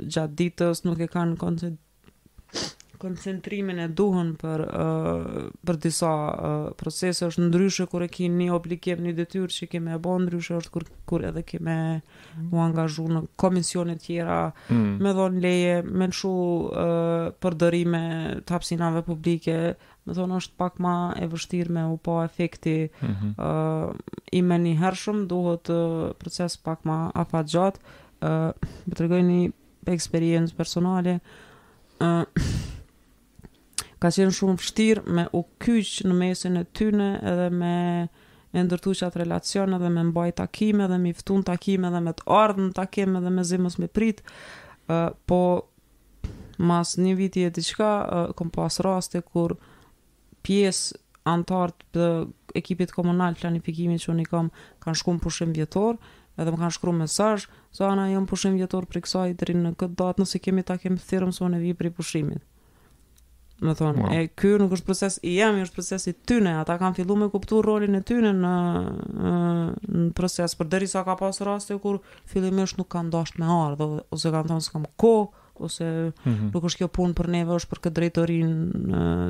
gjatë 0.00 0.38
ditës, 0.42 0.84
nuk 0.86 1.00
e 1.00 1.08
kanë 1.12 1.38
koncentrimin 3.02 3.80
e 3.84 3.88
duhen 3.98 4.34
për 4.38 4.62
për 5.66 5.78
disa 5.82 6.08
uh, 6.08 6.66
procese 6.78 7.26
është 7.32 7.46
ndryshe 7.48 7.86
kur 7.90 8.04
e 8.04 8.08
ke 8.12 8.28
një 8.30 8.50
obligim, 8.54 9.00
një 9.06 9.14
detyrë 9.18 9.48
që 9.56 9.68
keme 9.72 9.96
e 9.96 10.00
bë, 10.04 10.12
ndryshe 10.26 10.58
është 10.60 10.72
kur 10.74 10.84
kur 11.10 11.24
edhe 11.26 11.42
ke 11.48 11.58
më 11.66 11.76
u 12.54 12.60
angazhu 12.62 13.08
në 13.10 13.24
komisione 13.42 13.96
tjera, 14.04 14.42
mm. 14.70 14.92
me 15.02 15.12
dhon 15.18 15.40
leje, 15.42 15.80
me 15.82 16.06
lëshu 16.12 16.30
uh, 16.34 17.26
përdorime 17.42 18.02
të 18.46 18.54
hapsinave 18.58 19.02
publike, 19.08 19.58
më 20.06 20.12
thonë 20.16 20.36
është 20.40 20.56
pak 20.58 20.78
ma 20.82 20.94
e 21.22 21.28
vështirë 21.30 21.74
me 21.76 21.82
u 21.92 21.96
po 22.04 22.16
efekti 22.24 22.74
mm 22.90 23.12
-hmm. 23.12 23.32
uh, 23.38 23.94
i 24.32 24.40
me 24.42 24.56
një 24.58 24.74
hershëm, 24.80 25.26
duhet 25.30 25.70
uh, 25.70 26.12
proces 26.18 26.56
pak 26.56 26.84
ma 26.84 27.10
afat 27.14 27.46
gjatë, 27.52 27.78
uh, 27.78 28.50
për 28.88 28.94
të 28.96 29.00
regoj 29.02 29.22
një 29.22 29.40
eksperiencë 29.94 30.56
personale, 30.56 31.18
uh, 32.02 32.24
ka 34.02 34.08
qenë 34.10 34.34
shumë 34.38 34.58
vështirë 34.60 35.04
me 35.06 35.28
u 35.38 35.42
kyqë 35.62 36.08
në 36.08 36.14
mesin 36.20 36.56
e 36.56 36.64
tyne 36.64 37.08
edhe 37.30 37.48
me 37.50 38.08
e 38.54 38.60
ndërtu 38.60 38.90
që 38.98 39.06
atë 39.06 39.18
relacion 39.22 39.74
edhe 39.74 39.88
me 39.88 40.02
mbaj 40.10 40.30
takime 40.40 40.84
edhe 40.84 40.98
me 40.98 41.08
iftun 41.10 41.42
takime 41.42 41.88
edhe 41.88 42.00
me 42.00 42.12
të 42.12 42.24
ardhën 42.40 42.72
takime 42.72 43.18
edhe 43.18 43.30
me 43.30 43.42
zimës 43.44 43.78
me 43.78 43.86
prit, 43.88 44.18
uh, 44.90 45.10
po 45.26 45.40
mas 46.58 46.98
një 46.98 47.12
viti 47.18 47.40
e 47.46 47.50
diqka, 47.50 47.90
uh, 48.02 48.32
kom 48.36 48.50
pas 48.50 48.74
raste 48.86 49.20
kur 49.32 49.50
uh, 49.52 49.56
pjesë 50.46 50.98
antar 51.28 51.72
të 51.94 52.06
ekipit 52.58 52.92
komunal 52.92 53.36
planifikimit 53.38 54.02
që 54.02 54.10
unë 54.12 54.28
kam 54.28 54.50
kanë 54.82 54.98
shkuar 54.98 55.16
në 55.16 55.24
pushim 55.24 55.52
vjetor 55.56 55.98
edhe 56.40 56.50
më 56.52 56.58
kanë 56.62 56.74
shkruar 56.76 56.96
mesazh 56.98 57.46
se 57.76 57.84
ana 57.86 58.08
jam 58.10 58.24
në 58.26 58.30
pushim 58.32 58.56
vjetor 58.58 58.86
për 58.90 59.02
kësaj 59.06 59.28
deri 59.40 59.54
në 59.60 59.74
këtë 59.80 59.94
datë 60.00 60.24
nëse 60.24 60.40
kemi 60.42 60.64
ta 60.66 60.78
kemi 60.82 61.00
thirrëm 61.00 61.32
së 61.36 61.44
unë 61.48 61.62
vi 61.64 61.74
për 61.82 61.92
pushimin 61.98 62.42
Më 63.62 63.76
thonë, 63.78 64.02
wow. 64.02 64.08
e 64.18 64.24
kërë 64.40 64.56
nuk 64.58 64.72
është 64.74 64.86
proces, 64.88 65.16
i 65.22 65.36
jam 65.36 65.54
i 65.54 65.60
është 65.62 65.76
proces 65.76 66.08
i 66.10 66.12
tyne, 66.26 66.50
ata 66.58 66.74
kanë 66.80 66.96
fillu 66.96 67.14
me 67.20 67.28
kuptu 67.30 67.60
rolin 67.62 67.94
e 67.94 68.00
tyne 68.08 68.32
në, 68.34 68.56
në 69.94 70.08
proces, 70.18 70.56
për 70.58 70.66
dheri 70.72 70.88
sa 70.90 71.04
ka 71.06 71.14
pasë 71.20 71.46
raste, 71.46 71.76
kur 71.78 72.00
fillimisht 72.32 72.72
është 72.72 72.80
nuk 72.80 72.90
kanë 72.90 73.12
dasht 73.14 73.38
me 73.38 73.46
ardhë, 73.46 73.88
ose 74.18 74.32
kanë 74.34 74.50
thonë 74.50 74.66
së 74.66 74.74
kam 74.74 74.88
kohë, 74.98 75.41
ose 75.62 76.12
mm 76.24 76.32
-hmm. 76.32 76.52
nuk 76.52 76.64
është 76.68 76.78
kjo 76.82 76.88
punë 76.96 77.14
për 77.18 77.28
neve, 77.34 77.54
është 77.60 77.70
për 77.72 77.80
këtë 77.84 77.96
drejtorin 78.00 78.52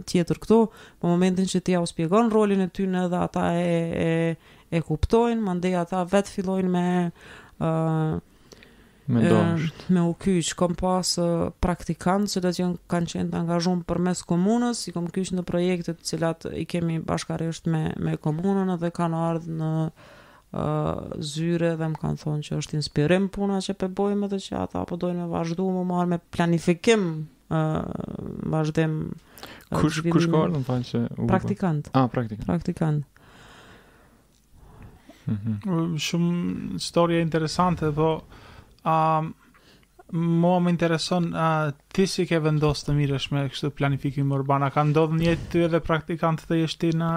tjetër 0.08 0.40
këtu, 0.42 0.60
po 1.00 1.08
momentin 1.12 1.46
që 1.52 1.60
ti 1.64 1.72
ja 1.76 1.80
u 1.80 1.86
shpjegon 1.90 2.30
rolin 2.32 2.60
e 2.64 2.68
ty 2.68 2.88
në 2.88 3.06
dhe 3.12 3.20
ata 3.26 3.44
e, 3.54 3.78
e, 4.08 4.12
e 4.76 4.80
kuptojnë, 4.82 5.40
më 5.42 5.76
ata 5.82 6.02
ta 6.04 6.04
vetë 6.14 6.30
fillojnë 6.36 6.68
me... 6.74 6.86
E, 7.60 8.20
Me, 9.12 9.20
me 9.92 10.00
u 10.06 10.12
kyç, 10.14 10.52
kom 10.56 10.74
pas 10.78 11.08
praktikantë 11.60 12.30
që 12.32 12.40
të 12.44 12.50
që 12.56 12.66
kanë 12.88 13.10
qenë 13.12 13.30
të 13.32 13.36
angazhëm 13.40 13.80
për 13.84 13.98
mes 14.06 14.20
komunës, 14.24 14.78
i 14.88 14.92
kom 14.94 15.08
kyç 15.10 15.32
në 15.34 15.42
projekte 15.44 15.92
të 15.98 16.02
cilat 16.06 16.46
i 16.54 16.62
kemi 16.70 17.00
bashkarisht 17.02 17.66
me, 17.66 17.90
me 17.98 18.14
komunën 18.22 18.70
dhe 18.78 18.90
kanë 18.98 19.22
ardhë 19.32 19.56
në 19.60 19.72
uh, 19.86 20.08
zyre 20.52 21.72
dhe 21.80 21.86
më 21.94 21.98
kanë 22.02 22.20
thonë 22.22 22.46
që 22.46 22.56
është 22.60 22.76
inspirim 22.76 23.28
puna 23.32 23.60
që 23.64 23.74
pe 23.82 23.88
bojmë 23.96 24.28
dhe 24.32 24.38
që 24.46 24.58
ata 24.66 24.82
apo 24.82 24.98
dojnë 25.00 25.22
me 25.24 25.28
vazhdu, 25.32 25.64
më 25.72 25.84
marrë 25.90 26.10
me 26.12 26.18
planifikim 26.34 27.06
uh, 27.48 27.84
vazhdem 28.52 28.98
Kush 29.72 30.02
uh, 30.04 30.10
kush 30.12 30.28
kohë 30.30 30.60
më 30.60 30.76
që 30.90 31.00
praktikant. 31.30 31.86
Ah, 31.96 32.04
praktikant. 32.12 32.44
Praktikant. 32.46 33.06
Mhm. 35.24 35.96
Shumë 35.96 36.76
historia 36.76 37.22
interesante, 37.24 37.88
po 37.96 38.10
a 38.92 38.96
uh, 39.22 39.30
mua 40.12 40.58
më 40.60 40.74
intereson 40.74 41.30
uh, 41.32 41.70
ti 41.88 42.04
si 42.06 42.26
ke 42.28 42.38
vendosë 42.44 42.90
të 42.90 42.94
mirësh 42.98 43.30
me 43.32 43.46
këtë 43.48 43.70
planifikim 43.80 44.34
urban. 44.36 44.62
A 44.66 44.68
ka 44.74 44.84
ndodhur 44.84 45.16
një 45.24 45.34
ty 45.52 45.62
edhe 45.64 45.80
praktikant 45.80 46.44
të 46.44 46.60
jeshti 46.66 46.90
në 47.00 47.10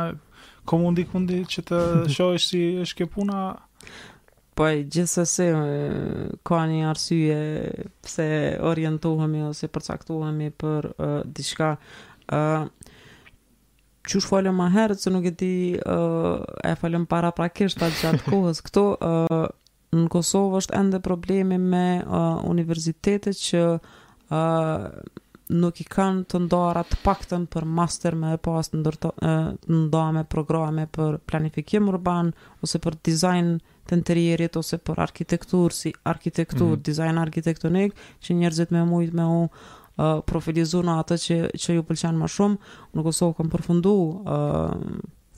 ku 0.66 0.78
mundi 0.82 1.06
që 1.52 1.64
të 1.70 1.80
shohësh 2.16 2.48
si 2.52 2.62
është 2.86 3.00
kjo 3.02 3.08
puna 3.18 3.40
po 4.56 4.70
gjithsesi 4.94 5.48
ka 6.48 6.60
një 6.72 6.84
arsye 6.88 7.40
pse 8.06 8.28
orientohemi 8.70 9.42
ose 9.50 9.68
përcaktohemi 9.76 10.50
për 10.64 10.88
uh, 10.94 11.20
diçka 11.36 11.74
ë 12.34 12.40
uh, 12.40 12.68
çu 14.06 14.22
shfolë 14.22 14.52
më 14.54 14.68
herët 14.74 15.02
se 15.02 15.10
nuk 15.12 15.26
e 15.26 15.32
di 15.34 15.54
uh, 15.80 16.38
e 16.62 16.74
falem 16.78 17.08
para 17.10 17.32
pra 17.36 17.48
kësht 17.52 17.82
atë 17.82 18.00
gjatë 18.02 18.26
kohës 18.32 18.62
këto 18.68 18.84
uh, 18.96 19.38
në 19.96 20.08
Kosovë 20.14 20.60
është 20.64 20.76
ende 20.80 21.00
problemi 21.02 21.58
me 21.62 21.86
uh, 22.06 22.38
universitetet 22.52 23.38
që 23.48 23.64
nuk 25.54 25.78
i 25.80 25.84
kanë 25.86 26.24
të 26.32 26.40
ndara 26.48 26.82
të 26.90 26.98
pakten 27.04 27.44
për 27.52 27.66
master 27.70 28.16
me 28.18 28.34
e 28.36 28.40
pas 28.42 28.70
të, 28.72 28.80
ndërto, 28.82 29.12
e, 29.22 30.24
programe 30.30 30.88
për 30.94 31.20
planifikim 31.30 31.90
urban 31.92 32.32
ose 32.66 32.80
për 32.82 32.98
design 33.06 33.60
të 33.86 33.98
interierit 34.00 34.56
ose 34.58 34.78
për 34.82 35.02
arkitektur 35.04 35.74
si 35.74 35.94
arkitektur, 36.04 36.68
mm 36.68 36.74
-hmm. 36.76 36.82
design 36.86 37.18
arkitektonik 37.18 37.94
që 38.22 38.36
njerëzit 38.40 38.72
me 38.72 38.84
mujt 38.86 39.14
me 39.14 39.26
u 39.42 39.50
Uh, 39.98 40.20
profilizu 40.28 40.82
në 40.84 40.92
atë 41.00 41.16
që, 41.26 41.36
që 41.56 41.74
ju 41.74 41.84
pëlqen 41.88 42.18
më 42.20 42.28
shumë. 42.28 42.58
Në 42.96 43.04
Kosovë 43.04 43.36
kam 43.38 43.50
përfundu 43.50 43.94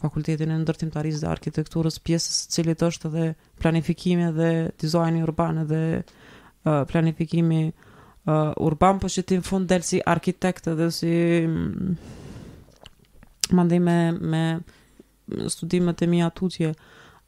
fakultetin 0.01 0.49
e 0.51 0.57
ndërtimtarisë 0.63 1.19
dhe 1.21 1.27
arkitekturës 1.29 1.99
pjesës 1.99 2.47
cilit 2.47 2.81
është 2.81 3.11
dhe 3.13 3.35
planifikimi 3.61 4.31
dhe 4.34 4.71
dizajni 4.79 5.21
urban 5.23 5.61
dhe 5.69 6.01
planifikimi 6.89 7.71
uh, 8.28 8.52
urban 8.60 8.99
po 9.02 9.10
që 9.12 9.24
ti 9.28 9.38
në 9.40 9.45
fund 9.48 9.70
delë 9.72 9.88
si 9.88 9.99
arkitekt 10.16 10.70
dhe 10.78 10.90
si 10.94 11.12
më 13.48 13.64
mm, 13.64 13.88
me, 13.88 13.98
me 14.18 15.49
studimet 15.52 16.04
e 16.04 16.10
mi 16.12 16.22
atutje 16.24 16.74
uh, 16.74 16.76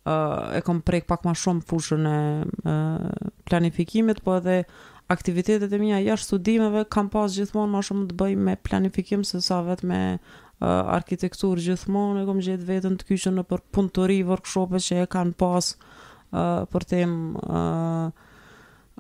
eh, 0.09 0.59
e 0.59 0.61
kom 0.67 0.81
prek 0.85 1.07
pak 1.09 1.23
ma 1.27 1.33
shumë 1.35 1.65
fushën 1.69 2.09
e 2.11 2.17
uh, 2.45 3.31
planifikimit 3.47 4.21
po 4.25 4.37
edhe 4.39 4.61
aktivitetet 5.09 5.71
e 5.73 5.79
mija 5.81 5.99
jashtë 6.03 6.27
studimeve 6.29 6.83
kam 6.93 7.07
pas 7.13 7.33
gjithmonë 7.33 7.73
ma 7.73 7.83
shumë 7.85 8.11
të 8.11 8.17
bëj 8.19 8.35
me 8.49 8.59
planifikim 8.61 9.23
se 9.27 9.39
sa 9.45 9.61
vetë 9.65 9.89
me 9.89 10.01
uh, 10.17 10.19
eh, 10.19 10.99
arkitektur 10.99 11.61
gjithmonë 11.63 12.23
e 12.25 12.29
kom 12.29 12.43
gjithë 12.43 12.67
vetën 12.69 12.99
të 12.99 13.09
kyqën 13.13 13.39
në 13.39 13.47
për 13.49 13.63
punëtori 13.75 14.19
i 14.21 14.27
workshope 14.27 14.83
që 14.87 14.99
e 15.05 15.11
kanë 15.15 15.35
pas 15.39 15.73
uh, 15.79 16.67
për 16.69 16.89
tem 16.93 17.13
uh, 17.47 18.09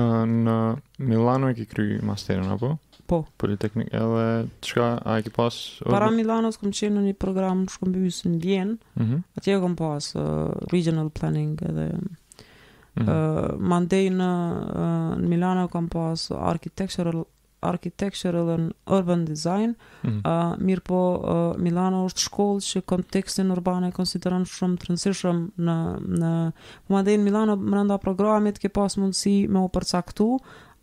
në 0.00 0.56
Milano 0.98 1.48
e 1.50 1.54
ki 1.58 1.66
kry 1.70 1.86
masterin, 2.02 2.48
apo? 2.50 2.76
Po. 3.06 3.18
Politeknik, 3.38 3.90
edhe 3.92 4.46
të 4.64 4.80
a 5.04 5.18
e 5.18 5.22
ki 5.26 5.30
pas? 5.34 5.54
Para 5.84 6.08
Milano 6.14 6.50
së 6.54 6.60
kom 6.62 6.72
qenë 6.72 6.96
në 7.00 7.06
një 7.10 7.14
program 7.20 7.66
shkombyës 7.68 8.22
në 8.26 8.38
Vien, 8.42 8.72
mm 8.94 9.02
-hmm. 9.04 9.22
atje 9.36 9.54
e 9.54 9.60
kom 9.60 9.76
pas 9.76 10.14
uh, 10.16 10.50
regional 10.72 11.10
planning 11.10 11.56
edhe... 11.68 11.90
Mm 12.96 13.02
-hmm. 13.02 13.48
uh, 13.48 13.60
Mandej 13.66 14.10
në, 14.14 14.28
uh, 14.68 15.18
në 15.18 15.26
Milano 15.32 15.66
kom 15.68 15.88
pas 15.90 16.30
architectural 16.30 17.24
architectural 17.64 18.48
në 18.58 18.66
urban 18.96 19.24
design. 19.26 19.72
Mm 20.04 20.10
-hmm. 20.10 20.56
mirë 20.68 20.80
po, 20.88 21.00
Milano 21.64 22.02
është 22.08 22.24
shkollë 22.28 22.60
që 22.66 22.80
kontekstin 22.90 23.50
urban 23.54 23.84
e 23.88 23.92
konsideran 23.96 24.44
shumë 24.46 24.76
të 24.82 24.88
rëndësishëm 24.90 25.38
në... 25.64 25.76
në... 26.20 26.34
Po 26.86 26.94
ma 26.98 27.02
dhejnë 27.06 27.24
Milano 27.26 27.56
më 27.56 27.74
rënda 27.78 27.98
programit, 28.02 28.58
ke 28.58 28.68
pas 28.68 28.96
mundësi 29.00 29.36
me 29.48 29.58
o 29.64 29.68
përcaktu, 29.68 30.28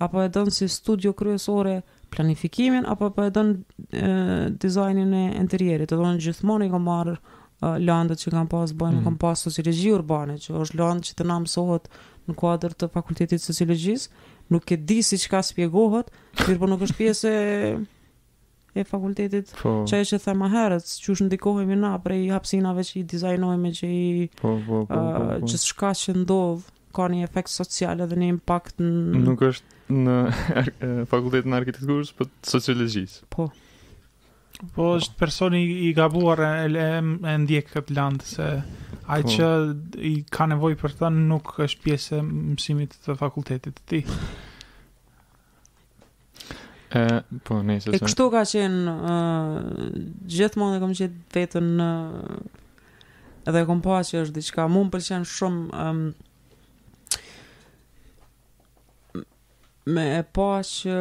apo 0.01 0.21
e 0.23 0.29
dënë 0.33 0.49
si 0.57 0.67
studio 0.67 1.13
kryesore 1.13 1.79
planifikimin, 2.11 2.85
apo 2.91 3.09
po 3.15 3.23
e 3.27 3.31
dënë 3.35 4.57
dizajnin 4.61 5.13
e 5.21 5.25
interierit, 5.39 5.91
të 5.91 5.95
dënë 6.01 6.21
gjithmoni 6.25 6.69
ka 6.73 6.77
marrë 6.81 7.15
landët 7.85 8.17
që 8.21 8.31
kam 8.33 8.47
pas 8.49 8.71
bëjnë, 8.73 8.97
mm. 8.97 9.03
kanë 9.05 9.17
pas 9.21 9.39
sociologi 9.45 9.91
urbane, 9.93 10.33
që 10.41 10.51
është 10.65 10.77
landë 10.81 11.03
që 11.07 11.11
të 11.19 11.23
namësohet 11.31 11.85
në 12.29 12.33
kuadrë 12.39 12.75
të 12.79 12.87
fakultetit 12.93 13.41
sociologjisë, 13.41 14.07
nuk 14.51 14.69
e 14.69 14.75
di 14.75 14.99
si 15.07 15.17
çka 15.23 15.39
spjegohet, 15.47 16.11
por 16.43 16.57
po 16.59 16.67
nuk 16.69 16.83
është 16.87 16.99
pjesë 16.99 17.31
e 17.31 17.73
e 18.71 18.83
fakultetit 18.87 19.49
po, 19.59 19.71
që 19.89 19.97
e 19.99 20.05
që 20.07 20.17
tha 20.23 20.33
herët 20.53 20.85
që 21.03 21.13
është 21.15 21.25
ndikohemi 21.27 21.75
na 21.79 21.89
prej 22.03 22.29
hapsinave 22.31 22.85
që 22.87 22.93
i 23.01 23.07
dizajnojme 23.13 23.71
që 23.79 23.89
i 23.95 24.27
po, 24.39 24.53
po 24.67 24.83
po, 24.87 24.87
po, 24.87 24.99
po, 25.27 25.39
që 25.51 25.57
shka 25.63 25.89
që 26.01 26.13
ndodh 26.21 26.69
ka 26.95 27.07
një 27.11 27.25
efekt 27.27 27.51
social 27.51 28.03
edhe 28.05 28.19
një 28.21 28.29
impact 28.35 28.79
në... 28.83 29.23
nuk 29.27 29.43
është 29.51 29.97
në 30.05 30.15
fakultetin 31.13 31.51
në 31.51 31.59
arkitekturës 31.63 32.13
për 32.15 32.31
sociologjis 32.53 33.19
po, 33.27 33.49
po. 33.51 33.70
Po 34.75 34.91
është 34.99 35.15
personi 35.17 35.59
i 35.87 35.89
gabuar 35.97 36.39
e, 36.45 36.49
e, 36.77 36.85
e 37.01 37.33
ndjek 37.41 37.71
këtë 37.73 37.95
landë, 37.97 38.27
se 38.29 38.47
ai 39.09 39.23
po. 39.25 39.33
që 39.33 39.47
i 40.05 40.11
ka 40.31 40.45
nevoj 40.51 40.75
për 40.77 40.93
të 40.99 41.09
nuk 41.15 41.55
është 41.65 41.81
pjesë 41.85 42.19
e 42.19 42.25
mësimit 42.29 42.93
të 43.07 43.15
fakultetit 43.19 43.79
të 43.79 43.85
ti. 43.93 44.01
E, 46.93 47.01
po, 47.47 47.57
ne, 47.65 47.79
se, 47.81 47.93
kështu 47.95 48.27
ka 48.33 48.43
qenë 48.53 48.93
uh, 48.99 49.57
gjithmonë 50.35 50.77
e 50.77 50.83
kom 50.83 50.93
qenë 50.99 51.21
vetën 51.35 51.73
në 51.79 51.89
uh, 52.19 53.49
edhe 53.49 53.65
kom 53.69 53.81
pa 53.81 53.97
që 54.05 54.25
është 54.27 54.37
diçka 54.37 54.67
më 54.69 54.85
pëlqen 54.93 55.25
shumë 55.25 55.85
um, 55.87 56.01
me 59.95 60.05
e 60.19 60.25
pa 60.37 60.51
që 60.67 60.99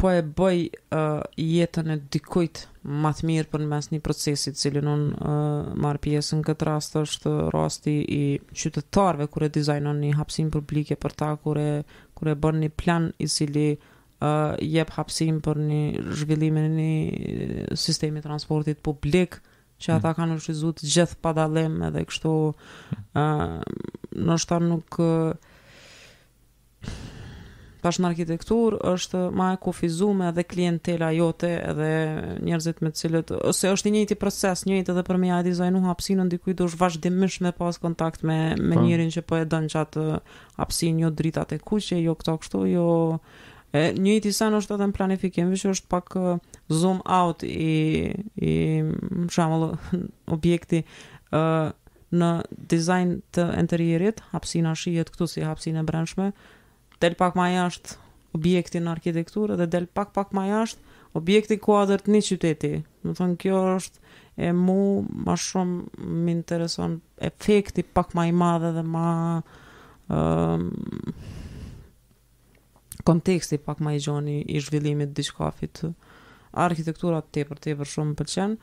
po 0.00 0.10
e 0.12 0.20
bëj 0.28 0.58
uh, 0.92 1.22
jetën 1.40 1.88
e 1.92 1.96
dikujt 2.12 2.64
më 2.84 3.12
të 3.16 3.26
mirë 3.28 3.50
për 3.52 3.62
në 3.64 3.68
mes 3.70 3.86
një 3.94 4.00
procesi 4.04 4.52
të 4.52 4.60
cilin 4.60 4.90
unë 4.92 5.08
uh, 5.16 5.72
marë 5.82 6.02
pjesën 6.06 6.40
në 6.42 6.46
këtë 6.50 6.66
rast 6.68 6.98
është 7.00 7.32
rasti 7.54 7.94
i 8.16 8.22
qytetarve 8.52 9.28
kur 9.32 9.46
dizajnon 9.48 10.02
një 10.02 10.10
hapsim 10.20 10.50
publike 10.54 10.98
për 11.00 11.16
ta 11.22 11.30
kur 11.40 11.60
e, 11.62 11.68
kur 12.16 12.30
e 12.32 12.36
bën 12.44 12.60
një 12.66 12.70
plan 12.78 13.08
i 13.24 13.28
cili 13.32 13.68
uh, 13.76 14.54
jep 14.60 14.92
hapsim 14.98 15.40
për 15.46 15.62
një 15.70 15.80
zhvillimin 16.20 16.76
një 16.78 17.74
sistemi 17.80 18.20
transportit 18.24 18.82
publik 18.84 19.40
që 19.80 19.96
ata 19.96 20.12
mm. 20.12 20.16
kanë 20.20 20.38
është 20.38 20.72
gjithë 20.92 21.20
padalem 21.24 21.80
edhe 21.88 22.04
kështu 22.08 22.36
uh, 22.52 22.54
nështë 23.16 24.48
ta 24.52 24.60
nuk 24.70 25.02
uh, 25.04 25.52
pash 27.86 28.00
në 28.02 28.08
arkitektur 28.10 28.74
është 28.94 29.20
ma 29.36 29.52
e 29.54 29.58
kofizume 29.62 30.32
dhe 30.36 30.42
klientela 30.48 31.12
jote 31.14 31.52
edhe 31.70 31.90
njerëzit 32.44 32.80
me 32.82 32.90
cilët, 32.98 33.30
ose 33.50 33.70
është 33.74 33.90
i 33.90 33.94
njëti 33.96 34.16
proces, 34.20 34.64
njëti 34.66 34.90
edhe 34.92 35.04
për 35.06 35.20
me 35.22 35.28
ja 35.30 35.38
dizajnu 35.46 35.84
hapsinë 35.86 36.26
në 36.26 36.40
do 36.58 36.66
është 36.68 36.80
vazhdimish 36.80 37.38
me 37.44 37.52
pas 37.54 37.78
kontakt 37.78 38.22
me, 38.26 38.38
me 38.58 38.74
po. 38.74 38.82
njërin 38.88 39.12
që 39.14 39.22
po 39.28 39.38
e 39.38 39.46
dënë 39.50 39.70
që 39.76 39.84
uh, 40.02 40.16
hapsinë 40.58 41.04
jo 41.04 41.12
dritat 41.20 41.54
e 41.56 41.60
kuqe, 41.62 42.00
jo 42.02 42.16
këto 42.18 42.34
kështu, 42.42 42.64
jo... 42.74 42.88
E, 43.76 43.80
njëti 43.98 44.30
sen 44.32 44.54
është 44.56 44.76
edhe 44.78 44.86
në 44.88 44.96
planifikim, 44.96 45.50
vishë 45.52 45.74
është 45.76 45.90
pak 45.92 46.14
uh, 46.18 46.44
zoom 46.70 47.00
out 47.04 47.42
i, 47.46 48.12
i 48.38 48.54
shamëllë, 49.36 49.72
objekti, 50.36 50.82
e, 50.82 51.26
uh, 51.38 51.82
në 52.16 52.28
dizajn 52.70 53.08
të 53.34 53.44
interiorit, 53.58 54.22
hapsina 54.32 54.72
shijet 54.78 55.10
këtu 55.12 55.26
si 55.28 55.42
hapsin 55.44 55.76
e 55.76 55.82
brendshme, 55.84 56.30
del 57.00 57.14
pak 57.18 57.34
ma 57.36 57.48
jashtë 57.52 57.96
objekti 58.36 58.80
në 58.80 58.90
arkitekturë 58.96 59.56
dhe 59.60 59.66
del 59.72 59.86
pak 59.98 60.12
pak 60.16 60.30
ma 60.36 60.46
jashtë 60.48 60.94
objekti 61.16 61.56
kuadrët 61.64 62.08
një 62.12 62.20
qyteti. 62.28 62.70
Më 63.08 63.14
thënë 63.18 63.38
kjo 63.40 63.60
është 63.76 64.16
e 64.46 64.50
mu 64.52 64.76
ma 65.26 65.36
shumë 65.40 66.08
më 66.24 66.34
intereson 66.36 66.98
efekti 67.28 67.84
pak 67.96 68.12
ma 68.16 68.26
i 68.28 68.34
madhe 68.36 68.70
dhe 68.76 68.84
ma 68.92 69.06
um, 70.12 70.66
konteksti 73.06 73.60
pak 73.64 73.80
ma 73.84 73.94
i 73.96 74.02
gjoni 74.04 74.40
i 74.42 74.60
zhvillimit 74.60 75.14
diçkafit. 75.16 75.84
Arkitektura 76.66 77.22
të 77.24 77.38
tepër, 77.40 77.60
tepër 77.68 77.92
shumë 77.94 78.12
më 78.12 78.20
pëlqen, 78.20 78.58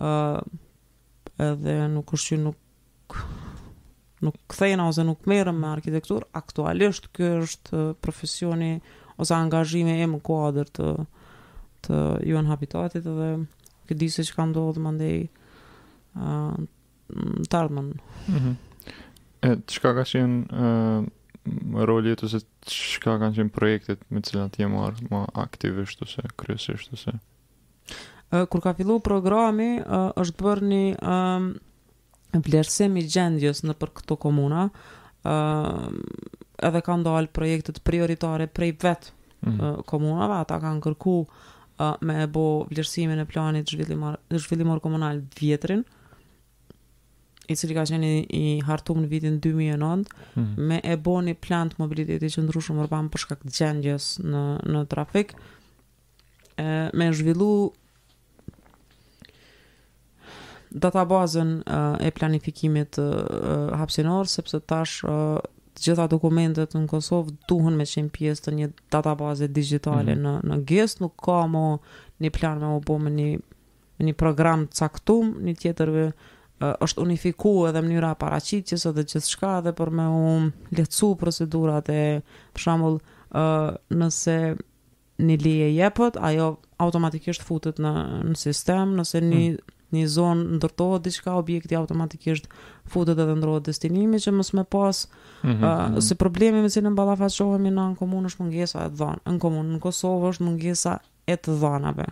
uh, 0.00 0.40
edhe 1.40 1.76
nuk 1.92 2.16
është 2.16 2.30
që 2.36 2.40
nuk 2.44 3.46
nuk 4.20 4.36
kthejna 4.52 4.88
ose 4.88 5.04
nuk 5.04 5.24
merrem 5.28 5.58
me 5.60 5.68
arkitektur, 5.72 6.24
aktualisht 6.36 7.08
ky 7.16 7.30
është 7.42 7.84
profesioni 8.04 8.76
ose 9.20 9.36
angazhimi 9.36 9.98
im 10.04 10.18
kuadër 10.24 10.68
të 10.78 10.90
të 11.86 11.98
Juan 12.28 12.48
Habitatit 12.52 13.06
dhe 13.08 13.28
që 13.88 13.96
di 13.96 14.06
se 14.12 14.20
çka 14.28 14.44
ndodh 14.50 14.76
më 14.84 14.90
ndej 14.98 15.14
ë 15.24 15.30
uh, 16.20 16.58
tarmën. 17.52 17.94
Mhm. 18.26 18.42
Mm 18.46 18.58
e 19.40 19.54
çka 19.72 19.94
ka 19.96 20.02
qenë 20.04 20.52
ë 20.52 20.64
uh, 20.68 21.04
roli 21.88 22.12
ose 22.12 22.42
çka 22.68 23.14
kanë 23.22 23.32
qenë 23.38 23.52
projektet 23.56 24.02
me 24.12 24.20
të 24.20 24.30
cilat 24.34 24.58
je 24.60 24.66
marr 24.68 25.00
më 25.12 25.20
aktivisht 25.42 26.02
ose 26.04 26.20
kryesisht 26.42 26.92
ose 26.92 27.14
ë 27.16 28.42
uh, 28.42 28.44
kur 28.52 28.60
ka 28.60 28.74
filluar 28.76 29.00
programi 29.00 29.80
uh, 29.80 30.12
është 30.20 30.44
bërë 30.44 30.68
një 30.72 30.82
ë 31.00 31.16
vlerësim 32.38 32.96
i 33.00 33.06
gjendjes 33.10 33.64
në 33.66 33.74
për 33.80 33.90
këto 34.00 34.16
komuna 34.22 34.68
uh, 34.68 35.86
edhe 36.62 36.82
kanë 36.86 37.06
dalë 37.06 37.32
projektet 37.34 37.80
prioritare 37.86 38.46
prej 38.46 38.72
vetë 38.82 39.10
mhm. 39.12 39.50
mm 39.50 39.58
-hmm. 39.58 39.78
uh, 39.78 39.82
komunave, 39.84 40.34
ata 40.44 40.60
kanë 40.62 40.80
kërku 40.86 41.16
uh, 41.18 41.94
me 42.00 42.22
e 42.22 42.26
bo 42.26 42.64
vlerësimin 42.70 43.18
e 43.18 43.24
planit 43.26 43.66
zhvillimor, 43.68 44.16
zhvillimor 44.36 44.80
komunal 44.80 45.22
vjetrin 45.40 45.84
i 47.50 47.56
cili 47.56 47.74
ka 47.74 47.82
qeni 47.84 48.26
i 48.30 48.60
hartum 48.66 48.98
në 49.02 49.06
vitin 49.08 49.40
2009 49.40 49.80
mm 49.98 50.40
-hmm. 50.40 50.56
me 50.58 50.80
e 50.84 50.96
bo 50.96 51.20
një 51.22 51.34
plan 51.34 51.68
të 51.70 51.74
mobiliteti 51.78 52.26
që 52.26 52.42
ndrushëm 52.48 52.78
urban 52.78 53.08
përshka 53.10 53.34
këtë 53.36 53.56
gjendjes 53.58 54.20
në, 54.20 54.58
në 54.66 54.86
trafik 54.86 55.34
me 56.92 57.12
zhvillu 57.14 57.72
databazën 60.70 61.62
eh, 61.66 61.92
e 62.06 62.10
planifikimit 62.10 62.98
eh, 62.98 63.74
hapsinor 63.74 64.26
sepse 64.30 64.60
tash 64.70 65.02
eh, 65.04 65.38
të 65.76 65.84
gjitha 65.86 66.06
dokumentet 66.10 66.72
në 66.74 66.84
Kosovë 66.90 67.34
duhen 67.48 67.76
me 67.78 67.86
qenë 67.88 68.10
pjesë 68.14 68.46
të 68.48 68.54
një 68.58 68.68
databaze 68.92 69.46
digjitale 69.48 70.14
mm 70.14 70.18
-hmm. 70.18 70.42
në 70.42 70.56
në 70.58 70.64
GIS 70.68 70.98
nuk 71.00 71.14
ka 71.24 71.38
më 71.50 71.64
një 72.20 72.30
plan 72.38 72.58
më 72.62 72.70
u 72.76 72.80
bëmë 72.80 73.12
një 73.18 73.30
një 74.00 74.12
program 74.12 74.66
caktum, 74.78 75.34
një 75.44 75.54
tjetër 75.60 75.90
vë, 75.90 76.06
është 76.84 77.02
unifikuar 77.02 77.68
edhe 77.68 77.82
mënyra 77.84 78.14
paraqitjes 78.14 78.86
edhe 78.88 79.02
gjithë 79.04 79.28
shka 79.28 79.60
dhe 79.60 79.72
për 79.72 79.90
me 79.90 80.06
unë 80.08 80.52
lecu 80.78 81.10
procedurat 81.20 81.88
e 81.88 82.22
për 82.54 82.60
shambull 82.64 82.96
nëse 84.00 84.56
një 85.18 85.36
lije 85.44 85.68
jepët, 85.80 86.14
ajo 86.20 86.56
automatikisht 86.78 87.42
futet 87.42 87.76
në, 87.76 87.92
në 88.30 88.34
sistem, 88.36 88.96
nëse 88.96 89.20
mm. 89.20 89.28
një 89.30 89.50
mm 89.52 89.58
një 89.94 90.06
zonë 90.12 90.56
ndërtohet 90.58 91.04
diçka, 91.06 91.34
objekti 91.38 91.76
automatikisht 91.78 92.46
futet 92.90 93.18
edhe 93.18 93.34
ndrohet 93.38 93.66
destinimi 93.70 94.20
që 94.22 94.32
mos 94.36 94.52
më 94.54 94.64
pas 94.70 95.04
mm 95.06 95.50
-hmm. 95.50 96.00
se 96.06 96.14
problemi 96.14 96.62
me 96.62 96.68
cilën 96.70 96.94
ballafaqohemi 96.94 97.70
në 97.70 97.80
anë 97.86 97.96
komunë 98.02 98.26
është 98.30 98.42
mungesa 98.42 98.86
e 98.86 98.90
dhënave. 99.00 99.30
Në 99.34 99.38
komunë 99.44 99.70
në 99.74 99.78
Kosovë 99.84 100.28
është 100.32 100.44
mungesa 100.46 100.92
e 101.26 101.34
të 101.36 101.54
dhënave. 101.62 102.06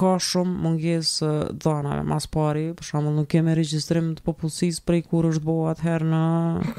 Ka 0.00 0.10
shumë 0.30 0.54
mungesë 0.64 1.30
dhënave, 1.64 2.02
mas 2.04 2.26
pari, 2.26 2.70
për 2.76 2.84
shembull 2.88 3.14
nuk 3.14 3.26
kemë 3.28 3.54
regjistrim 3.54 4.14
të 4.14 4.22
popullsisë 4.26 4.82
për 4.86 5.02
kur 5.08 5.24
është 5.30 5.44
bëuat 5.48 5.78
herë 5.86 6.06
në 6.12 6.24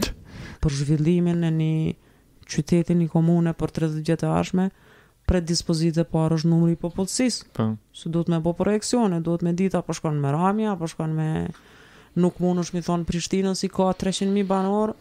për 0.61 0.71
zhvillimin 0.79 1.43
e 1.43 1.51
një 1.59 1.73
qytetin 2.51 2.97
një 2.99 3.09
komune 3.09 3.51
për 3.53 3.69
30 3.75 4.01
gjetë 4.07 4.27
ashme 4.39 4.69
predispozite 5.31 6.03
parë 6.09 6.33
po 6.35 6.39
është 6.39 6.49
numri 6.51 6.73
i 6.75 6.79
popullsisë. 6.79 7.47
Po. 7.55 7.69
Së 7.95 8.11
duhet 8.13 8.31
me 8.33 8.41
bëj 8.43 8.57
projeksione, 8.59 9.21
duhet 9.23 9.45
me 9.47 9.55
ditë 9.57 9.79
apo 9.81 9.95
shkon 9.95 10.19
me 10.21 10.33
Ramia, 10.35 10.75
apo 10.75 10.89
shkon 10.91 11.15
me 11.15 11.29
nuk 12.19 12.41
mundosh 12.43 12.73
mi 12.75 12.83
thon 12.83 13.05
Prishtinën 13.07 13.55
si 13.55 13.69
ka 13.71 13.91
300.000 14.03 14.43
banor 14.49 14.93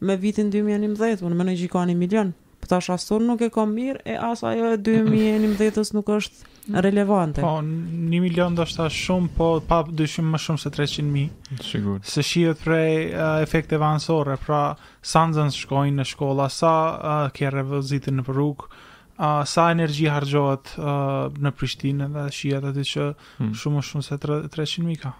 me 0.00 0.16
vitin 0.20 0.48
2011, 0.52 1.24
unë 1.28 1.36
mendoj 1.42 1.58
që 1.60 1.68
kanë 1.74 1.96
1 1.96 2.00
milion. 2.04 2.30
Po 2.60 2.70
tash 2.70 2.88
ashtu 2.94 3.18
nuk 3.20 3.42
e 3.44 3.50
ka 3.52 3.66
mirë 3.68 4.00
e 4.08 4.16
as 4.16 4.40
ajo 4.48 4.70
e 4.72 4.78
2011-s 4.80 5.92
nuk 5.98 6.08
është 6.16 6.54
relevante. 6.86 7.44
Po 7.44 7.58
1 7.60 8.24
milion 8.24 8.56
do 8.56 8.64
të 8.66 8.88
shumë, 9.02 9.34
po 9.36 9.50
pa 9.68 9.82
dyshim 10.00 10.32
më 10.32 10.40
shumë 10.46 10.64
se 10.64 10.72
300.000. 10.72 11.60
Sigur. 11.68 12.00
Se 12.14 12.24
shihet 12.24 12.64
prej 12.64 13.10
uh, 13.12 13.36
efekte 13.44 13.76
avancore, 13.76 14.38
pra 14.46 14.62
sanzans 15.06 15.60
shkojnë 15.66 16.00
në 16.00 16.08
shkolla 16.14 16.48
sa 16.60 16.72
uh, 16.72 17.16
eh, 17.18 17.30
kanë 17.36 17.56
revizitën 17.60 18.22
në 18.22 18.28
rrugë 18.32 18.72
uh, 19.18 19.44
sa 19.44 19.70
energji 19.70 20.08
hargjohet 20.10 20.72
uh, 20.76 21.30
në 21.32 21.52
Prishtinë 21.56 22.08
dhe 22.14 22.26
shijet 22.34 22.66
aty 22.70 22.84
që 22.84 23.06
hmm. 23.38 23.54
shumë 23.56 23.84
shumë 23.90 24.06
se 24.06 24.18
300 24.20 24.98
ka 25.02 25.14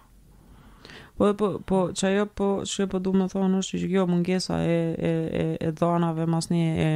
po, 1.16 1.30
po 1.30 1.34
po 1.36 1.52
po 1.68 1.78
çajo 1.96 2.26
po 2.36 2.48
çu 2.68 2.84
po 2.92 2.98
duam 3.00 3.22
të 3.24 3.30
thonë 3.32 3.62
është 3.62 3.80
që 3.82 3.88
kjo 3.92 4.06
mungesa 4.10 4.58
e 4.68 4.76
e 5.00 5.14
e, 5.42 5.44
e 5.68 5.72
dhënave 5.80 6.26
masni 6.28 6.60
e 6.76 6.90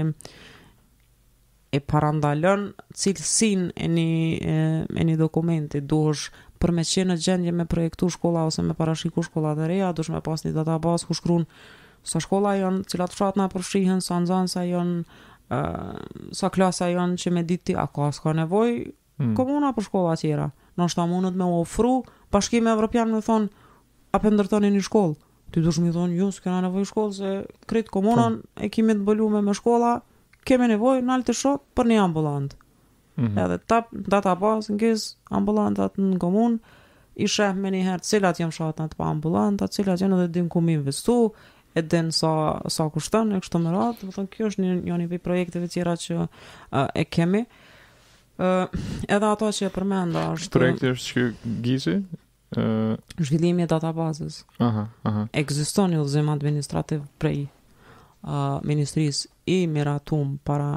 e 1.73 1.81
parandalon 1.81 2.69
cilësinë 3.01 3.71
e 3.81 3.89
një 3.97 4.07
e, 4.43 4.55
e 5.01 5.07
një 5.09 5.17
dokumenti 5.23 5.81
duhesh 5.81 6.27
për 6.61 6.75
me 6.77 6.85
qenë 6.85 7.15
në 7.15 7.21
gjendje 7.25 7.53
me 7.57 7.65
projektu 7.65 8.11
shkolla 8.13 8.45
ose 8.45 8.61
me 8.63 8.77
parashiku 8.77 9.23
shkolla 9.25 9.55
të 9.57 9.69
reja, 9.73 9.89
dush 9.97 10.13
me 10.13 10.21
pas 10.21 10.45
një 10.45 10.53
database 10.53 11.07
ku 11.09 11.17
shkruun 11.17 11.47
sa 12.05 12.21
shkolla 12.21 12.53
janë, 12.59 12.85
cilat 12.89 13.13
fratna 13.17 13.47
përshihen, 13.53 14.01
sa 14.01 14.19
nëzën, 14.21 14.47
sa 14.49 14.63
janë, 14.65 15.05
uh, 15.51 15.99
sa 16.37 16.49
klasa 16.55 16.89
janë 16.93 17.19
që 17.21 17.33
me 17.35 17.43
ditë 17.47 17.71
ti, 17.73 17.77
a 17.79 17.87
ka 17.91 18.11
s'ka 18.15 18.35
nevoj, 18.43 18.73
hmm. 19.21 19.35
komuna 19.39 19.73
për 19.77 19.89
shkolla 19.89 20.17
tjera. 20.21 20.49
Në 20.79 20.87
është 20.89 21.01
ta 21.03 21.09
mundët 21.11 21.39
me 21.39 21.49
ofru, 21.61 21.95
bashkime 22.33 22.73
evropian 22.77 23.11
me 23.13 23.23
thonë, 23.27 23.51
a 24.15 24.21
për 24.23 24.37
ndërtoni 24.39 24.71
një 24.77 24.85
shkollë? 24.87 25.17
Ti 25.51 25.63
dush 25.65 25.81
me 25.83 25.91
thonë, 25.95 26.17
ju 26.21 26.29
s'kena 26.35 26.63
nevoj 26.67 26.87
shkollë, 26.91 27.17
se 27.17 27.31
krejt 27.71 27.91
komunën 27.95 28.39
po. 28.41 28.51
e 28.63 28.69
kimi 28.71 28.95
të 28.97 29.07
bëllume 29.09 29.43
me 29.45 29.55
shkolla, 29.59 29.97
kemi 30.47 30.69
nevoj 30.71 30.99
në 31.03 31.17
altë 31.19 31.35
shokë 31.37 31.73
për 31.77 31.91
një 31.91 31.99
ambulantë. 32.07 32.57
Mm 33.21 33.27
-hmm. 33.27 33.41
Edhe 33.45 33.59
ta, 33.67 33.81
data 33.91 34.37
pas, 34.37 34.71
në 34.71 34.77
gjiz, 34.81 35.09
ambulantat 35.31 35.99
në 35.99 36.19
komunë, 36.23 36.59
i 37.21 37.27
shëhë 37.29 37.59
me 37.59 37.69
një 37.71 37.83
herë 37.87 38.07
cilat 38.11 38.41
jem 38.41 38.53
shatë 38.55 38.79
në 38.83 38.89
të 38.91 38.97
pa 38.97 39.05
ambulantat, 39.15 39.73
cilat 39.75 40.01
jenë 40.01 40.15
edhe 40.17 40.29
dim 40.33 40.49
ku 40.49 40.61
mi 40.61 40.73
investu, 40.73 41.19
e 41.75 41.83
den 41.83 42.13
sa 42.13 42.61
sa 42.69 42.91
kushton 42.91 43.35
e 43.37 43.41
kështu 43.41 43.61
me 43.63 43.73
radhë, 43.75 43.99
do 44.01 44.09
të 44.09 44.17
thonë 44.17 44.33
kjo 44.35 44.49
është 44.51 44.63
një 44.65 44.73
një 44.89 44.97
nivel 45.05 45.21
projekteve 45.23 45.69
të 45.69 45.75
tjera 45.75 45.95
që 46.03 46.17
uh, 46.21 46.89
e 46.99 47.05
kemi. 47.07 47.45
ë 48.39 48.49
uh, 48.49 48.81
edhe 49.13 49.27
ato 49.29 49.51
që 49.53 49.69
e 49.69 49.71
përmenda 49.75 50.25
është 50.35 50.53
projekti 50.57 50.91
është 50.95 51.09
që 51.09 51.55
gizi 51.67 51.95
ë 52.59 52.65
uh... 52.65 53.17
zhvillimi 53.21 53.67
i 53.67 53.71
databazës. 53.71 54.41
Aha, 54.65 54.87
aha. 55.07 55.27
Ekziston 55.43 55.93
një 55.93 56.01
udhëzim 56.03 56.31
administrativ 56.33 57.05
prej 57.23 57.43
ë 57.47 57.51
uh, 58.25 58.63
ministrisë 58.67 59.29
i 59.55 59.61
miratum 59.71 60.39
para 60.45 60.73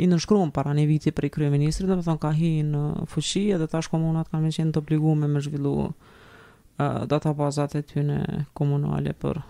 i 0.00 0.06
nënshkruan 0.08 0.52
para 0.56 0.72
një 0.72 0.84
viti 0.88 1.10
për 1.12 1.26
kryeministrin, 1.34 1.88
do 1.90 1.98
të 1.98 2.06
thonë 2.06 2.22
ka 2.22 2.30
hyrë 2.36 2.68
në 2.68 2.84
fuqi 3.12 3.42
edhe 3.56 3.66
tash 3.68 3.90
komunat 3.92 4.30
kanë 4.32 4.54
qenë 4.56 4.72
të 4.76 4.82
obliguar 4.84 5.18
me 5.24 5.42
zhvillu 5.44 5.74
uh, 5.90 5.90
databazat 7.10 7.74
e 7.80 7.82
tyre 7.82 8.20
komunale 8.56 9.12
për 9.12 9.42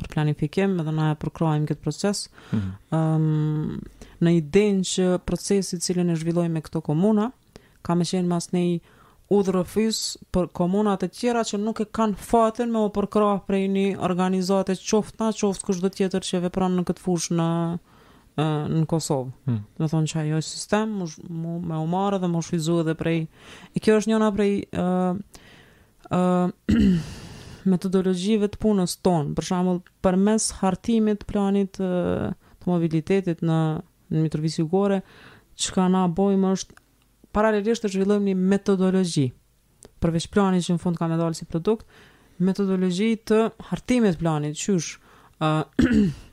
për 0.00 0.14
planifikim, 0.14 0.78
edhe 0.82 0.92
na 0.96 1.08
e 1.14 1.18
përkrojmë 1.22 1.68
këtë 1.70 1.84
proces. 1.84 2.24
Mhm. 2.54 2.72
Ëm 2.90 2.94
mm 2.94 2.94
-hmm. 2.94 3.66
um, 3.68 3.82
në 4.26 4.30
idenë 4.42 4.82
që 4.88 5.08
procesi 5.24 5.76
i 5.76 5.80
cili 5.80 6.04
ne 6.04 6.16
zhvillojmë 6.20 6.54
me 6.54 6.60
këtë 6.66 6.82
komunë 6.88 7.28
ka 7.86 7.94
më 7.96 8.04
qenë 8.10 8.28
mas 8.28 8.50
një 8.52 8.80
udhërëfys 9.30 10.00
për 10.34 10.48
komunat 10.58 11.00
të 11.04 11.08
tjera 11.14 11.40
që 11.46 11.58
nuk 11.62 11.80
e 11.80 11.86
kanë 11.96 12.16
fatin 12.18 12.72
me 12.74 12.78
o 12.84 12.88
përkra 12.92 13.38
prej 13.46 13.68
një 13.70 13.96
organizate 14.08 14.72
qoftë 14.74 15.20
na 15.22 15.28
qoftë 15.32 15.64
kështë 15.66 15.82
dhe 15.86 15.94
tjetër 15.96 16.20
që 16.28 16.34
e 16.36 16.40
vepranë 16.46 16.76
në 16.80 16.84
këtë 16.90 17.04
fush 17.04 17.30
në, 17.32 17.48
në 18.74 18.84
Kosovë. 18.86 19.30
Hmm. 19.46 19.60
Dhe 19.78 19.88
thonë 19.92 20.10
që 20.10 20.18
ajo 20.24 20.40
sistem 20.42 20.98
më, 20.98 21.06
më, 21.42 21.54
me 21.70 21.76
o 21.78 21.86
marë 21.86 22.18
dhe 22.20 22.28
më 22.28 22.42
shvizu 22.48 22.80
edhe 22.82 22.94
prej 22.94 23.20
i 23.74 23.78
kjo 23.80 23.96
është 24.00 24.10
njona 24.10 24.32
prej 24.32 24.52
uh, 24.84 25.14
uh, 26.18 26.88
metodologjive 27.68 28.48
të 28.52 28.60
punës 28.62 28.94
tonë, 29.04 29.34
për 29.36 29.46
shembull 29.48 29.80
përmes 30.04 30.46
hartimit 30.60 31.24
planit 31.28 31.74
të, 31.78 31.90
mobilitetit 32.68 33.42
në 33.44 33.60
në 34.10 34.24
Mitrovic 34.24 34.56
Jugore, 34.58 34.96
çka 35.54 35.84
na 35.86 36.00
bojmë 36.10 36.50
është 36.56 36.74
paralelisht 37.36 37.84
të 37.84 37.92
zhvillojmë 37.92 38.32
një 38.32 38.48
metodologji 38.52 39.28
përveç 40.02 40.26
planit 40.34 40.64
që 40.66 40.74
në 40.74 40.82
fund 40.82 40.98
ka 40.98 41.06
dalë 41.12 41.38
si 41.38 41.46
produkt, 41.46 41.84
metodologji 42.42 43.12
të 43.30 43.38
hartimit 43.70 44.18
planit, 44.18 44.56
qysh, 44.58 44.96
uh, 45.38 45.84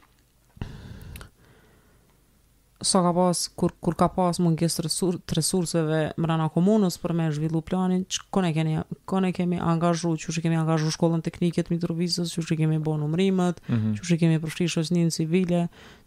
sa 2.81 3.01
ka 3.01 3.11
pas, 3.13 3.37
kur, 3.57 3.71
kur 3.81 3.95
ka 3.97 4.07
pas 4.13 4.37
më 4.39 4.53
të 4.59 5.35
resurseve 5.39 6.01
më 6.21 6.49
komunës 6.53 6.97
për 7.01 7.13
me 7.17 7.29
zhvillu 7.33 7.61
planin, 7.65 8.03
kone, 8.29 8.51
keni, 8.53 8.77
kone 9.09 9.31
kemi 9.33 9.57
angazhu, 9.57 10.13
që 10.13 10.35
që 10.35 10.43
kemi 10.45 10.55
angazhu 10.61 10.91
shkollën 10.93 11.23
teknikët 11.25 11.71
mitrovizës, 11.73 12.35
që 12.37 12.45
që 12.49 12.57
kemi 12.61 12.77
bo 12.79 12.97
në 12.97 13.07
mm 13.07 13.15
-hmm. 13.15 13.93
që 13.97 14.03
që 14.09 14.17
kemi 14.19 14.37
përshqishë 14.45 14.81
është 14.83 15.09
civile, 15.11 15.61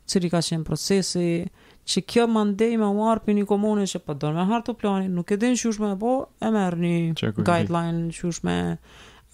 që 0.08 0.30
ka 0.30 0.38
qenë 0.40 0.64
procesi, 0.64 1.46
që 1.86 2.04
kjo 2.06 2.26
më 2.26 2.42
ndej 2.52 2.76
me 2.78 2.86
uarë 2.86 3.20
për 3.24 3.32
një 3.34 3.46
komunës 3.46 3.92
që 3.92 3.98
për 4.06 4.14
po 4.20 4.30
me 4.32 4.44
hartë 4.46 4.70
të 4.72 4.78
planin, 4.80 5.14
nuk 5.14 5.30
e 5.32 5.36
din 5.36 5.52
që 5.58 5.70
që 5.74 5.80
me 5.82 5.94
bo, 5.96 6.26
e 6.42 6.50
merë 6.50 6.76
një 6.78 7.14
Qekur, 7.14 7.44
guideline, 7.44 8.10
që 8.12 8.26
që 8.34 8.40
me 8.42 8.78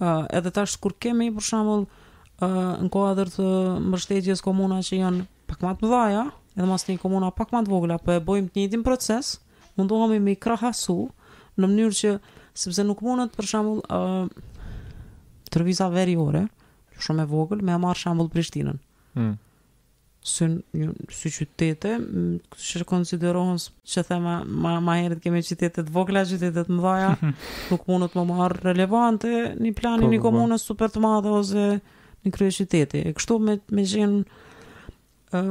uh, 0.00 0.24
edhe 0.32 0.50
tash 0.50 0.76
kur 0.80 0.92
kemi, 1.00 1.28
për 1.30 1.44
shamull, 1.48 1.84
uh, 1.84 2.72
në 2.84 2.88
kohadër 2.90 3.28
të 3.36 3.44
mbështetjes 3.88 4.40
komunës 4.40 4.88
që 4.88 4.96
janë 5.04 5.26
pak 5.46 5.60
më 5.62 5.76
të 5.80 6.30
edhe 6.56 6.66
mas 6.68 6.84
një 6.88 6.96
komuna 7.02 7.30
pak 7.34 7.52
ma 7.52 7.62
të 7.62 7.72
vogla, 7.72 7.96
për 8.00 8.08
po 8.08 8.16
e 8.16 8.24
bojmë 8.32 8.52
të 8.54 8.66
një 8.76 8.82
proces, 8.86 9.34
mundohemi 9.76 10.20
me 10.24 10.34
i 10.36 10.40
krahasu, 10.40 10.96
në 11.60 11.70
mënyrë 11.70 11.98
që, 12.02 12.12
sepse 12.56 12.84
nuk 12.84 13.02
mundet 13.04 13.34
për 13.36 13.48
shambull, 13.50 13.82
uh, 13.92 14.64
të 15.50 15.62
rëvisa 15.62 15.90
veri 15.92 16.14
ore, 16.20 16.46
shumë 17.00 17.24
e 17.24 17.28
vogl, 17.30 17.60
me 17.64 17.74
e 17.76 17.80
marë 17.80 18.00
shambull 18.02 18.30
Prishtinën. 18.32 18.78
Mm. 19.18 19.34
Së 20.26 20.46
një, 20.48 20.86
së 21.12 21.30
qytete, 21.34 21.92
që 22.62 22.86
konsiderohen, 22.88 23.60
që 23.60 24.02
thema, 24.08 24.38
ma, 24.48 24.72
ma, 24.82 24.96
herët 25.02 25.20
kemi 25.22 25.44
qytetet 25.46 25.92
vogla, 25.94 26.24
qytetet 26.26 26.72
më 26.72 26.80
dhaja, 26.82 27.12
nuk 27.70 27.84
mundet 27.90 28.16
me 28.18 28.24
marë 28.32 28.62
relevante, 28.64 29.30
një 29.60 29.76
planin 29.78 30.08
po, 30.08 30.14
një 30.16 30.22
po, 30.22 30.24
komunës 30.30 30.64
super 30.72 30.90
të 30.90 31.04
madhe, 31.04 31.36
ose 31.40 31.68
një 32.26 32.34
krye 32.34 32.50
qytete. 32.58 33.04
E 33.06 33.14
kështu 33.20 33.38
me, 33.44 33.58
me 33.76 33.84
gjenë, 33.86 34.24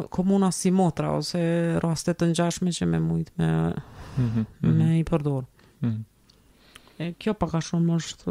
komuna 0.10 0.52
si 0.52 0.72
motra 0.72 1.12
ose 1.18 1.42
raste 1.84 2.14
të 2.14 2.30
ngjashme 2.32 2.72
që 2.78 2.88
me 2.90 3.00
mujt 3.04 3.32
me 3.38 3.48
mm 3.48 3.76
-hmm. 4.18 4.46
me 4.60 4.70
mhm. 4.70 4.92
i 5.02 5.04
përdor. 5.04 5.44
Mm 5.82 5.88
-hmm. 5.88 7.04
E 7.04 7.14
kjo 7.14 7.34
pak 7.34 7.54
a 7.54 7.62
shumë 7.62 7.96
është 7.96 8.30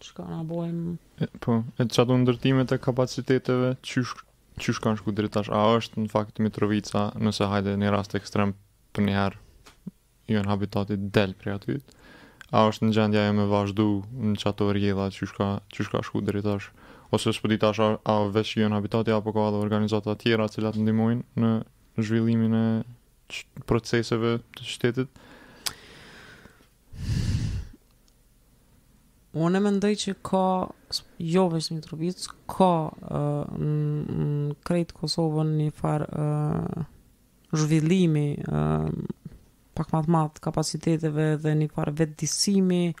çka 0.00 0.22
na 0.28 0.42
bëjmë. 0.50 0.96
Po, 1.40 1.62
e 1.78 1.88
çado 1.94 2.14
ndërtime 2.16 2.64
të 2.68 2.78
kapaciteteve, 2.78 3.76
çysh 3.82 4.12
çysh 4.60 4.80
kanë 4.84 4.96
shku 4.96 5.12
drejt 5.12 5.32
tash. 5.32 5.50
A 5.52 5.60
është 5.78 5.94
në 6.00 6.08
fakt 6.10 6.38
Mitrovica, 6.38 7.10
nëse 7.14 7.44
hajde 7.48 7.76
në 7.76 7.90
rast 7.90 8.14
ekstrem 8.14 8.54
për 8.92 9.02
një 9.06 9.12
herë 9.20 9.36
ju 10.28 10.40
në 10.42 10.48
habitati 10.48 10.96
del 11.14 11.34
për 11.36 11.54
aty. 11.54 11.78
A 12.52 12.58
është 12.68 12.82
në 12.88 12.92
gjendja 12.94 13.22
e 13.28 13.32
me 13.32 13.44
vazhdu 13.46 13.88
në 14.28 14.36
qatë 14.42 14.58
të 14.58 14.72
rjedha 14.72 15.06
që 15.14 15.26
shka, 15.30 15.46
që 15.72 15.84
shka 15.84 15.98
shku 16.02 16.20
dhe 16.24 16.32
rritash? 16.32 16.68
ose 17.10 17.32
s'po 17.32 17.48
di 17.48 17.58
tash 17.58 17.78
a, 17.78 17.98
a 18.02 18.18
veç 18.32 18.56
UN 18.58 18.72
Habitat 18.74 19.08
apo 19.08 19.32
ka 19.34 19.46
edhe 19.50 19.60
organizata 19.62 20.14
të 20.14 20.22
tjera 20.22 20.46
që 20.50 20.64
lat 20.64 20.78
ndihmojnë 20.80 21.24
në 21.42 21.50
zhvillimin 22.02 22.54
e 22.54 22.66
proceseve 23.66 24.36
të 24.56 24.66
shtetit. 24.66 25.22
Unë 29.36 29.60
mendoj 29.60 29.92
që 30.00 30.12
ka, 30.24 30.42
jo 31.34 31.42
vështë 31.52 31.76
një 31.76 32.12
ka 32.52 32.70
uh, 32.88 32.92
në 33.52 34.54
krejtë 34.64 34.96
Kosovën 34.96 35.50
një 35.58 35.66
farë 35.76 36.06
uh, 36.14 36.86
zhvillimi 37.52 38.28
uh, 38.40 38.88
pak 39.76 39.92
matë 39.92 40.10
matë 40.14 40.40
kapaciteteve 40.46 41.26
dhe 41.42 41.52
një 41.60 41.68
farë 41.74 41.92
vetëdisimi 42.00 42.80
uh, 42.94 42.96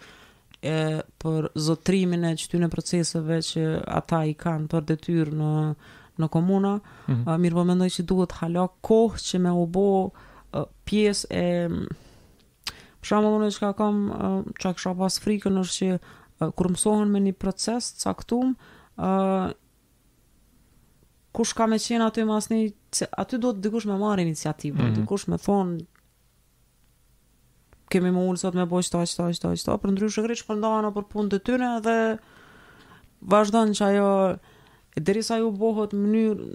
e, 0.62 0.74
për 1.22 1.48
zotrimin 1.54 2.24
e 2.24 2.30
qëtyne 2.38 2.68
proceseve 2.72 3.40
që 3.48 3.64
ata 3.98 4.22
i 4.30 4.34
kanë 4.38 4.70
për 4.72 4.86
detyrë 4.90 5.34
në, 5.40 5.50
në 6.22 6.28
komuna, 6.32 6.74
mm 6.80 7.14
-hmm. 7.14 7.38
mirë 7.44 7.54
po 7.58 7.64
mendoj 7.68 7.88
që 7.98 8.06
duhet 8.08 8.32
hala 8.40 8.68
kohë 8.88 9.18
që 9.26 9.38
me 9.46 9.52
u 9.52 9.66
bo 9.66 9.86
pjesë 10.88 11.26
e... 11.30 11.70
Për 13.00 13.08
shumë 13.12 13.28
dhune 13.30 13.48
që 13.54 13.60
ka 13.62 13.68
kam, 13.78 13.96
uh, 14.10 14.44
që 14.60 14.72
frikën 15.22 15.58
është 15.60 15.78
që 16.42 16.50
kur 16.58 16.68
mësohen 16.72 17.08
me 17.12 17.20
një 17.22 17.32
proces 17.38 17.92
caktum, 18.02 18.56
kush 21.32 21.52
ka 21.54 21.66
me 21.70 21.78
qenë 21.78 22.06
aty 22.08 22.24
më 22.26 22.40
një, 22.50 22.72
aty 23.22 23.38
do 23.38 23.52
të 23.52 23.60
dykush 23.62 23.86
me 23.86 23.94
marë 23.98 24.22
iniciativë, 24.26 24.82
mm 24.90 25.04
-hmm. 25.04 25.28
me 25.30 25.38
thonë 25.38 25.86
kemi 27.92 28.10
më 28.14 28.22
ullë 28.30 28.40
sot 28.42 28.56
me 28.58 28.64
boj 28.66 28.86
qëta, 28.88 29.02
qëta, 29.06 29.26
qëta, 29.36 29.50
qëta, 29.54 29.76
për 29.82 29.92
ndryshë 29.94 30.24
kërë 30.26 30.36
që 30.40 30.46
përndohen 30.48 30.88
për 30.96 31.06
punë 31.12 31.32
të 31.32 31.38
tyre 31.46 31.70
dhe 31.84 31.96
vazhdojnë 33.32 33.76
që 33.78 33.88
ajo, 33.92 34.08
e 34.96 35.02
dheri 35.06 35.22
sa 35.26 35.38
ju 35.40 35.52
bohët 35.60 35.94
mënyrë 35.94 36.48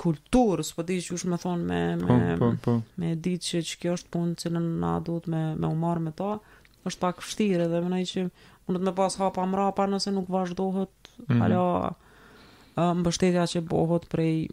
kulturë, 0.00 0.64
së 0.66 0.78
përdi 0.78 0.98
po 1.00 1.04
që 1.08 1.16
ushë 1.18 1.30
me 1.30 1.38
thonë 1.42 1.66
me, 1.70 1.80
me, 2.00 2.36
po, 2.38 2.38
po, 2.38 2.54
po. 2.62 2.76
me 3.02 3.12
ditë 3.18 3.50
që 3.50 3.62
që 3.68 3.80
kjo 3.82 3.96
është 3.98 4.12
punë 4.14 4.38
që 4.42 4.54
në 4.54 4.62
nga 4.82 4.94
duhet 5.06 5.28
me, 5.30 5.42
me 5.62 5.70
umarë 5.70 6.04
me 6.08 6.14
ta, 6.18 6.36
është 6.88 7.02
pak 7.04 7.22
fështire 7.22 7.68
dhe 7.70 7.82
mëna 7.84 8.00
i 8.02 8.08
që 8.10 8.24
mundët 8.64 8.86
me 8.88 8.94
pas 8.96 9.18
hapa 9.20 9.44
mrapa 9.50 9.86
nëse 9.90 10.14
nuk 10.14 10.30
vazhdohet 10.34 11.12
mm 11.26 11.42
-hmm. 11.42 11.94
mbështetja 13.02 13.46
që 13.54 13.64
bohët 13.70 14.06
prej 14.14 14.48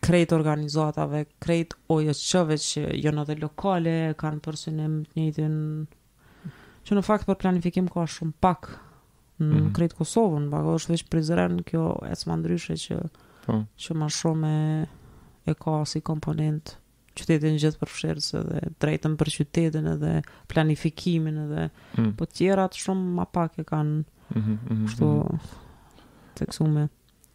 krejt 0.00 0.32
organizatave, 0.32 1.24
krejt 1.44 1.74
ojsq 1.92 2.26
qëve 2.32 2.56
që 2.64 2.84
janë 3.04 3.24
edhe 3.26 3.36
lokale, 3.42 3.92
kanë 4.20 4.42
përsynim 4.44 5.00
të 5.10 5.18
njëjtin 5.20 5.56
që 6.88 6.96
në 6.96 7.04
fakt 7.04 7.26
për 7.28 7.38
planifikim 7.42 7.88
ka 7.92 8.06
shumë 8.08 8.38
pak 8.40 8.68
në 9.40 9.46
mm 9.46 9.58
-hmm. 9.58 9.72
krejt 9.76 9.94
Kosovën, 9.98 10.50
pak 10.50 10.62
po 10.64 10.74
është 10.76 10.92
veç 10.94 11.04
prizren 11.12 11.62
kjo 11.68 11.84
esma 12.10 12.36
ndryshe 12.36 12.74
që, 12.82 12.96
po. 13.46 13.58
që 13.82 13.94
ma 13.96 14.08
shumë 14.08 14.52
e, 15.46 15.54
ka 15.54 15.84
si 15.84 16.00
komponent 16.00 16.76
qytetin 17.16 17.56
gjithë 17.60 17.78
për 17.80 17.88
fshirëse 17.90 18.42
dhe 18.48 18.60
drejtën 18.82 19.16
për 19.16 19.28
qytetin 19.36 19.86
edhe 19.94 20.12
planifikimin 20.48 21.38
edhe 21.44 21.64
mm. 21.98 22.12
po 22.16 22.24
tjera 22.26 22.68
të 22.68 22.80
shumë 22.84 23.14
ma 23.16 23.24
pak 23.24 23.58
e 23.58 23.64
kanë 23.72 24.00
mm 24.36 24.40
-hmm, 24.40 24.58
mm 24.70 24.86
-hmm, 24.86 25.40
teksume 26.34 26.88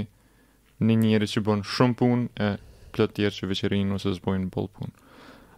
një 0.82 0.96
njëri 1.00 1.26
që 1.30 1.42
bën 1.46 1.62
shumë 1.70 1.96
punë 2.00 2.44
e 2.44 2.50
plot 2.94 3.14
tjerë 3.16 3.34
që 3.38 3.48
veqerin 3.50 3.92
ose 3.94 4.12
zbojnë 4.18 4.50
bolë 4.54 4.70
punë. 4.78 4.94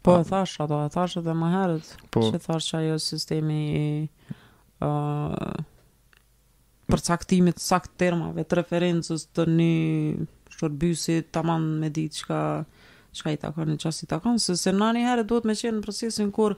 Po 0.06 0.16
e 0.20 0.26
thash 0.28 0.60
ato, 0.62 0.80
e 0.86 0.90
thash 0.93 1.16
edhe 1.20 1.34
më 1.36 1.48
herët, 1.55 1.88
po, 2.14 2.22
që 2.28 2.40
thash 2.44 2.68
që 2.70 2.80
ajo 2.82 2.98
sistemi 3.02 3.60
i 3.72 3.86
uh, 4.86 5.56
përcaktimit 6.86 7.59
sakt 7.62 7.97
termave 7.98 8.44
të 8.47 8.60
referencës 8.60 9.24
të 9.34 9.48
një 9.56 9.70
shërbysi 10.56 11.20
të 11.34 11.47
manë 11.48 11.78
me 11.84 11.93
ditë 11.97 12.40
Që 13.16 13.22
ka 13.24 13.30
i 13.32 13.36
takon, 13.40 13.70
qa 13.80 13.88
si 13.97 14.05
takon, 14.06 14.34
se 14.38 14.52
se 14.60 14.68
në 14.76 14.90
një 14.93 15.02
herë 15.06 15.22
duhet 15.24 15.47
me 15.48 15.55
qenë 15.56 15.78
në 15.78 15.84
procesin 15.86 16.28
kur 16.36 16.52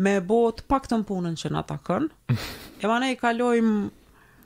me 0.00 0.14
bot 0.24 0.62
pak 0.64 0.86
të 0.88 0.96
punën 1.04 1.34
që 1.36 1.50
në 1.52 1.60
takon, 1.68 2.06
e 2.80 2.88
ma 2.88 2.96
ne 3.02 3.10
i 3.12 3.18
kalojmë 3.20 3.90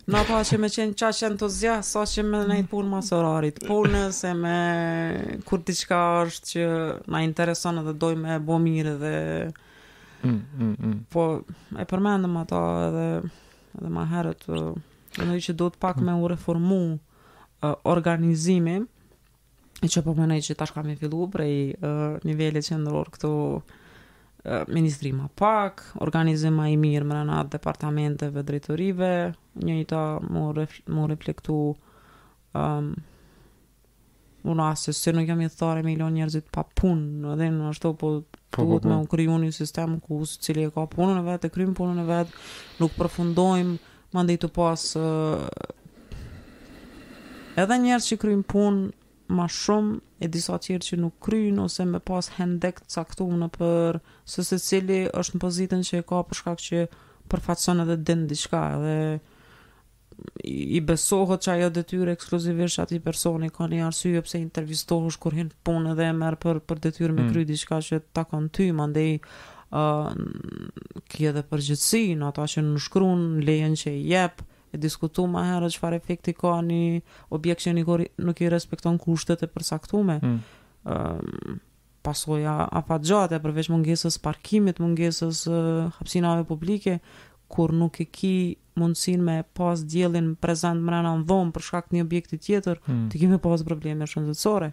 Në 0.04 0.20
pa 0.28 0.42
që 0.44 0.58
me 0.60 0.68
qenë 0.68 0.92
qa 1.00 1.08
që 1.16 1.76
sa 1.90 2.02
që 2.08 2.22
me 2.28 2.42
në 2.44 2.58
i 2.58 2.62
mm. 2.66 2.68
punë 2.68 2.90
mas 2.92 3.06
orarit 3.16 3.60
punës, 3.64 4.18
e 4.28 4.32
me 4.36 4.56
kur 5.48 5.62
t'i 5.64 5.72
qka 5.80 6.00
është 6.26 6.50
që 6.50 6.66
na 7.14 7.22
interesonë 7.24 7.84
dhe 7.86 7.94
doj 8.02 8.10
me 8.20 8.34
bo 8.44 8.58
mirë 8.60 8.92
dhe... 9.00 9.12
Mm, 10.24 10.34
mm, 10.60 10.74
mm. 10.90 10.98
Po, 11.14 11.22
e 11.80 11.84
përmendëm 11.88 12.36
ata 12.42 12.60
edhe, 12.90 13.06
edhe 13.78 13.92
ma 13.96 14.04
herët, 14.12 14.44
e 14.52 15.24
në 15.24 15.38
i 15.40 15.46
që 15.48 15.56
do 15.62 15.70
të 15.72 15.80
pak 15.86 16.02
me 16.04 16.16
u 16.20 16.28
reformu 16.32 16.82
uh, 16.92 17.72
organizimi, 17.94 18.76
e 19.84 19.88
që 19.88 20.04
po 20.06 20.12
me 20.20 20.28
në 20.28 20.40
i 20.40 20.44
që 20.50 20.58
tashka 20.64 20.84
me 20.84 20.98
fillu 21.00 21.30
prej 21.32 21.80
uh, 21.80 22.20
nivellit 22.28 22.68
që 22.68 22.76
këtu... 22.76 23.16
këto... 23.16 23.32
Eh, 24.46 24.64
ministri 24.68 25.12
ma 25.12 25.28
pak, 25.34 25.92
organizim 26.04 26.52
ma 26.60 26.66
i 26.68 26.76
mirë 26.76 27.06
mërë 27.08 27.22
në 27.30 27.36
departamenteve, 27.54 28.42
drejtorive, 28.44 29.06
një 29.64 29.76
i 29.82 29.86
ta 29.88 30.02
mu, 30.20 30.50
ref, 30.52 30.74
mu 30.92 31.06
reflektu 31.08 31.54
um, 31.72 32.90
unë 34.44 34.66
asë, 34.66 34.92
se 34.98 35.14
nuk 35.16 35.30
jam 35.32 35.40
i 35.40 35.48
thare 35.48 35.80
milion 35.86 36.12
njerëzit 36.18 36.50
pa 36.52 36.66
punë, 36.76 37.22
edhe 37.38 37.48
në 37.56 37.70
ashtu, 37.72 37.94
po, 37.96 38.10
po, 38.20 38.38
po 38.52 38.66
duhet 38.68 38.84
po. 38.84 38.90
me 38.92 38.98
u 39.00 39.08
kryu 39.08 39.38
një 39.46 39.48
sistem 39.56 39.96
ku 40.04 40.20
së 40.28 40.42
cili 40.44 40.66
e 40.68 40.74
ka 40.76 40.84
punën 40.92 41.22
e 41.22 41.24
vetë, 41.30 41.48
e 41.48 41.54
krymë 41.56 41.72
punën 41.80 42.02
e 42.02 42.04
vetë, 42.12 42.44
nuk 42.84 42.92
përfundojmë, 43.00 43.78
ma 44.14 44.26
të 44.28 44.52
pas 44.52 44.90
uh, 45.00 45.48
edhe 47.64 47.80
njerëz 47.86 48.12
që 48.12 48.20
krymë 48.26 48.44
punë 48.52 48.84
ma 49.40 49.48
shumë 49.48 50.02
e 50.24 50.30
disa 50.32 50.56
tjerë 50.60 50.86
që 50.88 50.98
nuk 51.02 51.18
kryjnë 51.26 51.66
ose 51.66 51.84
me 51.88 52.00
pas 52.00 52.30
hendek 52.38 52.80
të 52.84 52.96
caktumë 52.96 53.38
në 53.42 53.48
për 53.58 53.98
së 54.34 54.44
se 54.48 54.58
cili 54.64 55.02
është 55.20 55.36
në 55.36 55.42
pozitën 55.42 55.82
që 55.88 56.00
e 56.00 56.04
ka 56.08 56.22
përshkak 56.30 56.62
që 56.66 56.82
përfatsonë 57.32 57.84
edhe 57.84 57.96
dhe 58.10 58.16
diçka 58.32 58.62
edhe 58.78 58.94
dhe 58.98 59.32
i 60.46 60.78
besohët 60.88 61.42
që 61.44 61.50
ajo 61.56 61.68
dhe 61.74 61.82
tyre 61.90 62.12
ekskluzivisht 62.14 62.78
ati 62.84 63.00
personi 63.02 63.48
ka 63.52 63.66
një 63.70 63.80
arsye 63.88 64.22
pëse 64.24 64.38
intervjistohësht 64.40 65.20
kur 65.24 65.34
hinë 65.36 65.56
punë 65.66 65.96
dhe 65.98 66.06
e 66.12 66.14
merë 66.22 66.38
për, 66.44 66.60
për 66.68 66.80
dhe 66.84 66.92
tyre 66.96 67.16
me 67.16 67.26
mm. 67.26 67.42
diçka 67.48 67.80
që 67.84 68.00
ta 68.14 68.22
kanë 68.30 68.52
ty 68.54 68.68
ma 68.78 68.86
uh, 68.86 69.04
kje 71.10 71.34
dhe 71.36 71.42
përgjithsi 71.50 72.04
në 72.20 72.30
ata 72.30 72.46
që 72.54 72.64
në 72.70 72.82
shkrunë 72.86 73.42
lejen 73.50 73.74
që 73.82 73.92
i 73.98 74.04
jepë 74.14 74.52
e 74.74 74.80
diskutu 74.80 75.22
ma 75.30 75.44
herë 75.52 75.68
që 75.74 75.80
fare 75.82 75.98
efekti 76.00 76.34
ka 76.36 76.56
një 76.66 77.02
objekt 77.36 77.62
që 77.64 77.76
një 77.76 77.84
nuk 78.26 78.42
i 78.42 78.50
respekton 78.52 78.98
kushtet 78.98 79.44
e 79.46 79.50
përsaktume. 79.54 80.16
Mm. 80.22 80.40
Um, 80.90 81.62
pasoja 82.04 82.66
afat 82.80 83.06
përveç 83.44 83.70
mungesës 83.72 84.18
parkimit, 84.20 84.80
mungesës 84.82 85.44
uh, 85.48 85.94
hapsinave 86.00 86.44
publike, 86.48 86.98
kur 87.48 87.72
nuk 87.72 88.00
e 88.02 88.04
ki 88.04 88.34
mundësin 88.76 89.22
me 89.22 89.36
pas 89.54 89.80
djelin 89.86 90.34
prezent 90.34 90.82
mrena 90.82 91.14
në 91.20 91.24
dhomë 91.30 91.54
për 91.54 91.62
shkakt 91.68 91.92
një 91.94 92.02
objekti 92.04 92.38
tjetër, 92.38 92.80
mm. 92.84 93.06
të 93.12 93.20
kime 93.22 93.38
pas 93.38 93.62
probleme 93.64 94.08
shëndetësore. 94.10 94.72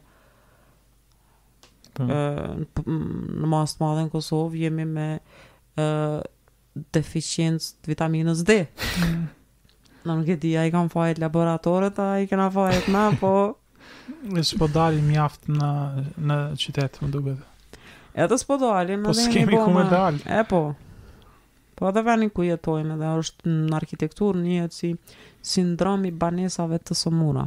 Mm. 1.99 2.71
Në 2.73 3.51
masë 3.53 3.77
të 3.77 3.83
madhe 3.85 4.07
në 4.07 4.11
Kosovë 4.17 4.63
jemi 4.65 4.87
me 4.97 5.09
uh, 5.21 6.17
deficiencë 6.95 7.91
vitaminës 7.91 8.41
D. 8.47 8.63
Mm. 9.05 9.29
Në 10.07 10.13
nuk 10.19 10.29
e 10.33 10.37
di, 10.41 10.51
a 10.57 10.63
i 10.65 10.71
kam 10.73 10.87
fajt 10.89 11.19
laboratorët, 11.21 11.99
a 12.01 12.07
i 12.23 12.27
kena 12.29 12.47
fajt 12.53 12.87
na, 12.93 13.03
po... 13.21 13.31
Në 14.31 14.43
s'po 14.47 14.67
mjaft 15.05 15.47
në, 15.49 15.69
në 16.29 16.37
qytetë, 16.61 17.01
më 17.03 17.09
duke 17.13 17.35
dhe. 17.37 17.45
E 18.21 18.25
të 18.27 18.37
s'po 18.41 18.57
dali, 18.61 18.97
po, 19.03 19.13
s'kemi 19.15 19.55
ku 19.61 19.69
me 19.71 19.83
dali. 19.91 20.19
E 20.25 20.41
po. 20.49 20.61
Po 21.79 21.89
edhe 21.89 22.01
veni 22.05 22.27
ku 22.29 22.43
jetojmë, 22.45 22.97
dhe 23.01 23.11
është 23.21 23.47
në 23.49 23.75
arkitekturë 23.77 24.41
një 24.41 24.57
jetë 24.61 24.79
si 24.79 24.91
sindromi 25.51 26.11
banesave 26.11 26.77
të 26.85 26.97
sëmura. 26.99 27.45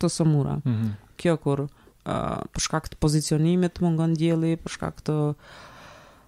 Të 0.00 0.10
sëmura. 0.18 0.58
Mm 0.64 0.70
-hmm. 0.76 0.92
Kjo 1.20 1.36
kur 1.36 1.60
uh, 1.60 2.42
përshka 2.54 2.80
këtë 2.84 2.96
pozicionimit 3.00 3.80
më 3.82 3.88
nga 3.96 4.06
në 4.12 4.16
djeli, 4.22 4.56
përshka 4.64 4.90
këtë... 4.98 5.18
Uh, 5.30 5.68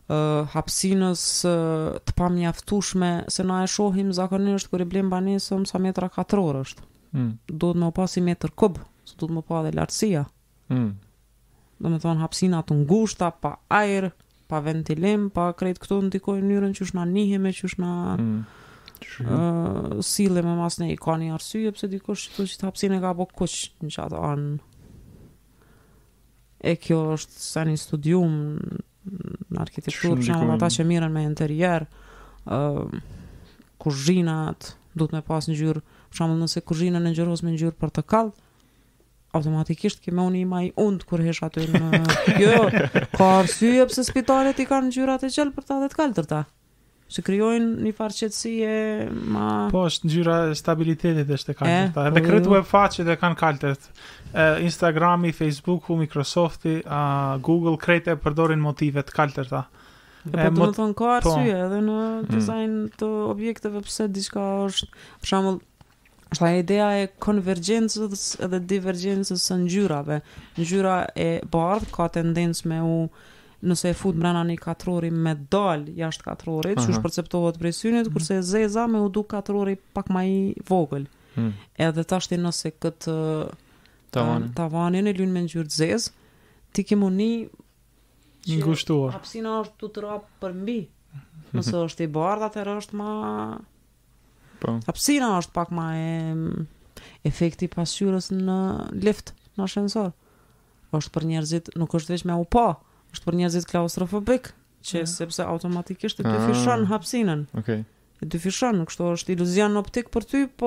uh, 0.06 0.46
hapsinës 0.52 1.22
uh, 1.46 1.98
të 2.02 2.28
mjaftushme 2.34 3.10
se 3.30 3.44
na 3.46 3.62
e 3.64 3.70
shohim 3.70 4.12
zakonisht 4.16 4.70
kur 4.72 4.82
i 4.82 4.86
blem 4.86 5.10
banesëm 5.12 5.66
sa 5.68 5.78
metra 5.78 6.08
katror 6.10 6.62
është. 6.64 6.86
Mm. 7.12 7.34
Duhet 7.48 7.80
më 7.82 7.90
pas 7.94 8.16
i 8.16 8.24
metër 8.24 8.54
kub, 8.56 8.80
se 9.04 9.16
duhet 9.20 9.36
më 9.36 9.44
pa 9.50 9.62
dhe 9.66 9.74
lartësia. 9.76 10.24
Mm. 10.72 10.90
Do 11.82 11.90
me 11.92 11.98
thonë 12.02 12.22
hapsinat 12.22 12.68
të 12.70 12.76
ngushta, 12.82 13.32
pa 13.42 13.56
ajer, 13.74 14.10
pa 14.48 14.60
ventilim, 14.62 15.28
pa 15.34 15.50
krejt 15.58 15.80
këto 15.82 15.98
në 16.06 16.12
dikoj 16.16 16.38
njërën 16.42 16.74
që 16.78 16.88
shna 16.92 17.06
njëhime, 17.10 17.52
që 17.60 17.72
shna... 17.76 17.92
Mm. 18.20 18.42
Uh, 19.02 19.98
sile 20.06 20.44
me 20.46 20.52
mas 20.54 20.76
ne 20.78 20.86
i 20.92 20.94
ka 20.96 21.16
një 21.18 21.32
arsye 21.34 21.72
pëse 21.74 21.88
dikush 21.90 22.26
të 22.36 22.44
që 22.48 22.58
të 22.60 22.66
hapsin 22.68 22.92
e 22.94 23.00
ka 23.02 23.10
po 23.18 23.24
kush 23.40 23.72
në 23.82 23.90
qatë 23.96 24.20
anë 24.28 24.50
e 26.72 26.76
kjo 26.84 27.00
është 27.16 27.40
sa 27.42 27.64
një 27.66 27.74
studium 27.82 28.36
në 29.06 29.62
arkitekturë, 29.62 30.16
për 30.18 30.26
shembull, 30.26 30.52
ata 30.54 30.68
që 30.74 30.86
mirën 30.88 31.12
me 31.14 31.22
interior, 31.26 31.86
ë 32.46 32.54
uh, 32.54 33.58
kuzhinat 33.82 34.70
duhet 34.94 35.14
me 35.16 35.22
pas 35.26 35.48
ngjyrë, 35.50 35.82
për 36.12 36.18
shembull, 36.18 36.42
nëse 36.44 36.62
kuzhina 36.68 37.00
në 37.02 37.14
ngjyrë 37.14 37.38
me 37.46 37.54
ngjyrë 37.56 37.76
portokall, 37.82 38.32
automatikisht 39.34 40.02
që 40.04 40.14
më 40.14 40.26
uni 40.30 40.42
më 40.46 40.62
i 40.68 40.72
und 40.84 41.06
kur 41.08 41.22
hesh 41.24 41.42
aty 41.46 41.64
në 41.72 42.02
jo, 42.42 42.58
ka 43.16 43.30
arsye 43.42 43.86
pse 43.88 44.04
spitalet 44.06 44.58
i 44.60 44.68
kanë 44.68 44.90
ngjyrat 44.90 45.24
e 45.28 45.32
gjelbërta 45.32 45.80
dhe 45.84 45.88
të 45.94 45.98
kaltërta 46.02 46.42
se 47.12 47.20
krijojnë 47.24 47.82
një 47.84 47.92
farë 47.98 48.18
qetësie 48.22 48.70
ma 49.34 49.46
po 49.72 49.82
është 49.88 50.08
ngjyra 50.08 50.36
stabilitetit 50.56 51.30
është 51.36 51.52
e 51.52 51.56
kanë 51.58 51.78
po, 51.96 52.04
edhe 52.08 52.18
po, 52.22 52.26
kryet 52.26 52.48
jo. 52.48 52.56
web 52.56 53.08
e 53.14 53.18
kanë 53.20 53.38
kaltet 53.42 53.88
e, 53.88 54.46
Instagrami, 54.66 55.32
Facebooku, 55.36 55.96
Microsofti, 56.00 56.78
a, 56.86 57.02
Google 57.44 57.74
kryet 57.82 58.08
e 58.08 58.16
përdorin 58.16 58.62
motive 58.64 59.04
të 59.04 59.16
kaltërta. 59.18 59.64
E, 60.24 60.30
po, 60.30 60.38
e 60.38 60.38
po 60.38 60.46
të 60.46 60.62
më 60.62 60.70
thonë 60.80 60.96
ka 61.02 61.10
po. 61.26 61.34
arsye 61.34 61.58
edhe 61.66 61.82
në 61.90 61.98
mm. 62.00 62.30
design 62.32 62.76
të 63.02 63.10
objekteve 63.28 63.84
pëse 63.88 64.08
diska 64.16 64.46
është, 64.70 64.88
për 65.24 65.32
shambull, 65.34 65.58
është 66.32 66.46
ta 66.46 66.54
ideja 66.64 66.86
e 67.04 67.10
konvergjensës 67.26 68.24
edhe 68.48 68.62
divergjensës 68.72 69.44
së 69.50 69.58
ngjyrave. 69.66 70.22
Ngjyra 70.62 70.96
e 71.12 71.28
bardh 71.52 71.92
ka 71.92 72.08
tendencë 72.16 72.72
me 72.72 72.80
u... 72.86 72.96
Uh, 73.02 73.28
nëse 73.62 73.88
e 73.92 73.96
fut 73.96 74.16
mbrana 74.18 74.42
një 74.46 74.56
katrori 74.60 75.08
me 75.14 75.32
dal 75.50 75.84
jashtë 75.96 76.26
katrorit, 76.26 76.78
çu 76.82 76.92
është 76.94 77.02
perceptohet 77.04 77.58
prej 77.62 77.74
synit, 77.80 78.06
mhm. 78.08 78.12
kurse 78.16 78.38
kurse 78.38 78.50
zeza 78.50 78.84
me 78.90 79.02
u 79.06 79.10
duk 79.14 79.28
katrori 79.32 79.76
pak 79.96 80.10
më 80.12 80.22
i 80.30 80.38
vogël. 80.68 81.06
Hmm. 81.36 81.54
Edhe 81.80 82.02
tashti 82.04 82.36
nëse 82.36 82.74
kët 82.76 83.06
tavanin, 84.12 84.50
tavanin 84.58 85.08
e 85.08 85.14
lën 85.16 85.30
me 85.32 85.44
ngjyrë 85.46 85.70
të 85.70 85.78
zezë, 85.80 86.10
ti 86.76 86.84
ke 86.84 86.98
moni 87.00 87.30
i 88.50 88.58
ngushtuar. 88.60 89.14
Hapsina 89.14 89.54
është 89.64 89.78
tu 89.80 89.88
trop 89.96 90.26
për 90.42 90.58
mbi. 90.60 90.78
Mhm. 91.14 91.54
Nëse 91.62 91.78
është 91.86 92.04
i 92.08 92.12
bardha, 92.18 92.50
atë 92.50 92.66
rreth 92.68 92.96
më 93.00 93.12
Po. 94.62 94.76
Hapsina 94.86 95.32
është 95.40 95.50
pak 95.56 95.72
më 95.74 95.84
e 95.98 96.10
efekti 97.26 97.66
pasyrës 97.72 98.28
në 98.30 98.58
lift, 99.02 99.32
në 99.58 99.64
ascensor 99.66 100.12
është 100.94 101.10
për 101.16 101.24
njerëzit, 101.32 101.70
nuk 101.80 101.96
është 101.98 102.12
veç 102.14 102.22
me 102.30 102.36
u 102.38 102.44
po, 102.46 102.68
është 103.14 103.26
për 103.28 103.36
njerëzit 103.40 103.66
klaustrofobik, 103.68 104.50
që 104.82 105.02
sepse 105.06 105.42
automatikisht 105.46 106.20
e 106.20 106.24
dyfishon 106.26 106.80
ah. 106.80 106.88
hapsinën. 106.94 107.44
Okej. 107.52 107.78
Okay. 107.82 108.22
E 108.22 108.24
dyfishon, 108.32 108.74
nuk 108.78 108.90
shto 108.94 109.04
është 109.16 109.30
iluzion 109.34 109.72
optik 109.80 110.06
për 110.14 110.22
ty, 110.30 110.40
po, 110.46 110.52
po, 110.58 110.66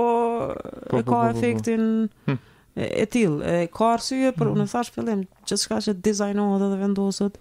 po 0.92 0.98
e 1.00 1.02
ka 1.04 1.08
po, 1.08 1.08
po, 1.08 1.12
po, 1.12 1.16
efektin 1.32 1.84
po. 2.28 2.34
e, 2.76 2.84
e 2.84 3.06
tillë, 3.12 3.40
e 3.44 3.46
ka 3.72 3.84
arsye 3.96 4.30
për 4.36 4.46
mm. 4.46 4.50
Hm. 4.50 4.54
unë 4.60 4.66
thash 4.74 4.92
fillim, 4.92 5.20
çka 5.48 5.78
që 5.88 5.92
dizajnohet 6.04 6.62
dhe 6.74 6.82
vendoset 6.82 7.34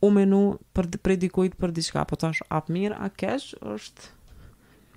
u 0.00 0.08
menu 0.16 0.40
për 0.76 0.84
prej 1.04 1.18
për 1.60 1.70
diçka, 1.76 2.00
po 2.08 2.14
tash 2.16 2.40
ap 2.48 2.66
mirë, 2.72 2.96
a 2.96 3.08
kesh 3.20 3.52
është 3.74 4.02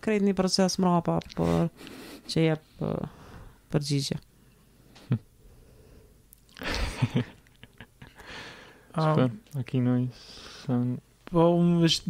krejt 0.03 0.23
një 0.27 0.33
proces 0.35 0.79
mrapa 0.83 1.17
për 1.35 1.67
që 2.31 2.39
jep 2.47 2.63
për 3.73 3.81
gjithje. 3.91 4.17
Hm. 5.09 5.17
a 8.97 9.65
ki 9.65 9.79
në 9.83 9.93
i 10.03 10.07
sën... 10.13 10.93
Po, 11.33 11.47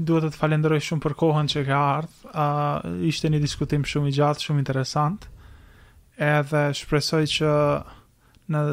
duhet 0.03 0.33
të 0.33 0.35
falenderoj 0.35 0.81
shumë 0.83 1.03
për 1.05 1.13
kohën 1.21 1.47
që 1.53 1.61
ka 1.69 1.77
ardhë. 1.95 2.31
Uh, 2.33 3.03
ishte 3.07 3.29
një 3.31 3.39
diskutim 3.43 3.85
shumë 3.87 4.09
i 4.09 4.15
gjatë, 4.17 4.43
shumë 4.49 4.63
interesant. 4.65 5.27
Edhe 6.19 6.65
shpresoj 6.75 7.21
që 7.31 7.51
në, 8.51 8.63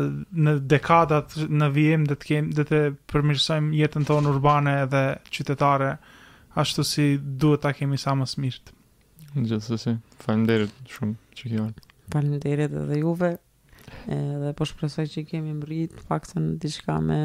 në 0.42 0.56
dekadat 0.72 1.36
në 1.46 1.68
vijim 1.76 2.08
dhe 2.08 2.16
të, 2.18 2.26
kem, 2.32 2.48
dhe 2.58 2.66
të 2.66 2.80
përmirësojmë 3.12 3.78
jetën 3.78 4.08
tonë 4.10 4.32
urbane 4.32 4.74
dhe 4.90 5.04
qytetare 5.30 5.92
ashtu 6.58 6.82
si 6.82 7.06
duhet 7.22 7.62
ta 7.62 7.70
kemi 7.78 8.00
sa 8.02 8.16
më 8.18 8.26
smirt 8.32 8.72
mirët. 9.36 9.52
Gjithsesi, 9.52 9.94
faleminderit 10.24 10.74
shumë 10.90 11.38
që 11.38 11.52
ke 11.52 11.62
ardhur. 11.62 12.66
edhe 12.66 12.98
juve. 12.98 13.32
Edhe 14.18 14.50
po 14.58 14.66
shpresoj 14.66 15.06
që 15.14 15.26
kemi 15.30 15.54
mbrit 15.60 15.94
paktën 16.10 16.56
diçka 16.62 16.98
me 17.00 17.20